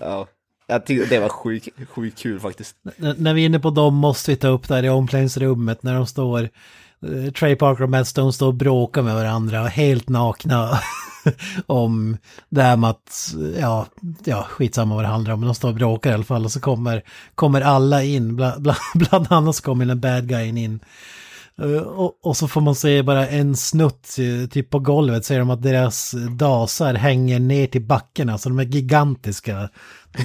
Ja, 0.00 0.26
jag 0.66 0.86
tyckte 0.86 1.06
det 1.14 1.20
var 1.20 1.28
sjukt 1.28 1.68
sjukt 1.90 2.18
kul 2.18 2.40
faktiskt. 2.40 2.76
N- 3.02 3.14
när 3.18 3.34
vi 3.34 3.42
är 3.42 3.46
inne 3.46 3.60
på 3.60 3.70
dem 3.70 3.94
måste 3.94 4.30
vi 4.30 4.36
ta 4.36 4.48
upp 4.48 4.68
där 4.68 4.82
i 4.84 4.88
omklädningsrummet 4.88 5.82
när 5.82 5.94
de 5.94 6.06
står, 6.06 6.40
eh, 6.42 7.32
Trey 7.32 7.56
Parker 7.56 7.82
och 7.84 7.90
Matt 7.90 8.08
Stone 8.08 8.32
står 8.32 8.46
och 8.46 8.54
bråkar 8.54 9.02
med 9.02 9.14
varandra 9.14 9.66
helt 9.66 10.08
nakna 10.08 10.78
om 11.66 12.16
det 12.48 12.62
här 12.62 12.76
med 12.76 12.90
att, 12.90 13.34
ja, 13.60 13.86
ja, 14.24 14.42
skitsamma 14.50 14.94
vad 14.94 15.04
det 15.04 15.08
handlar 15.08 15.32
om, 15.34 15.40
men 15.40 15.46
de 15.46 15.54
står 15.54 15.68
och 15.68 15.74
bråkar 15.74 16.10
i 16.10 16.14
alla 16.14 16.24
fall 16.24 16.44
och 16.44 16.52
så 16.52 16.60
kommer, 16.60 17.02
kommer 17.34 17.60
alla 17.60 18.02
in, 18.02 18.36
bland, 18.36 18.62
bland, 18.62 18.78
bland 18.94 19.26
annat 19.32 19.56
så 19.56 19.62
kommer 19.62 19.84
den 19.84 20.00
bad 20.00 20.28
guyen 20.28 20.58
in. 20.58 20.80
Eh, 21.62 21.82
Och, 21.82 22.26
och 22.26 22.36
så 22.36 22.48
får 22.48 22.60
man 22.60 22.74
se 22.74 23.02
bara 23.02 23.28
en 23.28 23.56
snutt 23.56 24.16
eh, 24.18 24.48
typ 24.48 24.70
på 24.70 24.78
golvet 24.78 25.24
säger 25.24 25.40
de 25.40 25.50
att 25.50 25.62
deras 25.62 26.14
dasar 26.38 26.94
hänger 26.94 27.38
ner 27.40 27.66
till 27.66 27.86
backen, 27.86 28.28
alltså 28.28 28.48
de 28.48 28.58
är 28.58 28.64
gigantiska. 28.64 29.68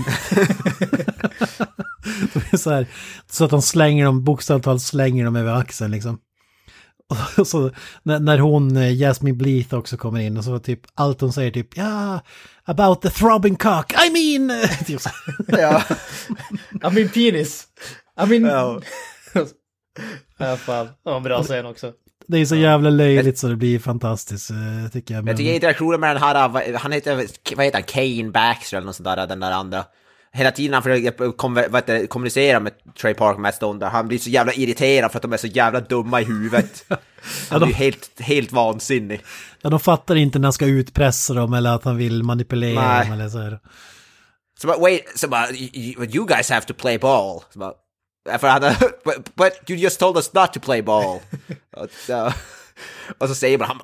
De 2.34 2.40
är 2.52 2.58
så, 2.58 2.70
här, 2.72 2.88
så 3.32 3.46
att 3.46 3.52
de 3.52 3.62
slänger 3.62 4.06
dem, 4.06 4.24
bokstavligt 4.24 4.66
talat 4.66 4.82
slänger 4.82 5.26
dem 5.26 5.36
över 5.36 5.54
axeln 5.54 5.92
liksom. 5.92 6.18
Och 7.38 7.48
så 7.48 7.72
när, 8.04 8.20
när 8.20 8.38
hon, 8.40 8.78
eh, 8.78 8.94
Jasmine 8.94 9.38
Bleeth 9.38 9.76
också 9.76 9.98
kommer 9.98 10.20
in 10.20 10.38
och 10.38 10.44
så 10.44 10.60
typ 10.60 10.80
allt 10.94 11.22
hon 11.22 11.34
säger 11.34 11.52
typ 11.52 11.78
ja, 11.78 12.20
about 12.66 13.02
the 13.02 13.10
throbbing 13.10 13.56
cock, 13.56 13.94
I 14.08 14.10
mean... 14.12 14.68
typ 14.86 15.02
så. 15.02 15.10
Ja. 15.48 15.84
I 16.84 16.94
mean 16.94 17.10
penis. 17.10 17.68
I 18.24 18.40
mean... 18.40 18.82
Ja. 20.38 20.48
ja, 20.48 20.58
fan. 20.58 20.88
En 21.06 21.24
bra 21.24 21.44
scen 21.44 21.66
också. 21.66 21.92
Det 22.28 22.38
är 22.38 22.46
så 22.46 22.56
jävla 22.56 22.90
löjligt 22.90 23.38
så 23.38 23.48
det 23.48 23.56
blir 23.56 23.80
fantastiskt 23.80 24.50
eh, 24.52 24.56
tycker 24.94 25.14
jag. 25.14 25.20
Jag 25.20 25.26
Men, 25.26 25.38
tycker 25.38 25.54
interaktionen 25.54 26.00
med 26.00 26.16
den 26.16 26.24
här, 26.24 26.50
vad- 26.50 26.64
han 26.76 26.92
heter, 26.92 27.16
vad 27.56 27.66
heter 27.66 27.78
han, 27.78 27.84
Kane 27.84 28.32
Baxter 28.32 28.78
eller 28.78 28.86
något 28.86 28.96
sånt 28.96 29.06
där, 29.06 29.28
den 29.28 29.40
där 29.40 29.52
andra. 29.52 29.86
Hela 30.36 30.52
tiden 30.52 30.74
han 30.74 30.84
försöker 30.84 31.86
det, 32.00 32.08
kommunicera 32.08 32.60
med 32.60 32.74
Trey 33.02 33.14
Parker 33.14 33.36
och 33.36 33.42
Matt 33.42 33.56
Stone 33.56 33.80
där, 33.80 33.90
han 33.90 34.08
blir 34.08 34.18
så 34.20 34.30
jävla 34.30 34.54
irriterad 34.54 35.12
för 35.12 35.18
att 35.18 35.22
de 35.22 35.34
är 35.34 35.38
så 35.38 35.48
jävla 35.48 35.80
dumma 35.80 36.22
i 36.22 36.24
huvudet. 36.24 36.86
Han 37.50 37.60
de- 37.60 37.66
blir 37.66 37.76
helt, 37.76 38.20
helt 38.20 38.52
vansinnig. 38.52 39.22
ja, 39.62 39.70
de 39.70 39.80
fattar 39.80 40.16
inte 40.16 40.40
när 40.40 40.46
han 40.46 40.54
ska 40.54 40.66
utpressa 40.66 41.34
dem 41.34 41.54
eller 41.54 41.70
att 41.76 41.84
han 41.84 41.98
vill 41.98 42.24
manipulera 42.24 42.88
Nej. 42.88 43.04
dem 43.06 43.14
eller 43.14 43.30
så 43.30 43.38
här. 43.40 43.60
Så 44.62 44.68
bara, 44.68 44.78
wait, 44.78 45.04
så 45.16 45.28
bara, 45.28 45.52
you, 45.52 46.06
you 46.06 46.26
guys 46.28 46.50
have 46.50 46.66
to 46.66 46.74
play 46.74 46.98
ball. 47.00 47.42
Så 47.54 47.60
bara, 47.60 47.74
för 48.26 49.04
but, 49.04 49.36
but 49.36 49.70
you 49.70 49.78
just 49.78 50.00
told 50.00 50.18
us 50.18 50.34
not 50.34 50.54
to 50.54 50.60
play 50.60 50.82
ball. 50.82 51.20
och, 51.72 51.90
så, 51.92 52.34
och 53.18 53.28
så 53.28 53.36
säger 53.36 53.60
han 53.60 53.82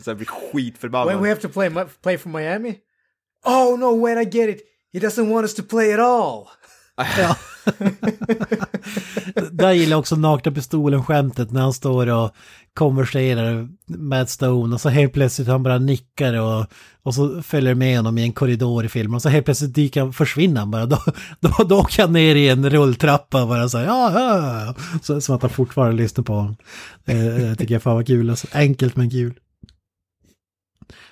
så 0.00 0.10
jag 0.10 0.16
blir 0.16 0.26
skitförbannad. 0.26 1.20
we 1.20 1.28
have 1.28 1.40
to 1.40 1.48
play, 1.48 1.70
play 2.02 2.18
for 2.18 2.28
Miami? 2.28 2.78
Oh 3.44 3.78
no, 3.78 4.00
wait, 4.00 4.18
I 4.18 4.38
get 4.38 4.48
it. 4.48 4.62
He 4.92 4.98
doesn't 4.98 5.30
want 5.30 5.44
us 5.44 5.54
to 5.54 5.62
play 5.62 5.92
at 5.92 6.00
all. 6.00 6.48
Ja. 7.18 7.36
Där 9.50 9.72
gillar 9.72 9.90
jag 9.90 9.98
också 9.98 10.16
nakna 10.16 10.52
pistolen-skämtet 10.52 11.50
när 11.50 11.60
han 11.60 11.72
står 11.72 12.06
och 12.06 12.30
konverserar 12.74 13.68
med 13.86 14.28
Stone 14.28 14.74
och 14.74 14.80
så 14.80 14.88
helt 14.88 15.12
plötsligt 15.12 15.48
han 15.48 15.62
bara 15.62 15.78
nickar 15.78 16.34
och, 16.34 16.66
och 17.02 17.14
så 17.14 17.42
följer 17.42 17.74
med 17.74 17.96
honom 17.96 18.18
i 18.18 18.22
en 18.22 18.32
korridor 18.32 18.84
i 18.84 18.88
filmen 18.88 19.14
och 19.14 19.22
så 19.22 19.28
helt 19.28 19.44
plötsligt 19.44 19.74
dyker 19.74 20.00
han, 20.00 20.12
försvinner 20.12 20.60
han 20.60 20.70
bara. 20.70 20.86
Då, 20.90 20.98
då, 21.40 21.64
då 21.68 21.78
åker 21.78 22.02
han 22.02 22.12
ner 22.12 22.34
i 22.34 22.48
en 22.48 22.70
rulltrappa 22.70 23.42
och 23.42 23.48
bara 23.48 23.68
så 23.68 23.78
här, 23.78 23.84
ja, 23.84 24.12
ja, 24.14 24.64
ja. 24.66 24.74
Så, 25.02 25.20
som 25.20 25.36
att 25.36 25.42
han 25.42 25.50
fortfarande 25.50 26.02
lyssnar 26.02 26.24
på 26.24 26.34
honom. 26.34 26.56
Det 27.04 27.56
tycker 27.56 27.74
jag 27.74 27.82
fan 27.82 27.94
var 27.94 28.02
kul, 28.02 28.30
alltså. 28.30 28.46
enkelt 28.52 28.96
men 28.96 29.10
kul. 29.10 29.34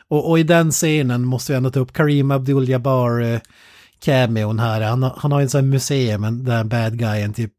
Och, 0.08 0.30
och 0.30 0.38
i 0.38 0.42
den 0.42 0.70
scenen 0.70 1.24
måste 1.24 1.52
vi 1.52 1.56
ändå 1.56 1.70
ta 1.70 1.80
upp 1.80 1.92
Karim 1.92 2.30
Abdul-Jabbar 2.30 3.20
eh, 3.20 3.40
cameon 4.00 4.58
här. 4.58 4.80
Han, 4.80 5.02
han 5.02 5.32
har 5.32 5.40
ju 5.40 5.42
en 5.42 5.50
sån 5.50 5.64
här 5.64 5.70
museum, 5.70 6.44
där 6.44 6.64
bad 6.64 6.98
guyen 6.98 7.32
typ 7.32 7.52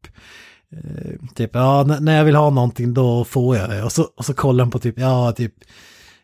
eh, 0.72 1.28
Typ, 1.34 1.50
ja, 1.54 1.82
när 2.00 2.16
jag 2.16 2.24
vill 2.24 2.36
ha 2.36 2.50
någonting 2.50 2.94
då 2.94 3.24
får 3.24 3.56
jag 3.56 3.70
det. 3.70 3.82
Och 3.82 3.92
så, 3.92 4.02
och 4.16 4.24
så 4.24 4.34
kollar 4.34 4.64
han 4.64 4.70
på 4.70 4.78
typ, 4.78 4.98
ja, 4.98 5.32
typ 5.32 5.54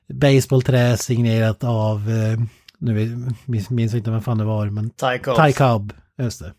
baseballträ 0.08 0.96
signerat 0.96 1.64
av, 1.64 2.10
eh, 2.10 2.40
nu 2.78 3.16
minns, 3.44 3.70
minns 3.70 3.92
jag 3.92 4.00
inte 4.00 4.10
vem 4.10 4.22
fan 4.22 4.38
det 4.38 4.44
var, 4.44 4.66
men 4.66 4.90
Ty 4.90 5.52
Cobb, 5.52 5.92
just 6.18 6.40
det. 6.40 6.52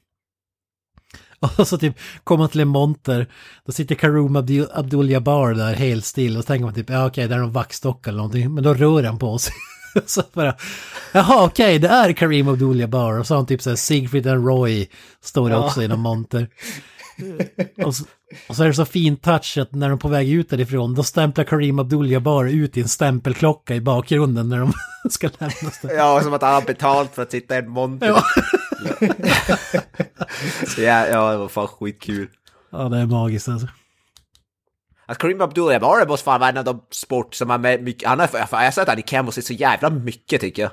Och 1.58 1.68
så 1.68 1.78
typ 1.78 1.96
kommer 2.24 2.44
man 2.44 2.50
till 2.50 2.62
en 2.62 2.68
monter, 2.68 3.28
då 3.66 3.72
sitter 3.72 3.96
Karoom 3.96 4.36
Abdul, 4.36 4.68
Abdul-Jabbar 4.74 5.54
där 5.54 5.74
helt 5.74 6.06
still 6.06 6.38
och 6.38 6.44
så 6.44 6.48
tänker 6.48 6.66
man 6.66 6.74
typ, 6.74 6.90
ja 6.90 7.08
okej, 7.08 7.28
det 7.28 7.36
är 7.36 7.40
någon 7.40 7.52
vaxdock 7.52 8.08
eller 8.08 8.18
någonting, 8.18 8.54
men 8.54 8.64
då 8.64 8.74
rör 8.74 9.04
han 9.04 9.20
på 9.20 9.38
sig. 9.38 9.54
så 10.06 10.24
bara, 10.34 10.56
jaha 11.11 11.44
okej, 11.45 11.80
det 11.80 11.88
är 11.88 12.14
Kareem 12.14 12.48
Abdul-Jabbar 12.48 13.19
och 13.19 13.28
så 13.28 13.34
har 13.34 13.40
han 13.40 13.45
typ 13.45 13.61
så 13.61 13.69
här 13.69 13.78
Sigfrid 13.78 14.28
and 14.28 14.48
Roy 14.48 14.88
står 15.22 15.49
det 15.49 15.56
Ja. 15.56 15.65
också 15.65 15.84
i 15.84 15.88
någon 15.88 15.99
monter. 15.99 16.49
och, 17.86 17.95
så, 17.95 18.03
och 18.49 18.56
så 18.56 18.64
är 18.64 18.68
det 18.68 18.74
så 18.74 18.86
fin 18.86 19.18
touch 19.18 19.57
att 19.57 19.72
när 19.72 19.90
de 19.90 19.94
är 19.95 19.99
på 19.99 20.07
väg 20.07 20.30
ut 20.30 20.49
därifrån, 20.49 20.95
då 20.95 21.03
stämplar 21.03 21.44
Kareem 21.45 21.80
Abdul-Jabbar 21.80 22.45
ut 22.49 22.78
i 22.78 22.82
en 22.82 22.88
stämpelklocka 22.88 23.76
i 23.76 23.82
bakgrunden 23.82 24.49
när 24.49 24.60
de 24.60 24.74
ska 25.10 25.30
lämna. 25.40 25.95
Ja, 25.95 26.22
som 26.24 26.34
att 26.34 26.41
han 26.41 26.53
har 26.53 26.61
betalt 26.61 27.15
för 27.15 27.22
att 27.22 27.32
sitta 27.32 27.56
i 27.56 27.57
en 27.57 27.69
monter. 27.69 28.07
Ja. 28.07 28.24
Så 30.76 30.82
ja, 30.82 31.07
ja, 31.07 31.32
det 31.32 31.38
var 31.38 31.48
fan 31.48 31.68
skitkul. 31.68 32.28
Ja, 32.72 32.90
det 32.90 32.98
är 32.98 33.06
magiskt 33.06 33.49
alltså. 33.49 33.68
Att 35.08 35.18
Kareem 35.18 35.42
Abdul-Jabbar 35.42 36.08
måste 36.08 36.24
fan 36.24 36.40
vara 36.40 36.50
en 36.50 36.58
av 36.58 36.64
de 36.64 36.82
sport 36.92 37.36
som 37.36 37.50
har 37.50 37.58
med 37.58 37.84
mycket, 37.84 38.10
han 38.10 38.28
fan, 38.28 38.48
jag 38.52 38.58
har 38.58 38.72
sett 38.72 38.88
han 38.88 39.00
i 39.00 39.02
Campbell 39.02 39.44
så 39.44 39.54
jävla 39.54 39.90
mycket 39.90 40.42
tycker 40.42 40.62
jag. 40.62 40.72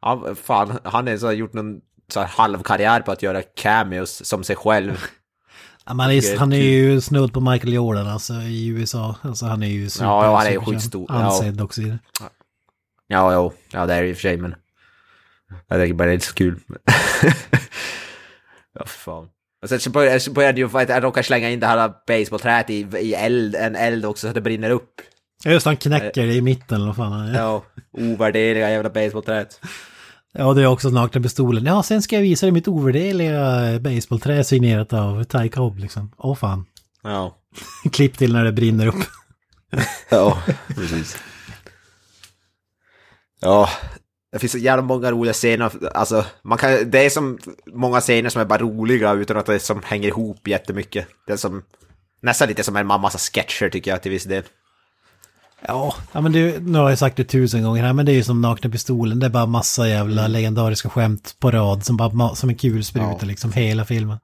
Han, 0.00 0.36
fan, 0.36 0.78
han 0.84 1.06
har 1.06 1.32
gjort 1.32 1.52
någon 1.52 1.80
så 2.08 2.20
här 2.20 2.26
halv 2.26 2.62
karriär 2.62 3.00
på 3.00 3.12
att 3.12 3.22
göra 3.22 3.42
cameos 3.42 4.24
som 4.24 4.44
sig 4.44 4.56
själv. 4.56 5.04
Ja, 5.86 5.94
men 5.94 6.10
är 6.10 6.38
han, 6.38 6.52
är 6.52 6.56
ju 6.56 7.00
snudd 7.00 7.32
på 7.32 7.40
Michael 7.40 7.72
Jordan 7.72 8.06
alltså 8.06 8.34
i 8.34 8.66
USA. 8.66 9.16
Alltså 9.22 9.46
han 9.46 9.62
är 9.62 9.66
ju 9.66 9.90
super, 9.90 10.06
Ja, 10.06 10.24
ja, 10.24 10.36
han 10.36 10.46
är 10.46 10.50
ju 10.50 10.60
skitstor. 10.60 11.06
Ja. 11.08 11.14
Ansedd 11.14 11.60
också 11.60 11.82
i 11.82 11.84
det. 11.84 11.98
Ja, 13.06 13.34
jo, 13.34 13.52
ja 13.70 13.86
det 13.86 13.94
är 13.94 14.02
det 14.02 14.08
i 14.08 14.12
och 14.12 14.16
för 14.16 14.22
sig 14.22 14.36
men. 14.36 14.54
Jag 15.68 15.80
tycker 15.80 15.94
bara 15.94 16.04
det 16.04 16.10
är 16.10 16.14
inte 16.14 16.26
så 16.26 16.34
kul. 16.34 16.60
ja, 18.78 18.84
fan. 18.86 19.28
Och 19.64 19.70
sen 19.70 19.80
så 19.80 19.90
började 19.90 20.30
började 20.30 20.60
ju, 20.60 20.68
jag 20.72 21.04
råkade 21.04 21.24
slänga 21.24 21.50
in 21.50 21.60
det 21.60 21.66
här 21.66 21.92
baseballträet 22.06 22.70
i, 22.70 22.86
i 22.98 23.14
eld, 23.14 23.54
en 23.54 23.76
eld 23.76 24.04
också 24.04 24.20
så 24.20 24.28
att 24.28 24.34
det 24.34 24.40
brinner 24.40 24.70
upp. 24.70 24.90
Ja, 25.44 25.50
Just 25.50 25.66
han 25.66 25.76
knäcker 25.76 26.26
det 26.26 26.34
i 26.34 26.40
mitten 26.40 26.76
eller 26.76 26.86
vad 26.86 26.96
fan. 26.96 27.34
Ja, 27.34 27.64
ovärdeliga 27.92 28.70
jävla 28.70 28.90
baseballträet. 28.90 29.60
Ja, 30.32 30.52
det 30.54 30.62
är 30.62 30.66
också 30.66 30.88
nakna 30.88 31.20
pistolen. 31.20 31.64
Ja, 31.64 31.82
sen 31.82 32.02
ska 32.02 32.16
jag 32.16 32.22
visa 32.22 32.46
dig 32.46 32.52
mitt 32.52 32.68
ovärderliga 32.68 33.80
baseballträ 33.80 34.44
signerat 34.44 34.92
av 34.92 35.24
Ty 35.24 35.48
Cobb 35.48 35.78
liksom. 35.78 36.12
Åh 36.18 36.34
fan. 36.34 36.66
Ja. 37.02 37.36
Klipp 37.92 38.18
till 38.18 38.32
när 38.32 38.44
det 38.44 38.52
brinner 38.52 38.86
upp. 38.86 39.04
Ja, 40.10 40.42
precis. 40.74 41.16
Ja, 43.40 43.68
det 44.34 44.40
finns 44.40 44.52
så 44.52 44.58
jävla 44.58 44.82
många 44.82 45.10
roliga 45.10 45.32
scener. 45.32 45.72
Alltså, 45.94 46.24
man 46.42 46.58
kan, 46.58 46.90
det 46.90 47.06
är 47.06 47.10
som 47.10 47.38
många 47.66 48.00
scener 48.00 48.30
som 48.30 48.40
är 48.40 48.44
bara 48.44 48.58
roliga 48.58 49.12
utan 49.12 49.36
att 49.36 49.46
det 49.46 49.60
som 49.60 49.82
hänger 49.84 50.08
ihop 50.08 50.48
jättemycket. 50.48 51.06
Det 51.26 51.32
är 51.32 51.36
som, 51.36 51.62
nästan 52.22 52.48
lite 52.48 52.62
som 52.64 52.76
en 52.76 52.86
massa 52.86 53.18
sketcher 53.18 53.68
tycker 53.68 53.90
jag 53.90 54.02
till 54.02 54.10
viss 54.10 54.24
del. 54.24 54.42
Ja, 55.66 55.94
ja 56.12 56.20
men 56.20 56.32
det, 56.32 56.62
nu 56.62 56.78
har 56.78 56.88
jag 56.88 56.98
sagt 56.98 57.16
det 57.16 57.24
tusen 57.24 57.62
gånger 57.62 57.82
här, 57.82 57.92
men 57.92 58.06
det 58.06 58.12
är 58.12 58.14
ju 58.14 58.22
som 58.24 58.40
nakna 58.40 58.70
pistolen. 58.70 59.20
Det 59.20 59.26
är 59.26 59.30
bara 59.30 59.46
massa 59.46 59.88
jävla 59.88 60.26
legendariska 60.26 60.88
skämt 60.88 61.36
på 61.38 61.50
rad 61.50 61.84
som 61.84 61.96
bara 61.96 62.34
som 62.34 62.48
en 62.48 62.56
kulspruta 62.56 63.16
Ja. 63.20 63.26
liksom 63.26 63.52
hela 63.52 63.84
filmen. 63.84 64.18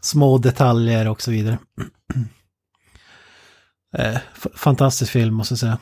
Små 0.00 0.38
detaljer 0.38 1.08
och 1.08 1.22
så 1.22 1.30
vidare. 1.30 1.58
eh, 3.98 4.18
fantastisk 4.54 5.12
film 5.12 5.34
måste 5.34 5.52
jag 5.52 5.58
säga. 5.58 5.78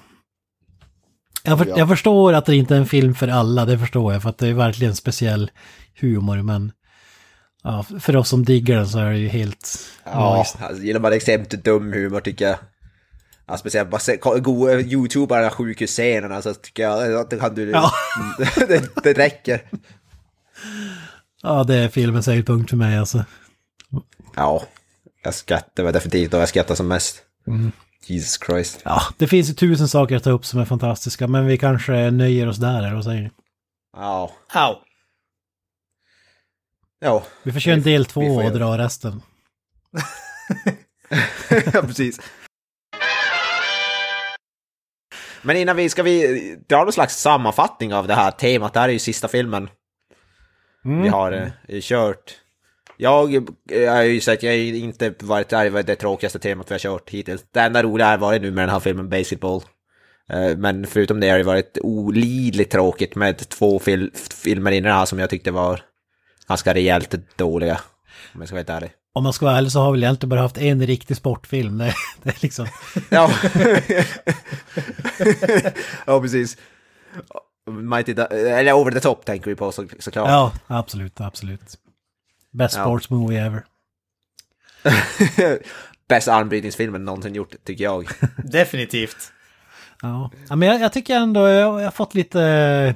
Jag, 1.48 1.58
för, 1.58 1.66
Ja. 1.66 1.78
jag 1.78 1.88
förstår 1.88 2.32
att 2.32 2.46
det 2.46 2.56
inte 2.56 2.74
är 2.74 2.78
en 2.78 2.86
film 2.86 3.14
för 3.14 3.28
alla, 3.28 3.64
det 3.64 3.78
förstår 3.78 4.12
jag, 4.12 4.22
för 4.22 4.30
att 4.30 4.38
det 4.38 4.48
är 4.48 4.54
verkligen 4.54 4.94
speciell 4.96 5.50
humor, 6.00 6.42
men 6.42 6.72
ja, 7.62 7.84
för 8.00 8.16
oss 8.16 8.28
som 8.28 8.44
diggar 8.44 8.76
den 8.76 8.88
så 8.88 8.98
är 8.98 9.10
det 9.10 9.18
ju 9.18 9.28
helt 9.28 9.78
Ja, 10.04 10.20
magiskt. 10.20 10.56
alltså, 10.62 10.82
gillar 10.82 11.00
man 11.00 11.12
extremt 11.12 11.50
dum 11.50 11.92
humor 11.92 12.20
tycker 12.20 12.48
jag. 12.48 12.56
Ja, 13.46 13.56
speciellt 13.56 13.90
bara 13.90 14.38
go, 14.38 14.70
youtubarna 14.70 15.50
sjukhusscenerna 15.50 16.42
så 16.42 16.54
tycker 16.54 16.82
jag 16.82 17.14
att 17.14 17.30
det 17.30 17.36
kan 17.36 17.54
du... 17.54 17.70
Ja. 17.70 17.90
det, 18.68 19.02
det 19.02 19.12
räcker. 19.12 19.62
Ja, 21.42 21.64
det 21.64 21.74
är 21.74 21.88
filmens 21.88 22.26
höjdpunkt 22.26 22.70
för 22.70 22.76
mig 22.76 22.98
alltså. 22.98 23.24
Ja, 24.36 24.62
jag 25.24 25.34
skrattar, 25.34 25.92
definitivt 25.92 26.30
då 26.30 26.36
jag 26.38 26.48
skrattar 26.48 26.74
som 26.74 26.88
mest. 26.88 27.22
Jesus 28.06 28.38
Christ. 28.46 28.80
Ja, 28.84 29.02
det 29.18 29.26
finns 29.26 29.50
ju 29.50 29.54
tusen 29.54 29.88
saker 29.88 30.16
att 30.16 30.24
ta 30.24 30.30
upp 30.30 30.44
som 30.44 30.60
är 30.60 30.64
fantastiska, 30.64 31.26
men 31.26 31.46
vi 31.46 31.58
kanske 31.58 32.10
nöjer 32.10 32.48
oss 32.48 32.56
där, 32.56 32.78
eller 32.78 32.94
vad 32.94 33.04
säger 33.04 33.22
ni? 33.22 33.30
Ja. 33.96 34.32
Au. 34.54 34.76
Ja, 37.00 37.24
Vi 37.42 37.52
får 37.52 37.60
köra 37.60 37.74
en 37.74 37.82
del 37.82 38.04
två 38.04 38.20
och 38.20 38.52
dra 38.52 38.78
resten. 38.78 39.22
ja 41.72 41.82
precis. 41.82 42.20
Men 45.42 45.56
innan 45.56 45.76
vi, 45.76 45.88
ska 45.88 46.02
vi 46.02 46.56
dra 46.68 46.84
någon 46.84 46.92
slags 46.92 47.16
sammanfattning 47.20 47.94
av 47.94 48.06
det 48.06 48.14
här 48.14 48.30
temat? 48.30 48.74
Det 48.74 48.80
här 48.80 48.88
är 48.88 48.92
ju 48.92 48.98
sista 48.98 49.28
filmen 49.28 49.70
vi 50.82 51.08
har 51.08 51.52
eh, 51.68 51.80
kört. 51.80 52.36
Jag, 53.00 53.48
jag 53.64 53.92
har 53.92 54.02
ju 54.02 54.20
sagt, 54.20 54.42
jag 54.42 54.52
har 54.52 54.56
inte 54.58 55.14
varit, 55.20 55.52
var 55.52 55.82
det 55.82 55.96
tråkigaste 55.96 56.38
temat 56.38 56.70
vi 56.70 56.74
har 56.74 56.78
kört 56.78 57.10
hittills. 57.10 57.44
Det 57.50 57.60
enda 57.60 57.82
roliga 57.82 58.06
har 58.08 58.18
varit 58.18 58.42
nu 58.42 58.50
med 58.50 58.62
den 58.62 58.70
här 58.70 58.80
filmen 58.80 59.08
Basketball. 59.08 59.62
Eh, 60.30 60.56
Men 60.56 60.86
förutom 60.86 61.20
det 61.20 61.28
har 61.30 61.38
det 61.38 61.44
varit 61.44 61.78
olidligt 61.82 62.72
tråkigt 62.72 63.14
med 63.14 63.48
två 63.48 63.78
fil 63.78 64.10
filmer 64.14 64.70
innan 64.70 64.92
här 64.92 65.04
som 65.04 65.18
jag 65.18 65.30
tyckte 65.30 65.50
var 65.50 65.80
ganska 66.48 66.74
rejält 66.74 67.14
dåliga. 67.36 67.80
Om 68.34 68.40
jag 68.40 68.48
ska 68.48 68.54
vara 68.54 68.60
helt 68.60 68.70
ärlig. 68.70 68.90
Om 69.12 69.24
man 69.24 69.32
ska 69.32 69.46
vara 69.46 69.56
ärlig 69.56 69.72
så 69.72 69.80
har 69.80 69.92
vi 69.92 69.98
egentligen 69.98 70.30
bara 70.30 70.40
haft 70.40 70.58
en 70.58 70.86
riktig 70.86 71.16
sportfilm. 71.16 71.78
Det, 71.78 71.94
det 72.22 72.30
är 72.30 72.38
liksom... 72.42 72.66
Ja. 73.10 73.30
ja, 76.06 76.20
precis. 76.20 76.56
Mighty 77.70 78.14
eller 78.30 78.72
Over 78.72 78.90
the 78.90 79.00
Top 79.00 79.24
tänker 79.24 79.50
vi 79.50 79.56
på 79.56 79.72
så, 79.72 79.86
såklart. 79.98 80.28
Ja, 80.28 80.52
absolut, 80.66 81.20
absolut. 81.20 81.78
Best 82.52 82.76
Ja. 82.76 82.82
sports 82.84 83.10
movie 83.10 83.40
ever. 83.46 83.64
Bästa 86.08 86.34
armbrytningsfilmen 86.34 87.04
någonsin 87.04 87.34
gjort, 87.34 87.54
tycker 87.64 87.84
jag. 87.84 88.08
Definitivt. 88.44 89.32
Ja, 90.02 90.30
ja 90.48 90.56
men 90.56 90.68
jag, 90.68 90.80
jag 90.80 90.92
tycker 90.92 91.16
ändå 91.16 91.48
jag, 91.48 91.80
jag 91.80 91.84
har 91.86 91.90
fått 91.90 92.14
lite... 92.14 92.94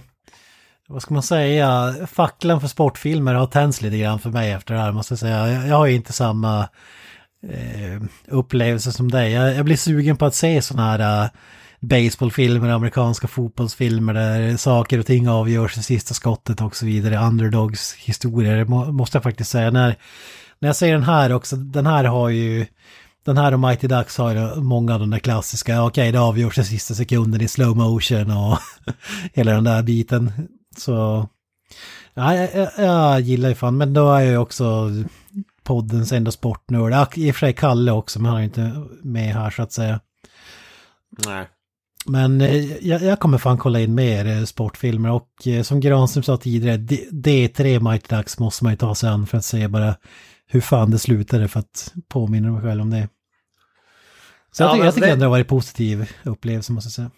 Vad 0.88 1.02
ska 1.02 1.14
man 1.14 1.22
säga? 1.22 1.94
Facklan 2.06 2.60
för 2.60 2.68
sportfilmer 2.68 3.34
har 3.34 3.46
tänts 3.46 3.80
lite 3.82 3.98
grann 3.98 4.18
för 4.18 4.30
mig 4.30 4.52
efter 4.52 4.74
det 4.74 4.80
här 4.80 4.92
måste 4.92 5.12
jag 5.12 5.18
säga. 5.18 5.48
Jag, 5.48 5.66
jag 5.68 5.76
har 5.76 5.86
ju 5.86 5.94
inte 5.94 6.12
samma 6.12 6.68
eh, 7.48 8.02
upplevelse 8.28 8.92
som 8.92 9.10
dig. 9.10 9.32
Jag, 9.32 9.54
jag 9.54 9.64
blir 9.64 9.76
sugen 9.76 10.16
på 10.16 10.26
att 10.26 10.34
se 10.34 10.62
sådana 10.62 10.90
här 10.90 11.24
eh, 11.24 11.30
baseballfilmer, 11.82 12.68
amerikanska 12.68 13.28
fotbollsfilmer 13.28 14.14
där 14.14 14.56
saker 14.56 14.98
och 14.98 15.06
ting 15.06 15.28
avgörs 15.28 15.78
i 15.78 15.82
sista 15.82 16.14
skottet 16.14 16.60
och 16.60 16.76
så 16.76 16.86
vidare. 16.86 17.26
Underdogs 17.26 17.94
historier, 17.94 18.56
det 18.56 18.64
må, 18.64 18.92
måste 18.92 19.16
jag 19.16 19.22
faktiskt 19.22 19.50
säga. 19.50 19.70
När, 19.70 19.96
när 20.58 20.68
jag 20.68 20.76
säger 20.76 20.94
den 20.94 21.02
här 21.02 21.32
också, 21.32 21.56
den 21.56 21.86
här 21.86 22.04
har 22.04 22.28
ju... 22.28 22.66
Den 23.24 23.36
här 23.36 23.54
och 23.54 23.60
Mighty 23.60 23.86
Ducks 23.86 24.18
har 24.18 24.34
ju 24.34 24.60
många 24.60 24.94
av 24.94 25.00
de 25.00 25.10
där 25.10 25.18
klassiska, 25.18 25.84
okej 25.84 26.12
det 26.12 26.20
avgörs 26.20 26.58
i 26.58 26.64
sista 26.64 26.94
sekunden 26.94 27.40
i 27.40 27.48
slow 27.48 27.76
motion 27.76 28.30
och 28.30 28.58
hela 29.32 29.52
den 29.52 29.64
där 29.64 29.82
biten. 29.82 30.32
Så, 30.76 31.28
ja, 32.14 32.34
jag, 32.34 32.54
jag, 32.54 32.70
jag 32.76 33.20
gillar 33.20 33.48
ju 33.48 33.54
fan, 33.54 33.76
men 33.76 33.94
då 33.94 34.12
är 34.12 34.20
jag 34.20 34.30
ju 34.30 34.36
också 34.36 34.90
poddens 35.62 36.12
enda 36.12 36.30
sportnörd. 36.30 37.08
I 37.14 37.30
och 37.30 37.34
för 37.34 37.40
sig 37.40 37.52
Kalle 37.52 37.92
också, 37.92 38.20
men 38.20 38.26
han 38.30 38.36
är 38.36 38.40
ju 38.40 38.46
inte 38.46 38.84
med 39.02 39.34
här 39.34 39.50
så 39.50 39.62
att 39.62 39.72
säga. 39.72 40.00
Nej. 41.26 41.48
Men 42.06 42.40
eh, 42.40 42.86
jag, 42.86 43.02
jag 43.02 43.20
kommer 43.20 43.38
fan 43.38 43.58
kolla 43.58 43.80
in 43.80 43.94
mer 43.94 44.26
eh, 44.26 44.44
sportfilmer 44.44 45.10
och 45.10 45.46
eh, 45.46 45.62
som 45.62 45.80
Granström 45.80 46.22
sa 46.22 46.36
tidigare, 46.36 46.76
D- 46.76 47.06
D3 47.10 47.90
Mighty 47.90 48.16
Ducks 48.16 48.38
måste 48.38 48.64
man 48.64 48.72
ju 48.72 48.76
ta 48.76 48.94
sig 48.94 49.08
an 49.10 49.26
för 49.26 49.38
att 49.38 49.44
se 49.44 49.68
bara 49.68 49.94
hur 50.46 50.60
fan 50.60 50.90
det 50.90 50.98
slutade 50.98 51.48
för 51.48 51.60
att 51.60 51.94
påminna 52.08 52.50
mig 52.52 52.62
själv 52.62 52.80
om 52.82 52.90
det. 52.90 53.08
Så 54.52 54.62
Ja, 54.62 54.76
jag, 54.76 54.86
jag 54.86 54.94
tycker 54.94 55.06
det- 55.06 55.12
ändå 55.12 55.22
det 55.22 55.26
har 55.26 55.30
varit 55.30 55.48
positiv 55.48 56.10
upplevelse 56.24 56.72
måste 56.72 56.86
jag 56.86 56.92
säga. 56.92 57.10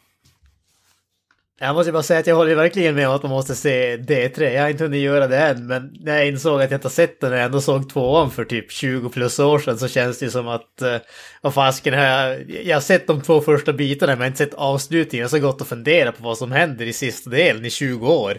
Jag 1.64 1.74
måste 1.74 1.92
bara 1.92 2.02
säga 2.02 2.20
att 2.20 2.26
jag 2.26 2.36
håller 2.36 2.54
verkligen 2.54 2.94
med 2.94 3.08
om 3.08 3.14
att 3.14 3.22
man 3.22 3.32
måste 3.32 3.54
se 3.54 3.96
D3. 3.96 4.50
Jag 4.50 4.62
har 4.62 4.68
inte 4.68 4.84
hunnit 4.84 5.00
göra 5.00 5.26
det 5.26 5.38
än, 5.38 5.66
men 5.66 5.96
när 6.00 6.16
jag 6.16 6.28
insåg 6.28 6.62
att 6.62 6.70
jag 6.70 6.78
inte 6.78 6.90
sett 6.90 7.20
den 7.20 7.32
och 7.32 7.38
jag 7.38 7.44
ändå 7.44 7.60
såg 7.60 7.90
tvåan 7.90 8.30
för 8.30 8.44
typ 8.44 8.72
20 8.72 9.08
plus 9.08 9.38
år 9.38 9.58
sedan 9.58 9.78
så 9.78 9.88
känns 9.88 10.18
det 10.18 10.24
ju 10.24 10.30
som 10.30 10.48
att, 10.48 10.82
uh, 10.82 10.96
vad 11.40 11.54
fasken 11.54 11.94
har 11.94 12.04
jag, 12.04 12.50
jag 12.64 12.76
har 12.76 12.80
sett 12.80 13.06
de 13.06 13.22
två 13.22 13.40
första 13.40 13.72
bitarna 13.72 14.12
men 14.12 14.18
jag 14.18 14.24
har 14.24 14.26
inte 14.26 14.44
sett 14.44 14.54
avslutningen. 14.54 15.22
Jag 15.22 15.28
har 15.30 15.38
så 15.38 15.46
gått 15.46 15.60
och 15.60 15.66
fundera 15.66 16.12
på 16.12 16.22
vad 16.22 16.38
som 16.38 16.52
händer 16.52 16.86
i 16.86 16.92
sista 16.92 17.30
delen 17.30 17.64
i 17.64 17.70
20 17.70 18.08
år. 18.08 18.38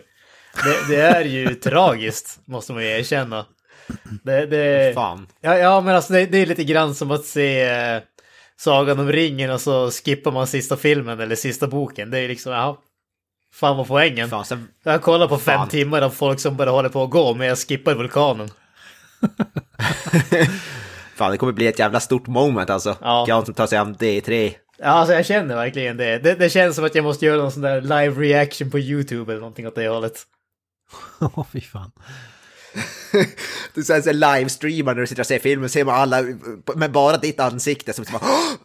Det, 0.64 0.96
det 0.96 1.02
är 1.02 1.26
ju 1.26 1.56
tragiskt, 1.56 2.40
måste 2.46 2.74
man 2.74 2.84
ju 2.84 2.90
erkänna. 2.90 3.46
Det, 4.24 4.46
det, 4.46 4.94
Fan. 4.94 5.28
Ja, 5.42 5.58
ja 5.58 5.82
men 5.82 5.96
alltså 5.96 6.14
det, 6.14 6.26
det 6.26 6.38
är 6.38 6.46
lite 6.46 6.64
grann 6.64 6.96
som 6.96 7.12
att 7.12 7.26
se 7.26 7.64
eh, 7.64 8.02
Sagan 8.58 9.00
om 9.00 9.12
ringen 9.12 9.52
och 9.52 9.62
så 9.62 9.92
skippar 9.92 10.32
man 10.32 10.48
sista 10.48 10.78
filmen 10.78 11.20
eller 11.20 11.36
sista 11.36 11.68
boken. 11.68 12.12
Det 12.12 12.20
är 12.20 12.28
liksom, 12.28 12.52
ja. 12.52 12.82
Fan 13.56 13.78
vad 13.78 13.88
poängen. 13.88 14.30
Fan, 14.30 14.46
sen, 14.46 14.68
Jag 14.84 15.02
kollar 15.02 15.28
på 15.28 15.38
fem 15.38 15.58
Fan. 15.58 15.70
timmar 15.70 16.02
av 16.02 16.10
folk 16.10 16.40
som 16.40 16.58
bara 16.58 16.70
håller 16.70 16.90
på 16.90 17.04
att 17.04 17.10
gå, 17.10 17.34
men 17.34 17.48
jag 17.48 17.58
skippar 17.58 17.96
vulkanen. 17.96 18.50
fan, 21.16 21.32
det 21.32 21.38
kommer 21.38 21.54
bli 21.54 21.68
ett 21.68 21.80
jävla 21.80 22.00
stort 22.00 22.28
moment 22.28 22.70
alltså. 22.70 22.98
Ja. 23.02 23.26
Jag 23.28 23.46
som 23.46 23.54
tar 23.54 23.68
sig 23.68 23.78
an 23.78 23.96
D3. 23.96 24.54
Ja, 24.78 24.86
alltså 24.86 25.14
jag 25.16 25.26
känner 25.26 25.56
verkligen 25.56 25.98
det. 25.98 26.18
det. 26.18 26.36
Det 26.36 26.50
känns 26.50 26.76
som 26.76 26.86
att 26.86 26.96
jag 26.96 27.04
måste 27.04 27.26
göra 27.26 27.42
någon 27.42 27.52
sån 27.52 27.62
där 27.62 27.82
live 27.82 28.22
reaction 28.22 28.72
på 28.72 28.80
YouTube 28.80 29.32
eller 29.32 29.42
någonting 29.42 29.68
åt 29.68 29.76
det 29.76 29.88
hållet. 29.88 30.24
Åh 31.20 31.46
fy 31.52 31.62
fan. 31.62 31.92
Du 33.74 33.84
så 33.84 34.12
livestreamar 34.12 34.94
när 34.94 35.02
du 35.02 35.08
sitter 35.08 35.22
och 35.22 35.28
ser 35.28 35.40
filmen, 35.40 35.70
ser 35.70 35.86
man 35.86 35.96
alla 35.96 36.24
med 36.76 36.92
bara 36.92 37.18
ditt 37.18 37.40
ansikte 37.40 37.94
som 37.94 38.06
bara 38.12 38.22
ah, 38.26 38.56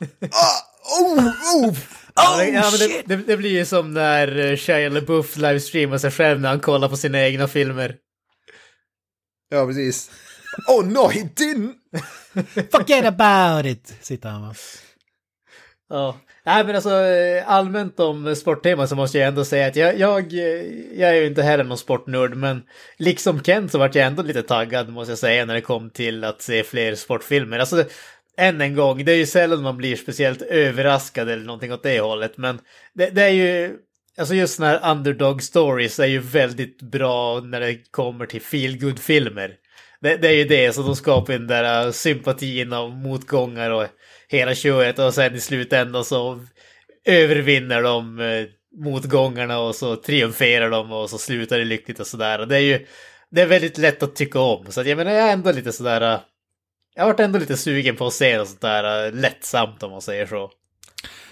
oh, 1.01 1.29
oh, 1.57 1.75
Ja, 2.10 2.10
oh, 2.21 2.49
ja, 2.49 2.61
men 2.61 2.71
shit! 2.71 3.05
det, 3.07 3.17
det, 3.17 3.23
det 3.27 3.37
blir 3.37 3.51
ju 3.51 3.65
som 3.65 3.95
när 3.95 4.39
eh, 4.39 4.57
Shia 4.57 4.89
LaBeouf 4.89 5.37
livestreamar 5.37 5.99
sig 5.99 6.11
själv 6.11 6.41
när 6.41 6.49
han 6.49 6.61
kollar 6.61 6.89
på 6.89 6.97
sina 6.97 7.21
egna 7.21 7.49
filmer. 7.49 7.97
Ja, 9.49 9.67
precis. 9.67 10.11
Oh 10.69 10.85
no, 10.85 11.09
he 11.09 11.21
didn't! 11.21 11.75
Forget 12.73 13.05
about 13.05 13.67
it! 13.67 13.95
Sitter 14.01 14.29
han 14.29 14.43
va? 14.43 14.55
Ja, 15.89 16.17
nej 16.45 16.65
men 16.65 16.75
alltså 16.75 17.05
eh, 17.05 17.51
allmänt 17.51 18.01
om 18.01 18.37
sporttema 18.37 18.87
så 18.87 18.97
måste 18.97 19.19
jag 19.19 19.29
ändå 19.29 19.45
säga 19.45 19.67
att 19.67 19.77
jag, 19.77 19.99
jag, 19.99 20.33
eh, 20.33 20.99
jag 21.01 21.11
är 21.11 21.15
ju 21.15 21.27
inte 21.27 21.43
heller 21.43 21.65
någon 21.65 21.79
sportnörd 21.79 22.37
men 22.37 22.63
liksom 22.99 23.43
Kent 23.43 23.73
så 23.73 23.79
vart 23.79 23.95
jag 23.95 24.07
ändå 24.07 24.23
lite 24.23 24.43
taggad 24.43 24.89
måste 24.89 25.13
jag 25.13 25.19
säga 25.19 25.45
när 25.45 25.55
det 25.55 25.61
kom 25.61 25.91
till 25.91 26.25
att 26.25 26.43
se 26.43 26.65
fler 26.65 26.95
sportfilmer. 26.95 27.59
Alltså 27.59 27.85
än 28.41 28.61
en 28.61 28.75
gång, 28.75 29.05
det 29.05 29.13
är 29.13 29.17
ju 29.17 29.27
sällan 29.27 29.63
man 29.63 29.77
blir 29.77 29.97
speciellt 29.97 30.43
överraskad 30.43 31.29
eller 31.29 31.45
någonting 31.45 31.73
åt 31.73 31.83
det 31.83 32.01
hållet 32.01 32.37
men 32.37 32.61
det, 32.95 33.11
det 33.11 33.23
är 33.23 33.29
ju 33.29 33.77
Alltså 34.19 34.35
just 34.35 34.55
sådana 34.55 34.79
här 34.79 34.93
underdog 34.93 35.43
stories 35.43 35.99
är 35.99 36.07
ju 36.07 36.19
väldigt 36.19 36.83
bra 36.83 37.41
när 37.41 37.61
det 37.61 37.91
kommer 37.91 38.27
till 38.27 38.41
feel 38.41 38.97
filmer 38.99 39.57
det, 40.01 40.17
det, 40.17 40.29
är 40.29 40.33
ju 40.33 40.45
det, 40.45 40.73
så 40.73 40.83
de 40.83 40.97
skapar 40.97 41.33
den 41.33 41.47
där 41.47 41.87
äh, 41.87 41.93
sympatin 41.93 42.73
och 42.73 42.91
motgångar 42.91 43.71
och 43.71 43.87
hela 44.29 44.55
köret 44.55 44.99
och 44.99 45.15
sen 45.15 45.35
i 45.35 45.41
slutändan 45.41 46.05
så 46.05 46.47
övervinner 47.05 47.83
de 47.83 48.21
äh, 48.21 48.47
motgångarna 48.85 49.59
och 49.59 49.75
så 49.75 49.97
triumferar 49.97 50.71
de 50.71 50.93
och 50.93 51.11
så 51.11 51.19
slutar 51.19 51.59
det 51.59 51.65
lyckligt 51.65 52.01
och 52.01 52.07
sådär. 52.07 52.47
Det 52.47 52.57
är 52.57 52.61
ju 52.61 52.87
det 53.31 53.43
är 53.43 53.47
väldigt 53.47 53.79
lätt 53.79 54.03
att 54.03 54.17
tycka 54.17 54.41
om. 54.41 54.67
Så 54.69 54.81
att 54.81 54.87
jag 54.87 54.97
menar, 54.97 55.13
jag 55.13 55.29
är 55.29 55.33
ändå 55.33 55.53
lite 55.53 55.73
sådär... 55.73 56.01
Äh, 56.01 56.21
Äh, 56.97 57.01
jag 57.01 57.03
har 57.03 57.11
varit 57.11 57.21
ändå 57.21 57.39
lite 57.39 57.57
sugen 57.57 57.97
på 57.97 58.07
att 58.07 58.13
se 58.13 58.39
något 58.39 58.49
sånt 58.49 58.61
där 58.61 59.13
lättsamt 59.13 59.83
om 59.83 59.91
man 59.91 60.01
säger 60.01 60.27
så. 60.27 60.51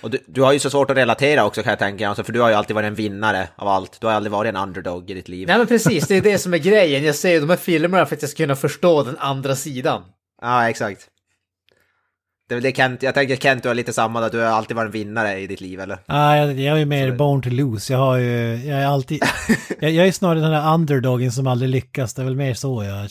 Och 0.01 0.10
du, 0.10 0.18
du, 0.26 0.43
har 0.43 0.52
ju 0.52 0.59
så 0.59 0.70
svårt 0.70 0.90
att 0.90 0.97
relatera 0.97 1.44
också 1.44 1.62
kan 1.62 1.70
jag 1.70 1.78
tänka, 1.78 2.09
alltså, 2.09 2.24
för 2.24 2.32
du 2.32 2.40
har 2.40 2.48
ju 2.48 2.55
alltid 2.55 2.76
varit 2.76 2.86
en 2.86 2.94
vinnare 2.94 3.48
av 3.56 3.68
allt. 3.68 4.01
Du 4.01 4.06
har 4.06 4.14
aldrig 4.14 4.32
varit 4.32 4.48
en 4.48 4.56
underdog 4.56 5.10
i 5.10 5.14
ditt 5.14 5.28
liv. 5.28 5.48
Nej 5.48 5.59
men 5.59 5.66
precis, 5.66 6.09
det 6.09 6.16
är 6.16 6.22
det 6.22 6.39
som 6.39 6.55
är 6.55 6.59
grejen. 6.59 7.05
Jag 7.05 7.14
ser 7.14 7.40
de 7.40 7.51
här 7.51 7.56
filmerna 7.56 8.06
för 8.06 8.16
att 8.16 8.22
jag 8.22 8.30
ska 8.30 8.43
kunna 8.43 8.56
förstå 8.56 9.02
den 9.02 9.18
andra 9.18 9.56
sidan. 9.56 10.02
Ja, 10.43 10.70
exakt. 10.70 11.09
Det, 12.48 12.60
det 12.60 12.76
Kent, 12.76 13.02
jag 13.02 13.14
tänker 13.14 13.36
Kent, 13.36 13.62
du 13.62 13.68
har 13.68 13.74
lite 13.74 13.93
samma, 13.93 14.26
att 14.26 14.32
du 14.32 14.39
har 14.39 14.47
alltid 14.47 14.76
varit 14.76 14.86
en 14.86 14.93
vinnare 14.93 15.39
i 15.39 15.47
ditt 15.47 15.60
liv 15.60 15.80
eller? 15.80 15.98
Ja, 16.06 16.36
jag, 16.36 16.60
jag 16.60 16.74
är 16.74 16.78
ju 16.78 16.85
mer 16.85 17.12
born 17.12 17.43
to 17.43 17.51
lose. 17.51 17.93
Jag 17.93 18.01
har 18.01 18.16
ju, 18.16 18.55
jag 18.55 18.78
är 18.78 18.86
alltid, 18.86 19.22
jag, 19.80 19.90
jag 19.90 20.09
är 20.09 20.12
snarare 20.12 20.40
den 20.40 20.51
där 20.51 20.74
underdogen 20.74 21.32
som 21.32 21.47
aldrig 21.47 21.70
lyckas. 21.70 22.14
Det 22.14 22.22
är 22.22 22.24
väl 22.24 22.36
mer 22.36 22.55
så 22.55 22.85
jag 22.85 23.09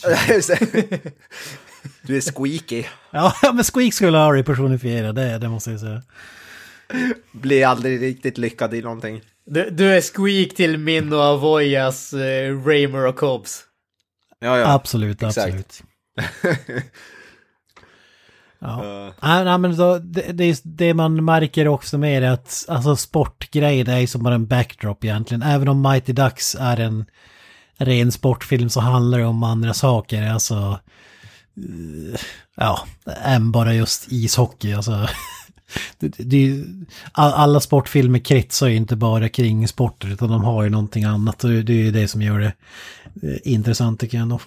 Du 2.02 2.16
är 2.16 2.20
squeaky. 2.20 2.84
ja, 3.10 3.34
men 3.42 3.64
Squeak 3.64 3.94
skulle 3.94 4.18
ha 4.18 4.42
personifierat 4.42 5.14
det, 5.14 5.38
det 5.38 5.48
måste 5.48 5.70
jag 5.70 5.80
säga. 5.80 6.02
Blir 7.32 7.66
aldrig 7.66 8.02
riktigt 8.02 8.38
lyckad 8.38 8.74
i 8.74 8.82
någonting. 8.82 9.20
Du, 9.44 9.70
du 9.70 9.94
är 9.94 10.00
Squeak 10.00 10.54
till 10.54 10.78
min 10.78 11.12
och 11.12 11.22
Avoyas 11.22 12.14
uh, 12.14 12.66
Raymer 12.66 13.06
och 13.06 13.16
Cobbs. 13.16 13.64
Ja, 14.40 14.58
ja. 14.58 14.74
Absolut, 14.74 15.22
absolut. 15.22 15.82
ja. 18.58 18.82
Uh. 18.84 19.12
Nej, 19.44 19.58
men 19.58 19.76
då, 19.76 19.98
det, 19.98 20.32
det, 20.32 20.60
det, 20.64 20.94
man 20.94 21.24
märker 21.24 21.68
också 21.68 21.98
mer 21.98 22.22
är 22.22 22.30
att 22.30 22.64
alltså 22.68 22.96
sportgrejer 22.96 23.88
är 23.88 24.06
som 24.06 24.22
bara 24.22 24.34
en 24.34 24.46
backdrop 24.46 25.04
egentligen. 25.04 25.42
Även 25.42 25.68
om 25.68 25.82
Mighty 25.82 26.12
Ducks 26.12 26.56
är 26.60 26.80
en 26.80 27.04
ren 27.78 28.12
sportfilm 28.12 28.68
så 28.68 28.80
handlar 28.80 29.18
det 29.18 29.24
om 29.24 29.42
andra 29.42 29.74
saker. 29.74 30.30
Alltså, 30.30 30.78
ja, 32.56 32.86
än 33.24 33.52
bara 33.52 33.74
just 33.74 34.12
ishockey. 34.12 34.72
Alltså, 34.72 35.08
det, 35.98 36.08
det, 36.18 36.64
alla 37.12 37.60
sportfilmer 37.60 38.18
kretsar 38.18 38.68
ju 38.68 38.76
inte 38.76 38.96
bara 38.96 39.28
kring 39.28 39.68
sporter 39.68 40.08
utan 40.08 40.28
de 40.28 40.44
har 40.44 40.62
ju 40.62 40.70
någonting 40.70 41.04
annat 41.04 41.44
och 41.44 41.50
det 41.50 41.72
är 41.72 41.84
ju 41.84 41.90
det 41.90 42.08
som 42.08 42.22
gör 42.22 42.38
det 42.38 42.52
eh, 43.22 43.38
intressant 43.44 44.00
tycker 44.00 44.18
jag 44.18 44.22
ändå. 44.22 44.40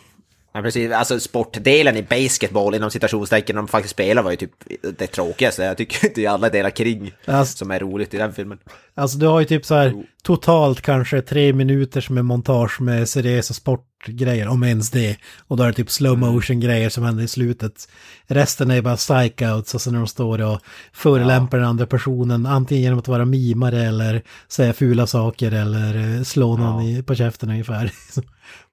Ja, 0.54 0.62
precis. 0.62 0.92
Alltså 0.92 1.20
sportdelen 1.20 1.98
i 1.98 2.04
basketball 2.04 2.76
inom 2.76 2.92
citationstecken 2.92 3.56
de 3.56 3.68
faktiskt 3.68 3.94
spelar 3.94 4.24
var 4.24 4.32
ju 4.32 4.38
typ 4.38 4.52
det 4.98 5.08
tråkigaste. 5.08 5.64
Jag 5.64 5.78
tycker 5.78 6.10
det 6.16 6.26
är 6.26 6.30
alla 6.30 6.50
delar 6.50 6.70
kring 6.70 7.12
alltså, 7.26 7.58
som 7.58 7.72
är 7.72 7.80
roligt 7.80 8.14
i 8.14 8.18
den 8.18 8.34
filmen. 8.34 8.58
Alltså 8.96 9.18
du 9.18 9.28
har 9.28 9.40
ju 9.40 9.46
typ 9.46 9.66
så 9.66 9.76
här 9.76 9.94
totalt 10.24 10.82
kanske 10.82 11.22
tre 11.22 11.54
minuter 11.54 12.02
som 12.02 12.18
är 12.18 12.22
montage 12.22 12.82
med 12.82 13.10
seriösa 13.10 13.54
sportgrejer, 13.54 14.48
om 14.48 14.64
ens 14.64 14.92
det. 14.92 15.18
Och 15.48 15.58
då 15.58 15.64
är 15.64 15.68
det 15.68 15.74
typ 15.74 15.92
slow 15.92 16.14
mm. 16.14 16.34
motion 16.34 16.60
grejer 16.60 16.90
som 16.90 17.04
händer 17.04 17.24
i 17.24 17.28
slutet. 17.28 17.88
Resten 18.28 18.72
är 18.72 18.82
bara 18.82 18.98
psychouts, 18.98 19.76
alltså 19.76 19.92
när 19.92 19.98
de 19.98 20.08
står 20.08 20.42
och 20.42 20.60
förelämpar 20.94 21.58
ja. 21.58 21.62
den 21.62 21.70
andra 21.70 21.86
personen, 21.86 22.46
antingen 22.46 22.84
genom 22.84 23.00
att 23.00 23.08
vara 23.08 23.26
mimare 23.26 23.82
eller 23.82 24.24
säga 24.48 24.74
fula 24.74 25.08
saker 25.08 25.52
eller 25.52 26.18
eh, 26.18 26.24
slå 26.24 26.58
någon 26.58 26.86
ja. 26.86 27.00
i, 27.00 27.04
på 27.04 27.16
käften 27.16 27.50
ungefär. 27.50 27.92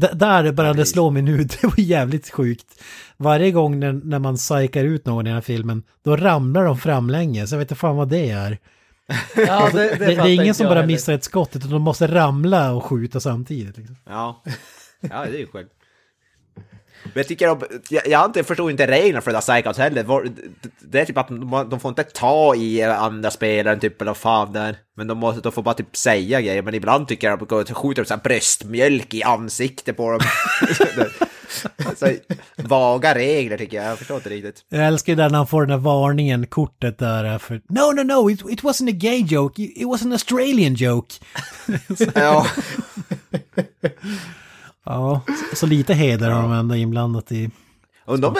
D 0.00 0.08
där 0.12 0.52
började 0.52 0.78
det 0.78 0.86
slå 0.86 1.10
mig 1.10 1.22
nu, 1.22 1.36
det 1.44 1.62
var 1.62 1.74
jävligt 1.80 2.30
sjukt. 2.30 2.82
Varje 3.16 3.50
gång 3.50 3.80
när, 3.80 3.92
när 3.92 4.18
man 4.18 4.36
psykar 4.36 4.84
ut 4.84 5.06
någon 5.06 5.26
i 5.26 5.28
den 5.28 5.34
här 5.34 5.42
filmen, 5.42 5.82
då 6.02 6.16
ramlar 6.16 6.64
de 6.64 6.78
framlänges. 6.78 7.52
Jag 7.52 7.58
vet 7.58 7.64
inte 7.70 7.80
fan 7.80 7.96
vad 7.96 8.08
det 8.08 8.30
är. 8.30 8.58
Ja, 9.36 9.70
det, 9.72 9.78
det, 9.78 9.96
det, 9.96 10.06
det, 10.06 10.12
är 10.14 10.42
ingen 10.42 10.54
som 10.54 10.66
bara 10.66 10.86
missar 10.86 11.12
ett 11.12 11.24
skott, 11.24 11.56
utan 11.56 11.70
de 11.70 11.82
måste 11.82 12.06
ramla 12.06 12.72
och 12.72 12.84
skjuta 12.84 13.20
samtidigt. 13.20 13.76
Liksom. 13.76 13.96
Ja. 14.04 14.42
ja, 15.00 15.24
det 15.24 15.36
är 15.36 15.38
ju 15.38 15.46
sjukt. 15.46 15.75
Men 17.06 17.12
jag 17.14 17.28
tycker, 17.28 17.58
jag, 17.90 18.34
jag 18.34 18.46
förstår 18.46 18.70
inte 18.70 18.86
reglerna 18.86 19.20
för 19.20 19.30
det 19.30 19.36
där 19.36 19.40
Psychouts 19.40 19.78
heller. 19.78 20.30
Det 20.80 21.00
är 21.00 21.04
typ 21.04 21.18
att 21.18 21.28
de 21.70 21.80
får 21.80 21.88
inte 21.88 22.02
ta 22.02 22.54
i 22.54 22.82
andra 22.82 23.30
spelare, 23.30 23.80
typ 23.80 24.02
eller 24.02 24.14
fan 24.14 24.52
där. 24.52 24.76
Men 24.96 25.06
de, 25.06 25.18
måste, 25.18 25.40
de 25.40 25.52
får 25.52 25.62
bara 25.62 25.74
typ 25.74 25.96
säga 25.96 26.40
grejer. 26.40 26.62
Men 26.62 26.74
ibland 26.74 27.08
tycker 27.08 27.30
jag 27.30 27.42
att 27.42 27.66
de 27.66 27.74
skjuter 27.74 28.04
så 28.04 28.14
här 28.14 28.22
bröstmjölk 28.22 29.14
i 29.14 29.22
ansiktet 29.22 29.96
på 29.96 30.10
dem. 30.10 30.20
alltså, 31.86 32.12
vaga 32.56 33.14
regler 33.14 33.58
tycker 33.58 33.76
jag, 33.76 33.86
jag 33.86 33.98
förstår 33.98 34.16
inte 34.16 34.30
riktigt. 34.30 34.64
Jag 34.68 34.86
älskar 34.86 35.12
ju 35.12 35.16
där 35.16 35.30
när 35.30 35.38
han 35.38 35.46
får 35.46 35.60
den 35.60 35.70
där 35.70 35.84
varningen, 35.84 36.46
kortet 36.46 36.98
där 36.98 37.38
för 37.38 37.60
No, 37.68 37.92
no, 37.92 38.02
no, 38.02 38.30
it, 38.30 38.40
it 38.40 38.62
wasn't 38.62 38.88
a 38.88 38.94
gay 38.94 39.22
joke, 39.22 39.62
it 39.62 39.86
was 39.86 40.02
an 40.02 40.12
Australian 40.12 40.74
joke. 40.74 41.14
ja. 42.14 42.46
Ja, 44.86 45.20
så 45.54 45.66
lite 45.66 45.94
heder 45.94 46.30
har 46.30 46.42
de 46.42 46.52
ändå 46.52 46.74
inblandat 46.74 47.32
i. 47.32 47.50
De, 48.06 48.34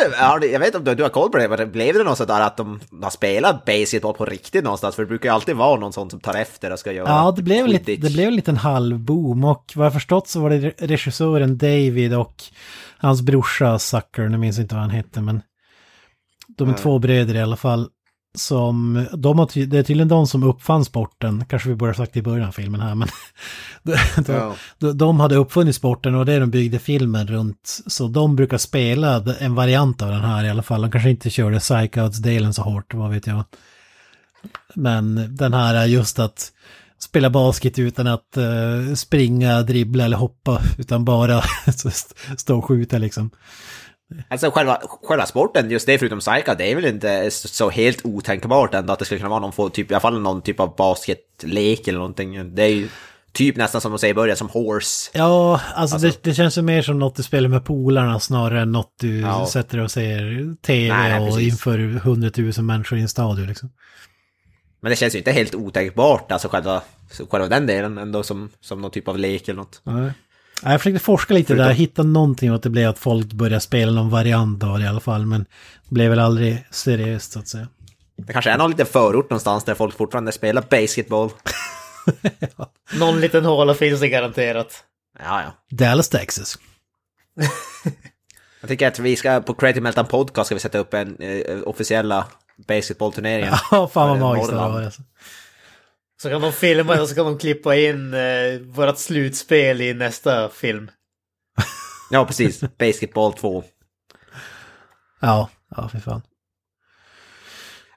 jag 0.53 0.59
vet 0.59 0.75
inte 0.75 0.91
om 0.91 0.97
du, 0.97 1.03
har 1.03 1.11
koll 1.11 1.31
på 1.31 1.39
det, 1.39 1.49
men 1.49 1.73
blev 1.73 1.95
det 1.95 2.05
något 2.05 2.19
sådär 2.19 2.41
att 2.41 2.57
de 2.57 2.81
har 3.03 3.11
spelat 3.11 3.65
basketball 3.65 4.15
på 4.15 4.25
riktigt 4.25 4.65
någonstans? 4.65 4.95
För 4.95 5.03
det 5.03 5.09
brukar 5.09 5.29
ju 5.29 5.35
alltid 5.35 5.57
vara 5.57 5.81
någon 5.81 5.93
sån 5.93 6.11
som 6.11 6.21
tar 6.21 6.35
efter 6.35 6.73
och 6.73 6.79
ska 6.79 6.93
göra 6.93 7.09
Ja, 7.09 7.33
det 7.37 7.43
blev, 7.43 7.67
lite, 7.67 7.97
det 7.97 8.13
blev 8.13 8.29
en 8.29 8.37
liten 8.37 8.57
halvboom 8.57 9.45
och 9.45 9.73
vad 9.77 9.87
jag 9.87 9.93
förstått 9.93 10.29
så 10.29 10.41
var 10.41 10.51
det 10.51 10.75
regissören 10.79 11.59
David 11.59 12.15
och 12.15 12.43
hans 12.99 13.23
brorsa 13.23 13.79
Sucker, 13.79 14.29
nu 14.29 14.39
minns 14.39 14.57
jag 14.57 14.65
inte 14.65 14.75
vad 14.75 14.83
han 14.83 14.91
hette, 14.91 15.21
men 15.21 15.43
de 16.49 16.65
är 16.65 16.73
mm. 16.73 16.83
två 16.83 16.99
bröder 16.99 17.35
i 17.35 17.41
alla 17.41 17.57
fall 17.57 17.89
som, 18.37 19.07
de 19.13 19.39
har, 19.39 19.67
det 19.67 19.79
är 19.79 19.83
tydligen 19.83 20.09
de 20.09 20.27
som 20.27 20.43
uppfann 20.43 20.85
sporten, 20.85 21.45
kanske 21.49 21.69
vi 21.69 21.75
borde 21.75 21.91
ha 21.91 21.97
sagt 21.97 22.17
i 22.17 22.23
början 22.23 22.49
av 22.49 22.53
filmen 22.53 22.81
här, 22.81 22.95
men 22.95 23.09
de, 23.83 24.55
de, 24.79 24.99
de, 24.99 25.21
hade 25.21 25.37
uppfunnit 25.37 25.77
sporten 25.77 26.15
och 26.15 26.27
det 26.27 26.33
är 26.33 26.41
de 26.41 26.51
byggde 26.51 26.79
filmen 26.79 27.27
runt. 27.27 27.81
Så 27.87 28.09
de 28.09 28.37
brukar 28.37 28.59
spela 28.59 29.25
en 29.41 29.55
variant 29.55 30.03
av 30.03 30.11
den 30.11 30.21
här 30.21 30.45
i 30.45 30.51
alla 30.51 30.63
fall. 30.63 30.83
De 30.83 30.91
kanske 30.91 31.11
inte 31.11 31.31
körde 31.31 31.59
Psychouts-delen 31.59 32.53
så 32.53 32.63
hårt, 32.63 32.95
vad 32.95 33.11
vet 33.11 33.27
jag. 33.27 33.45
Men 34.75 35.37
den 35.37 35.55
här 35.55 35.75
är 35.75 35.87
just 35.87 36.19
att 36.19 36.53
spela 36.99 37.31
basket 37.31 37.79
utan 37.79 38.07
att 38.07 38.37
uh, 38.37 38.95
springa, 38.95 39.63
dribbla 39.63 40.05
eller 40.05 40.17
hoppa, 40.17 40.63
utan 40.79 41.05
bara 41.05 41.43
stå 42.37 42.59
och 42.59 42.65
skjuta 42.65 42.99
liksom. 42.99 43.31
Alltså 44.29 44.51
själva, 44.51 44.81
själva 45.03 45.27
sporten, 45.27 45.71
just 45.71 45.87
det 45.87 45.99
förutom 45.99 46.21
Psycho, 46.21 46.55
det 46.59 46.71
är 46.71 46.75
väl 46.75 46.85
inte 46.85 47.31
så 47.31 47.71
helt 47.71 48.05
otänkbart 48.05 48.75
ändå 48.75 48.93
att 48.93 48.99
det 48.99 49.05
skulle 49.05 49.19
kunna 49.19 49.31
vara 49.31 49.41
någon, 49.41 49.71
typ, 49.71 49.91
i 49.91 49.95
alla 49.95 50.01
fall 50.01 50.21
någon 50.21 50.43
typ 50.43 50.61
av 50.61 50.77
basketlek 50.77 51.89
eller 51.89 51.99
någonting. 51.99 52.55
Det 52.55 52.63
är 52.63 52.69
ju 52.69 52.89
typ 53.33 53.57
nästan 53.57 53.81
som 53.81 53.93
de 53.93 53.99
säger 53.99 54.15
i 54.15 54.15
början, 54.15 54.37
som 54.37 54.49
horse. 54.49 55.11
Ja, 55.15 55.61
alltså, 55.75 55.95
alltså. 55.95 56.09
Det, 56.09 56.23
det, 56.23 56.35
känns 56.35 56.59
ju 56.59 56.63
mer 56.63 56.83
som 56.83 56.99
något 56.99 57.17
du 57.17 57.23
spelar 57.23 57.49
med 57.49 57.65
polarna 57.65 58.21
snarare 58.21 58.61
än 58.61 58.73
något 58.73 58.95
du 59.01 59.21
ja. 59.21 59.47
sätter 59.47 59.79
och 59.79 59.91
ser 59.91 60.55
tv 60.63 60.97
nej, 60.97 61.21
nej, 61.21 61.31
och 61.31 61.41
inför 61.41 61.79
hundratusen 61.79 62.67
människor 62.67 62.99
i 62.99 63.03
en 63.03 63.09
stadion 63.09 63.47
liksom. 63.47 63.71
Men 64.81 64.91
det 64.91 64.97
känns 64.97 65.15
ju 65.15 65.19
inte 65.19 65.33
helt 65.33 65.55
otänkbart, 65.55 66.33
alltså 66.33 66.49
själva, 66.49 66.83
själva 67.31 67.49
den 67.49 67.67
delen 67.67 67.99
ändå 67.99 68.23
som, 68.23 68.51
som 68.61 68.81
någon 68.81 68.91
typ 68.91 69.09
av 69.09 69.19
lek 69.19 69.49
eller 69.49 69.61
något. 69.61 69.81
Nej. 69.85 70.13
Jag 70.63 70.81
försökte 70.81 71.05
forska 71.05 71.35
lite 71.35 71.47
Förutom... 71.47 71.67
där, 71.67 71.75
hitta 71.75 72.03
någonting 72.03 72.51
och 72.51 72.57
att 72.57 72.63
det 72.63 72.71
blev 72.71 72.89
att 72.89 72.99
folk 72.99 73.33
började 73.33 73.61
spela 73.61 73.93
någon 73.93 74.11
variant 74.11 74.63
av 74.65 74.79
det 74.79 74.85
i 74.85 74.89
alla 74.89 75.01
fall. 75.01 75.27
Men 75.27 75.47
det 75.89 75.95
blev 75.95 76.11
väl 76.11 76.19
aldrig 76.19 76.67
seriöst 76.71 77.33
så 77.33 77.39
att 77.39 77.49
säga. 77.49 77.69
Det 78.17 78.33
kanske 78.33 78.51
är 78.51 78.59
någon 78.59 78.71
liten 78.71 78.87
förort 78.87 79.31
någonstans 79.31 79.65
där 79.65 79.75
folk 79.75 79.97
fortfarande 79.97 80.33
spelar 80.33 80.65
basketball. 80.71 81.31
ja. 82.57 82.71
Någon 82.99 83.21
liten 83.21 83.45
håla 83.45 83.75
finns 83.75 84.01
det 84.01 84.09
garanterat. 84.09 84.85
Ja, 85.19 85.43
ja. 85.43 85.77
Dallas, 85.77 86.09
Texas. 86.09 86.59
Jag 88.61 88.69
tycker 88.69 88.89
att 88.89 88.99
vi 88.99 89.17
ska 89.17 89.41
på 89.41 89.55
Creative 89.55 89.83
Meltdown 89.83 90.07
Podcast 90.07 90.47
ska 90.47 90.55
vi 90.55 90.61
sätta 90.61 90.79
upp 90.79 90.95
en 90.95 91.17
eh, 91.17 91.63
officiella 91.65 92.27
basketbollturneringen. 92.57 93.55
Ja, 93.71 93.89
fan 93.89 94.09
vad 94.09 94.19
magiskt 94.19 94.51
det 94.51 94.57
var. 94.57 94.83
Alltså. 94.83 95.03
Så 96.23 96.31
kan 96.31 96.41
de 96.41 96.53
filma 96.53 97.01
och 97.01 97.09
så 97.09 97.15
kan 97.15 97.25
de 97.25 97.39
klippa 97.39 97.77
in 97.77 98.15
eh, 98.15 98.61
vårt 98.61 98.99
slutspel 98.99 99.81
i 99.81 99.95
nästa 99.95 100.49
film. 100.49 100.91
ja, 102.11 102.27
precis. 102.27 102.61
Basketball 102.79 103.33
2. 103.33 103.65
Ja, 105.21 105.51
ja 105.77 105.89
för 105.89 105.99
fan. 105.99 106.23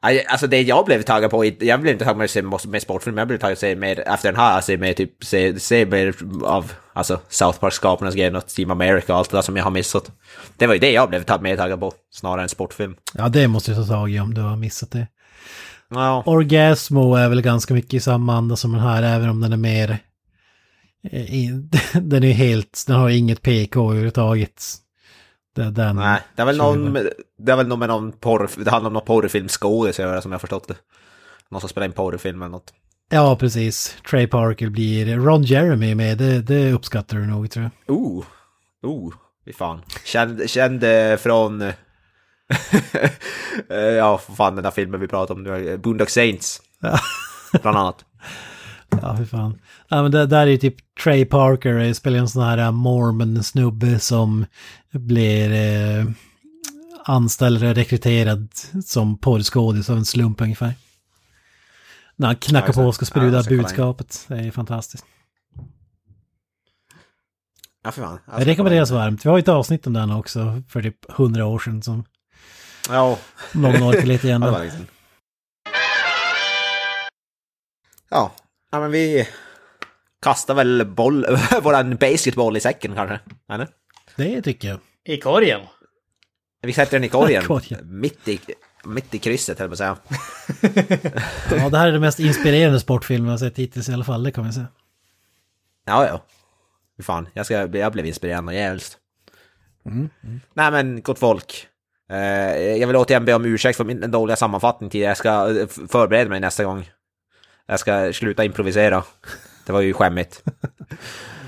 Alltså 0.01 0.47
det 0.47 0.61
jag 0.61 0.85
blev 0.85 1.01
taggad 1.01 1.31
på, 1.31 1.45
jag 1.45 1.81
blev 1.81 1.93
inte 1.93 2.05
taggad 2.05 2.17
med, 2.17 2.67
med 2.67 2.81
sportfilm, 2.81 3.17
jag 3.17 3.27
blev 3.27 3.37
taggad 3.37 3.77
med 3.77 3.99
efter 3.99 4.31
den 4.31 4.41
här, 4.41 4.55
alltså 4.55 4.71
med 4.71 4.95
typ, 4.95 5.23
se, 5.23 5.59
se 5.59 5.85
mer 5.85 6.15
av, 6.43 6.71
alltså 6.93 7.19
South 7.29 7.59
Park-skaparnas 7.59 8.15
grejer, 8.15 8.35
och 8.35 8.47
Team 8.47 8.71
America 8.71 9.13
och 9.13 9.19
allt 9.19 9.29
det 9.29 9.37
där 9.37 9.41
som 9.41 9.57
jag 9.57 9.63
har 9.63 9.71
missat. 9.71 10.11
Det 10.57 10.67
var 10.67 10.73
ju 10.73 10.79
det 10.79 10.91
jag 10.91 11.09
blev 11.09 11.41
mer 11.41 11.57
taggad 11.57 11.79
på, 11.79 11.93
snarare 12.11 12.41
än 12.41 12.49
sportfilm. 12.49 12.95
Ja, 13.13 13.29
det 13.29 13.47
måste 13.47 13.71
jag 13.71 13.87
ta 13.87 13.93
tag 13.93 14.11
i 14.11 14.19
om 14.19 14.33
du 14.33 14.41
har 14.41 14.55
missat 14.55 14.91
det. 14.91 15.07
Ja. 15.89 16.23
Orgasmo 16.25 17.15
är 17.15 17.29
väl 17.29 17.41
ganska 17.41 17.73
mycket 17.73 17.93
i 17.93 17.99
samma 17.99 18.35
anda 18.35 18.55
som 18.55 18.71
den 18.71 18.81
här, 18.81 19.03
även 19.03 19.29
om 19.29 19.41
den 19.41 19.53
är 19.53 19.57
mer... 19.57 19.97
eh, 21.11 21.55
Den 22.01 22.23
är 22.23 22.31
helt... 22.31 22.83
Den 22.87 22.95
har 22.95 23.09
inget 23.09 23.41
PK 23.41 23.89
överhuvudtaget. 23.89 24.63
Det, 25.55 25.71
den, 25.71 25.95
Nej, 25.95 26.21
det 26.35 26.41
är 26.41 26.45
väl 26.45 26.57
någon, 26.57 26.93
det 27.37 27.51
är 27.51 27.55
väl 27.55 27.67
någon 27.67 27.79
med 27.79 27.89
någon 27.89 28.11
porr, 28.11 28.49
det 28.57 28.71
handlar 28.71 28.89
om 28.89 28.93
någon 28.93 29.05
porrfilmskådis 29.05 29.95
som 29.95 30.31
jag 30.31 30.41
förstått 30.41 30.67
det. 30.67 30.75
Någon 31.49 31.61
som 31.61 31.69
spelar 31.69 31.85
in 31.87 31.93
porrfilm 31.93 32.41
eller 32.41 32.51
något. 32.51 32.73
Ja, 33.11 33.35
precis. 33.35 33.97
Trey 34.09 34.27
Parker 34.27 34.69
blir... 34.69 35.17
Ron 35.17 35.43
Jeremy 35.43 35.95
med, 35.95 36.17
det, 36.17 36.41
det 36.41 36.71
uppskattar 36.73 37.17
du 37.17 37.25
nog 37.25 37.51
tror 37.51 37.69
jag. 37.85 37.95
Oh, 37.97 38.23
oh, 38.83 39.13
fy 39.45 39.53
fan. 39.53 39.81
Känd, 40.03 40.49
känd 40.49 40.83
eh, 40.83 41.15
från... 41.17 41.71
eh, 43.69 43.77
ja, 43.77 44.17
för 44.17 44.33
fan 44.33 44.55
den 44.55 44.63
där 44.63 44.71
filmen 44.71 44.99
vi 44.99 45.07
pratade 45.07 45.37
om 45.37 45.43
nu, 45.43 45.69
eh, 45.69 45.77
Boondock 45.77 46.09
Saints. 46.09 46.61
Bland 47.61 47.77
annat. 47.77 48.05
Ja, 49.01 49.17
fy 49.17 49.25
fan. 49.25 49.59
Ja, 49.87 50.01
men 50.01 50.11
det 50.11 50.25
där 50.25 50.41
är 50.41 50.51
ju 50.51 50.57
typ 50.57 50.75
Trey 51.03 51.25
Parker, 51.25 51.79
eh, 51.79 51.93
spelar 51.93 52.19
en 52.19 52.29
sån 52.29 52.43
här 52.43 52.71
mormon-snubbe 52.71 53.99
som 53.99 54.45
blir 54.91 55.51
eh, 55.51 56.05
anställd 57.05 57.63
eller 57.63 57.73
rekryterad 57.73 58.47
som 58.85 59.17
porrskådis 59.17 59.89
av 59.89 59.97
en 59.97 60.05
slump 60.05 60.41
ungefär. 60.41 60.73
När 62.15 62.27
han 62.27 62.35
knackar 62.35 62.73
på 62.73 62.81
och 62.81 62.95
ska 62.95 63.05
sprida 63.05 63.27
Ja, 63.27 63.33
jag 63.33 63.45
ska 63.45 63.55
budskapet. 63.55 64.25
Det 64.27 64.35
är 64.35 64.51
fantastiskt. 64.51 65.05
Ja, 67.83 67.91
för 67.91 68.01
fan. 68.01 68.19
Det 68.37 68.45
rekommenderas 68.45 68.91
varmt. 68.91 69.25
Vi 69.25 69.29
har 69.29 69.37
ju 69.37 69.41
ett 69.41 69.47
avsnitt 69.47 69.87
om 69.87 69.93
den 69.93 70.11
också 70.11 70.63
för 70.67 70.81
typ 70.81 71.11
hundra 71.11 71.45
år 71.45 71.59
sedan 71.59 71.81
som 71.81 72.03
Ja, 72.89 73.19
någon 73.51 73.83
orkar 73.83 74.05
lite 74.05 74.27
igen. 74.27 74.41
ja, 74.41 74.51
då. 74.51 74.65
Ja, 78.09 78.31
ja 78.71 78.79
men 78.79 78.91
vi 78.91 79.27
kastar 80.21 80.53
väl 80.53 80.85
boll, 80.85 81.25
våran 81.61 81.95
basketboll 81.95 82.57
i 82.57 82.59
säcken 82.59 82.95
kanske? 82.95 83.19
Eller? 83.49 83.67
Det 84.15 84.41
tycker 84.41 84.67
jag. 84.67 84.79
I 85.03 85.17
korgen. 85.17 85.61
Vi 86.61 86.73
sätter 86.73 86.91
den 86.91 87.03
i 87.03 87.09
korgen. 87.09 87.43
Korgen. 87.47 87.99
mitt, 87.99 88.27
i, 88.27 88.39
mitt 88.85 89.13
i 89.13 89.19
krysset, 89.19 89.59
höll 89.59 89.69
jag 89.71 89.77
på 89.77 89.83
att 89.83 90.01
säga. 90.61 90.99
Ja, 91.51 91.69
det 91.69 91.77
här 91.77 91.87
är 91.87 91.91
den 91.91 92.01
mest 92.01 92.19
inspirerande 92.19 92.79
sportfilmen 92.79 93.31
jag 93.31 93.39
sett 93.39 93.57
hittills 93.57 93.89
i 93.89 93.93
alla 93.93 94.03
fall, 94.03 94.23
det 94.23 94.31
kan 94.31 94.43
man 94.43 94.53
säga. 94.53 94.67
Ja, 95.85 96.07
ja. 96.07 96.23
Fan, 97.03 97.27
jag, 97.33 97.45
ska, 97.45 97.77
jag 97.77 97.91
blev 97.91 98.05
inspirerad 98.05 98.45
och 98.45 98.53
jävligt. 98.53 98.97
Nej 100.53 100.71
men, 100.71 101.01
gott 101.01 101.19
folk. 101.19 101.68
Eh, 102.09 102.77
jag 102.77 102.87
vill 102.87 102.95
återigen 102.95 103.25
be 103.25 103.33
om 103.33 103.45
ursäkt 103.45 103.77
för 103.77 103.83
min 103.83 104.11
dåliga 104.11 104.35
sammanfattning 104.35 104.89
tidigare. 104.89 105.09
Jag 105.09 105.17
ska 105.17 105.59
eh, 105.59 105.67
förbereda 105.67 106.29
mig 106.29 106.39
nästa 106.39 106.63
gång. 106.63 106.89
Jag 107.65 107.79
ska 107.79 108.13
sluta 108.13 108.43
improvisera. 108.43 109.03
Det 109.65 109.71
var 109.73 109.81
ju 109.81 109.93
skämmigt. 109.93 110.43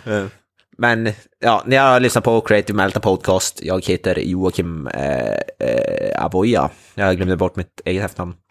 Men, 0.77 1.09
ja, 1.39 1.63
ni 1.65 1.75
har 1.75 1.99
lyssnat 1.99 2.23
på 2.23 2.41
Creative 2.41 2.77
Meltdown 2.77 3.01
Podcast. 3.01 3.59
Jag 3.63 3.85
heter 3.85 4.19
Joakim 4.19 4.87
eh, 4.87 5.35
eh, 5.59 6.25
Avoya. 6.25 6.69
Jag 6.95 7.15
glömde 7.15 7.37
bort 7.37 7.55
mitt 7.55 7.81
eget 7.85 8.05
efternamn. 8.05 8.35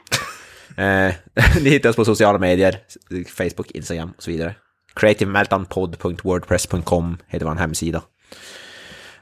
Eh, 0.77 1.15
ni 1.62 1.70
hittar 1.70 1.89
oss 1.89 1.97
på 1.97 2.05
sociala 2.05 2.39
medier, 2.39 2.78
Facebook, 3.27 3.70
Instagram 3.70 4.12
och 4.16 4.23
så 4.23 4.31
vidare. 4.31 4.55
creativemeltdownpod.wordpress.com 4.95 7.16
heter 7.28 7.47
vår 7.47 7.55
hemsida. 7.55 8.03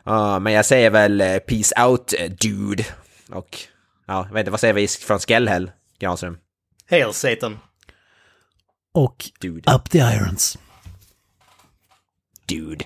Ja, 0.08 0.38
men 0.38 0.52
jag 0.52 0.66
säger 0.66 0.90
väl 0.90 1.20
eh, 1.20 1.38
peace 1.38 1.82
out 1.84 2.14
eh, 2.18 2.30
dude. 2.30 2.84
Och 3.30 3.58
ja, 4.06 4.24
jag 4.26 4.34
vet 4.34 4.40
inte, 4.40 4.50
vad 4.50 4.60
säger 4.60 4.74
vi 4.74 4.88
från 4.88 5.18
Skellhäll, 5.18 5.70
Granström? 5.98 6.38
Hail 6.90 7.12
Satan. 7.12 7.58
Och 8.94 9.30
Dude. 9.40 9.72
Up 9.74 9.90
the 9.90 9.98
Irons. 9.98 10.58
Dude. 12.46 12.84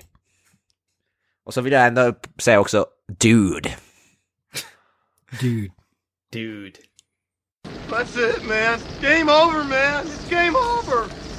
Och 1.45 1.53
så 1.53 1.61
vill 1.61 1.73
jag 1.73 1.87
ändå 1.87 2.13
säga 2.39 2.59
också 2.59 2.85
dude. 3.19 3.75
Dude. 5.41 5.73
Dude. 6.31 6.79
That's 7.89 8.29
it, 8.29 8.43
man. 8.43 8.79
Game 9.01 9.31
over, 9.31 9.63
man. 9.63 10.05
It's 10.05 10.29
game 10.29 10.57
over. 10.57 11.32